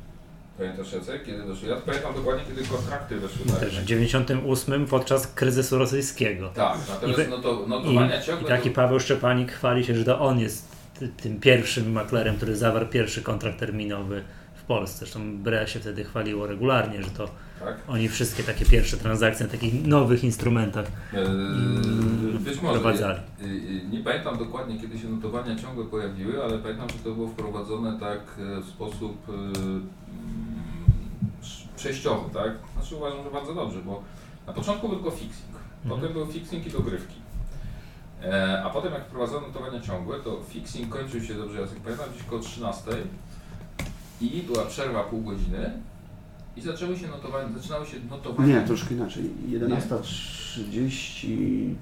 pamiętasz 0.58 0.92
Jacek, 0.92 1.24
kiedy 1.24 1.42
doszły? 1.42 1.68
Ja 1.68 1.76
pamiętam 1.76 2.14
dokładnie, 2.14 2.44
kiedy 2.48 2.68
kontrakty 2.68 3.16
weszły 3.16 3.46
na 3.46 3.52
Też 3.52 3.68
w 3.68 3.72
rynek. 3.72 3.84
98 3.84 4.86
podczas 4.86 5.26
kryzysu 5.26 5.78
rosyjskiego. 5.78 6.48
Tak, 6.48 6.78
natomiast 6.88 7.20
I 7.20 7.22
I, 7.22 7.68
notowania 7.68 8.20
I 8.20 8.24
ciągłe... 8.24 8.48
taki 8.48 8.70
to- 8.70 8.76
Paweł 8.76 9.00
Szczepanik 9.00 9.52
chwali 9.52 9.84
się, 9.84 9.94
że 9.94 10.04
to 10.04 10.20
on 10.20 10.38
jest 10.40 10.73
tym 11.22 11.40
pierwszym 11.40 11.92
maklerem, 11.92 12.36
który 12.36 12.56
zawarł 12.56 12.86
pierwszy 12.86 13.22
kontrakt 13.22 13.58
terminowy 13.58 14.22
w 14.54 14.62
Polsce. 14.62 14.98
Zresztą 14.98 15.38
Brea 15.38 15.66
się 15.66 15.80
wtedy 15.80 16.04
chwaliło 16.04 16.46
regularnie, 16.46 17.02
że 17.02 17.10
to 17.10 17.28
tak? 17.60 17.76
oni 17.88 18.08
wszystkie 18.08 18.42
takie 18.42 18.64
pierwsze 18.64 18.96
transakcje 18.96 19.46
na 19.46 19.52
takich 19.52 19.86
nowych 19.86 20.24
instrumentach 20.24 20.86
Eee, 21.14 22.38
Być 22.38 22.62
może. 22.62 22.78
wprowadzali. 22.78 23.18
Y, 23.42 23.44
y, 23.44 23.86
Nie 23.90 24.00
pamiętam 24.00 24.38
dokładnie, 24.38 24.80
kiedy 24.80 24.98
się 24.98 25.08
notowania 25.08 25.56
ciągłe 25.56 25.84
pojawiły, 25.84 26.42
ale 26.44 26.58
pamiętam, 26.58 26.88
że 26.88 26.94
to 27.04 27.10
było 27.14 27.28
wprowadzone 27.28 28.00
tak 28.00 28.20
e, 28.38 28.60
w 28.60 28.66
sposób 28.68 29.28
y, 29.28 29.32
mm, 29.32 29.86
przejściowy, 31.76 32.34
tak? 32.34 32.52
Znaczy 32.74 32.96
uważam, 32.96 33.24
że 33.24 33.30
bardzo 33.30 33.54
dobrze, 33.54 33.78
bo 33.86 34.02
na 34.46 34.52
początku 34.52 34.88
był 34.88 34.96
tylko 34.98 35.10
fixing, 35.10 35.54
Mhm. 35.84 36.00
potem 36.00 36.12
był 36.12 36.26
fixing 36.26 36.66
i 36.66 36.70
dogrywki. 36.70 37.14
E, 38.24 38.62
A 38.64 38.70
potem 38.70 38.92
jak 38.92 39.04
wprowadzono 39.04 39.46
notowania 39.46 39.80
ciągłe, 39.80 40.20
to 40.20 40.40
fixing 40.48 40.88
kończył 40.88 41.20
się 41.20 41.34
dobrze, 41.34 41.60
jak 41.60 41.70
pamiętam, 41.70 42.06
gdzieś 42.14 42.22
koło 42.22 42.40
13 42.40 42.82
i 44.20 44.42
była 44.42 44.64
przerwa 44.64 45.04
pół 45.04 45.20
godziny 45.20 45.70
i 46.56 46.60
zaczęły 46.60 46.98
się 46.98 47.08
notowania, 47.08 47.48
zaczynały 47.56 47.86
się 47.86 47.96
notowania. 48.10 48.60
Nie, 48.60 48.66
troszkę 48.66 48.94
inaczej. 48.94 49.30
11.30 49.48 51.74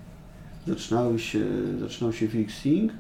zaczynały 0.67 1.19
się, 1.19 1.45
zaczynał 1.81 2.13
się 2.13 2.29
fixing, 2.29 2.93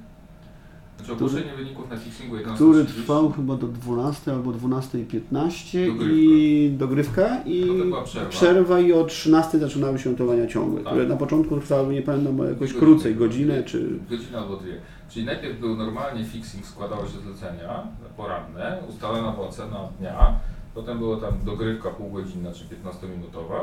Znaczy 1.04 1.12
ogłoszenie 1.12 1.54
wyników 1.56 1.90
na 1.90 1.96
fixingu 1.96 2.36
11.30. 2.36 2.54
który 2.54 2.84
trwał 2.84 3.32
chyba 3.32 3.56
do 3.56 3.66
12 3.68 4.32
albo 4.32 4.50
12.15 4.50 5.86
Dogrywka. 5.86 6.14
i 6.14 6.74
dogrywka 6.78 7.42
i 7.46 7.64
była 7.84 8.02
przerwa. 8.02 8.30
przerwa 8.30 8.80
i 8.80 8.92
o 8.92 9.04
13 9.04 9.58
zaczynały 9.58 9.98
się 9.98 10.10
notowania 10.10 10.46
ciągłe, 10.46 10.80
Tak. 10.80 10.92
które 10.92 11.06
na 11.08 11.16
początku 11.16 11.56
trwały, 11.60 11.94
nie 11.94 12.02
pamiętam, 12.02 12.38
jakoś 12.48 12.72
krócej, 12.74 13.14
godzinę 13.14 13.62
czy... 13.62 13.98
Godzinę 14.10 14.38
albo 14.38 14.56
dwie. 14.56 14.72
Czyli 15.10 15.26
najpierw 15.26 15.60
był 15.60 15.76
normalnie 15.76 16.24
fixing, 16.24 16.66
składało 16.66 17.02
się 17.06 17.18
zlecenia 17.26 17.82
poranne, 18.16 18.78
ustalona 18.88 19.32
była 19.32 19.48
cena 19.48 19.78
dnia, 19.98 20.34
potem 20.74 20.98
była 20.98 21.16
tam 21.20 21.32
dogrywka 21.44 21.90
półgodzinna 21.90 22.52
czy 22.52 22.64
15-minutowa, 22.64 23.60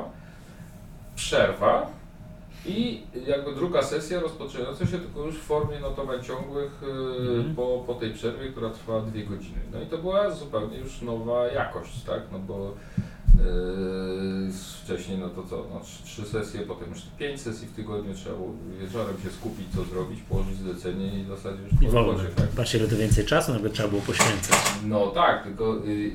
przerwa 1.16 1.88
i 2.66 3.01
jakby 3.28 3.55
druga 3.55 3.82
sesja 3.82 4.20
rozpoczynająca 4.20 4.86
się 4.86 4.99
tylko 4.99 5.26
już 5.26 5.36
w 5.36 5.41
formie 5.43 5.80
notowań 5.80 6.24
ciągłych 6.24 6.82
yy, 6.82 7.30
Mhm. 7.38 7.55
po, 7.55 7.84
po 7.88 7.93
tej 7.93 8.14
przerwie, 8.14 8.49
która 8.51 8.70
trwała 8.70 9.01
dwie 9.01 9.24
godziny. 9.24 9.60
No 9.74 9.82
i 9.82 9.86
to 9.86 9.97
była 9.97 10.32
zupełnie 10.32 10.78
już 10.78 11.01
nowa 11.01 11.47
jakość, 11.47 12.03
tak? 12.03 12.22
No 12.32 12.39
bo 12.39 12.74
Yy, 13.36 14.51
wcześniej 14.84 15.18
no 15.18 15.30
to 15.30 15.43
co, 15.43 15.66
no, 15.74 15.80
trzy, 15.80 16.03
trzy 16.03 16.26
sesje, 16.26 16.62
potem 16.62 16.89
już 16.89 17.01
pięć 17.20 17.41
sesji 17.41 17.68
w 17.68 17.72
tygodniu, 17.76 18.14
trzeba 18.14 18.36
było 18.36 18.53
wieczorem 18.82 19.16
się 19.24 19.30
skupić, 19.30 19.68
co 19.76 19.84
zrobić, 19.84 20.22
położyć 20.22 20.55
zlecenie 20.57 21.20
i 21.20 21.24
w 21.24 21.28
zasadzie 21.28 21.64
już 21.64 21.82
I 21.82 21.88
wolno. 21.88 22.12
robocie, 22.12 22.30
tak? 22.36 22.47
Patrzcie, 22.47 22.78
ile 22.78 22.88
to 22.88 22.95
więcej 22.97 23.26
czasu 23.26 23.53
nawet 23.53 23.74
trzeba 23.74 23.89
było 23.89 24.01
poświęcać. 24.01 24.57
No 24.86 25.07
tak, 25.07 25.43
tylko 25.43 25.78
y, 25.78 25.89
y, 25.89 26.14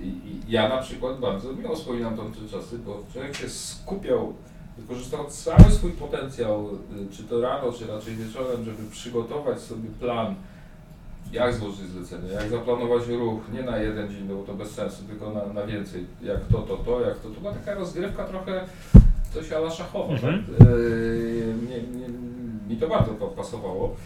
ja 0.49 0.69
na 0.69 0.79
przykład 0.83 1.21
bardzo 1.21 1.53
miło 1.53 1.77
wspominam 1.77 2.17
tamte 2.17 2.39
czasy, 2.51 2.79
bo 2.79 3.03
człowiek 3.13 3.37
się 3.37 3.49
skupiał, 3.49 4.35
wykorzystał 4.79 5.25
cały 5.29 5.71
swój 5.71 5.91
potencjał, 5.91 6.69
y, 7.13 7.17
czy 7.17 7.25
to 7.25 7.41
rano, 7.41 7.73
czy 7.73 7.87
raczej 7.87 8.15
wieczorem, 8.17 8.65
żeby 8.65 8.91
przygotować 8.91 9.61
sobie 9.61 9.89
plan, 10.01 10.35
jak 11.33 11.55
złożyć 11.55 11.87
zlecenie, 11.87 12.33
jak 12.33 12.49
zaplanować 12.51 13.07
ruch, 13.09 13.41
nie 13.53 13.63
na 13.63 13.77
jeden 13.79 14.11
dzień, 14.13 14.29
bo 14.29 14.43
to 14.43 14.55
bez 14.55 14.71
sensu, 14.71 15.03
tylko 15.05 15.33
na, 15.33 15.47
na 15.61 15.67
więcej, 15.67 16.07
jak 16.23 16.41
to, 16.53 16.59
to, 16.59 16.77
to, 16.77 17.01
jak 17.01 17.19
to, 17.19 17.29
to 17.31 17.41
była 17.41 17.53
taka 17.53 17.75
rozgrywka 17.75 18.25
trochę 18.25 18.65
coś 19.35 19.53
ala 19.53 19.71
szachowa, 19.71 20.13
Mhm. 20.15 20.45
tak? 20.59 20.69
Yy, 20.69 21.55
mnie, 21.63 21.77
mnie, 21.83 22.07
mi 22.69 22.77
to 22.77 22.89
bardzo 22.89 23.11
pa- 23.13 23.27
pasowało. 23.27 23.97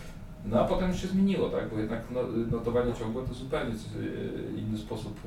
No 0.45 0.61
a 0.61 0.64
potem 0.64 0.91
już 0.91 1.03
się 1.03 1.09
zmieniło, 1.09 1.49
tak? 1.49 1.69
Bo 1.71 1.79
jednak 1.79 2.01
no, 2.11 2.21
notowanie 2.51 2.93
ciągłe 2.95 3.23
to 3.29 3.35
zupełnie 3.35 3.75
yy, 4.01 4.61
inny 4.61 4.79
sposób 4.79 5.21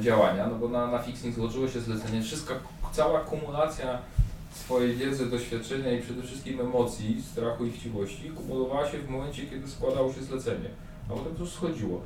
działania, 0.00 0.46
no 0.46 0.54
bo 0.54 0.68
na, 0.68 0.86
na 0.86 0.98
fixing 0.98 1.34
złożyło 1.34 1.68
się 1.68 1.80
zlecenie, 1.80 2.22
wszystka, 2.22 2.54
cała 2.92 3.20
kumulacja 3.20 3.98
swojej 4.54 4.96
wiedzy, 4.96 5.26
doświadczenia 5.26 5.92
i 5.92 6.02
przede 6.02 6.22
wszystkim 6.22 6.60
emocji, 6.60 7.22
strachu 7.32 7.66
i 7.66 7.72
chciwości 7.72 8.30
kumulowała 8.30 8.90
się 8.90 8.98
w 8.98 9.10
momencie, 9.10 9.46
kiedy 9.46 9.68
składało 9.68 10.12
się 10.12 10.22
zlecenie, 10.22 10.68
a 11.10 11.12
potem 11.12 11.34
to 11.36 11.46
schodziło. 11.46 12.00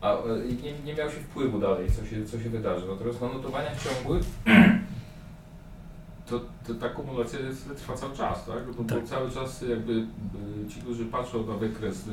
A 0.00 0.14
e, 0.14 0.18
nie, 0.62 0.72
nie 0.84 0.94
miał 0.94 1.10
się 1.10 1.16
wpływu 1.16 1.58
dalej, 1.58 1.88
co 1.90 2.06
się, 2.06 2.26
co 2.26 2.40
się 2.40 2.50
wydarzy. 2.50 2.86
Natomiast 2.86 3.20
na 3.20 3.28
notowaniach 3.28 3.82
ciągłych 3.82 4.22
to, 6.30 6.40
to 6.66 6.74
ta 6.74 6.88
kumulacja 6.88 7.38
jest, 7.40 7.68
trwa 7.76 7.94
cały 7.94 8.16
czas, 8.16 8.46
tak? 8.46 8.72
Bo, 8.78 8.84
Tak. 8.84 9.00
bo 9.00 9.06
cały 9.08 9.30
czas 9.30 9.64
jakby 9.70 9.92
y, 9.92 10.04
ci, 10.74 10.80
którzy 10.80 11.04
patrzą 11.04 11.46
na 11.46 11.54
wykres 11.54 12.04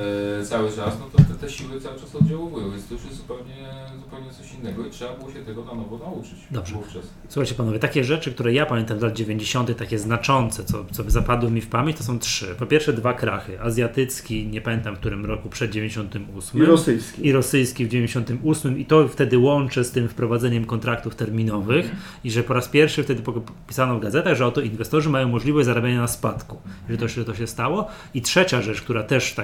e, 0.00 0.44
cały 0.44 0.68
czas, 0.68 0.96
no 1.00 1.06
to 1.12 1.18
te, 1.18 1.34
te 1.34 1.50
siły 1.50 1.80
cały 1.80 2.00
czas 2.00 2.14
oddziaływują, 2.14 2.70
więc 2.70 2.88
to 2.88 2.94
już 2.94 3.04
jest 3.04 3.16
zupełnie, 3.16 3.68
zupełnie 4.04 4.30
coś 4.30 4.54
innego 4.54 4.86
i 4.86 4.90
trzeba 4.90 5.14
było 5.14 5.32
się 5.32 5.40
tego 5.40 5.64
na 5.64 5.74
nowo 5.74 5.98
nauczyć. 5.98 6.38
Dobrze. 6.50 6.74
Wówczas. 6.74 7.04
Słuchajcie 7.28 7.54
panowie, 7.54 7.78
takie 7.78 8.04
rzeczy, 8.04 8.32
które 8.32 8.52
ja 8.52 8.66
pamiętam 8.66 8.98
z 8.98 9.02
lat 9.02 9.12
90., 9.12 9.76
takie 9.76 9.98
znaczące, 9.98 10.64
co, 10.64 10.84
co 10.92 11.10
zapadły 11.10 11.50
mi 11.50 11.60
w 11.60 11.66
pamięć, 11.68 11.98
to 11.98 12.04
są 12.04 12.18
trzy. 12.18 12.54
Po 12.58 12.66
pierwsze 12.66 12.92
dwa 12.92 13.14
krachy. 13.14 13.60
Azjatycki, 13.60 14.46
nie 14.46 14.60
pamiętam 14.60 14.96
w 14.96 14.98
którym 14.98 15.26
roku, 15.26 15.48
przed 15.48 15.70
98. 15.70 16.62
I 16.62 16.64
rosyjski. 16.64 17.26
i 17.26 17.32
rosyjski 17.32 17.86
w 17.86 17.88
98 17.88 18.78
i 18.78 18.84
to 18.84 19.08
wtedy 19.08 19.38
łączę 19.38 19.84
z 19.84 19.90
tym 19.90 20.08
wprowadzeniem 20.08 20.64
kontraktów 20.64 21.14
terminowych 21.16 21.90
i 22.24 22.30
że 22.30 22.42
po 22.42 22.54
raz 22.54 22.68
pierwszy 22.68 22.81
wtedy 22.88 23.22
pisano 23.68 23.96
w 23.96 24.00
gazetach, 24.00 24.36
że 24.36 24.46
oto 24.46 24.60
inwestorzy 24.60 25.10
mają 25.10 25.28
możliwość 25.28 25.66
zarabiania 25.66 26.00
na 26.00 26.08
spadku, 26.08 26.60
że 26.90 26.96
to, 26.96 27.08
że 27.08 27.24
to 27.24 27.34
się 27.34 27.46
stało. 27.46 27.88
I 28.14 28.22
trzecia 28.22 28.62
rzecz, 28.62 28.82
która 28.82 29.02
też 29.02 29.34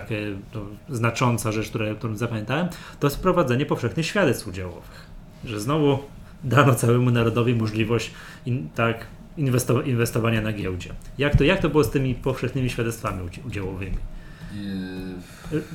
to, 0.52 0.66
znacząca 0.88 1.52
rzecz, 1.52 1.68
która, 1.68 1.94
którą 1.94 2.16
zapamiętałem, 2.16 2.68
to 3.00 3.06
jest 3.06 3.16
wprowadzenie 3.16 3.66
powszechnych 3.66 4.06
świadectw 4.06 4.48
udziałowych. 4.48 5.06
Że 5.44 5.60
znowu 5.60 5.98
dano 6.44 6.74
całemu 6.74 7.10
narodowi 7.10 7.54
możliwość 7.54 8.10
in, 8.46 8.68
tak, 8.74 9.06
inwesto, 9.36 9.82
inwestowania 9.82 10.40
na 10.40 10.52
giełdzie. 10.52 10.90
Jak 11.18 11.36
to, 11.36 11.44
jak 11.44 11.60
to 11.60 11.68
było 11.68 11.84
z 11.84 11.90
tymi 11.90 12.14
powszechnymi 12.14 12.70
świadectwami 12.70 13.28
udzi- 13.28 13.46
udziałowymi? 13.46 13.96
I, 14.54 14.58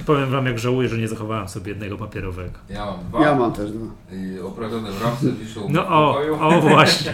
Powiem 0.06 0.30
wam, 0.32 0.46
jak 0.46 0.60
żałuję, 0.60 0.90
że 0.90 0.98
nie 0.98 1.08
zachowałem 1.08 1.48
sobie 1.48 1.70
jednego 1.70 1.98
papierowego. 1.98 2.60
ja 2.70 2.86
mam 2.86 3.00
dwa. 3.10 3.22
Ja 3.22 3.36
mam 3.36 3.54
też 3.54 3.72
dwa. 3.72 3.86
I 4.12 4.40
oprawione 4.40 4.92
w 4.92 5.02
ramce 5.04 5.32
wiszą 5.32 5.68
No 5.70 5.88
o, 5.88 6.18
o 6.40 6.62
właśnie. 6.70 7.14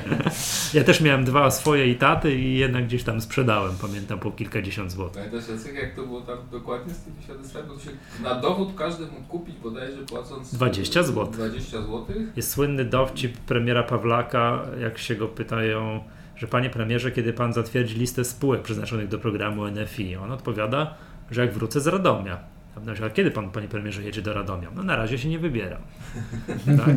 Ja 0.73 0.83
też 0.83 1.01
miałem 1.01 1.25
dwa 1.25 1.51
swoje 1.51 1.87
i 1.87 1.95
taty 1.95 2.35
i 2.35 2.57
jednak 2.57 2.85
gdzieś 2.85 3.03
tam 3.03 3.21
sprzedałem, 3.21 3.71
pamiętam, 3.81 4.19
po 4.19 4.31
kilkadziesiąt 4.31 4.91
złotych. 4.91 5.23
Pamiętasz 5.25 5.49
Jacek, 5.49 5.75
jak 5.75 5.95
to 5.95 6.01
było 6.03 6.21
tam 6.21 6.37
dokładnie 6.51 6.93
z 6.93 6.99
tymi 6.99 7.15
świadectwami? 7.23 7.67
To 7.67 7.79
się 7.79 7.89
na 8.23 8.35
dowód 8.35 8.69
każdy 8.77 9.05
mógł 9.05 9.27
kupić 9.27 9.55
bodajże 9.57 9.97
płacąc 9.97 10.53
20 10.53 11.03
złotych. 11.03 11.35
20 11.35 11.81
złotych. 11.81 12.17
Jest 12.35 12.51
słynny 12.51 12.85
dowcip 12.85 13.37
premiera 13.37 13.83
Pawlaka, 13.83 14.61
jak 14.81 14.97
się 14.97 15.15
go 15.15 15.27
pytają, 15.27 16.03
że 16.35 16.47
panie 16.47 16.69
premierze, 16.69 17.11
kiedy 17.11 17.33
pan 17.33 17.53
zatwierdzi 17.53 17.95
listę 17.95 18.25
spółek 18.25 18.61
przeznaczonych 18.61 19.07
do 19.07 19.19
programu 19.19 19.67
NFI? 19.67 20.15
On 20.15 20.31
odpowiada, 20.31 20.93
że 21.31 21.41
jak 21.41 21.53
wrócę 21.53 21.81
z 21.81 21.87
Radomia. 21.87 22.37
A 22.75 23.05
A 23.05 23.09
kiedy 23.09 23.31
pan, 23.31 23.49
panie 23.49 23.67
premierze, 23.67 24.03
jedzie 24.03 24.21
do 24.21 24.33
Radomia? 24.33 24.69
No 24.75 24.83
na 24.83 24.95
razie 24.95 25.17
się 25.17 25.29
nie 25.29 25.39
wybieram. 25.39 25.81
tak? 26.85 26.95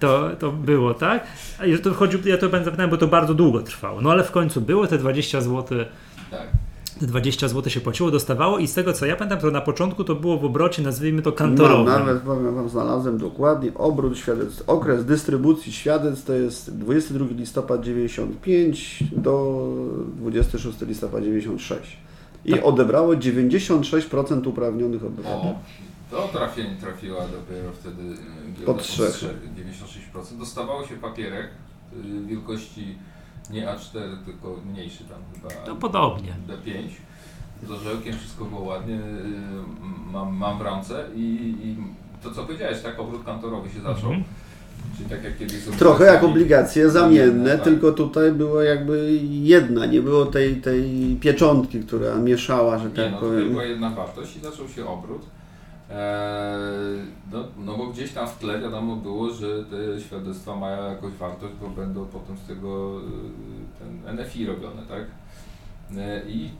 to, 0.00 0.30
to 0.38 0.52
było 0.52 0.94
tak. 0.94 1.26
A 1.58 1.82
to 1.82 1.94
chodził, 1.94 2.20
ja 2.24 2.38
to 2.38 2.48
będę 2.48 2.64
zapytałem, 2.64 2.90
bo 2.90 2.96
to 2.96 3.06
bardzo 3.06 3.34
długo 3.34 3.62
trwało. 3.62 4.00
No 4.00 4.10
ale 4.10 4.24
w 4.24 4.30
końcu 4.30 4.60
było 4.60 4.86
te 4.86 4.98
20 4.98 5.40
zł. 5.40 5.78
Tak. 6.30 6.48
Te 7.00 7.06
20 7.06 7.48
zł 7.48 7.70
się 7.70 7.80
płaciło, 7.80 8.10
dostawało 8.10 8.58
i 8.58 8.66
z 8.66 8.74
tego 8.74 8.92
co 8.92 9.06
ja 9.06 9.16
pamiętam, 9.16 9.38
to 9.38 9.50
na 9.50 9.60
początku 9.60 10.04
to 10.04 10.14
było 10.14 10.38
w 10.38 10.44
obrocie, 10.44 10.82
nazwijmy 10.82 11.22
to 11.22 11.32
kantorowym. 11.32 11.86
No, 11.86 11.98
nawet 11.98 12.22
powiem 12.22 12.54
wam, 12.54 12.68
znalazłem 12.68 13.18
dokładnie 13.18 13.74
obrót 13.74 14.18
świadectw. 14.18 14.62
Okres 14.66 15.04
dystrybucji 15.04 15.72
świadectw 15.72 16.24
to 16.24 16.32
jest 16.32 16.78
22 16.78 17.26
listopad 17.36 17.84
95 17.84 19.04
do 19.12 19.64
26 20.16 20.80
listopad 20.80 21.24
96. 21.24 21.96
I 22.48 22.52
Tak. 22.52 22.64
odebrało 22.64 23.14
96% 23.16 24.46
uprawnionych 24.46 25.04
obywateli. 25.04 25.48
O, 25.48 25.54
to 26.10 26.28
trafienie 26.28 26.76
trafiła 26.80 27.20
dopiero 27.20 27.72
wtedy 27.72 28.02
Pod 28.56 28.66
giełda 28.66 28.82
strzechy. 28.82 29.12
strzechy, 29.12 29.48
96%. 29.56 30.38
Dostawało 30.38 30.86
się 30.86 30.94
papierek 30.96 31.46
y, 31.92 32.26
wielkości 32.26 32.94
nie 33.50 33.66
A4, 33.66 34.24
tylko 34.24 34.56
mniejszy 34.72 35.04
tam 35.04 35.18
chyba 35.34 35.48
No 35.66 35.76
podobnie. 35.76 36.32
D5 36.48 36.88
z 37.68 37.70
orzełkiem, 37.70 38.18
wszystko 38.18 38.44
było 38.44 38.60
ładnie, 38.62 38.94
y, 38.94 40.12
mam, 40.12 40.34
mam 40.36 40.58
w 40.58 40.62
ręce 40.62 41.04
i, 41.14 41.20
i 41.64 41.76
to 42.22 42.30
co 42.34 42.44
powiedziałeś, 42.44 42.82
tak, 42.82 43.00
obrót 43.00 43.24
kantorowy 43.24 43.70
się 43.70 43.80
zaczął, 43.80 43.94
Mhm. 44.12 44.24
Czyli 44.96 45.08
tak 45.10 45.24
jak 45.24 45.38
kiedyś 45.38 45.56
Trochę 45.78 46.04
jak 46.04 46.24
obligacje 46.24 46.90
zamienne, 46.90 47.50
tak. 47.54 47.64
tylko 47.64 47.92
tutaj 47.92 48.32
było 48.32 48.62
jakby 48.62 49.18
jedna, 49.22 49.86
nie 49.86 50.02
było 50.02 50.26
tej, 50.26 50.56
tej 50.56 51.16
pieczątki, 51.20 51.80
która 51.80 52.14
mieszała, 52.16 52.78
że 52.78 52.84
Nie, 52.84 52.90
tak 52.90 53.12
no, 53.12 53.18
tutaj 53.20 53.36
powiem. 53.36 53.50
była 53.50 53.64
jedna 53.64 53.90
wartość 53.90 54.36
i 54.36 54.40
zaczął 54.40 54.68
się 54.68 54.86
obrót. 54.86 55.22
Eee, 55.90 55.96
no, 57.32 57.44
no 57.58 57.76
bo 57.78 57.86
gdzieś 57.86 58.12
tam 58.12 58.28
w 58.28 58.38
tle 58.38 58.60
wiadomo 58.60 58.96
było, 58.96 59.30
że 59.30 59.64
te 59.64 60.00
świadectwa 60.00 60.56
mają 60.56 60.90
jakąś 60.90 61.12
wartość, 61.12 61.52
bo 61.60 61.68
będą 61.68 62.06
potem 62.06 62.36
z 62.38 62.46
tego 62.48 63.00
y, 63.00 63.02
ten 63.78 64.16
NFI 64.16 64.46
robione, 64.46 64.82
tak? 64.88 65.02
E, 65.98 66.22
I 66.28 66.50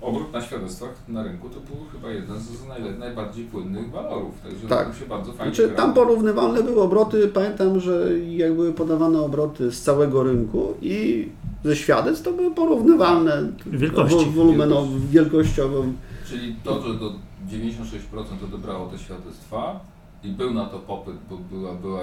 obrót 0.00 0.32
na 0.32 0.40
świadectwach 0.42 0.90
na 1.08 1.22
rynku 1.22 1.48
to 1.48 1.60
był 1.60 1.76
chyba 1.92 2.10
jeden 2.10 2.40
z 2.40 2.66
naj, 2.68 2.98
najbardziej 2.98 3.44
płynnych 3.44 3.90
walorów, 3.90 4.34
także 4.42 4.68
Tak. 4.68 4.96
się 4.96 5.06
bardzo 5.06 5.32
fajnie 5.32 5.54
Znaczy, 5.54 5.70
tam 5.76 5.94
porównywalne 5.94 6.62
były 6.62 6.82
obroty, 6.82 7.28
pamiętam, 7.28 7.80
że 7.80 8.18
jak 8.18 8.54
były 8.54 8.72
podawane 8.72 9.20
obroty 9.20 9.70
z 9.72 9.82
całego 9.82 10.22
rynku 10.22 10.74
i 10.82 11.28
ze 11.64 11.76
świadectw, 11.76 12.22
to 12.22 12.32
były 12.32 12.54
porównywalne 12.54 13.52
Wielkości. 13.66 14.16
wo- 14.26 14.32
wolumenowo, 14.32 14.86
wielkościowo. 15.10 15.84
Czyli 16.28 16.56
to, 16.64 16.82
że 16.82 16.94
do 16.94 17.12
96% 17.48 18.44
odebrało 18.44 18.86
te 18.86 18.98
świadectwa 18.98 19.80
i 20.24 20.28
był 20.28 20.54
na 20.54 20.66
to 20.66 20.78
popyt, 20.78 21.14
bo 21.30 21.36
była, 21.36 21.74
była 21.74 22.00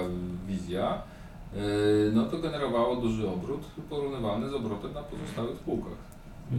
wizja, 0.48 1.02
yy, 1.56 1.60
no 2.14 2.24
to 2.24 2.38
generowało 2.38 2.96
duży 2.96 3.28
obrót 3.28 3.60
porównywalny 3.90 4.48
z 4.48 4.54
obrotem 4.54 4.92
na 4.94 5.02
pozostałych 5.02 5.56
spółkach. 5.56 5.92
Yy, 6.52 6.58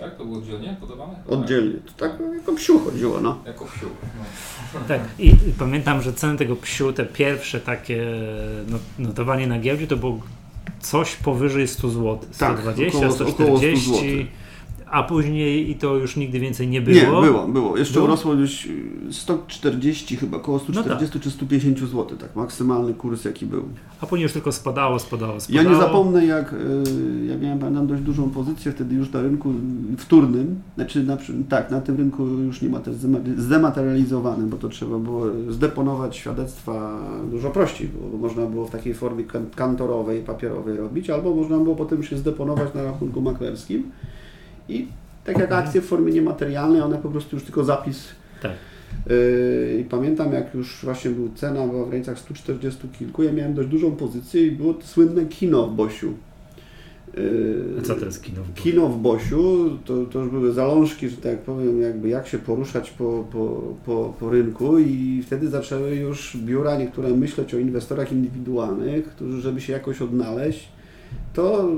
tak? 0.00 0.16
To 0.16 0.24
było 0.24 0.38
oddzielnie 0.38 0.76
podawane? 0.80 1.14
Chyba 1.14 1.30
tak. 1.30 1.38
Oddzielnie. 1.40 1.74
To 1.86 1.92
tak 1.96 2.12
jako 2.38 2.52
psiu 2.52 2.78
chodziło, 2.78 3.20
no. 3.20 3.38
Jako 3.46 3.66
wsiu. 3.66 3.86
No. 4.18 4.80
Tak, 4.88 5.00
i 5.18 5.26
i 5.28 5.52
pamiętam, 5.58 6.02
że 6.02 6.12
ceny 6.12 6.38
tego 6.38 6.56
psiu, 6.56 6.92
te 6.92 7.04
pierwsze 7.06 7.60
takie 7.60 8.06
no, 8.68 8.78
notowanie 8.98 9.46
na 9.46 9.58
giełdzie, 9.58 9.86
to 9.86 9.96
było 9.96 10.20
coś 10.80 11.16
powyżej 11.16 11.68
100 11.68 11.88
zł. 11.88 12.18
Tak, 12.38 12.58
120, 12.60 12.98
około- 12.98 13.12
około 13.12 13.12
100 13.12 13.30
140, 13.32 13.84
złotych. 13.90 14.26
A 14.90 15.02
później 15.02 15.70
i 15.70 15.74
to 15.74 15.96
już 15.96 16.16
nigdy 16.16 16.40
więcej 16.40 16.68
nie 16.68 16.80
Nie, 16.80 16.84
było. 17.06 17.22
było, 17.22 17.48
było. 17.48 17.76
Jeszcze 17.76 17.94
Było? 17.94 18.04
urosło 18.06 18.32
już 18.34 18.66
y, 18.66 18.70
140 19.10 20.16
chyba, 20.16 20.36
około 20.36 20.58
No 20.58 20.64
140 20.64 21.20
czy 21.20 21.30
150 21.30 21.78
zł, 21.78 22.06
tak, 22.18 22.36
maksymalny 22.36 22.94
kurs 22.94 23.24
jaki 23.24 23.46
był. 23.46 23.62
A 24.00 24.06
później 24.06 24.22
już 24.22 24.32
tylko 24.32 24.52
spadało, 24.52 24.98
spadało, 24.98 25.32
Ja 25.34 25.40
spadało. 25.40 25.70
nie 25.70 25.76
zapomnę, 25.76 26.26
jak 26.26 26.52
y, 26.52 26.56
ja 27.28 27.36
miałem 27.38 27.58
pamiętam 27.58 27.86
dość 27.86 28.02
dużą 28.02 28.30
pozycję 28.30 28.72
wtedy 28.72 28.94
już 28.94 29.12
na 29.12 29.22
rynku 29.22 29.52
wtórnym, 29.98 30.60
znaczy 30.76 31.02
na, 31.04 31.16
tak, 31.48 31.70
na 31.70 31.80
tym 31.80 31.96
rynku 31.96 32.26
już 32.26 32.62
nie 32.62 32.68
ma 32.68 32.80
też 32.80 32.94
zdematerializowanym, 33.38 34.48
bo 34.48 34.56
to 34.56 34.68
trzeba 34.68 34.98
było 34.98 35.22
zdeponować 35.48 36.16
świadectwa 36.16 36.98
dużo 37.30 37.50
prościej, 37.50 37.88
było, 37.88 38.08
bo 38.08 38.18
można 38.18 38.46
było 38.46 38.66
w 38.66 38.70
takiej 38.70 38.94
formie 38.94 39.24
kan- 39.24 39.46
kantorowej, 39.56 40.22
papierowej 40.22 40.76
robić, 40.76 41.10
albo 41.10 41.34
można 41.34 41.58
było 41.58 41.76
potem 41.76 42.02
się 42.02 42.16
zdeponować 42.18 42.74
na 42.74 42.82
rachunku 42.82 43.20
maklerskim 43.20 43.82
i 44.70 44.88
tak 45.24 45.38
jak 45.38 45.52
akcje 45.52 45.80
w 45.80 45.84
formie 45.84 46.12
niematerialnej, 46.12 46.82
one 46.82 46.98
po 46.98 47.08
prostu 47.08 47.36
już 47.36 47.44
tylko 47.44 47.64
zapis 47.64 48.08
Tak. 48.42 48.52
Yy, 49.06 49.80
I 49.80 49.84
pamiętam, 49.84 50.32
jak 50.32 50.54
już 50.54 50.84
właśnie 50.84 51.10
był 51.10 51.30
cena 51.34 51.66
była 51.66 51.84
w 51.84 51.88
granicach 51.88 52.18
140 52.18 52.88
kilku, 52.98 53.22
ja 53.22 53.32
miałem 53.32 53.54
dość 53.54 53.68
dużą 53.68 53.96
pozycję 53.96 54.46
i 54.46 54.50
było 54.50 54.74
słynne 54.82 55.26
kino 55.26 55.66
w 55.66 55.74
Bosiu. 55.74 56.12
Yy, 57.16 57.64
A 57.78 57.82
co 57.82 57.94
to 57.94 58.04
jest 58.04 58.22
kino? 58.22 58.42
w 58.42 58.54
Kino 58.54 58.88
w 58.88 58.98
Bosiu, 58.98 59.78
to, 59.84 60.04
to 60.04 60.18
już 60.18 60.28
były 60.28 60.52
zalążki, 60.52 61.08
że 61.08 61.16
tak 61.16 61.38
powiem, 61.38 61.80
jakby 61.80 62.08
jak 62.08 62.28
się 62.28 62.38
poruszać 62.38 62.90
po, 62.90 63.24
po, 63.32 63.74
po, 63.86 64.14
po 64.20 64.30
rynku 64.30 64.78
i 64.78 65.22
wtedy 65.26 65.48
zaczęły 65.48 65.94
już 65.94 66.36
biura 66.36 66.76
niektóre 66.76 67.10
myśleć 67.10 67.54
o 67.54 67.58
inwestorach 67.58 68.12
indywidualnych, 68.12 69.04
którzy, 69.04 69.40
żeby 69.40 69.60
się 69.60 69.72
jakoś 69.72 70.02
odnaleźć, 70.02 70.68
to 71.32 71.68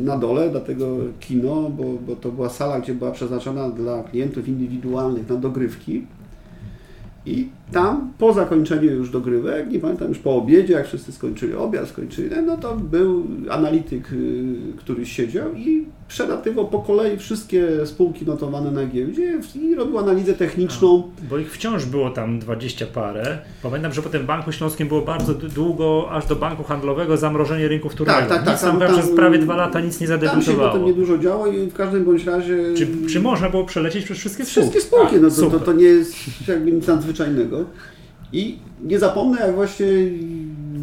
na 0.00 0.18
dole, 0.18 0.50
dlatego 0.50 0.96
kino, 1.20 1.70
bo, 1.70 1.84
bo 2.06 2.16
to 2.16 2.32
była 2.32 2.48
sala, 2.48 2.80
gdzie 2.80 2.94
była 2.94 3.10
przeznaczona 3.10 3.70
dla 3.70 4.02
klientów 4.02 4.48
indywidualnych 4.48 5.28
na 5.28 5.36
dogrywki. 5.36 6.06
I 7.26 7.48
tam 7.72 8.12
po 8.18 8.32
zakończeniu 8.32 8.90
już 8.90 9.10
dogrywek, 9.10 9.70
nie 9.70 9.78
pamiętam 9.78 10.08
już 10.08 10.18
po 10.18 10.36
obiedzie, 10.36 10.72
jak 10.74 10.86
wszyscy 10.86 11.12
skończyli 11.12 11.54
obiad, 11.54 11.88
skończyli, 11.88 12.30
no 12.46 12.56
to 12.56 12.76
był 12.76 13.24
analityk, 13.50 14.12
y, 14.12 14.56
który 14.76 15.06
siedział 15.06 15.54
i 15.54 15.86
przelatywał 16.10 16.68
po 16.68 16.78
kolei 16.78 17.18
wszystkie 17.18 17.86
spółki 17.86 18.26
notowane 18.26 18.70
na 18.70 18.86
giełdzie 18.86 19.40
i 19.54 19.74
robił 19.74 19.98
analizę 19.98 20.34
techniczną. 20.34 21.02
Bo 21.30 21.38
ich 21.38 21.52
wciąż 21.52 21.86
było 21.86 22.10
tam 22.10 22.38
20 22.38 22.86
parę. 22.86 23.38
Pamiętam, 23.62 23.92
że 23.92 24.02
potem 24.02 24.22
w 24.22 24.24
Banku 24.26 24.52
Śląskim 24.52 24.88
było 24.88 25.02
bardzo 25.02 25.34
długo, 25.34 26.08
aż 26.10 26.26
do 26.26 26.36
banku 26.36 26.62
handlowego, 26.62 27.16
zamrożenie 27.16 27.68
rynku 27.68 27.88
wtórnego. 27.88 28.18
Tak, 28.20 28.28
tak, 28.28 28.44
tak, 28.44 28.54
Nic 28.54 28.62
tam, 28.62 28.78
tam- 28.78 28.92
przez 28.92 29.10
prawie 29.16 29.38
dwa 29.38 29.56
lata 29.56 29.80
nic 29.80 30.00
nie 30.00 30.08
Tam 30.08 30.18
się 30.20 30.26
zadebiutowało. 30.26 30.72
potem 30.72 30.86
niedużo 30.86 31.18
działo 31.18 31.46
i 31.46 31.66
w 31.66 31.74
każdym 31.74 32.04
bądź 32.04 32.24
razie... 32.24 32.56
Czy, 32.76 32.88
czy 33.12 33.20
można 33.20 33.50
było 33.50 33.64
przelecieć 33.64 34.04
przez 34.04 34.18
wszystkie 34.18 34.44
spółki? 34.44 34.70
Wszystkie 34.70 34.80
spółki, 34.80 35.16
no 35.20 35.30
to, 35.30 35.58
to, 35.58 35.64
to 35.64 35.72
nie 35.72 35.84
jest 35.84 36.14
jakby 36.48 36.72
nic 36.72 36.86
nadzwyczajnego. 36.86 37.64
I 38.32 38.58
nie 38.82 38.98
zapomnę, 38.98 39.40
jak 39.40 39.54
właśnie 39.54 39.86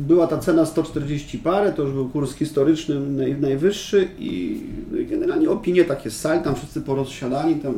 była 0.07 0.27
ta 0.27 0.37
cena 0.37 0.65
140 0.65 1.37
parę, 1.37 1.73
to 1.73 1.83
już 1.83 1.93
był 1.93 2.09
kurs 2.09 2.35
historyczny 2.35 2.99
naj, 2.99 3.35
najwyższy 3.41 4.07
i 4.19 4.61
no 4.91 4.97
generalnie 5.09 5.49
opinie 5.49 5.85
takie 5.85 6.09
z 6.09 6.19
sali, 6.19 6.43
tam 6.43 6.55
wszyscy 6.55 6.81
porozsiadani, 6.81 7.55
tam 7.55 7.73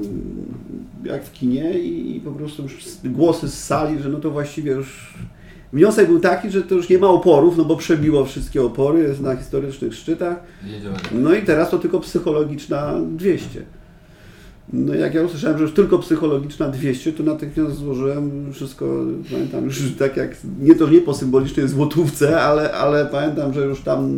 jak 1.04 1.26
w 1.26 1.32
kinie 1.32 1.80
i, 1.80 2.22
po 2.26 2.32
prostu 2.32 2.64
już 2.64 2.78
głosy 3.06 3.48
z 3.50 3.64
sali, 3.64 4.00
że 4.00 4.10
no 4.10 4.20
to 4.20 4.32
właściwie 4.32 4.72
już 4.72 5.14
wniosek 5.74 6.08
był 6.08 6.20
taki, 6.20 6.50
że 6.52 6.62
to 6.62 6.76
już 6.76 6.90
nie 6.90 6.98
ma 6.98 7.08
oporów, 7.08 7.58
no 7.58 7.66
bo 7.66 7.76
przebiło 7.76 8.26
wszystkie 8.26 8.64
opory, 8.64 9.00
jest 9.00 9.22
na 9.22 9.36
historycznych 9.36 9.94
szczytach. 9.96 10.44
No 11.12 11.34
i 11.34 11.42
teraz 11.42 11.70
to 11.70 11.80
tylko 11.80 12.00
psychologiczna 12.00 12.96
200. 13.12 13.64
No 14.74 14.94
jak 14.94 15.14
ja 15.14 15.22
usłyszałem, 15.24 15.58
że 15.58 15.64
już 15.64 15.74
tylko 15.74 16.00
psychologiczna 16.00 16.68
200, 16.70 17.14
to 17.14 17.24
natychmiast 17.24 17.76
złożyłem 17.76 18.54
wszystko, 18.54 18.86
pamiętam 19.32 19.66
już 19.66 19.82
tak 20.00 20.18
jak, 20.18 20.38
nie 20.62 20.76
to, 20.76 20.88
że 20.88 20.94
nie 20.94 21.02
po 21.02 21.14
symbolicznej 21.14 21.68
złotówce, 21.68 22.42
ale, 22.42 22.72
ale 22.72 23.06
pamiętam, 23.06 23.54
że 23.54 23.66
już 23.66 23.82
tam 23.82 24.10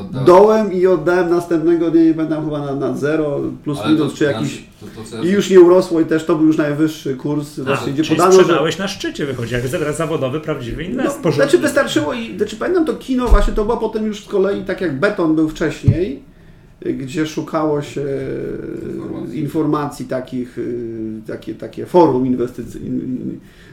Oddałem. 0.00 0.26
dołem 0.26 0.72
i 0.72 0.86
oddałem 0.86 1.30
następnego 1.30 1.90
dnia, 1.90 2.04
nie 2.04 2.14
pamiętam 2.14 2.44
chyba 2.44 2.58
na, 2.66 2.74
na 2.74 2.96
zero, 2.96 3.40
plus 3.64 3.78
Ale 3.82 3.92
minus, 3.92 4.12
to- 4.12 4.18
czy 4.18 4.24
jakiś... 4.24 4.64
To, 4.80 5.16
to, 5.16 5.22
I 5.22 5.28
już 5.28 5.50
nie 5.50 5.60
urosło 5.60 6.00
i 6.00 6.04
też 6.04 6.24
to 6.24 6.36
był 6.36 6.46
już 6.46 6.56
najwyższy 6.56 7.16
kurs, 7.16 7.60
właśnie 7.60 7.92
gdzie 7.92 8.04
podano, 8.04 8.32
że... 8.32 8.38
sprzedałeś 8.42 8.78
na 8.78 8.88
szczycie, 8.88 9.26
wychodzi, 9.26 9.54
jak 9.54 9.68
zaraz 9.68 9.96
zawodowy, 9.96 10.40
prawdziwy 10.40 10.82
No, 10.82 10.88
inwestor. 10.88 11.34
znaczy 11.34 11.58
wystarczyło 11.58 12.12
i 12.14 12.36
znaczy 12.36 12.56
pamiętam 12.56 12.84
to 12.84 12.94
kino 12.94 13.28
właśnie 13.28 13.52
to 13.54 13.64
było 13.64 13.76
potem 13.76 14.06
już 14.06 14.24
z 14.24 14.28
kolei 14.28 14.64
tak 14.64 14.80
jak 14.80 15.00
beton 15.00 15.34
był 15.36 15.48
wcześniej, 15.48 16.22
gdzie 16.86 17.26
szukało 17.26 17.82
się 17.82 18.00
y, 18.00 18.92
Informacji. 18.94 19.40
informacji 19.40 20.06
takich, 20.06 20.58
y, 20.58 21.20
takie, 21.26 21.54
takie 21.54 21.86
forum 21.86 22.26
inwestycyjne, 22.26 23.02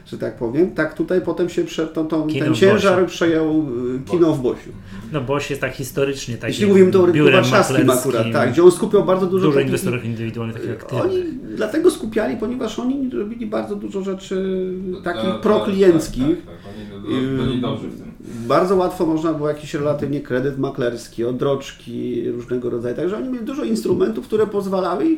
że 0.06 0.18
tak 0.18 0.36
powiem. 0.36 0.70
Tak 0.70 0.94
tutaj 0.94 1.20
potem 1.20 1.48
się 1.48 1.64
prze, 1.64 1.86
to, 1.86 2.04
to, 2.04 2.26
ten 2.38 2.54
ciężar 2.54 3.02
Bosiu. 3.02 3.14
przejął 3.14 3.66
y, 3.96 4.10
kino 4.10 4.32
w 4.34 4.42
Bosiu. 4.42 4.70
No 5.12 5.20
Boś 5.20 5.50
jest 5.50 5.60
tak 5.60 5.72
historycznie 5.72 6.34
takim 6.34 6.48
Jeśli 6.48 6.66
mówimy 6.66 6.92
to 6.92 7.02
o 7.02 7.30
warszawskim 7.32 7.90
akurat, 7.90 8.26
tak, 8.32 8.52
gdzie 8.52 8.64
on 8.64 8.70
skupiał 8.72 9.04
bardzo 9.04 9.26
dużo, 9.26 9.46
Dużo 9.46 9.60
inwestorów 9.60 10.04
indywidualnych, 10.04 10.56
takich 10.56 10.70
aktywnych. 10.70 11.04
Oni 11.04 11.24
dlatego 11.56 11.90
skupiali, 11.90 12.36
ponieważ 12.36 12.78
oni 12.78 13.10
robili 13.10 13.46
bardzo 13.46 13.76
dużo 13.76 14.02
rzeczy 14.02 14.68
takich 15.04 15.22
Tak, 15.30 15.40
proklienckich. 15.40 16.44
Tak, 16.46 16.54
tak, 16.56 16.64
tak. 16.64 17.04
Oni 17.06 17.26
byli 17.36 17.60
dobrzy 17.60 17.88
w 17.88 17.98
tym. 17.98 18.07
Bardzo 18.46 18.76
łatwo 18.76 19.06
można 19.06 19.32
było 19.34 19.48
jakiś 19.48 19.74
relatywnie 19.74 20.20
kredyt 20.20 20.58
maklerski, 20.58 21.24
odroczki 21.24 22.30
różnego 22.30 22.70
rodzaju. 22.70 22.96
Także 22.96 23.16
oni 23.16 23.28
mieli 23.28 23.44
dużo 23.44 23.64
instrumentów, 23.64 24.26
które 24.26 24.46
pozwalały 24.46 25.16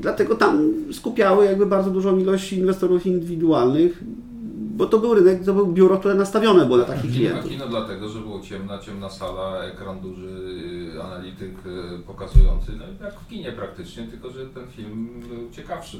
dlatego 0.00 0.34
tam 0.34 0.72
skupiały 0.92 1.44
jakby 1.44 1.66
bardzo 1.66 1.90
dużą 1.90 2.18
ilość 2.18 2.52
inwestorów 2.52 3.06
indywidualnych, 3.06 4.02
bo 4.76 4.86
to 4.86 4.98
był 4.98 5.14
rynek, 5.14 5.44
to 5.44 5.54
był 5.54 5.66
biuro, 5.66 5.98
które 5.98 6.14
nastawione 6.14 6.66
było 6.66 6.78
na 6.78 6.84
takich 6.84 7.02
Kino, 7.02 7.14
klientów. 7.14 7.50
kino 7.50 7.68
dlatego, 7.68 8.08
że 8.08 8.20
było 8.20 8.40
ciemna, 8.40 8.78
ciemna 8.78 9.10
sala, 9.10 9.64
ekran 9.64 10.00
duży, 10.00 10.28
y, 10.96 11.02
analityk 11.02 11.54
y, 11.66 12.02
pokazujący, 12.06 12.72
no 12.78 13.06
jak 13.06 13.20
w 13.20 13.28
kinie 13.28 13.52
praktycznie, 13.52 14.06
tylko 14.06 14.30
że 14.30 14.46
ten 14.46 14.66
film 14.66 15.08
był 15.28 15.50
ciekawszy. 15.50 15.96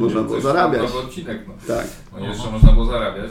Można 0.00 0.22
było 0.22 0.40
zarabiać. 0.40 0.90
odcinek, 1.04 1.44
no. 1.48 1.54
Tak. 1.66 1.86
No 2.12 2.26
jeszcze 2.26 2.50
można 2.50 2.72
było 2.72 2.84
zarabiać. 2.86 3.30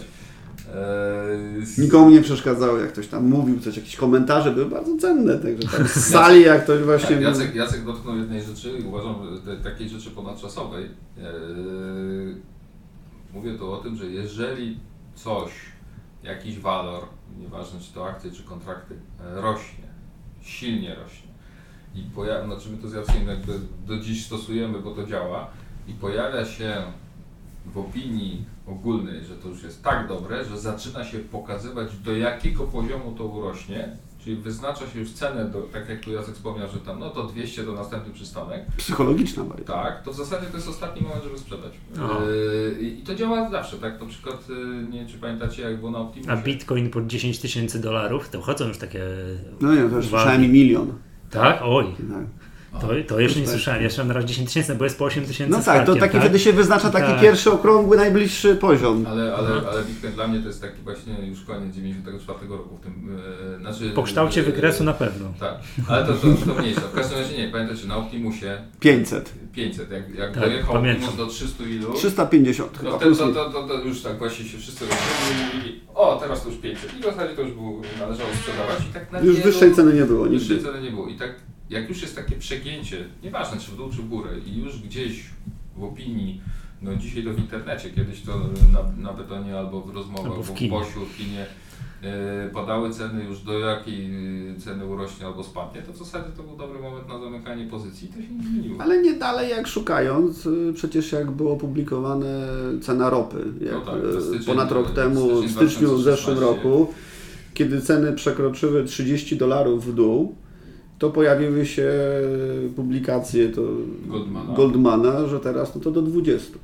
Eee, 0.70 1.64
Nikomu 1.78 2.10
nie 2.10 2.22
przeszkadzało, 2.22 2.78
jak 2.78 2.92
ktoś 2.92 3.08
tam 3.08 3.26
mówił 3.26 3.60
coś, 3.60 3.78
jakieś 3.78 3.96
komentarze 3.96 4.52
były 4.52 4.66
bardzo 4.66 4.98
cenne, 4.98 5.40
także 5.40 5.68
tam 5.78 5.88
z 5.88 6.06
sali 6.14 6.42
jak 6.42 6.64
ktoś 6.64 6.82
właśnie... 6.84 7.16
Tak, 7.16 7.22
Jacek, 7.22 7.56
Jacek 7.56 7.86
dotknął 7.86 8.18
jednej 8.18 8.44
rzeczy 8.44 8.80
i 8.80 8.84
uważam 8.84 9.16
te, 9.46 9.58
takiej 9.58 9.90
rzeczy 9.90 10.12
ponadczasowej. 10.12 10.86
Eee, 10.86 12.36
mówię 13.34 13.58
tu 13.58 13.72
o 13.72 13.78
tym, 13.78 13.96
że 13.96 14.06
jeżeli 14.06 14.80
coś, 15.16 15.52
jakiś 16.24 16.60
walor, 16.60 17.04
nieważne 17.40 17.80
czy 17.80 17.94
to 17.94 18.10
akcje, 18.10 18.32
czy 18.32 18.44
kontrakty, 18.44 18.96
e, 19.22 19.42
rośnie, 19.42 19.88
silnie 20.42 20.96
rośnie 20.96 21.26
i 21.96 22.04
pojawia, 22.04 22.46
znaczy 22.46 22.70
my 22.70 22.78
to 22.78 22.90
z 22.90 22.94
Jackiem 22.94 23.28
jakby 23.28 23.60
do 23.88 24.00
dziś 24.00 24.26
stosujemy, 24.26 24.80
bo 24.80 24.92
to 24.92 25.08
działa 25.08 25.48
i 25.88 25.94
pojawia 25.94 26.46
się 26.46 26.84
w 27.66 27.78
opinii 27.78 28.46
ogólnej, 28.68 29.26
że 29.26 29.36
to 29.36 29.50
już 29.50 29.64
jest 29.64 29.84
tak 29.84 30.08
dobre, 30.08 30.46
że 30.46 30.60
zaczyna 30.60 31.06
się 31.06 31.20
pokazywać 31.20 31.98
do 31.98 32.16
jakiego 32.16 32.64
poziomu 32.64 33.16
to 33.18 33.26
urośnie, 33.26 33.98
czyli 34.24 34.36
wyznacza 34.36 34.88
się 34.88 35.00
już 35.00 35.12
cenę, 35.12 35.46
do, 35.46 35.62
tak 35.62 35.90
jak 35.90 36.00
tu 36.00 36.12
Jacek 36.12 36.36
wspomniał, 36.36 36.68
że 36.70 36.80
tam 36.80 37.00
no 37.00 37.10
to 37.10 37.24
200 37.24 37.64
to 37.64 37.72
następny 37.72 38.14
przystanek, 38.14 38.66
Psychologiczna 38.78 39.44
bardziej. 39.44 39.66
tak, 39.66 40.04
to 40.04 40.12
w 40.12 40.16
zasadzie 40.16 40.46
to 40.48 40.58
jest 40.58 40.70
ostatni 40.70 41.02
moment, 41.02 41.24
żeby 41.24 41.38
sprzedać. 41.38 41.74
Yy, 41.96 42.82
I 42.82 43.04
to 43.04 43.16
działa 43.16 43.50
zawsze, 43.50 43.78
tak? 43.78 44.02
Na 44.02 44.08
przykład, 44.08 44.50
yy, 44.50 44.88
nie 44.90 45.00
wiem 45.00 45.08
czy 45.08 45.18
pamiętacie, 45.18 45.62
jak 45.62 45.80
było 45.80 45.92
na 45.92 46.00
Optimusie. 46.00 46.32
A 46.32 46.38
bitcoin 46.38 46.90
po 46.90 47.02
10 47.02 47.40
tysięcy 47.40 47.82
dolarów, 47.82 48.30
to 48.30 48.42
chodzą 48.42 48.68
już 48.68 48.78
takie. 48.78 49.04
No 49.62 49.76
nie, 49.76 49.90
to 49.90 49.96
już 49.96 50.08
słyszałem 50.08 50.44
i 50.44 50.48
milion. 50.48 50.94
Tak? 51.30 51.60
Oj. 51.64 51.86
Tak. 51.86 52.45
To, 52.82 52.88
to 53.08 53.20
jeszcze 53.20 53.40
nie 53.40 53.48
słyszałem. 53.48 53.84
Jeszcze 53.84 54.02
mam 54.02 54.08
na 54.08 54.14
razie 54.14 54.28
10 54.28 54.48
tysięcy, 54.48 54.76
bo 54.76 54.84
jest 54.84 54.98
po 55.00 55.06
8 55.06 55.26
tysięcy 55.26 55.52
No 55.52 55.64
tak, 55.64 55.86
to 55.86 55.96
taki 55.96 56.12
tak? 56.14 56.22
wtedy 56.22 56.40
się 56.40 56.54
wyznacza 56.54 56.90
taki 56.90 57.08
Tak. 57.12 57.22
pierwszy 57.22 57.52
okrągły, 57.52 57.98
najbliższy 57.98 58.56
poziom. 58.56 59.06
Ale, 59.10 59.36
ale, 59.36 59.50
Aha. 59.58 59.70
ale 59.72 59.84
Bitcoin 59.84 60.14
dla 60.14 60.28
mnie 60.28 60.40
to 60.40 60.48
jest 60.48 60.62
taki 60.62 60.82
właśnie 60.82 61.14
już 61.28 61.44
koniec 61.44 61.76
94 61.76 62.40
roku 62.50 62.78
w 62.78 62.82
tym, 62.82 63.18
yy, 63.54 63.60
znaczy... 63.60 63.90
Po 63.96 64.04
kształcie 64.04 64.40
yy, 64.40 64.46
wykresu 64.46 64.84
na 64.84 64.94
pewno. 64.94 65.34
Tak, 65.40 65.54
ale 65.88 66.06
to, 66.06 66.14
to, 66.14 66.28
to 66.54 66.62
mniejsza. 66.62 66.82
W 66.82 66.92
każdym 66.96 67.20
razie 67.20 67.38
nie, 67.38 67.50
pamiętacie, 67.52 67.88
na 67.88 67.98
Optimusie 67.98 68.58
500. 68.80 69.34
500, 69.54 69.92
jak, 69.92 70.16
jak 70.16 70.32
Tak, 70.34 70.44
dojechał 70.44 70.74
pamiętam. 70.74 71.10
Optimus 71.10 71.28
do 71.28 71.34
300 71.34 71.64
ilu, 71.64 71.94
350 71.94 72.72
no 72.84 72.92
chyba. 72.92 73.00
to, 73.06 73.16
to, 73.16 73.34
to, 73.34 73.50
to, 73.52 73.68
to 73.68 73.74
już 73.84 74.02
tak 74.02 74.18
właśnie 74.18 74.46
się 74.46 74.58
wszyscy 74.58 74.86
rozumieją 74.86 75.52
i 75.52 75.56
mówili, 75.56 75.82
o 75.96 76.18
teraz 76.22 76.44
to 76.44 76.50
już 76.50 76.58
500 76.58 76.98
i 76.98 77.02
w 77.02 77.04
zasadzie 77.06 77.36
to 77.36 77.42
już 77.42 77.52
było, 77.52 77.82
należało 78.00 78.30
sprzedawać 78.40 78.80
i 78.90 78.94
tak 78.94 79.12
na 79.12 79.20
Już 79.20 79.36
wielu- 79.38 79.46
wyższej 79.52 79.76
ceny 79.76 79.94
nie 79.94 80.06
było 80.06 80.24
Wyższej 80.26 80.50
nigdy. 80.58 80.72
ceny 80.72 80.82
nie 80.82 80.92
było. 80.92 81.08
I 81.08 81.16
tak 81.16 81.30
jak 81.70 81.90
już 81.90 82.02
jest 82.02 82.16
takie 82.16 82.36
przegięcie, 82.36 83.06
nieważne 83.24 83.60
czy 83.60 83.72
w 83.72 83.78
dół 83.78 83.90
czy 83.90 84.02
w 84.02 84.10
górę 84.10 84.30
i 84.46 84.58
już 84.60 84.82
gdzieś 84.82 85.24
w 85.78 85.84
opinii, 85.84 86.42
no 86.82 86.96
dzisiaj 86.96 87.24
to 87.24 87.34
w 87.34 87.40
internecie, 87.40 87.90
kiedyś 87.90 88.22
to 88.22 88.32
na, 88.74 89.10
na 89.12 89.14
betonie 89.14 89.58
albo 89.58 89.82
w 89.82 89.96
rozmowach, 89.96 90.26
Albo 90.26 90.44
w 90.44 90.52
w 90.52 90.54
kinie. 90.54 90.70
Bosiu, 90.72 91.06
w 91.06 91.18
kinie 91.18 91.46
e, 92.04 92.50
padały 92.54 92.90
ceny 92.94 93.24
już 93.24 93.40
do 93.40 93.60
jakiej 93.60 94.06
e, 94.56 94.60
ceny 94.60 94.86
urośnie 94.86 95.26
albo 95.26 95.44
spadnie, 95.44 95.82
to 95.82 95.94
w 95.94 95.98
zasadzie 95.98 96.30
to 96.38 96.44
był 96.44 96.58
dobry 96.58 96.80
moment 96.80 97.08
na 97.08 97.20
zamykanie 97.20 97.66
pozycji 97.68 98.08
i 98.10 98.14
to 98.14 98.22
się 98.22 98.34
nie 98.34 98.44
zmieniło. 98.44 98.82
Ale 98.82 99.02
nie 99.02 99.14
dalej 99.14 99.50
jak 99.50 99.68
szukając, 99.68 100.46
y, 100.46 100.72
przecież 100.76 101.12
jak 101.12 101.32
było 101.32 101.54
opublikowane 101.54 102.48
cena 102.82 103.10
ropy, 103.10 103.44
jak 103.62 103.74
No 103.74 103.82
tak, 103.82 103.96
styczeń- 104.22 104.46
ponad 104.46 104.72
rok 104.72 104.92
temu, 104.92 105.42
w 105.42 105.52
styczniu 105.52 105.96
w 105.98 106.04
zeszłym 106.04 106.36
2016. 106.36 106.40
roku, 106.40 106.94
kiedy 107.54 107.82
ceny 107.82 108.14
przekroczyły 108.14 108.84
30 108.84 109.38
dolarów 109.38 109.86
w 109.86 109.96
dół, 109.96 110.36
to 111.00 111.10
pojawiły 111.10 111.66
się 111.66 111.92
publikacje 112.76 113.50
to 113.50 113.62
Goldmana. 114.08 114.54
Goldmana, 114.54 115.28
że 115.28 115.40
teraz 115.40 115.76
no 115.76 115.82
to 115.82 115.92
do 115.92 116.02
20. 116.02 116.58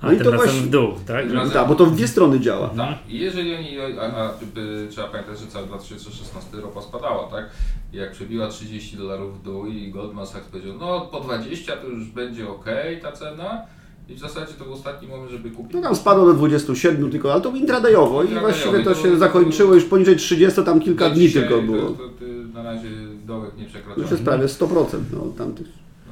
A 0.00 0.06
No 0.06 0.12
i 0.12 0.18
to 0.18 0.32
właśnie- 0.32 0.60
w 0.60 0.68
dół, 0.70 0.88
tak? 1.06 1.32
Razem- 1.32 1.50
Tak, 1.52 1.68
bo 1.68 1.74
to 1.74 1.86
w 1.86 1.94
dwie 1.96 2.08
strony 2.08 2.40
działa. 2.40 2.68
Tak, 2.68 2.98
i 3.08 3.18
jeżeli 3.18 3.54
oni, 3.54 3.78
a, 4.00 4.02
a 4.16 4.34
by, 4.54 4.86
trzeba 4.90 5.08
pamiętać, 5.08 5.38
że 5.38 5.46
cały 5.46 5.66
2016 5.66 6.56
ropa 6.60 6.82
spadała, 6.82 7.30
tak? 7.30 7.50
Jak 7.92 8.12
przebiła 8.12 8.48
30 8.48 8.96
dolarów 8.96 9.40
w 9.40 9.42
dół 9.44 9.66
i 9.66 9.90
Goldman 9.90 10.26
Sachs 10.26 10.48
powiedział, 10.48 10.74
no 10.80 11.00
po 11.00 11.20
20 11.20 11.76
to 11.76 11.86
już 11.86 12.04
będzie 12.10 12.48
ok 12.48 12.64
ta 13.02 13.12
cena 13.12 13.62
i 14.08 14.14
w 14.14 14.18
zasadzie 14.18 14.52
to 14.58 14.64
był 14.64 14.72
ostatni 14.72 15.08
moment, 15.08 15.30
żeby 15.30 15.50
kupić. 15.50 15.74
No 15.74 15.80
tam 15.82 15.96
spadło 15.96 16.26
do 16.26 16.34
27 16.34 17.10
tylko, 17.10 17.32
ale 17.32 17.40
to 17.42 17.50
intradayowo 17.56 18.22
i 18.24 18.26
właściwie 18.28 18.78
to 18.84 18.94
to- 18.94 19.02
się 19.02 19.18
zakończyło 19.18 19.74
już 19.74 19.84
poniżej 19.84 20.16
30, 20.16 20.62
tam 20.64 20.80
kilka 20.80 21.10
dni 21.10 21.30
tylko 21.30 21.54
to- 21.56 21.62
było. 21.62 21.82
To, 21.90 21.96
to, 22.08 22.24
na 22.54 22.62
razie 22.62 22.88
dołek 23.26 23.50
nie 23.58 23.64
To 23.64 23.70
przekraczał. 23.70 24.02
już 24.02 24.10
jest 24.10 24.22
prawie 24.22 24.46
100% 24.46 24.98
no, 25.12 25.22
od 25.22 25.36
tamtych. 25.36 25.66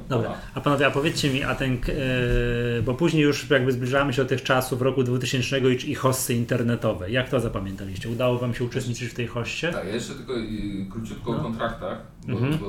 Dobra, 0.09 0.33
a 0.53 0.61
panowie, 0.61 0.87
a 0.87 0.91
powiedzcie 0.91 1.29
mi, 1.29 1.43
a 1.43 1.55
ten, 1.55 1.73
e, 1.73 2.81
bo 2.81 2.93
później 2.93 3.23
już 3.23 3.49
jakby 3.49 3.71
zbliżamy 3.71 4.13
się 4.13 4.23
do 4.23 4.29
tych 4.29 4.43
czasów 4.43 4.81
roku 4.81 5.03
2000 5.03 5.59
i, 5.59 5.91
i 5.91 5.95
hossy 5.95 6.33
internetowe. 6.33 7.11
Jak 7.11 7.29
to 7.29 7.39
zapamiętaliście? 7.39 8.09
Udało 8.09 8.37
wam 8.39 8.53
się 8.53 8.63
uczestniczyć 8.63 9.09
w 9.09 9.13
tej 9.13 9.27
hoście? 9.27 9.71
Tak, 9.71 9.85
ja 9.87 9.93
jeszcze 9.93 10.13
tylko 10.13 10.33
y, 10.37 10.45
króciutko 10.91 11.31
No. 11.31 11.37
o 11.39 11.41
kontraktach, 11.43 11.97
bo, 12.27 12.33
Mhm. 12.33 12.57
bo 12.57 12.67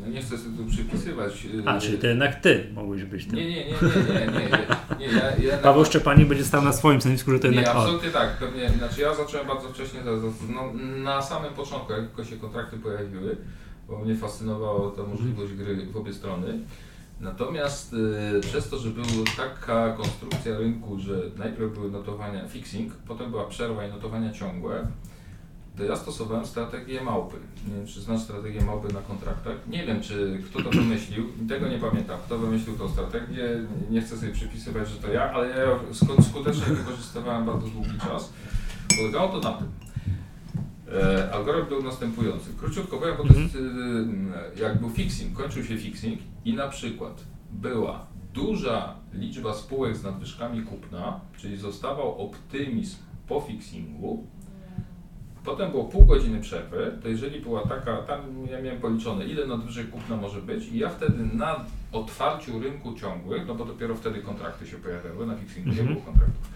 no 0.00 0.06
nie 0.08 0.22
chcę 0.22 0.38
sobie 0.38 0.56
tu 0.56 0.64
przypisywać. 0.70 1.46
A, 1.66 1.80
czyli 1.80 1.98
to 1.98 2.06
jednak 2.06 2.40
ty 2.40 2.64
mogłeś 2.74 3.04
być 3.04 3.26
tym. 3.26 3.36
Nie, 3.36 3.44
nie, 3.50 3.56
nie, 3.56 3.64
nie, 3.64 3.68
nie, 3.72 4.26
nie, 4.26 4.48
nie, 5.00 5.06
nie 5.12 5.18
ja, 5.18 5.52
ja 5.52 5.58
Paweł 5.62 5.84
Szczepanik 5.84 6.28
będzie 6.28 6.44
stał 6.44 6.64
na 6.64 6.72
swoim 6.72 7.00
stanowisku, 7.00 7.30
że 7.32 7.38
to 7.40 7.48
Nie, 7.48 7.54
jednak 7.56 7.76
on. 7.76 7.82
absolutnie 7.82 8.10
tak. 8.10 8.36
Pewnie, 8.38 8.70
znaczy 8.78 9.00
ja 9.00 9.14
zacząłem 9.14 9.46
bardzo 9.46 9.68
wcześnie, 9.68 10.00
no, 10.04 10.72
na 11.02 11.22
samym 11.22 11.52
początku, 11.54 11.92
jak 11.92 12.00
tylko 12.06 12.24
się 12.24 12.36
kontrakty 12.36 12.76
pojawiły, 12.76 13.36
bo 13.88 13.98
mnie 13.98 14.16
fascynowała 14.16 14.90
ta 14.90 15.02
możliwość 15.02 15.52
gry 15.52 15.86
w 15.86 15.96
obie 15.96 16.14
strony. 16.14 16.58
Natomiast 17.20 17.92
y, 17.92 18.40
przez 18.40 18.68
to, 18.68 18.78
że 18.78 18.90
była 18.90 19.06
taka 19.36 19.92
konstrukcja 19.92 20.58
rynku, 20.58 20.98
że 20.98 21.22
najpierw 21.36 21.74
były 21.74 21.90
notowania 21.90 22.48
fixing, 22.48 22.92
potem 22.94 23.30
była 23.30 23.44
przerwa 23.44 23.86
i 23.86 23.90
notowania 23.90 24.32
ciągłe, 24.32 24.86
to 25.78 25.84
ja 25.84 25.96
stosowałem 25.96 26.46
strategię 26.46 27.00
małpy. 27.00 27.36
Nie 27.68 27.74
wiem, 27.74 27.86
czy 27.86 28.00
znasz 28.00 28.22
strategię 28.22 28.60
małpy 28.60 28.92
na 28.92 29.00
kontraktach. 29.00 29.54
Nie 29.68 29.86
wiem, 29.86 30.00
czy 30.00 30.42
kto 30.50 30.62
to 30.62 30.70
wymyślił, 30.70 31.24
tego 31.48 31.68
nie 31.68 31.78
pamiętam. 31.78 32.18
Kto 32.26 32.38
wymyślił 32.38 32.78
tą 32.78 32.88
strategię, 32.88 33.48
nie 33.90 34.00
chcę 34.00 34.16
sobie 34.16 34.32
przypisywać, 34.32 34.88
że 34.88 34.96
to 34.96 35.12
ja, 35.12 35.32
ale 35.32 35.48
ja 35.48 35.66
skutecznie 36.22 36.74
wykorzystywałem 36.74 37.46
bardzo 37.46 37.66
długi 37.66 37.98
czas. 37.98 38.32
Polegało 38.96 39.28
to 39.28 39.50
na 39.50 39.52
tym. 39.52 39.87
E, 40.94 41.32
algorytm 41.32 41.68
był 41.68 41.82
następujący. 41.82 42.50
Króciutko 42.58 42.98
powiem, 42.98 43.14
bo 43.18 43.24
to 43.24 43.40
jest, 43.40 43.56
e, 43.56 44.60
jak 44.62 44.80
był 44.80 44.90
fixing, 44.90 45.36
kończył 45.36 45.64
się 45.64 45.76
fixing 45.78 46.20
i 46.44 46.54
na 46.54 46.68
przykład 46.68 47.24
była 47.50 48.06
duża 48.34 48.94
liczba 49.12 49.54
spółek 49.54 49.96
z 49.96 50.02
nadwyżkami 50.02 50.62
kupna, 50.62 51.20
czyli 51.36 51.56
zostawał 51.56 52.26
optymizm 52.26 52.96
po 53.28 53.40
fixingu, 53.40 54.26
Potem 55.44 55.70
było 55.70 55.84
pół 55.84 56.04
godziny 56.04 56.40
przerwy, 56.40 56.98
to 57.02 57.08
jeżeli 57.08 57.40
była 57.40 57.62
taka, 57.62 57.96
tam 57.96 58.20
ja 58.50 58.62
miałem 58.62 58.80
policzone, 58.80 59.24
ile 59.26 59.46
nadwyżek 59.46 59.90
kupna 59.90 60.16
może 60.16 60.42
być 60.42 60.66
i 60.66 60.78
ja 60.78 60.88
wtedy 60.88 61.24
na 61.36 61.64
otwarciu 61.92 62.60
rynku 62.60 62.94
ciągłych, 62.94 63.46
no 63.46 63.54
bo 63.54 63.64
dopiero 63.64 63.94
wtedy 63.94 64.22
kontrakty 64.22 64.66
się 64.66 64.76
pojawiały, 64.76 65.26
na 65.26 65.36
fixingu 65.36 65.68
nie 65.70 65.80
Mhm. 65.80 65.94
było 65.94 66.06
kontraktów, 66.06 66.50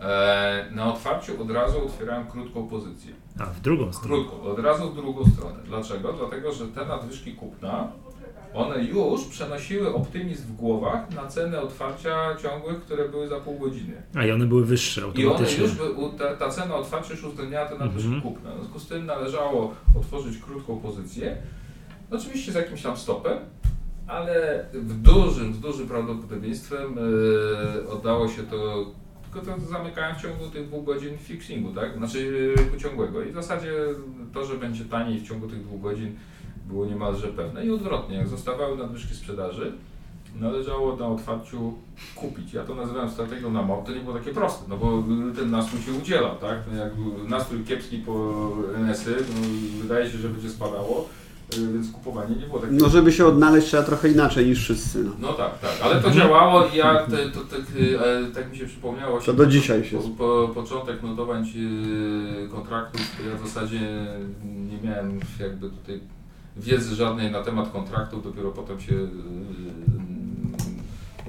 e, 0.00 0.66
na 0.70 0.94
otwarciu 0.94 1.42
od 1.42 1.50
razu 1.50 1.86
otwierałem 1.86 2.26
krótką 2.26 2.68
pozycję. 2.68 3.12
A, 3.38 3.46
w 3.46 3.60
drugą 3.60 3.92
stronę. 3.92 4.14
Krótką, 4.24 4.42
od 4.42 4.58
razu 4.58 4.90
w 4.90 4.94
drugą 4.94 5.24
stronę. 5.30 5.56
Dlaczego? 5.64 6.12
Dlatego, 6.12 6.52
że 6.52 6.68
te 6.68 6.86
nadwyżki 6.86 7.32
kupna, 7.34 7.88
one 8.54 8.84
już 8.84 9.24
przenosiły 9.24 9.94
optymizm 9.94 10.42
w 10.44 10.52
głowach 10.56 11.10
na 11.14 11.26
cenę 11.26 11.60
otwarcia 11.60 12.36
ciągłych, 12.42 12.80
które 12.80 13.08
były 13.08 13.28
za 13.28 13.40
pół 13.40 13.58
godziny. 13.58 14.02
A 14.14 14.24
i 14.24 14.30
one 14.30 14.46
były 14.46 14.64
wyższe 14.64 15.00
I 15.00 15.04
one 15.04 15.12
automatycznie. 15.32 15.62
już, 15.64 15.72
by, 15.74 15.84
ta, 16.18 16.36
ta 16.36 16.48
cena 16.50 16.74
otwarcia 16.74 17.14
już 17.14 17.24
uwzględniała 17.24 17.68
te 17.68 17.78
nadwyżki 17.78 18.08
Mhm. 18.14 18.22
kupne. 18.34 18.50
W 18.50 18.54
związku 18.60 18.78
z 18.80 18.86
tym 18.86 19.06
należało 19.06 19.74
otworzyć 19.98 20.38
krótką 20.38 20.76
pozycję, 20.80 21.36
oczywiście 22.10 22.52
z 22.52 22.54
jakimś 22.54 22.82
tam 22.82 22.96
stopem, 22.96 23.38
ale 24.06 24.64
w 24.72 24.94
dużym, 24.94 25.54
z 25.54 25.60
dużym 25.60 25.88
prawdopodobieństwem 25.88 26.96
e, 27.86 27.88
oddało 27.88 28.28
się 28.28 28.42
to, 28.42 28.86
tylko 29.32 29.46
to 29.46 29.60
zamykałem 29.60 30.16
w 30.16 30.22
ciągu 30.22 30.46
tych 30.46 30.66
dwóch 30.66 30.84
godzin 30.84 31.18
fixingu, 31.18 31.72
tak? 31.72 31.96
Znaczy 31.96 32.52
rynku 32.56 32.76
ciągłego. 32.76 33.22
I 33.22 33.30
w 33.30 33.34
zasadzie 33.34 33.72
to, 34.34 34.44
że 34.44 34.54
będzie 34.54 34.84
taniej 34.84 35.20
w 35.20 35.28
ciągu 35.28 35.46
tych 35.48 35.62
dwóch 35.62 35.80
godzin 35.80 36.16
było 36.66 36.86
niemalże 36.86 37.28
pewne. 37.28 37.66
I 37.66 37.70
odwrotnie, 37.70 38.16
jak 38.16 38.28
zostawały 38.28 38.76
nadwyżki 38.78 39.14
sprzedaży, 39.14 39.72
należało 40.40 40.96
na 40.96 41.06
otwarciu 41.06 41.74
kupić. 42.14 42.52
Ja 42.52 42.64
to 42.64 42.74
nazywałem 42.74 43.10
strategią 43.10 43.50
na 43.50 43.62
mop, 43.62 43.86
to 43.86 43.92
nie 43.92 44.00
było 44.00 44.18
takie 44.18 44.32
proste, 44.32 44.64
no 44.68 44.76
bo 44.76 45.02
ten 45.36 45.50
nastrój 45.50 45.82
się 45.82 45.92
udzielał, 45.92 46.36
tak? 46.36 46.58
No 46.72 46.78
jak 46.78 46.92
nastrój 47.28 47.64
kiepski 47.64 47.98
po 47.98 48.52
NS-y, 48.76 49.16
no 49.34 49.48
wydaje 49.82 50.10
się, 50.10 50.18
że 50.18 50.28
będzie 50.28 50.50
spadało, 50.50 51.08
więc 51.58 51.92
kupowanie 51.92 52.36
nie 52.36 52.46
było 52.46 52.58
takie... 52.58 52.72
No 52.72 52.88
żeby 52.88 53.12
się 53.12 53.26
odnaleźć 53.26 53.66
trzeba 53.66 53.82
trochę 53.82 54.08
inaczej 54.08 54.46
niż 54.46 54.58
wszyscy. 54.58 55.04
No, 55.04 55.10
No 55.20 55.32
tak, 55.32 55.58
tak, 55.58 55.70
ale 55.82 56.02
to 56.02 56.10
działało 56.10 56.66
i 56.66 56.76
ja, 56.76 57.06
te, 57.06 57.30
to, 57.30 57.40
tak, 57.40 57.60
y, 57.76 58.34
tak 58.34 58.50
mi 58.50 58.58
się 58.58 58.66
przypomniało. 58.66 59.20
To 59.20 59.32
do 59.32 59.46
dzisiaj 59.46 59.84
się... 59.84 59.98
Po, 59.98 60.08
po, 60.08 60.54
początek 60.54 61.02
notowań 61.02 61.44
y, 61.56 62.48
kontraktów, 62.48 63.00
to 63.16 63.30
ja 63.30 63.36
w 63.36 63.48
zasadzie 63.48 63.80
nie 64.44 64.88
miałem 64.88 65.20
jakby 65.40 65.70
tutaj 65.70 66.00
wiedzy 66.56 66.94
żadnej 66.94 67.30
na 67.30 67.42
temat 67.42 67.72
kontraktów, 67.72 68.24
dopiero 68.24 68.50
potem 68.50 68.80
się 68.80 68.94
y, 68.94 69.08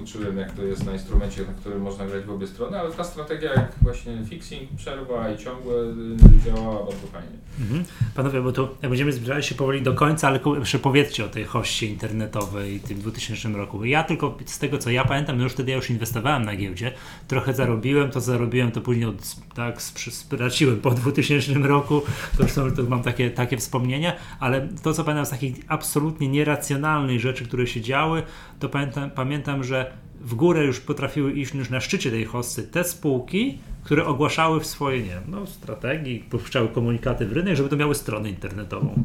uczyłem 0.04 0.38
jak 0.38 0.52
to 0.52 0.64
jest 0.64 0.86
na 0.86 0.94
instrumencie, 0.94 1.42
na 1.42 1.54
którym 1.54 1.82
można 1.82 2.06
grać 2.06 2.24
w 2.24 2.32
obie 2.32 2.48
strony, 2.48 2.80
ale 2.80 2.92
ta 2.92 3.04
strategia 3.04 3.54
jak 3.54 3.72
właśnie 3.82 4.26
fixing, 4.30 4.70
przerwa 4.78 5.30
i 5.32 5.38
ciągłe 5.38 5.76
y, 5.76 6.46
działała 6.46 6.86
bardzo 6.86 7.08
fajnie. 7.08 7.42
Mhm. 7.60 7.84
Panowie, 8.16 8.42
bo 8.42 8.52
tu 8.52 8.68
będziemy 8.82 9.12
zbliżali 9.12 9.44
się 9.44 9.56
powoli 9.56 9.82
do 9.82 9.94
końca, 9.94 10.28
ale 10.28 10.40
jeszcze 10.60 10.80
powiedzcie 10.80 11.26
o 11.26 11.28
tej 11.28 11.44
hoście 11.44 11.88
internetowej 11.88 12.80
w 12.80 12.84
tym 12.84 13.00
2000 13.00 13.50
roku. 13.50 13.86
Ja 13.86 14.04
tylko 14.04 14.38
z 14.46 14.60
tego 14.60 14.78
co 14.78 14.90
ja 14.90 15.06
pamiętam, 15.06 15.38
no 15.38 15.44
już 15.44 15.54
wtedy 15.54 15.72
ja 15.72 15.78
już 15.78 15.90
inwestowałem 15.90 16.46
na 16.46 16.56
giełdzie, 16.56 16.92
trochę 17.28 17.54
zarobiłem, 17.54 18.12
to 18.12 18.22
zarobiłem, 18.22 18.72
to 18.72 18.82
później 18.82 19.06
od, 19.06 19.36
tak 19.56 19.82
straciłem 19.82 20.80
po 20.80 20.92
2000 20.92 21.54
roku, 21.54 22.02
to 22.38 22.44
już 22.44 22.54
to 22.54 22.84
mam 22.90 23.04
takie, 23.04 23.32
takie 23.32 23.58
wspomnienia, 23.58 24.16
ale 24.40 24.68
to 24.84 24.94
co 24.94 25.04
pamiętam 25.04 25.26
z 25.26 25.30
takich 25.30 25.56
absolutnie 25.68 26.28
nieracjonalnych 26.28 27.20
rzeczy, 27.20 27.46
które 27.46 27.68
się 27.68 27.82
działy, 27.82 28.24
to 28.62 28.70
pamiętam, 28.70 29.12
pamiętam 29.12 29.64
że 29.64 29.92
w 30.22 30.36
górę 30.36 30.66
już 30.66 30.80
potrafiły 30.80 31.34
iść 31.34 31.54
już 31.54 31.70
na 31.70 31.80
szczycie 31.80 32.12
tej 32.12 32.26
hossy 32.26 32.64
te 32.64 32.84
spółki, 32.84 33.58
które 33.84 34.06
ogłaszały 34.06 34.60
w 34.60 34.66
swojej 34.66 35.04
nie 35.04 35.10
wiem, 35.10 35.24
no, 35.28 35.48
strategii, 35.48 36.26
puszczały 36.30 36.68
komunikaty 36.68 37.26
w 37.26 37.32
rynek, 37.32 37.56
żeby 37.56 37.70
to 37.70 37.76
miały 37.76 37.96
stronę 37.96 38.30
internetową. 38.30 39.04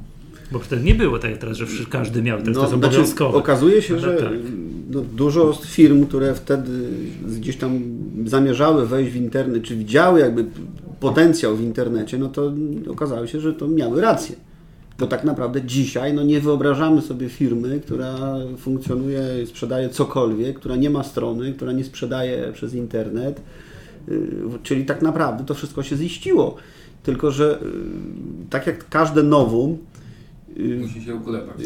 Bo 0.52 0.58
wtedy 0.58 0.82
nie 0.82 0.94
było 0.94 1.18
tak 1.18 1.38
teraz, 1.38 1.56
że 1.56 1.66
każdy 1.90 2.22
miał, 2.22 2.38
teraz 2.38 2.54
to 2.54 2.60
jest 2.60 2.72
znaczy, 2.74 2.86
obowiązkowe. 2.86 3.38
okazuje 3.38 3.82
się, 3.82 3.98
że 3.98 4.16
tak. 4.16 4.32
no, 4.90 5.00
dużo 5.00 5.58
firm, 5.66 6.06
które 6.06 6.34
wtedy 6.34 6.88
gdzieś 7.38 7.56
tam 7.56 7.80
zamierzały 8.26 8.86
wejść 8.86 9.12
w 9.12 9.16
internet, 9.16 9.62
czy 9.62 9.76
widziały 9.76 10.20
jakby 10.20 10.44
potencjał 11.00 11.56
w 11.56 11.60
internecie, 11.60 12.18
no 12.18 12.28
to 12.28 12.52
okazało 12.90 13.26
się, 13.26 13.40
że 13.40 13.52
to 13.52 13.68
miały 13.68 14.00
rację. 14.00 14.36
Bo 14.98 15.06
tak 15.06 15.24
naprawdę 15.24 15.62
dzisiaj 15.62 16.14
no, 16.14 16.22
nie 16.22 16.40
wyobrażamy 16.40 17.02
sobie 17.02 17.28
firmy, 17.28 17.80
która 17.80 18.16
funkcjonuje, 18.58 19.46
sprzedaje 19.46 19.88
cokolwiek, 19.88 20.58
która 20.58 20.76
nie 20.76 20.90
ma 20.90 21.02
strony, 21.02 21.52
która 21.52 21.72
nie 21.72 21.84
sprzedaje 21.84 22.52
przez 22.52 22.74
internet. 22.74 23.40
Yy, 24.08 24.18
Czyli 24.62 24.84
tak 24.84 25.02
naprawdę 25.02 25.44
to 25.44 25.54
wszystko 25.54 25.82
się 25.82 25.96
ziściło. 25.96 26.56
Tylko, 27.02 27.30
że 27.30 27.58
yy, 27.62 27.68
tak 28.50 28.66
jak 28.66 28.88
każde 28.88 29.22
nowum, 29.22 29.78
yy, 30.56 30.76
Musi 30.76 31.02
się 31.02 31.14
uklepać. 31.14 31.56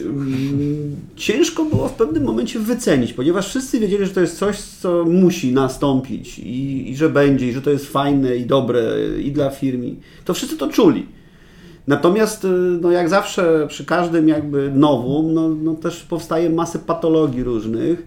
Ciężko 1.16 1.64
było 1.64 1.88
w 1.88 1.94
pewnym 1.94 2.24
momencie 2.24 2.58
wycenić, 2.58 3.12
ponieważ 3.12 3.48
wszyscy 3.48 3.80
wiedzieli, 3.80 4.06
że 4.06 4.12
to 4.12 4.20
jest 4.20 4.38
coś, 4.38 4.58
co 4.58 5.04
musi 5.04 5.52
nastąpić 5.52 6.38
i, 6.38 6.90
i 6.90 6.96
że 6.96 7.08
będzie, 7.08 7.48
i 7.48 7.52
że 7.52 7.62
to 7.62 7.70
jest 7.70 7.86
fajne 7.86 8.36
i 8.36 8.46
dobre 8.46 8.82
i 9.24 9.32
dla 9.32 9.50
firmy. 9.50 9.94
To 10.24 10.34
wszyscy 10.34 10.56
to 10.56 10.68
czuli. 10.68 11.06
Natomiast, 11.86 12.44
y, 12.44 12.48
no 12.80 12.90
jak 12.90 13.08
zawsze 13.08 13.66
przy 13.68 13.84
każdym 13.84 14.28
jakby 14.28 14.72
nowum, 14.74 15.34
no, 15.34 15.48
no 15.48 15.74
też 15.74 16.02
powstaje 16.04 16.50
masę 16.50 16.78
patologii 16.78 17.42
różnych 17.44 18.06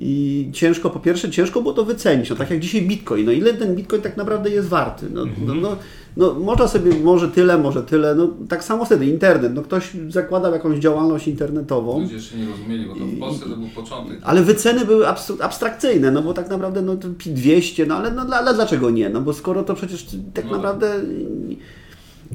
i 0.00 0.50
ciężko, 0.52 0.90
po 0.90 1.00
pierwsze, 1.00 1.30
ciężko 1.30 1.60
było 1.62 1.74
to 1.74 1.84
wycenić. 1.84 2.30
No 2.30 2.36
tak 2.36 2.50
jak 2.50 2.60
dzisiaj 2.60 2.82
Bitcoin. 2.82 3.26
No 3.26 3.32
ile 3.32 3.54
ten 3.54 3.74
Bitcoin 3.76 4.02
tak 4.02 4.16
naprawdę 4.16 4.50
jest 4.50 4.68
warty? 4.68 5.06
No, 5.14 5.24
no, 5.46 5.54
no, 5.54 5.76
no 6.16 6.34
można 6.34 6.68
sobie, 6.68 6.92
może 7.04 7.28
tyle, 7.28 7.58
może 7.58 7.82
tyle. 7.82 8.14
No 8.14 8.28
tak 8.48 8.64
samo 8.64 8.84
wtedy 8.84 9.06
internet. 9.06 9.54
No 9.54 9.62
ktoś 9.62 9.90
zakładał 10.08 10.52
jakąś 10.52 10.78
działalność 10.78 11.28
internetową. 11.28 12.00
Ludzie 12.00 12.14
jeszcze 12.14 12.36
nie 12.36 12.46
rozumieli, 12.48 12.86
bo 12.86 12.94
to 12.94 13.00
w 13.06 13.18
Polsce 13.18 13.46
to 13.48 13.56
był 13.56 13.68
początek. 13.68 14.18
Ale 14.22 14.42
wyceny 14.42 14.84
były 14.84 15.04
abs- 15.06 15.42
abstrakcyjne, 15.42 16.10
no 16.10 16.22
bo 16.22 16.34
tak 16.34 16.50
naprawdę 16.50 16.82
no, 16.82 16.96
to 16.96 17.08
200, 17.26 17.86
no 17.86 17.96
ale, 17.96 18.10
no, 18.10 18.22
ale 18.36 18.54
dlaczego 18.54 18.90
nie? 18.90 19.08
No 19.10 19.20
bo 19.20 19.32
skoro 19.32 19.62
to 19.62 19.74
przecież 19.74 20.06
tak 20.34 20.44
No. 20.44 20.50
naprawdę 20.56 20.94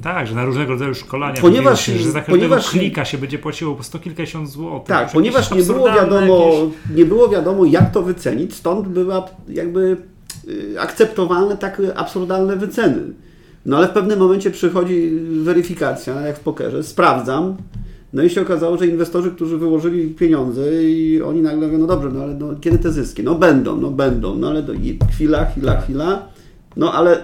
Tak, 0.02 0.28
że 0.28 0.36
na 0.36 0.46
różnego 0.46 0.72
rodzaju 0.72 0.94
szkolania, 0.96 1.42
Ponieważ- 1.42 1.82
się, 1.86 1.98
że 1.98 2.12
za 2.12 2.20
każdego 2.22 2.38
ponieważ- 2.38 2.70
klika 2.70 3.06
się 3.06 3.18
będzie 3.18 3.40
płaciło 3.40 3.76
po 3.76 3.84
sto 3.84 4.00
kilkadziesiąt 4.00 4.50
złotych. 4.50 4.88
tak, 4.88 5.12
ponieważ 5.12 5.52
nie 5.52 5.64
było 5.64 5.92
wiadomo, 5.94 6.22
jakieś- 6.56 6.96
nie 6.98 7.06
było 7.06 7.30
wiadomo 7.30 7.66
jak 7.66 7.92
to 7.92 8.02
wycenić, 8.04 8.54
stąd 8.56 8.88
była 8.88 9.26
jakby 9.50 9.98
y, 10.48 10.76
akceptowalne 10.80 11.58
tak 11.58 11.82
absurdalne 11.96 12.56
wyceny. 12.56 13.02
No 13.66 13.78
ale 13.78 13.88
w 13.88 13.92
pewnym 13.92 14.20
momencie 14.20 14.52
przychodzi 14.52 15.12
weryfikacja, 15.44 16.22
jak 16.22 16.38
w 16.38 16.40
pokerze, 16.40 16.84
sprawdzam, 16.84 17.56
no 18.14 18.24
i 18.24 18.30
się 18.30 18.42
okazało, 18.42 18.78
że 18.78 18.88
inwestorzy, 18.88 19.32
którzy 19.32 19.58
wyłożyli 19.58 20.10
pieniądze 20.10 20.84
i 20.84 21.22
oni 21.22 21.42
nagle 21.42 21.68
mówią, 21.68 21.80
no 21.80 21.88
dobrze, 21.88 22.10
no 22.14 22.24
ale 22.24 22.34
no, 22.34 22.48
kiedy 22.62 22.80
te 22.80 22.92
zyski? 22.92 23.24
No 23.24 23.36
będą, 23.36 23.78
no 23.78 23.92
będą, 23.92 24.36
no 24.36 24.50
ale 24.50 24.64
i- 24.84 25.00
chwila, 25.14 25.46
chwila, 25.46 25.82
chwila, 25.82 26.26
no 26.78 26.94
ale 26.94 27.24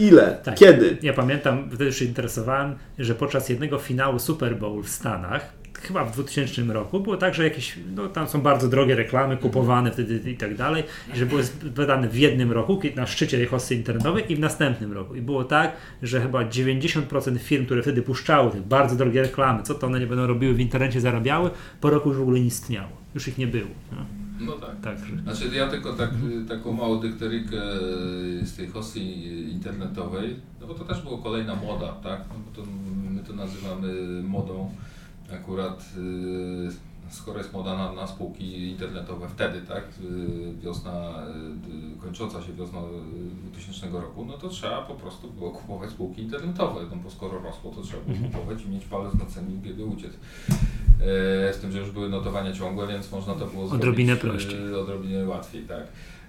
ile? 0.00 0.38
Tak. 0.42 0.54
Kiedy? 0.54 0.96
Ja 1.02 1.12
pamiętam, 1.12 1.68
wtedy 1.68 1.84
już 1.84 1.96
się 1.96 2.04
interesowałem, 2.04 2.74
że 2.98 3.14
podczas 3.14 3.48
jednego 3.48 3.78
finału 3.78 4.18
Super 4.18 4.56
Bowl 4.56 4.82
w 4.82 4.88
Stanach, 4.88 5.60
chyba 5.82 6.04
w 6.04 6.12
2000 6.12 6.62
roku, 6.62 7.00
było 7.00 7.16
tak, 7.16 7.34
że 7.34 7.44
jakieś, 7.44 7.78
no 7.96 8.08
tam 8.08 8.28
są 8.28 8.40
bardzo 8.40 8.68
drogie 8.68 8.94
reklamy 8.94 9.36
kupowane 9.36 9.92
wtedy 9.92 10.30
i 10.30 10.36
tak 10.36 10.56
dalej, 10.56 10.84
i 11.14 11.18
że 11.18 11.26
były 11.26 11.42
wydane 11.62 12.08
w 12.08 12.18
jednym 12.18 12.52
roku, 12.52 12.80
na 12.96 13.06
szczycie 13.06 13.36
tej 13.36 13.46
hossy 13.46 13.74
internetowej 13.74 14.32
i 14.32 14.36
w 14.36 14.40
następnym 14.40 14.92
roku. 14.92 15.14
I 15.14 15.20
było 15.20 15.44
tak, 15.44 15.72
że 16.02 16.20
chyba 16.20 16.44
90% 16.44 17.38
firm, 17.38 17.64
które 17.64 17.82
wtedy 17.82 18.02
puszczały 18.02 18.50
te 18.50 18.60
bardzo 18.60 18.96
drogie 18.96 19.22
reklamy, 19.22 19.62
co 19.62 19.74
to 19.74 19.86
one 19.86 20.00
nie 20.00 20.06
będą 20.06 20.26
robiły 20.26 20.54
w 20.54 20.60
internecie, 20.60 21.00
zarabiały, 21.00 21.50
po 21.80 21.90
roku 21.90 22.08
już 22.08 22.18
w 22.18 22.22
ogóle 22.22 22.40
nie 22.40 22.46
istniało. 22.46 22.90
Już 23.14 23.28
ich 23.28 23.38
nie 23.38 23.46
było. 23.46 23.70
No. 23.92 24.19
No 24.40 24.52
tak. 24.52 24.80
Także. 24.80 25.16
Znaczy 25.22 25.56
ja 25.56 25.68
tylko 25.68 25.92
tak, 25.92 26.10
taką 26.48 26.72
małą 26.72 27.00
dykterykę 27.00 27.60
z 28.42 28.56
tej 28.56 28.68
hossy 28.68 29.00
internetowej, 29.50 30.36
no 30.60 30.66
bo 30.66 30.74
to 30.74 30.84
też 30.84 31.02
była 31.02 31.22
kolejna 31.22 31.54
moda, 31.54 31.92
tak? 31.92 32.20
No 32.28 32.34
bo 32.46 32.62
to, 32.62 32.70
my 33.10 33.22
to 33.22 33.32
nazywamy 33.32 34.22
modą 34.22 34.74
akurat 35.32 35.92
y, 35.96 36.89
skoro 37.10 37.38
jest 37.38 37.52
moda 37.52 37.76
na, 37.76 37.92
na 37.92 38.06
spółki 38.06 38.70
internetowe 38.70 39.28
wtedy, 39.28 39.60
tak? 39.68 39.84
Y, 40.04 40.54
Wiosna, 40.62 41.26
y, 41.96 42.00
kończąca 42.02 42.42
się 42.42 42.52
wiosną 42.52 42.88
y, 42.88 42.90
2000 43.52 43.88
roku, 44.00 44.24
no 44.24 44.32
to 44.32 44.48
trzeba 44.48 44.82
po 44.82 44.94
prostu 44.94 45.30
było 45.30 45.50
kupować 45.50 45.90
spółki 45.90 46.22
internetowe, 46.22 46.80
no 46.90 46.96
bo 47.04 47.10
skoro 47.10 47.38
rosło, 47.42 47.70
to 47.74 47.82
trzeba 47.82 48.02
było 48.02 48.30
kupować 48.30 48.62
i 48.64 48.68
mieć 48.68 48.84
palec 48.84 49.14
na 49.14 49.26
cenie 49.26 49.54
i 49.54 49.58
biegły 49.58 49.84
uciec. 49.84 50.12
E, 51.00 51.52
Z 51.54 51.58
tym, 51.60 51.72
że 51.72 51.78
już 51.78 51.90
były 51.90 52.08
notowania 52.08 52.52
ciągłe, 52.52 52.86
więc 52.86 53.12
można 53.12 53.34
to 53.34 53.46
było 53.46 53.66
zrobić 53.68 53.82
Odrobinę 53.82 54.16
prościej. 54.16 54.74
odrobinę 54.74 55.24
łatwiej, 55.28 55.62
tak. 55.62 55.82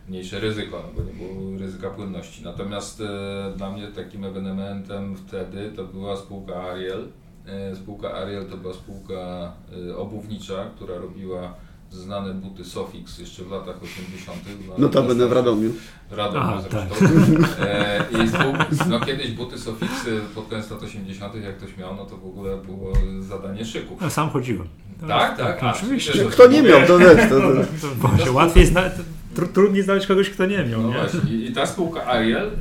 Mniejsze 0.10 0.40
ryzyko, 0.40 0.84
no 0.88 1.04
bo 1.04 1.10
nie 1.10 1.14
było 1.14 1.58
ryzyka 1.60 1.90
płynności. 1.90 2.44
Natomiast 2.44 3.02
e, 3.02 3.54
dla 3.58 3.72
mnie 3.72 3.88
takim 3.88 4.24
ewenementem 4.26 5.16
wtedy 5.16 5.72
to 5.76 5.84
była 5.84 6.18
spółka 6.18 6.64
Ariel. 6.64 7.08
E, 7.46 7.76
spółka 7.76 8.14
Ariel 8.14 8.46
to 8.46 8.58
była 8.58 8.74
spółka 8.74 9.52
e, 9.90 9.98
obuwnicza, 9.98 10.66
która 10.76 10.98
robiła 10.98 11.54
znane 11.92 12.34
buty 12.34 12.66
Sofix 12.66 13.20
jeszcze 13.20 13.44
w 13.44 13.52
latach 13.52 13.76
80. 13.84 14.38
No 14.78 14.90
to 14.90 15.04
będę 15.04 15.28
w 15.28 15.32
Radomiu. 15.32 15.72
Radomiu 16.12 16.40
Aha, 16.44 16.62
zresztą. 16.62 16.96
E, 17.62 18.06
I 18.12 18.30
spół- 18.30 18.90
no 18.90 19.00
kiedyś 19.00 19.32
buty 19.32 19.58
Sofixy 19.58 20.22
pod 20.36 20.48
koniec 20.48 20.72
lat 20.72 20.84
80. 20.84 21.36
jak 21.36 21.58
ktoś 21.58 21.78
miał, 21.78 21.96
no 21.96 22.06
to 22.06 22.18
w 22.18 22.26
ogóle 22.26 22.58
było 22.58 22.94
zadanie 23.20 23.66
szyku. 23.66 23.98
No, 24.02 24.10
sam 24.10 24.30
chodziłem. 24.30 24.68
Tak, 25.08 25.38
tak, 25.38 25.64
a, 25.64 25.72
oczywiście. 25.74 26.14
wiesz, 26.14 26.34
Kto 26.34 26.48
nie 26.48 26.62
miał, 26.64 26.88
to 26.88 26.98
wiesz, 27.00 27.30
to, 27.30 27.40
to, 27.42 27.48
To, 27.82 27.96
bo 28.18 28.24
się 28.26 28.32
łatwiej 28.32 28.66
zna, 28.66 28.82
tr 29.36 29.48
trudniej 29.48 29.84
znaleźć 29.84 30.08
kogoś, 30.08 30.30
kto 30.30 30.46
nie 30.46 30.66
miał, 30.66 30.82
No 30.82 30.88
nie? 30.88 30.94
właśnie, 30.94 31.34
i 31.36 31.54
ta 31.54 31.66
spółka 31.66 32.06
Ariel, 32.06 32.44
yy, 32.46 32.52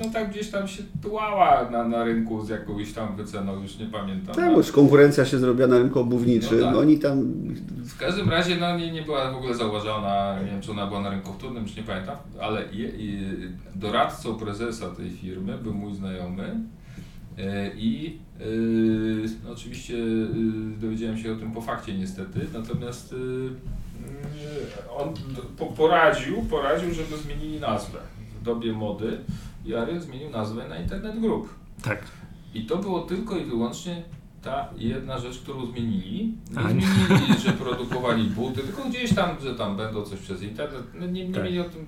no 0.00 0.10
tak 0.12 0.30
gdzieś 0.30 0.50
tam 0.50 0.68
się 0.68 0.82
tułała 1.02 1.70
na, 1.70 1.88
na 1.88 2.04
rynku 2.04 2.44
z 2.44 2.48
jakąś 2.48 2.92
tam 2.92 3.16
wyceną, 3.16 3.62
już 3.62 3.78
nie 3.78 3.86
pamiętam. 3.86 4.34
tak, 4.34 4.50
bo 4.52 4.58
już 4.58 4.72
konkurencja 4.72 5.24
się 5.24 5.38
zrobiła 5.38 5.68
na 5.68 5.78
rynku 5.78 6.00
obuwniczym, 6.00 6.60
No 6.60 6.66
tak. 6.66 6.76
oni 6.76 6.98
tam 6.98 7.22
W 7.84 7.96
każdym 7.98 8.30
razie 8.30 8.56
no, 8.56 8.78
nie, 8.78 8.90
nie 8.92 9.02
była 9.02 9.32
w 9.32 9.36
ogóle 9.36 9.54
zauważona, 9.54 10.36
nie 10.44 10.50
wiem 10.50 10.60
czy 10.60 10.70
ona 10.70 10.86
była 10.86 11.00
na 11.00 11.10
rynku 11.10 11.32
wtórnym, 11.32 11.62
już 11.62 11.76
nie 11.76 11.82
pamiętam, 11.82 12.16
ale 12.40 12.62
je, 12.72 12.88
i, 12.88 13.20
doradcą 13.74 14.34
prezesa 14.34 14.90
tej 14.90 15.10
firmy 15.10 15.58
był 15.62 15.74
mój 15.74 15.94
znajomy 15.94 16.60
yy, 17.36 17.44
i 17.76 18.18
yy, 18.40 19.24
no, 19.44 19.52
oczywiście 19.52 19.94
yy, 19.98 20.28
dowiedziałem 20.80 21.18
się 21.18 21.32
o 21.32 21.36
tym 21.36 21.52
po 21.52 21.60
fakcie 21.60 21.94
niestety, 21.98 22.40
natomiast 22.54 23.12
yy, 23.12 23.50
on 24.96 25.14
po, 25.58 25.66
poradził, 25.66 26.42
poradził, 26.42 26.94
żeby 26.94 27.16
zmienili 27.16 27.60
nazwę 27.60 27.98
w 28.40 28.44
dobie 28.44 28.72
mody 28.72 29.18
i 29.64 29.74
Ariel 29.74 30.00
zmienił 30.00 30.30
nazwę 30.30 30.68
na 30.68 30.78
Internet 30.78 31.20
Group. 31.20 31.54
Tak. 31.82 32.04
I 32.54 32.64
to 32.66 32.76
było 32.76 33.00
tylko 33.00 33.36
i 33.36 33.44
wyłącznie 33.44 34.02
ta 34.42 34.68
jedna 34.76 35.18
rzecz, 35.18 35.38
którą 35.38 35.66
zmienili. 35.66 36.34
Nie 36.50 36.58
A, 36.58 36.72
nie. 36.72 36.86
zmienili, 36.86 37.40
że 37.40 37.52
produkowali 37.52 38.24
buty, 38.24 38.60
tylko 38.62 38.82
gdzieś 38.88 39.14
tam, 39.14 39.36
że 39.42 39.54
tam 39.54 39.76
będą 39.76 40.02
coś 40.02 40.18
przez 40.20 40.42
internet. 40.42 40.82
No, 40.94 41.06
nie, 41.06 41.28
nie 41.28 41.34
Tak. 41.34 41.44
mieli 41.44 41.60
o 41.60 41.64
tym. 41.64 41.86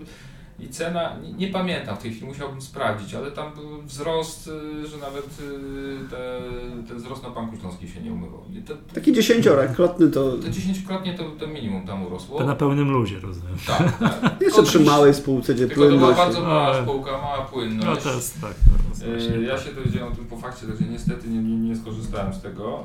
I 0.61 0.69
cena, 0.69 1.17
nie, 1.23 1.33
nie, 1.33 1.49
pamiętam 1.53 1.97
w 1.97 1.99
tej 2.03 2.11
chwili, 2.11 2.27
musiałbym 2.27 2.63
sprawdzić, 2.63 3.15
ale 3.15 3.31
tam 3.31 3.53
był 3.55 3.83
wzrost, 3.83 4.49
y, 4.85 4.87
że 4.87 4.97
nawet 4.97 5.25
y, 5.25 6.11
te, 6.11 6.41
ten 6.89 6.97
wzrost 6.99 7.23
na 7.23 7.31
Banku 7.31 7.57
Śląskim 7.57 7.89
się 7.89 8.01
nie 8.01 8.13
umywał. 8.13 8.41
Te, 8.67 8.75
Taki 8.95 9.13
dziesięciokrotny 9.13 10.11
to... 10.11 10.33
To 10.33 10.51
dziesięciokrotnie 10.51 11.15
to, 11.15 11.25
to 11.31 11.47
minimum 11.47 11.87
tam 11.87 12.07
urosło. 12.07 12.39
To 12.39 12.47
na 12.47 12.55
pełnym 12.57 12.91
luzie, 12.91 13.21
rozumiem. 13.21 13.57
Tak, 13.67 13.99
tak. 13.99 14.41
Jeszcze 14.47 14.63
przy 14.63 14.81
małej 14.81 15.15
spółce, 15.15 15.55
gdzie 15.55 15.67
Tylko 15.67 15.83
to 15.83 15.89
była 15.89 15.99
płynność... 16.01 16.19
bardzo 16.19 16.41
mała 16.41 16.67
Ale- 16.67 16.83
spółka, 16.83 17.13
mała 17.13 17.39
płynność. 17.45 17.87
No 18.05 18.11
to 18.11 18.17
jest 18.17 18.41
tak. 18.41 18.55
to 18.55 19.07
Yy, 19.07 19.15
jest 19.15 19.27
właśnie 19.31 19.47
Ja 19.47 19.57
tak. 19.57 19.65
się 19.67 19.73
dowiedziałem 19.75 20.13
o 20.13 20.17
tym 20.17 20.25
po 20.27 20.37
fakcie, 20.37 20.67
także 20.67 20.85
niestety 20.85 21.29
nie, 21.29 21.39
nie, 21.43 21.57
nie 21.57 21.77
skorzystałem 21.77 22.35
z 22.35 22.43
tego, 22.43 22.85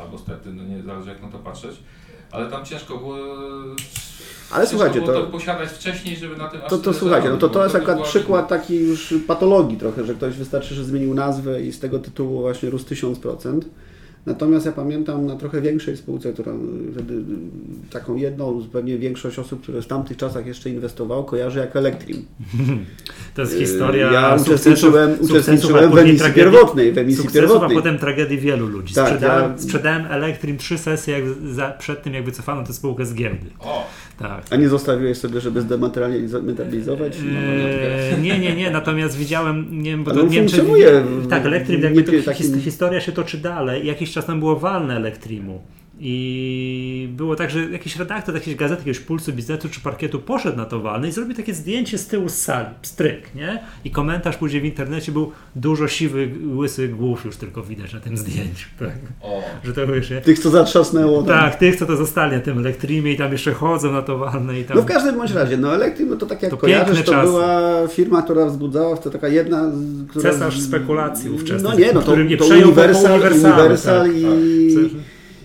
albo 0.00 0.18
stety, 0.18 0.52
no 0.52 0.62
nie 0.64 0.82
zależy 0.82 1.08
jak 1.08 1.22
na 1.22 1.28
to 1.28 1.38
patrzeć, 1.38 1.76
ale 2.30 2.50
tam 2.50 2.64
ciężko 2.64 2.96
było. 2.98 3.16
Ale 4.50 4.66
słuchajcie, 4.66 5.00
to- 5.00 5.12
to 5.12 5.22
posiadać 5.26 5.68
wcześniej, 5.68 6.16
żeby 6.16 6.36
na 6.36 6.48
tym 6.48 6.60
To, 6.68 6.78
to 6.78 6.92
słuchajcie, 6.94 7.28
no 7.30 7.36
to, 7.36 7.48
to 7.48 7.62
jest 7.64 7.74
akurat 7.74 8.02
przykład 8.02 8.48
takiej 8.48 8.78
już 8.86 9.14
patologii 9.26 9.78
trochę, 9.78 10.04
że 10.04 10.14
ktoś 10.14 10.34
wystarczy, 10.34 10.74
że 10.74 10.84
zmienił 10.84 11.14
nazwę 11.14 11.62
i 11.62 11.72
z 11.72 11.78
tego 11.80 11.98
tytułu 11.98 12.40
właśnie 12.40 12.70
rósł 12.70 12.84
1000%. 12.86 13.60
Natomiast 14.26 14.66
ja 14.66 14.72
pamiętam 14.72 15.26
na 15.26 15.36
trochę 15.36 15.60
większej 15.60 15.96
spółce, 15.96 16.32
która 16.32 16.52
wtedy 16.92 17.14
y, 17.14 17.22
taką 17.90 18.16
jedną, 18.16 18.62
pewnie 18.72 18.98
większość 18.98 19.38
osób, 19.38 19.62
które 19.62 19.82
w 19.82 19.86
tamtych 19.86 20.16
czasach 20.16 20.46
jeszcze 20.46 20.70
inwestowało, 20.70 21.24
kojarzy 21.24 21.58
jako 21.58 21.78
Elektrim. 21.78 22.26
To 23.34 23.42
jest 23.42 23.54
historia 23.58 24.12
Ja 24.12 24.36
uczestniczyłem, 24.42 25.16
uczestniczyłem 25.20 25.90
w 25.90 25.98
emisji 25.98 26.18
tragedii- 26.26 26.34
pierwotnej, 26.34 26.92
w 26.92 26.98
emisji 26.98 27.22
Sukcesów, 27.22 27.44
a 27.44 27.48
pierwotnej. 27.50 27.76
potem 27.76 27.98
tragedii 27.98 28.38
wielu 28.38 28.66
ludzi. 28.66 28.94
Tak, 28.94 29.06
sprzedałem, 29.08 29.50
ja- 29.52 29.58
sprzedałem 29.58 30.06
Elektrim 30.06 30.58
trzy 30.58 30.78
sesje 30.78 31.14
jak 31.18 31.24
za, 31.54 31.70
przed 31.70 32.02
tym, 32.02 32.14
jak 32.14 32.24
wycofano 32.24 32.64
tę 32.64 32.72
spółkę 32.72 33.06
z 33.06 33.14
giełdy. 33.14 33.46
O, 33.60 33.86
Tak. 34.20 34.44
A 34.50 34.56
nie 34.56 34.68
zostawiłeś 34.68 35.18
sobie, 35.18 35.40
żeby 35.40 35.60
zdematerializować? 35.60 37.16
Eee, 37.16 38.22
nie, 38.22 38.38
nie, 38.38 38.56
nie, 38.56 38.70
natomiast 38.70 39.16
widziałem, 39.18 39.66
nie 39.82 39.90
wiem, 39.90 40.04
bo 40.04 40.10
to 40.10 40.22
nie 40.22 40.36
wiem, 40.36 40.48
czy- 40.48 40.56
Tak, 41.30 41.46
Elektrim, 41.46 41.80
w 41.80 41.84
jakby 41.84 42.02
to, 42.02 42.32
his, 42.34 42.64
historia 42.64 43.00
się 43.00 43.12
toczy 43.12 43.38
dalej. 43.38 43.86
Jakiś 43.86 44.12
czas 44.12 44.26
tam 44.26 44.38
było 44.38 44.56
walne 44.56 44.96
Elektrimu. 44.96 45.60
I 46.02 47.08
było 47.12 47.36
tak, 47.36 47.50
że 47.50 47.60
jakiś 47.70 47.96
redaktor 47.96 48.34
jakiejś 48.34 48.56
gazety, 48.56 48.80
jakiegoś 48.80 49.00
pulsu 49.00 49.32
biznesu 49.32 49.68
czy 49.68 49.80
parkietu 49.80 50.18
poszedł 50.18 50.56
na 50.56 50.64
to 50.64 50.80
walne 50.80 51.08
i 51.08 51.12
zrobił 51.12 51.34
takie 51.36 51.54
zdjęcie 51.54 51.98
z 51.98 52.06
tyłu 52.06 52.28
z 52.28 52.34
sali, 52.34 52.66
stryk, 52.82 53.34
nie? 53.34 53.62
I 53.84 53.90
komentarz 53.90 54.36
później 54.36 54.62
w 54.62 54.64
internecie 54.64 55.12
był 55.12 55.32
dużo 55.56 55.88
siwych, 55.88 56.30
łysych 56.56 56.96
głów 56.96 57.24
już 57.24 57.36
tylko 57.36 57.62
widać 57.62 57.92
na 57.92 58.00
tym 58.00 58.16
zdjęciu, 58.16 58.68
tak? 58.78 58.96
o. 59.22 59.42
Że 59.64 59.72
to 59.72 59.86
wiesz, 59.86 60.10
nie? 60.10 60.20
Tych, 60.20 60.38
co 60.38 60.50
zatrzasnęło. 60.50 61.22
tam. 61.22 61.38
Tak, 61.38 61.54
tych, 61.58 61.76
co 61.76 61.86
to 61.86 61.96
zostali 61.96 62.32
na 62.36 62.40
tym 62.42 62.58
Elektrimie 62.58 63.12
i 63.12 63.16
tam 63.16 63.32
jeszcze 63.32 63.52
chodzą 63.54 63.92
na 63.92 64.02
to 64.02 64.18
walne 64.18 64.60
i 64.60 64.64
tam... 64.64 64.76
No 64.76 64.82
w 64.82 64.86
każdym 64.86 65.16
bądź 65.16 65.30
razie, 65.32 65.56
no 65.56 65.74
Elektrim, 65.74 66.08
no 66.08 66.16
to 66.16 66.26
tak 66.26 66.42
jak 66.42 66.50
To 66.50 66.56
kojarzysz, 66.56 67.02
to 67.02 67.12
czasy. 67.12 67.26
była 67.26 67.88
firma, 67.88 68.22
która 68.22 68.46
wzbudzała, 68.46 68.96
to 68.96 69.10
taka 69.10 69.28
jedna, 69.28 69.70
z- 69.70 70.08
która... 70.08 70.30
Cesarz 70.32 70.60
spekulacji 70.60 71.30
ówczesnych, 71.30 71.72
No 71.72 71.78
nie, 71.78 71.92
no 71.92 72.02
to, 72.02 72.16
nie 72.16 72.36
to 72.36 72.44
przejął 72.44 72.68
Universal, 72.68 73.12
Universal, 73.12 73.52
Universal 73.60 74.06
tak, 74.06 74.16
i... 74.16 74.22
tak. 74.74 75.00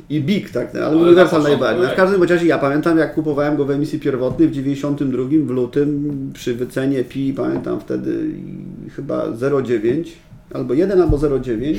I 0.10 0.22
Big, 0.22 0.50
tak, 0.50 0.74
no, 0.74 0.80
ale, 0.80 0.96
na 0.96 1.02
Universal 1.02 1.26
początku, 1.26 1.50
najbardziej. 1.50 1.82
No, 1.82 1.88
w 1.88 1.90
tak. 1.90 1.98
każdym 1.98 2.24
razie 2.24 2.46
ja 2.46 2.58
pamiętam, 2.58 2.98
jak 2.98 3.14
kupowałem 3.14 3.58
go 3.58 3.66
w 3.66 3.72
emisji 3.72 4.00
pierwotnej 4.00 4.48
w 4.48 4.52
92 4.52 5.24
w 5.46 5.50
lutym 5.50 6.32
przy 6.34 6.54
wycenie 6.54 7.04
PI, 7.04 7.34
pamiętam 7.34 7.80
wtedy 7.80 8.26
chyba 8.96 9.28
0,9 9.28 10.04
albo 10.54 10.74
1 10.74 11.02
albo 11.02 11.18
0,9. 11.18 11.76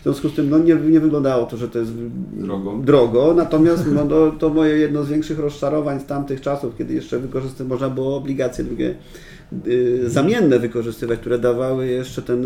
W 0.00 0.02
związku 0.02 0.28
z 0.28 0.34
tym 0.34 0.50
no, 0.50 0.58
nie, 0.58 0.74
nie 0.74 1.00
wyglądało 1.00 1.46
to, 1.46 1.56
że 1.56 1.68
to 1.68 1.78
jest 1.78 1.92
Drogo. 2.32 2.78
drogo. 2.84 3.34
Natomiast 3.36 3.84
no, 3.94 4.06
to, 4.06 4.32
to 4.38 4.50
moje 4.50 4.78
jedno 4.78 5.04
z 5.04 5.08
większych 5.08 5.38
rozczarowań 5.38 6.00
z 6.00 6.04
tamtych 6.04 6.40
czasów, 6.40 6.76
kiedy 6.78 6.94
jeszcze 6.94 7.18
wykorzystywać 7.18 7.70
można 7.70 7.90
było 7.90 8.16
obligacje 8.16 8.64
drugie 8.64 8.94
zamienne 10.06 10.58
wykorzystywać, 10.58 11.20
które 11.20 11.38
dawały 11.38 11.86
jeszcze 11.86 12.22
ten 12.22 12.44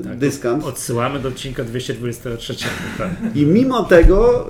y, 0.00 0.02
Tak. 0.04 0.18
Odsyłamy 0.64 1.18
do 1.20 1.28
odcinka 1.28 1.64
223. 1.64 2.54
Tak. 2.98 3.10
I 3.34 3.46
mimo 3.46 3.82
tego 3.82 4.46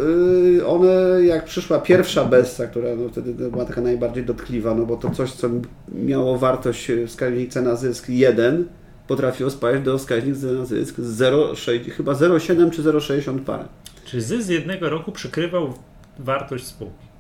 y, 0.59 0.67
one, 0.67 1.25
jak 1.25 1.45
przyszła 1.45 1.79
pierwsza 1.79 2.25
Bessa, 2.25 2.67
która 2.67 2.89
no, 2.97 3.09
wtedy 3.09 3.51
była 3.51 3.65
taka 3.65 3.81
najbardziej 3.81 4.25
dotkliwa, 4.25 4.75
no 4.75 4.87
bo 4.87 4.97
to 4.97 5.11
coś, 5.11 5.33
co 5.33 5.49
miało 5.89 6.39
wartość 6.39 6.91
y, 6.91 7.07
wskaźnik 7.07 7.51
cena 7.51 7.77
zysk 7.77 8.09
1, 8.09 8.65
potrafiło 9.09 9.51
spaść 9.51 9.83
do 9.83 9.99
wskaźnik 9.99 10.37
cena 10.37 10.65
zysk 10.65 10.99
0,6, 10.99 11.91
chyba 11.91 12.13
0,7 12.13 12.71
czy 12.71 12.83
0,60 12.83 13.39
parę. 13.39 13.65
Czy 14.05 14.21
zysk 14.21 14.43
z 14.43 14.49
jednego 14.49 14.91
roku 14.91 15.13
przykrywał 15.13 15.75
wartość 16.19 16.67
spółki? 16.67 17.12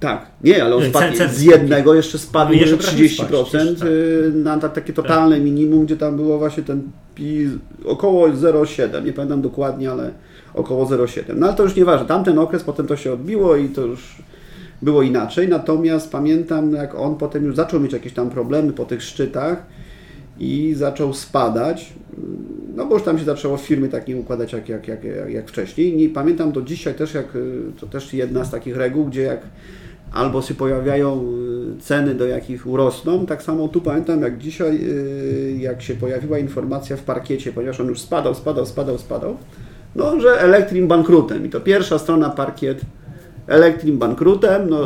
Tak, 0.00 0.26
nie, 0.44 0.64
ale 0.64 0.76
on 0.76 0.84
spadł 0.84 1.16
z 1.32 1.42
jednego 1.42 1.94
jeszcze 1.94 2.18
spadł 2.18 2.52
No 2.52 2.58
jeszcze 2.58 2.74
o 2.74 2.78
potrafi 2.78 3.08
30% 3.08 3.16
spaść, 3.46 3.78
tak. 3.78 3.88
y, 3.88 4.32
na 4.34 4.58
ta- 4.58 4.68
takie 4.68 4.92
totalne 4.92 5.40
minimum, 5.40 5.84
gdzie 5.86 5.96
tam 5.96 6.16
było 6.16 6.38
właśnie 6.38 6.62
ten 6.62 6.82
pi 7.14 7.48
około 7.84 8.28
0,7, 8.28 9.04
nie 9.04 9.12
pamiętam 9.12 9.42
dokładnie, 9.42 9.90
ale 9.90 10.10
około 10.54 10.86
0,7. 10.86 11.36
No 11.36 11.46
ale 11.46 11.56
to 11.56 11.62
już 11.62 11.76
nieważne, 11.76 12.06
tamten 12.06 12.38
okres 12.38 12.62
potem 12.62 12.86
to 12.86 12.96
się 12.96 13.12
odbiło 13.12 13.56
i 13.56 13.68
to 13.68 13.80
już 13.80 14.22
było 14.82 15.02
inaczej, 15.02 15.48
natomiast 15.48 16.12
pamiętam 16.12 16.72
jak 16.74 16.94
on 16.94 17.14
potem 17.16 17.44
już 17.44 17.56
zaczął 17.56 17.80
mieć 17.80 17.92
jakieś 17.92 18.12
tam 18.12 18.30
problemy 18.30 18.72
po 18.72 18.84
tych 18.84 19.02
szczytach 19.02 19.66
i 20.40 20.74
zaczął 20.76 21.14
spadać, 21.14 21.92
no 22.76 22.86
bo 22.86 22.94
już 22.94 23.02
tam 23.02 23.18
się 23.18 23.24
zaczęło 23.24 23.56
firmy 23.56 23.88
tak 23.88 24.08
nie 24.08 24.16
układać 24.16 24.52
jak, 24.52 24.68
jak, 24.68 24.88
jak, 24.88 25.04
jak, 25.04 25.30
jak 25.30 25.48
wcześniej. 25.48 26.02
I 26.02 26.08
pamiętam 26.08 26.52
do 26.52 26.62
dzisiaj 26.62 26.94
też, 26.94 27.14
jak 27.14 27.36
y, 27.36 27.62
to 27.80 27.86
też 27.86 28.12
jedna 28.12 28.44
z 28.44 28.50
takich 28.50 28.76
reguł, 28.76 29.04
gdzie 29.04 29.22
jak 29.22 29.40
albo 30.12 30.42
się 30.42 30.54
pojawiają 30.54 31.24
y, 31.78 31.82
ceny, 31.82 32.14
do 32.14 32.26
jakich 32.26 32.66
urosną, 32.66 33.26
tak 33.26 33.42
samo 33.42 33.68
tu 33.68 33.80
pamiętam 33.80 34.22
jak 34.22 34.38
dzisiaj, 34.38 34.80
y, 34.82 35.56
jak 35.60 35.82
się 35.82 35.94
pojawiła 35.94 36.38
informacja 36.38 36.96
w 36.96 37.02
parkiecie, 37.02 37.52
ponieważ 37.52 37.80
on 37.80 37.86
już 37.86 38.00
spadał, 38.00 38.34
spadał, 38.34 38.66
spadał, 38.66 38.98
spadał, 38.98 39.36
no, 39.96 40.20
że 40.20 40.40
Elektrim 40.40 40.88
bankrutem. 40.88 41.46
I 41.46 41.50
to 41.50 41.60
pierwsza 41.60 41.98
strona 41.98 42.30
parkiet 42.30 42.80
Elektrim 43.46 43.98
bankrutem, 43.98 44.70
no 44.70 44.78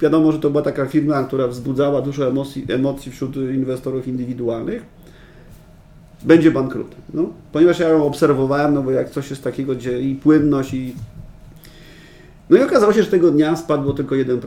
wiadomo, 0.00 0.32
że 0.32 0.38
to 0.38 0.50
była 0.50 0.62
taka 0.62 0.86
firma, 0.86 1.24
która 1.24 1.46
wzbudzała 1.46 2.02
dużo 2.02 2.28
emocji, 2.28 2.66
emocji 2.68 3.12
wśród 3.12 3.36
inwestorów 3.36 4.08
indywidualnych 4.08 4.82
będzie 6.22 6.50
bankrutem. 6.50 6.98
No, 7.14 7.24
ponieważ 7.52 7.78
ja 7.78 7.88
ją 7.88 8.06
obserwowałem, 8.06 8.74
no 8.74 8.82
bo 8.82 8.90
jak 8.90 9.10
coś 9.10 9.30
jest 9.30 9.44
takiego, 9.44 9.74
gdzie 9.74 10.00
i 10.00 10.14
płynność, 10.14 10.74
i. 10.74 10.94
No 12.50 12.56
i 12.56 12.62
okazało 12.62 12.92
się, 12.92 13.02
że 13.02 13.10
tego 13.10 13.30
dnia 13.30 13.56
spadło 13.56 13.92
tylko 13.92 14.14
1%. 14.14 14.38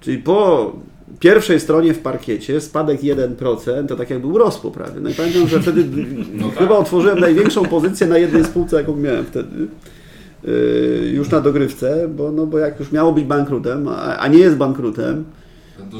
Czyli 0.00 0.18
po 0.18 0.72
pierwszej 1.20 1.60
stronie 1.60 1.94
w 1.94 1.98
parkiecie 1.98 2.60
spadek 2.60 3.00
1% 3.02 3.86
to 3.86 3.96
tak 3.96 4.10
jakby 4.10 4.26
urosło 4.26 4.70
prawie. 4.70 5.00
No 5.00 5.10
i 5.10 5.14
pamiętam, 5.14 5.48
że 5.48 5.60
wtedy 5.60 5.84
No 6.40 6.48
tak. 6.48 6.58
chyba 6.58 6.76
otworzyłem 6.76 7.18
największą 7.20 7.64
pozycję 7.64 8.06
na 8.06 8.18
jednej 8.18 8.44
spółce, 8.44 8.76
jaką 8.76 8.96
miałem 8.96 9.24
wtedy. 9.24 9.66
Yy, 10.44 11.10
już 11.14 11.30
na 11.30 11.40
dogrywce, 11.40 12.08
bo, 12.08 12.32
no, 12.32 12.46
bo 12.46 12.58
jak 12.58 12.80
już 12.80 12.92
miało 12.92 13.12
być 13.12 13.24
bankrutem, 13.24 13.88
a, 13.88 14.16
a 14.16 14.28
nie 14.28 14.38
jest 14.38 14.56
bankrutem, 14.56 15.24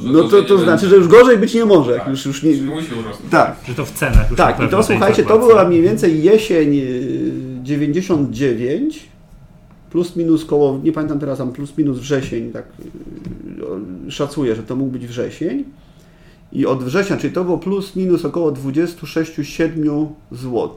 no 0.04 0.24
to, 0.28 0.42
to 0.42 0.58
znaczy, 0.58 0.86
że 0.88 0.96
już 0.96 1.08
gorzej 1.08 1.38
być 1.38 1.54
nie 1.54 1.64
może. 1.64 1.92
Jak 1.92 2.00
Tak. 2.00 2.10
już, 2.10 2.26
już 2.26 2.42
nie, 2.42 2.52
Czyli 2.52 2.64
musi 2.70 2.92
urosnąć. 2.94 3.30
tak, 3.30 3.56
Że 3.68 3.74
to 3.74 3.84
w 3.84 3.90
cenach 3.92 4.34
tak, 4.36 4.60
i 4.60 4.68
to 4.68 4.82
słuchajcie, 4.82 5.22
to 5.24 5.38
była 5.38 5.64
mniej 5.68 5.82
więcej 5.82 6.22
jesień 6.22 6.76
y, 6.76 7.30
99, 7.62 9.08
plus 9.90 10.16
minus 10.16 10.44
koło, 10.44 10.80
nie 10.84 10.92
pamiętam 10.92 11.18
teraz, 11.18 11.38
tam 11.38 11.52
plus 11.52 11.78
minus 11.78 11.98
wrzesień, 11.98 12.52
tak 12.52 12.64
y, 14.06 14.10
szacuję, 14.10 14.54
że 14.54 14.62
to 14.62 14.76
mógł 14.76 14.90
być 14.90 15.06
wrzesień. 15.06 15.64
I 16.52 16.66
od 16.66 16.84
września, 16.84 17.16
czyli 17.16 17.34
to 17.34 17.44
było 17.44 17.58
plus 17.58 17.96
minus 17.96 18.24
około 18.24 18.52
26-7 18.52 20.06
zł. 20.32 20.76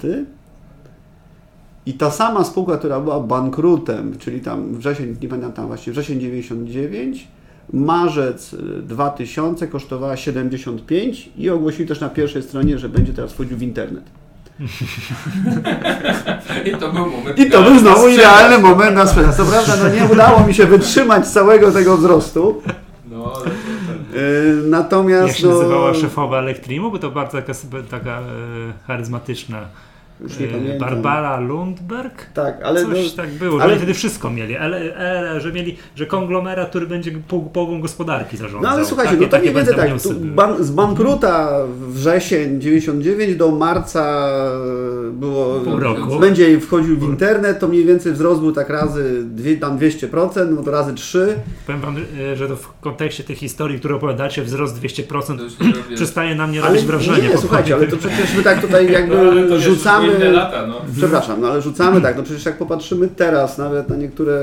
I 1.86 1.94
ta 1.94 2.12
sama 2.12 2.44
spółka, 2.44 2.78
która 2.78 3.00
była 3.00 3.20
bankrutem, 3.20 4.18
czyli 4.20 4.42
tam 4.42 4.76
wrzesień, 4.76 5.16
nie 5.22 5.30
pamiętam 5.30 5.54
tam 5.54 5.68
właśnie, 5.68 5.94
wrzesień 5.94 6.20
99, 6.20 7.28
marzec 7.74 8.54
y, 8.54 8.58
2000 8.82 9.68
kosztowała 9.68 10.18
75 10.18 11.30
i 11.38 11.50
ogłosili 11.50 11.88
też 11.88 12.00
na 12.00 12.10
pierwszej 12.10 12.44
stronie, 12.44 12.80
że 12.80 12.90
będzie 12.90 13.14
teraz 13.14 13.34
wchodził 13.34 13.58
w 13.58 13.62
internet. 13.62 14.21
I 16.66 16.72
to 16.72 16.92
był 16.92 17.06
moment. 17.06 17.40
I 17.40 17.50
to 17.50 17.64
był 17.64 17.80
znowu 17.80 18.08
idealny 18.08 18.58
moment 18.58 18.96
na 18.96 19.08
sprzedaż. 19.08 19.36
Co 19.36 19.46
prawda, 19.46 19.74
no 19.84 19.90
nie 19.90 20.06
udało 20.14 20.48
mi 20.48 20.54
się 20.54 20.66
wytrzymać 20.66 21.28
całego 21.28 21.72
tego 21.72 21.98
wzrostu. 21.98 22.62
No, 23.12 23.34
ale 23.36 23.46
to, 23.46 23.52
Yy, 24.14 24.62
Natomiast. 24.66 25.28
Jak 25.28 25.38
się 25.38 25.48
no, 25.48 25.54
nazywała 25.54 25.94
szefowa 25.94 26.40
Elektrimu? 26.40 26.92
Bo 26.92 27.00
to 27.00 27.12
bardzo 27.12 27.38
taka, 27.38 27.54
taka 27.90 28.20
e, 28.20 28.24
charyzmatyczna. 28.88 29.60
Już 30.24 30.40
nie 30.40 30.46
e, 30.46 30.50
pamiętam. 30.50 30.80
Barbara 30.90 31.40
Lundberg? 31.40 32.26
Tak, 32.34 32.62
ale. 32.64 32.82
Coś 32.86 33.18
no, 33.18 33.24
tak 33.24 33.30
było, 33.30 33.58
że 33.58 33.64
ale- 33.64 33.78
wtedy 33.78 33.94
wszystko 33.94 34.30
mieli. 34.30 34.58
Ale, 34.58 34.96
ale, 34.98 35.42
że 35.42 35.52
mieli, 35.54 35.78
że 35.96 36.06
konglomerat, 36.06 36.70
który 36.70 36.88
będzie 36.88 37.12
pół- 37.12 37.50
połową 37.50 37.82
gospodarki 37.82 38.38
zarządzał. 38.38 38.62
No 38.62 38.70
ale 38.70 38.86
słuchajcie, 38.86 39.12
takie, 39.12 39.26
no 39.26 39.30
to 39.32 39.40
mniej 39.40 39.54
więcej 39.54 39.76
tak, 39.76 40.14
ban, 40.22 40.64
z 40.64 40.72
bankruta 40.72 41.50
wrzesień 41.88 42.62
99 42.62 43.36
do 43.36 43.52
marca 43.52 44.28
było, 45.14 45.60
Pół 45.60 45.80
roku. 45.80 46.20
będzie 46.20 46.60
wchodził 46.60 46.98
w 47.00 47.04
internet, 47.04 47.60
to 47.60 47.68
mniej 47.68 47.86
więcej 47.86 48.14
wzrost 48.14 48.42
był 48.42 48.52
tak 48.52 48.70
razy 48.70 49.24
dwie, 49.26 49.58
tam 49.58 49.78
200%, 49.78 50.52
no 50.56 50.64
to 50.64 50.72
razy 50.72 50.94
3. 50.94 51.36
Powiem 51.66 51.82
wam, 51.82 51.96
e, 52.32 52.36
że 52.36 52.48
to 52.48 52.56
w 52.56 52.80
kontekście 52.82 53.24
tych 53.24 53.38
historii, 53.38 53.80
które 53.80 53.96
opowiadacie, 53.96 54.44
wzrost 54.44 54.76
200% 54.82 55.38
To 55.38 55.44
już 55.44 55.60
nie 55.60 55.68
robię... 55.68 55.96
przestaje 55.96 56.36
na 56.36 56.48
mnie 56.48 56.62
robić 56.62 56.84
wrażenie. 56.84 57.22
nie, 57.28 57.30
po 57.30 57.38
słuchajcie, 57.42 57.76
ale 57.76 57.88
to 57.88 57.98
przecież 57.98 58.36
my 58.38 58.44
tak 58.44 58.62
tutaj 58.62 58.92
jakby 58.92 59.16
wiesz, 59.50 59.64
rzucamy... 60.12 60.26
inne 60.30 60.38
lata, 60.40 60.68
no. 60.68 60.82
Przepraszam, 60.98 61.42
no 61.42 61.48
ale 61.48 61.62
rzucamy 61.62 62.02
tak, 62.02 62.18
no 62.18 62.24
przecież 62.24 62.46
jak 62.46 62.58
popatrzymy 62.58 63.08
teraz 63.08 63.58
nawet 63.58 63.90
na 63.90 63.96
niektóre 63.96 64.42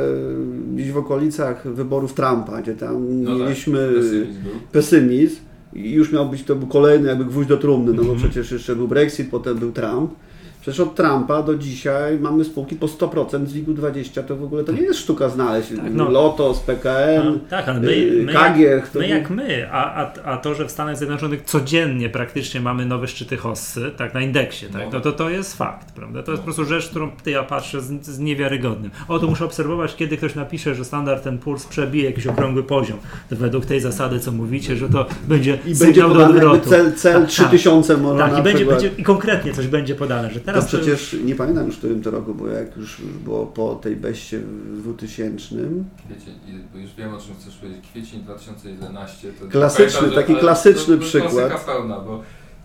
gdzieś 0.75 0.93
w 0.93 0.97
okolicach 0.99 1.69
wyborów 1.75 2.15
Trumpa, 2.15 2.63
gdzie 2.63 2.75
tam 2.75 3.23
No 3.23 3.31
tak, 3.31 3.39
mieliśmy 3.41 3.89
pesymizm 3.95 4.43
był. 4.43 4.53
pesymizm 4.73 5.37
i 5.75 5.91
już 5.93 6.13
miał 6.13 6.29
być 6.29 6.45
to 6.45 6.57
był 6.57 6.69
kolejny 6.69 7.09
jakby 7.09 7.25
gwóźdź 7.25 7.49
do 7.49 7.57
trumny, 7.57 7.93
no 7.93 8.03
bo 8.05 8.13
Mhm. 8.13 8.19
przecież 8.19 8.53
jeszcze 8.53 8.77
był 8.77 8.89
Brexit, 8.89 9.31
potem 9.31 9.59
był 9.59 9.73
Trump. 9.73 10.11
Przecież 10.61 10.81
od 10.81 10.95
Trumpa 10.95 11.43
do 11.43 11.55
dzisiaj 11.55 12.19
mamy 12.19 12.45
spółki 12.45 12.77
po 12.77 12.87
100% 12.87 13.47
z 13.47 13.53
WIG-20, 13.53 14.23
to 14.23 14.37
w 14.37 14.45
ogóle 14.45 14.65
to 14.65 14.73
nie 14.73 14.81
jest 14.83 15.01
sztuka 15.01 15.29
znaleźć. 15.29 15.69
Tak, 15.69 15.95
no. 15.95 16.11
Lotos, 16.11 16.61
PKN, 16.61 17.25
No, 17.25 17.33
tak, 17.51 17.69
ale 17.69 17.81
my, 17.81 17.93
y, 17.93 18.23
my, 18.27 18.33
Kagiech, 18.33 18.71
jak, 18.71 18.89
to 18.89 18.99
my 18.99 19.09
jak 19.09 19.31
my, 19.31 19.69
a, 19.73 19.95
a, 20.05 20.13
a 20.25 20.37
to, 20.37 20.55
że 20.55 20.67
w 20.67 20.71
Stanach 20.71 20.97
Zjednoczonych 20.97 21.43
codziennie 21.45 22.09
praktycznie 22.09 22.61
mamy 22.61 22.87
nowe 22.87 23.09
szczyty 23.09 23.37
hossy, 23.37 23.91
tak, 23.97 24.15
na 24.15 24.21
indeksie, 24.21 24.67
tak, 24.67 24.83
No. 24.85 24.89
no 24.93 25.01
to 25.01 25.13
to 25.13 25.31
jest 25.31 25.57
fakt, 25.57 25.93
prawda? 25.93 26.23
To 26.23 26.31
jest 26.31 26.41
po 26.43 26.45
prostu 26.45 26.65
rzecz, 26.65 26.89
którą 26.89 27.11
ty 27.11 27.31
ja 27.31 27.43
patrzę 27.43 27.81
z, 27.81 28.07
z 28.07 28.19
niewiarygodnym. 28.19 28.91
O, 29.09 29.19
tu 29.19 29.29
muszę 29.29 29.45
obserwować, 29.45 29.97
kiedy 29.97 30.17
ktoś 30.17 30.35
napisze, 30.35 30.75
że 30.75 30.85
standard 30.85 31.25
ten 31.25 31.39
puls 31.39 31.67
przebije 31.67 32.05
jakiś 32.05 32.27
okrągły 32.27 32.63
poziom. 32.63 32.99
To 33.31 33.37
według 33.37 33.67
tej 33.67 33.81
zasady, 33.81 34.21
co 34.21 34.33
mówicie, 34.33 34.77
że 34.77 34.89
to 34.89 35.07
będzie 35.29 35.55
I 35.55 35.75
będzie 35.75 35.75
sygnał 35.77 36.15
do 36.15 36.27
odwrotu. 36.27 36.71
cel, 36.71 36.93
cel 36.93 37.21
Tak, 37.21 37.31
3000 37.31 37.97
może 37.97 38.19
Tak, 38.25 38.39
i, 38.39 38.43
będzie, 38.43 38.65
będzie, 38.65 38.91
i 38.99 39.03
konkretnie 39.03 39.53
coś 39.55 39.67
będzie 39.67 39.95
podane, 39.95 40.31
że 40.31 40.41
To 40.49 40.53
teraz 40.53 40.67
przecież 40.67 41.17
nie 41.25 41.35
pamiętam 41.35 41.67
już 41.67 41.75
w 41.75 41.79
którym 41.79 42.03
to 42.03 42.11
roku, 42.11 42.35
bo 42.35 42.49
jak 42.49 42.77
już 42.77 43.03
było 43.25 43.47
po 43.47 43.75
tej 43.75 43.97
beście 43.97 44.39
w 44.39 44.83
2000. 44.83 45.55
Wiecie, 45.57 46.31
i- 46.47 46.65
bo 46.73 46.79
już 46.79 46.95
wiem 46.95 47.15
o 47.15 47.19
czym 47.19 47.35
chcesz 47.35 47.57
powiedzieć. 47.57 47.85
Kwiecień 47.91 48.21
2011 48.23 49.33
to 49.41 49.47
Klasyczny, 49.49 50.01
pamiętam, 50.01 50.23
taki 50.23 50.37
klasyczny 50.37 50.97
to, 50.97 51.03
to 51.03 51.09
przykład. 51.09 51.65
pełna, 51.67 52.01
bo 52.01 52.23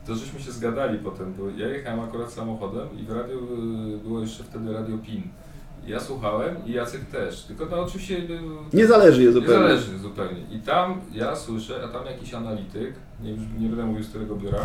to 0.07 0.15
żeśmy 0.15 0.39
się 0.39 0.51
zgadali 0.51 0.99
potem, 0.99 1.33
bo 1.33 1.49
ja 1.57 1.67
jechałem 1.67 1.99
akurat 1.99 2.31
samochodem 2.33 2.87
i 2.99 3.03
w 3.05 3.11
radiu 3.11 3.37
y, 3.95 3.97
było 3.97 4.19
jeszcze 4.21 4.43
wtedy 4.43 4.73
Radio 4.73 4.97
PIN. 4.97 5.23
Ja 5.87 5.99
słuchałem 5.99 6.55
i 6.65 6.71
Jacek 6.71 7.05
też, 7.05 7.41
tylko 7.43 7.65
to 7.65 7.83
oczywiście 7.83 8.21
Niezależnie 8.73 9.31
zupełnie. 9.31 9.53
Niezależnie 9.57 9.97
zupełnie. 9.97 10.41
I 10.51 10.59
tam 10.59 11.01
ja 11.11 11.35
słyszę, 11.35 11.81
a 11.85 11.87
tam 11.87 12.05
jakiś 12.05 12.33
analityk, 12.33 12.93
nie, 13.23 13.31
już 13.31 13.39
nie 13.59 13.67
będę 13.67 13.85
mówił 13.85 14.03
z 14.03 14.09
którego 14.09 14.35
biura, 14.35 14.59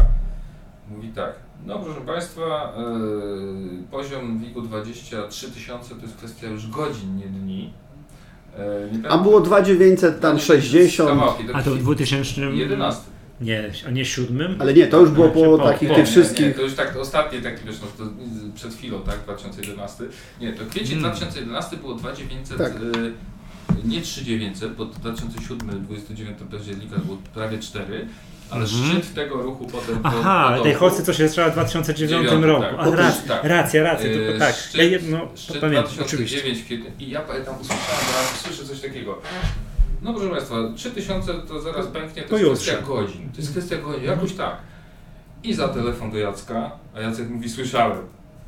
mówi 0.90 1.08
tak. 1.08 1.32
No 1.66 1.78
proszę 1.78 2.00
Państwa, 2.00 2.72
yy, 2.78 3.82
poziom 3.90 4.38
WIG-u 4.38 4.62
23 4.62 5.50
tysiące 5.50 5.94
to 5.94 6.02
jest 6.02 6.16
kwestia 6.16 6.46
już 6.46 6.66
godzin, 6.70 7.16
nie 7.16 7.26
dni. 7.26 7.72
Yy, 9.02 9.08
A 9.10 9.18
było 9.18 9.40
2900 9.40 10.20
tam 10.20 10.38
60. 10.38 11.10
Kawałki, 11.10 11.44
A 11.52 11.62
to 11.62 11.70
w 11.70 11.78
2000... 11.78 12.40
11. 12.40 13.02
Nie, 13.40 13.70
a 13.86 13.90
nie 13.90 14.04
siódmym? 14.04 14.56
Ale 14.58 14.74
nie, 14.74 14.86
to 14.86 15.00
już 15.00 15.10
było 15.10 15.28
Czy 15.28 15.34
po 15.34 15.58
po- 15.58 15.64
takich 15.64 15.88
po- 15.88 15.94
tych 15.94 16.04
Nie, 16.06 16.10
wszystkich. 16.12 16.46
Nie, 16.46 16.54
to 16.54 16.62
już 16.62 16.74
tak 16.74 16.96
ostatnie 16.96 17.42
taki 17.42 17.66
wiesz, 17.66 17.76
no, 17.80 18.04
to 18.04 18.10
przed 18.54 18.74
chwilą, 18.74 19.00
tak, 19.02 19.18
2011. 19.24 20.04
Nie, 20.40 20.52
to 20.52 20.64
kwiecień 20.70 20.98
Mm. 20.98 21.10
2011 21.10 21.76
było 21.76 21.94
2900, 21.94 22.58
Tak. 22.58 22.72
y, 22.82 23.12
nie 23.84 24.00
3900, 24.00 24.74
bo 24.76 24.84
2007, 24.84 25.84
29 25.84 26.38
października 26.50 26.96
było 26.98 27.18
prawie 27.34 27.58
4, 27.58 28.06
ale 28.50 28.64
Mhm. 28.64 28.90
szczyt 29.02 29.14
tego 29.14 29.34
ruchu 29.42 29.66
potem 29.66 29.98
po, 29.98 30.08
Aha, 30.08 30.54
po 30.56 30.62
tej 30.62 30.74
hossy, 30.74 31.02
co 31.02 31.12
się 31.12 31.28
zaczęła 31.28 31.48
w 31.48 31.52
2009 31.52 32.24
Dziewiąty, 32.24 32.46
roku. 32.46 32.62
tak. 32.62 32.74
A, 32.78 32.96
rac, 32.96 33.24
tak. 33.24 33.44
Racja, 33.44 33.82
racja, 33.82 34.06
y, 34.10 34.14
tylko 34.14 34.38
tak. 34.38 34.54
Szczyt, 34.56 34.74
Ja 34.74 34.82
jedno, 34.84 35.28
szczyt 35.34 35.58
pamiętam, 35.58 35.84
oczywiście. 36.02 36.36
2009 36.36 36.58
w 36.62 36.64
kwietniu 36.64 36.90
i 37.06 37.10
ja 37.10 37.20
pamiętam, 37.20 37.54
usłyszałem, 37.54 38.26
słyszę 38.42 38.64
coś 38.64 38.80
takiego. 38.80 39.18
No 40.02 40.14
proszę 40.14 40.30
Państwa, 40.30 40.54
3000 40.76 41.34
to 41.34 41.60
zaraz 41.60 41.86
pęknie, 41.86 42.22
to, 42.22 42.28
To 42.28 42.38
jest 42.38 42.62
kwestia 42.62 42.82
godzin. 42.86 43.28
To 43.32 43.36
jest 43.40 43.50
kwestia 43.50 43.76
godzin, 43.76 44.04
jakoś 44.04 44.32
tak. 44.32 44.56
I 45.44 45.54
za 45.54 45.68
telefon 45.68 46.10
do 46.10 46.18
Jacka, 46.18 46.70
a 46.96 47.00
Jacek 47.00 47.30
mówi, 47.30 47.48
słyszałem. 47.48 47.98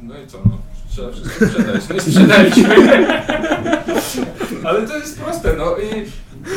No 0.01 0.15
i 0.19 0.27
co, 0.27 0.39
no, 0.45 0.59
trzeba 0.91 1.13
wszystko 1.13 1.47
sprzedać. 1.47 1.83
No 1.89 1.97
i 1.97 2.01
sprzedaliśmy. 2.01 2.77
Ale 4.65 4.89
to 4.89 4.97
jest 4.99 5.21
proste, 5.21 5.53
no 5.59 5.77
i 5.77 6.05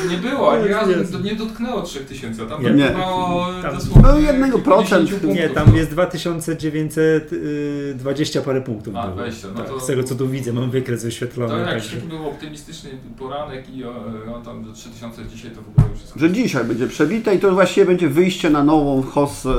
nie 0.10 0.18
było, 0.18 0.52
ani 0.54 0.68
razu 0.68 0.92
nie 1.24 1.36
dotknęło 1.36 1.82
3000, 1.82 2.46
tam 2.46 2.64
Nie. 2.64 2.70
dotknęło 2.70 3.48
Tam- 3.62 3.76
dosłownie 3.76 4.02
No, 4.12 4.20
jednego 4.20 4.60
procent. 4.60 5.24
Nie, 5.24 5.50
tam 5.50 5.76
jest 5.76 5.90
2920 5.92 8.42
parę 8.42 8.62
punktów. 8.62 8.96
A, 8.96 9.02
było. 9.04 9.14
20, 9.16 9.48
no 9.48 9.54
tak, 9.60 9.68
to- 9.68 9.80
Z 9.80 9.86
tego 9.88 10.04
co 10.04 10.16
tu 10.16 10.30
widzę, 10.30 10.54
mam 10.54 10.72
wykres 10.72 11.04
wyświetlony. 11.04 11.52
To 11.54 11.58
jak 11.60 11.70
także- 11.70 11.96
taki 11.96 12.08
był 12.08 12.28
optymistyczny 12.30 12.90
poranek 13.20 13.76
i 13.76 13.86
o, 13.86 13.94
on 14.36 14.44
tam 14.44 14.64
do 14.64 14.74
3000 14.74 15.26
dzisiaj 15.26 15.52
to 15.52 15.62
w 15.62 15.70
ogóle 15.70 15.88
już 15.94 16.02
jest... 16.02 16.14
Że 16.16 16.32
dzisiaj 16.32 16.66
będzie 16.66 16.88
przebite 16.88 17.36
i 17.36 17.40
to 17.40 17.52
właściwie 17.52 17.86
będzie 17.86 18.10
wyjście 18.10 18.50
na 18.50 18.64
nową 18.64 19.02
hossę. 19.04 19.54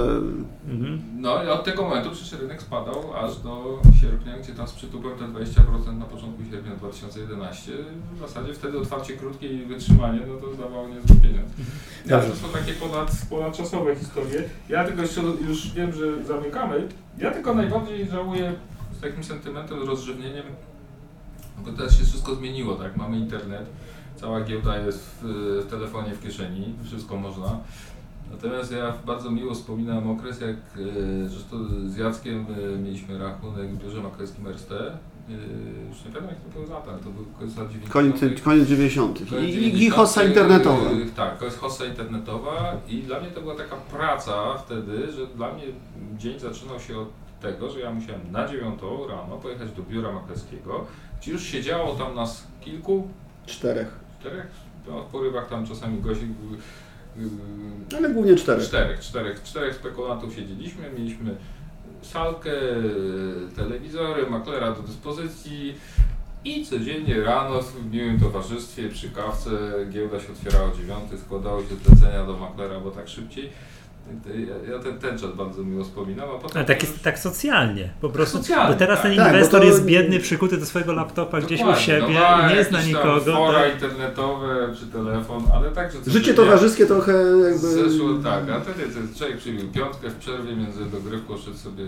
Mhm. 0.69 1.03
No 1.17 1.45
i 1.45 1.49
od 1.49 1.65
tego 1.65 1.83
momentu 1.83 2.11
przecież 2.11 2.41
rynek 2.41 2.63
spadał 2.63 3.05
aż 3.17 3.37
do 3.37 3.79
sierpnia, 4.01 4.39
gdzie 4.39 4.53
tam 4.55 4.69
z 4.69 4.73
przytupem 4.73 5.11
te 5.19 5.25
20% 5.25 5.99
na 5.99 6.05
początku 6.05 6.43
sierpnia 6.51 6.75
2011. 6.77 7.73
W 8.17 8.21
zasadzie 8.21 8.55
wtedy 8.55 8.79
otwarcie 8.79 9.17
krótkie 9.17 9.49
i 9.49 9.65
wytrzymanie, 9.67 10.14
no 10.27 10.36
to 10.36 10.62
dawało 10.62 10.89
niezły 10.89 11.16
pieniądz. 11.16 11.53
Ja, 12.07 12.19
Dobrze. 12.19 12.31
to 12.31 12.36
są 12.36 12.49
takie 12.49 12.73
ponad, 12.73 13.11
ponadczasowe 13.31 13.97
historie. 13.97 14.43
Ja 14.69 14.85
tylko 14.85 15.03
jeszcze 15.03 15.20
już 15.20 15.73
wiem, 15.73 15.93
że 15.93 16.24
zamykamy. 16.24 16.89
Ja 17.19 17.31
tylko 17.31 17.55
najbardziej 17.55 18.07
żałuję 18.07 18.53
z 18.99 19.01
takim 19.01 19.24
sentymentem, 19.24 19.82
rozrzewnieniem, 19.82 20.45
bo 21.65 21.73
teraz 21.73 21.99
się 21.99 22.05
wszystko 22.05 22.35
zmieniło, 22.35 22.74
tak? 22.74 22.97
Mamy 22.97 23.19
internet, 23.19 23.66
cała 24.16 24.41
giełda 24.41 24.78
jest 24.78 24.99
w, 25.23 25.24
w 25.66 25.70
telefonie 25.70 26.15
w 26.15 26.23
kieszeni, 26.23 26.74
wszystko 26.85 27.16
można. 27.16 27.59
Natomiast 28.31 28.73
ja 28.73 28.95
bardzo 29.07 29.31
miło 29.31 29.55
wspominam 29.55 30.11
okres, 30.11 30.41
jak 30.41 30.57
e, 30.57 31.28
zresztą 31.28 31.57
z 31.86 31.97
Jackiem 31.97 32.47
e, 32.74 32.78
mieliśmy 32.78 33.19
rachunek 33.19 33.70
w 33.70 33.85
biurze 33.85 34.03
maklerskim 34.03 34.47
RST. 34.47 34.70
E, 35.29 35.33
już 35.89 36.05
nie 36.05 36.11
pamiętam 36.13 36.29
jak 36.29 36.41
to 36.41 36.49
były 36.49 36.67
lata, 36.67 36.99
to 37.05 37.11
był 37.11 37.25
koniec 37.39 37.57
lat 37.57 37.69
90. 37.69 37.93
Koniec, 37.93 38.43
koniec 38.43 38.69
90. 38.69 39.19
Koniec 39.31 39.33
I, 39.45 39.49
i 39.49 39.73
90. 39.73 39.95
hossa 39.95 40.23
internetowa. 40.25 40.91
Yy, 40.91 41.07
Tak, 41.17 41.39
to 41.39 41.45
jest 41.45 41.59
hossa 41.59 41.85
internetowa 41.85 42.77
i 42.89 43.03
dla 43.03 43.21
mnie 43.21 43.31
to 43.31 43.41
była 43.41 43.55
taka 43.55 43.77
praca 43.77 44.59
wtedy, 44.59 45.13
że 45.13 45.27
dla 45.27 45.53
mnie 45.55 45.63
dzień 46.19 46.39
zaczynał 46.41 46.81
się 46.81 46.99
od 46.99 47.09
tego, 47.41 47.71
że 47.71 47.81
ja 47.81 47.91
musiałem 47.91 48.21
na 48.33 48.49
9 48.49 48.81
rano 49.09 49.37
pojechać 49.37 49.73
do 49.73 49.83
biura 49.83 50.13
maklerskiego, 50.13 50.87
gdzie 51.21 51.33
już 51.33 51.43
siedziało 51.43 51.95
tam 51.95 52.15
nas 52.15 52.47
kilku, 52.61 53.09
Czterech. 53.47 53.89
czterech, 54.21 54.47
no, 54.89 55.03
w 55.03 55.07
porywach 55.07 55.49
tam 55.49 55.67
czasami 55.67 56.01
gości, 56.01 56.27
yy, 57.17 57.29
Ale 57.99 58.11
głównie 58.11 58.37
czterech. 58.37 58.65
Czterech, 58.65 59.01
czterech, 59.01 59.43
czterech 59.43 59.75
spekulantów 59.75 60.35
siedzieliśmy, 60.35 60.91
mieliśmy 60.99 61.37
salkę, 62.05 62.51
telewizory, 63.56 64.31
maklera 64.31 64.72
do 64.72 64.82
dyspozycji 64.82 65.74
i 66.44 66.66
codziennie 66.66 67.20
rano 67.20 67.62
w 67.62 67.93
miłym 67.93 68.20
towarzystwie 68.20 68.89
przy 68.89 69.10
kawce 69.10 69.51
giełda 69.90 70.20
się 70.20 70.32
otwierała 70.32 70.72
o 70.72 70.76
dziewiątej, 70.76 71.18
składało 71.18 71.60
się 71.60 71.76
zlecenia 71.85 72.26
do 72.26 72.36
maklera, 72.36 72.81
bo 72.81 72.90
tak 72.90 73.09
szybciej. 73.09 73.51
Ja, 74.70 74.78
ten, 74.78 74.98
ten 74.98 75.18
czas 75.18 75.32
bardzo 75.36 75.62
miło 75.64 75.85
wspominam, 75.85 76.28
a 76.31 76.39
potem... 76.39 76.56
Ale 76.56 76.64
tak, 76.64 76.82
już- 76.82 76.90
jest, 76.90 77.02
tak 77.05 77.18
socjalnie, 77.18 77.90
po 78.01 78.09
prostu. 78.09 78.39
Socjalnie, 78.39 78.72
bo 78.72 78.78
teraz 78.78 79.02
tak. 79.02 79.09
ten 79.10 79.16
Tak, 79.16 79.26
inwestor 79.32 79.60
to- 79.60 79.66
jest 79.66 79.85
biedny, 79.85 80.20
przykuty 80.20 80.56
do 80.56 80.66
swojego 80.66 80.93
laptopa 80.93 81.40
gdzieś 81.40 81.60
u 81.60 81.64
Dokładnie, 81.64 81.85
siebie, 81.85 82.06
no 82.14 82.20
ma 82.20 82.48
nie 82.52 82.64
zna 82.64 82.78
jakieś 82.78 82.93
tam 82.94 83.02
nikogo. 83.02 83.32
Fora 83.36 83.60
tak. 83.62 83.72
internetowe 83.74 84.74
czy 84.78 84.86
telefon, 84.86 85.43
ale 85.55 85.70
także... 85.70 85.98
Życie 86.06 86.35
towarzyskie 86.35 86.86
trochę 86.86 87.12
jakby... 87.44 87.59
Zeszło 87.59 88.09
tak, 88.24 88.51
a 88.51 88.60
wtedy 88.60 88.94
ten 88.94 89.14
człowiek 89.18 89.36
przybił 89.39 89.68
piątkę 89.72 90.10
w 90.10 90.14
przerwie 90.16 90.56
między 90.56 90.85
dogrywką, 90.86 91.39
szedł 91.39 91.56
sobie 91.56 91.85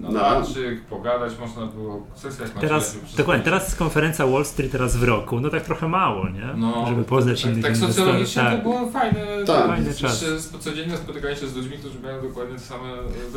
na 0.00 0.08
No. 0.10 0.20
lanczyk, 0.22 0.80
pogadać 0.84 1.32
można 1.40 1.66
było, 1.66 2.06
sesja 2.14 2.46
Teraz, 2.60 2.96
dokładnie, 3.16 3.44
teraz 3.44 3.64
jest 3.64 3.76
konferencja 3.78 4.26
Wall 4.26 4.44
Street 4.44 4.72
teraz 4.72 4.96
w 4.96 5.02
roku, 5.02 5.40
no 5.40 5.48
tak 5.50 5.62
trochę 5.64 5.88
mało, 5.88 6.28
nie? 6.28 6.48
No, 6.56 6.86
Żeby 6.88 7.04
poznać 7.04 7.42
tak, 7.42 7.50
innych 7.52 7.64
tak 7.64 7.74
inwestorów. 7.74 7.96
socjologicznie 7.96 8.42
Tak. 8.42 8.56
to 8.56 8.62
było 8.62 8.90
fajne, 8.90 9.20
Tak. 9.46 9.66
Fajny 9.66 9.94
czas. 9.94 10.24
Codziennie 10.60 10.96
spotykanie 10.96 11.36
się 11.36 11.46
z 11.50 11.56
ludźmi, 11.56 11.78
którzy 11.78 12.00
mają 12.00 12.22
dokładnie 12.22 12.54
te 12.54 12.60
same 12.60 12.88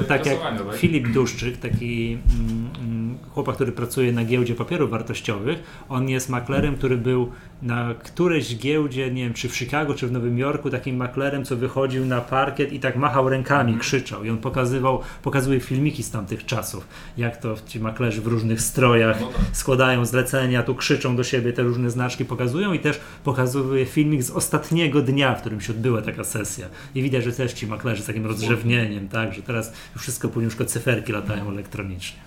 Tak 0.07 0.25
jak 0.25 0.25
zainteresowania, 0.25 0.71
tak? 0.71 0.79
Filip 0.79 1.07
Duszczyk, 1.07 1.57
taki 1.57 2.17
mm, 2.39 2.69
mm, 2.79 3.17
chłopak, 3.29 3.55
który 3.55 3.71
pracuje 3.71 4.11
na 4.11 4.25
giełdzie 4.25 4.55
papierów 4.55 4.89
wartościowych, 4.89 5.63
on 5.89 6.09
jest 6.09 6.29
maklerem, 6.29 6.75
który 6.75 6.97
był 6.97 7.31
na 7.63 7.93
którejś 8.03 8.57
giełdzie, 8.57 9.11
nie 9.11 9.23
wiem, 9.23 9.33
czy 9.33 9.49
w 9.49 9.57
Chicago, 9.57 9.93
czy 9.93 10.07
w 10.07 10.11
Nowym 10.11 10.37
Jorku, 10.37 10.69
takim 10.69 10.95
maklerem, 10.95 11.45
co 11.45 11.55
wychodził 11.55 12.05
na 12.05 12.21
parkiet 12.21 12.73
i 12.73 12.79
tak 12.79 12.95
machał 12.95 13.29
rękami, 13.29 13.77
krzyczał. 13.77 14.23
I 14.23 14.29
on 14.29 14.37
pokazywał, 14.37 15.01
pokazuje 15.23 15.59
filmiki 15.59 16.03
z 16.03 16.11
tamtych 16.11 16.45
czasów, 16.45 16.87
jak 17.17 17.37
to 17.37 17.55
ci 17.67 17.79
maklerzy 17.79 18.21
w 18.21 18.27
różnych 18.27 18.61
strojach 18.61 19.21
No 19.21 19.27
tak. 19.27 19.41
składają 19.51 20.05
zlecenia, 20.05 20.63
tu 20.63 20.75
krzyczą 20.75 21.15
do 21.15 21.23
siebie, 21.23 21.53
te 21.53 21.61
różne 21.61 21.89
znaczki 21.89 22.25
pokazują 22.25 22.73
i 22.73 22.79
też 22.79 22.99
pokazuje 23.23 23.85
filmik 23.85 24.23
z 24.23 24.31
ostatniego 24.31 25.01
dnia, 25.01 25.35
w 25.35 25.41
którym 25.41 25.61
się 25.61 25.73
odbyła 25.73 26.01
taka 26.01 26.23
sesja. 26.23 26.67
I 26.95 27.01
widać, 27.01 27.23
że 27.23 27.31
też 27.31 27.53
ci 27.53 27.67
maklerzy 27.67 28.02
z 28.03 28.07
takim 28.07 28.25
rozrzewnieniem, 28.25 29.09
tak, 29.09 29.33
że 29.33 29.41
teraz 29.41 29.73
już 29.93 30.03
wszystko 30.03 30.29
już 30.35 30.55
tylko 30.55 30.71
cyferki 30.71 31.11
latają 31.11 31.49
elektronicznie. 31.49 32.19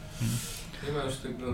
Nie 0.86 0.93
ma 0.93 1.05
już 1.05 1.16
tego, 1.16 1.51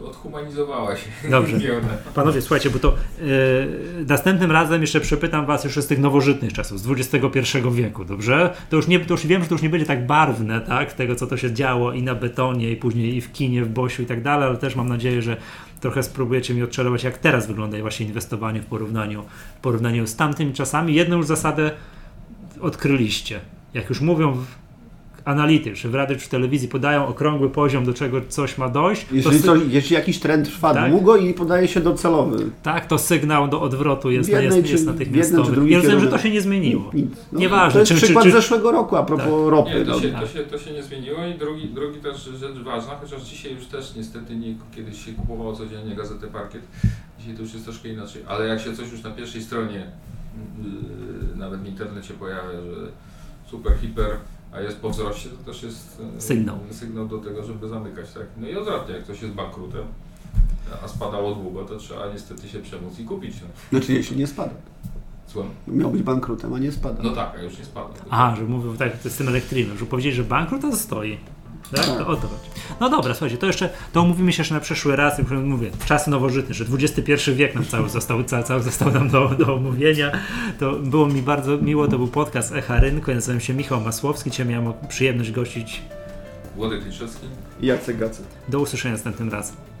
y, 0.00 0.04
odhumanizowała 0.04 0.96
się 0.96 1.30
Dobrze. 1.30 1.58
Panowie, 2.14 2.40
słuchajcie, 2.40 2.70
bo 2.70 2.78
to 2.78 2.94
yy, 3.20 4.04
następnym 4.08 4.50
razem 4.50 4.80
jeszcze 4.80 5.00
przepytam 5.00 5.46
was 5.46 5.64
już 5.64 5.76
z 5.76 5.86
tych 5.86 5.98
nowożytnych 5.98 6.52
czasów, 6.52 6.80
z 6.80 6.90
XXI 6.90 7.58
wieku, 7.72 8.04
dobrze? 8.04 8.54
To 8.70 8.76
już, 8.76 8.86
nie, 8.86 9.00
to 9.00 9.14
już 9.14 9.26
wiem, 9.26 9.42
że 9.42 9.48
to 9.48 9.54
już 9.54 9.62
nie 9.62 9.68
będzie 9.68 9.86
tak 9.86 10.06
barwne, 10.06 10.60
tak? 10.60 10.92
Tego, 10.92 11.14
co 11.14 11.26
to 11.26 11.36
się 11.36 11.52
działo 11.52 11.92
i 11.92 12.02
na 12.02 12.14
betonie, 12.14 12.70
i 12.70 12.76
później 12.76 13.16
i 13.16 13.20
w 13.20 13.32
kinie, 13.32 13.64
w 13.64 13.68
Bosiu 13.68 14.02
i 14.02 14.06
tak 14.06 14.22
dalej, 14.22 14.48
ale 14.48 14.58
też 14.58 14.76
mam 14.76 14.88
nadzieję, 14.88 15.22
że 15.22 15.36
trochę 15.80 16.02
spróbujecie 16.02 16.54
mi 16.54 16.62
odczarować, 16.62 17.04
jak 17.04 17.18
teraz 17.18 17.46
wygląda 17.46 17.78
właśnie 17.78 18.06
inwestowanie 18.06 18.62
w 18.62 18.66
porównaniu, 18.66 19.24
w 19.58 19.60
porównaniu 19.60 20.06
z 20.06 20.16
tamtymi 20.16 20.52
czasami. 20.52 20.94
Jedną 20.94 21.16
już 21.16 21.26
zasadę 21.26 21.70
odkryliście. 22.64 23.40
Jak 23.74 23.88
już 23.88 24.00
mówią 24.00 24.32
w 24.32 24.44
analitycy, 25.24 25.76
czy 25.76 25.88
w 25.88 25.94
radiu, 25.94 26.16
czy 26.16 26.22
w 26.24 26.28
telewizji 26.28 26.68
podają 26.68 27.06
okrągły 27.06 27.50
poziom, 27.50 27.84
do 27.84 27.94
czego 27.94 28.20
coś 28.28 28.58
ma 28.58 28.68
dojść, 28.68 29.06
to 29.08 29.14
Jeżeli, 29.14 29.38
sy- 29.38 29.42
coś, 29.44 29.60
jeśli 29.68 29.94
jakiś 29.94 30.18
trend 30.18 30.46
trwa 30.46 30.74
Tak. 30.74 30.90
długo 30.90 31.16
i 31.16 31.34
podaje 31.34 31.68
się 31.68 31.80
docelowy. 31.80 32.50
tak, 32.62 32.86
to 32.86 32.98
sygnał 32.98 33.48
do 33.48 33.60
odwrotu 33.62 34.10
jest, 34.10 34.28
jednej 34.30 34.44
jest, 34.46 34.66
czy- 34.66 34.72
jest 34.72 34.84
czy 34.84 34.90
natychmiastowy. 34.90 35.70
Ja 35.70 35.76
rozumiem, 35.78 36.00
że 36.00 36.06
to 36.08 36.18
się 36.18 36.30
nie 36.30 36.40
zmieniło. 36.40 36.90
Nic. 36.94 37.10
No, 37.32 37.38
Nieważne, 37.40 37.72
To 37.72 37.78
jest 37.78 37.88
czy- 37.92 37.98
czy- 37.98 38.04
przykład 38.04 38.24
czy- 38.24 38.32
zeszłego 38.32 38.72
roku 38.72 38.96
a 38.96 39.02
propos 39.02 39.24
Tak. 39.26 39.48
ropy. 39.50 39.70
Nie, 39.78 39.84
to 39.84 39.92
no. 39.92 40.00
się, 40.00 40.08
tak. 40.08 40.20
to, 40.20 40.26
się, 40.28 40.38
to 40.40 40.58
się 40.58 40.72
nie 40.72 40.82
zmieniło 40.82 41.18
i 41.26 41.38
drugi, 41.38 41.68
drugi 41.68 42.00
też 42.00 42.24
rzecz 42.40 42.56
ważna, 42.64 42.92
chociaż 43.00 43.22
dzisiaj 43.22 43.54
już 43.54 43.66
też 43.66 43.94
niestety 43.96 44.36
nie, 44.36 44.54
kiedyś 44.76 45.04
się 45.04 45.12
kupowało 45.12 45.52
codziennie 45.56 45.94
gazetę 45.96 46.26
Parkiet, 46.26 46.62
dzisiaj 47.18 47.34
to 47.34 47.42
już 47.42 47.52
jest 47.52 47.64
troszkę 47.64 47.88
inaczej, 47.88 48.22
ale 48.28 48.46
jak 48.46 48.60
się 48.60 48.76
coś 48.76 48.92
już 48.92 49.02
na 49.02 49.10
pierwszej 49.10 49.42
stronie, 49.42 49.86
nawet 51.34 51.60
w 51.60 51.66
internecie 51.66 52.14
pojawia, 52.14 52.50
że 52.52 52.88
super, 53.50 53.78
hiper, 53.78 54.16
a 54.52 54.60
jest 54.60 54.76
po 54.80 54.90
wzroście, 54.90 55.28
to 55.28 55.52
też 55.52 55.62
jest 55.62 56.00
yy, 56.14 56.20
Sygnał. 56.20 56.58
sygnał 56.70 57.08
do 57.08 57.18
tego, 57.18 57.44
żeby 57.44 57.68
zamykać. 57.68 58.12
Tak? 58.12 58.26
No 58.36 58.48
i 58.48 58.56
odwrotnie, 58.56 58.94
jak 58.94 59.04
ktoś 59.04 59.22
jest 59.22 59.34
bankrutem, 59.34 59.84
a 60.84 60.88
spadało 60.88 61.34
długo, 61.34 61.64
to 61.64 61.76
trzeba 61.76 62.12
niestety 62.12 62.48
się 62.48 62.58
przemóc 62.60 62.98
i 62.98 63.04
kupić. 63.04 63.34
No. 63.42 63.48
Znaczy, 63.78 63.92
jeśli 63.92 64.16
nie 64.16 64.26
spada. 64.26 64.52
Słucham? 65.26 65.50
Miał 65.66 65.90
być 65.90 66.02
bankrutem, 66.02 66.54
a 66.54 66.58
nie 66.58 66.72
spada. 66.72 67.02
No 67.02 67.10
tak, 67.10 67.38
a 67.38 67.42
już 67.42 67.58
nie 67.58 67.64
spada. 67.64 67.88
Aha, 68.10 68.36
że 68.36 68.44
mówił 68.44 68.76
tak 68.76 68.96
z 68.96 69.16
tym 69.16 69.28
elektrynem, 69.28 69.78
że 69.78 69.86
powiedzieli, 69.86 70.14
że 70.16 70.24
bankrut, 70.24 70.64
a 70.64 70.70
to 70.70 70.76
stoi. 70.76 71.18
Tak? 71.72 71.84
To 71.86 72.06
o 72.06 72.16
to 72.16 72.28
chodzi. 72.28 72.50
No 72.80 72.90
dobra, 72.90 73.14
słuchajcie, 73.14 73.36
to 73.36 73.46
jeszcze, 73.46 73.70
to 73.92 74.02
umówimy 74.02 74.32
się 74.32 74.40
jeszcze 74.40 74.54
na 74.54 74.60
przyszły 74.60 74.96
raz, 74.96 75.18
już 75.18 75.30
mówię, 75.30 75.70
czasy 75.86 76.10
nowożytne, 76.10 76.54
że 76.54 76.64
XXI 76.72 77.32
wiek 77.34 77.54
nam 77.54 77.64
cały 77.64 77.88
został, 77.88 78.24
cały, 78.24 78.44
cały 78.44 78.62
został 78.62 78.92
nam 78.92 79.10
do, 79.10 79.28
do 79.28 79.54
omówienia. 79.54 80.12
To 80.58 80.72
było 80.72 81.06
mi 81.06 81.22
bardzo 81.22 81.58
miło, 81.58 81.88
to 81.88 81.98
był 81.98 82.08
podcast 82.08 82.52
Echa 82.52 82.80
Rynku, 82.80 83.10
ja 83.10 83.14
nazywam 83.14 83.40
się 83.40 83.54
Michał 83.54 83.80
Masłowski, 83.80 84.30
dzisiaj 84.30 84.46
miałem 84.46 84.72
przyjemność 84.88 85.30
gościć. 85.30 85.82
Włodek 86.56 86.84
Liszewski. 86.84 87.26
Jacek 87.60 87.98
Gacet. 87.98 88.26
Do 88.48 88.60
usłyszenia 88.60 88.94
następnym 88.94 89.28
razem. 89.30 89.73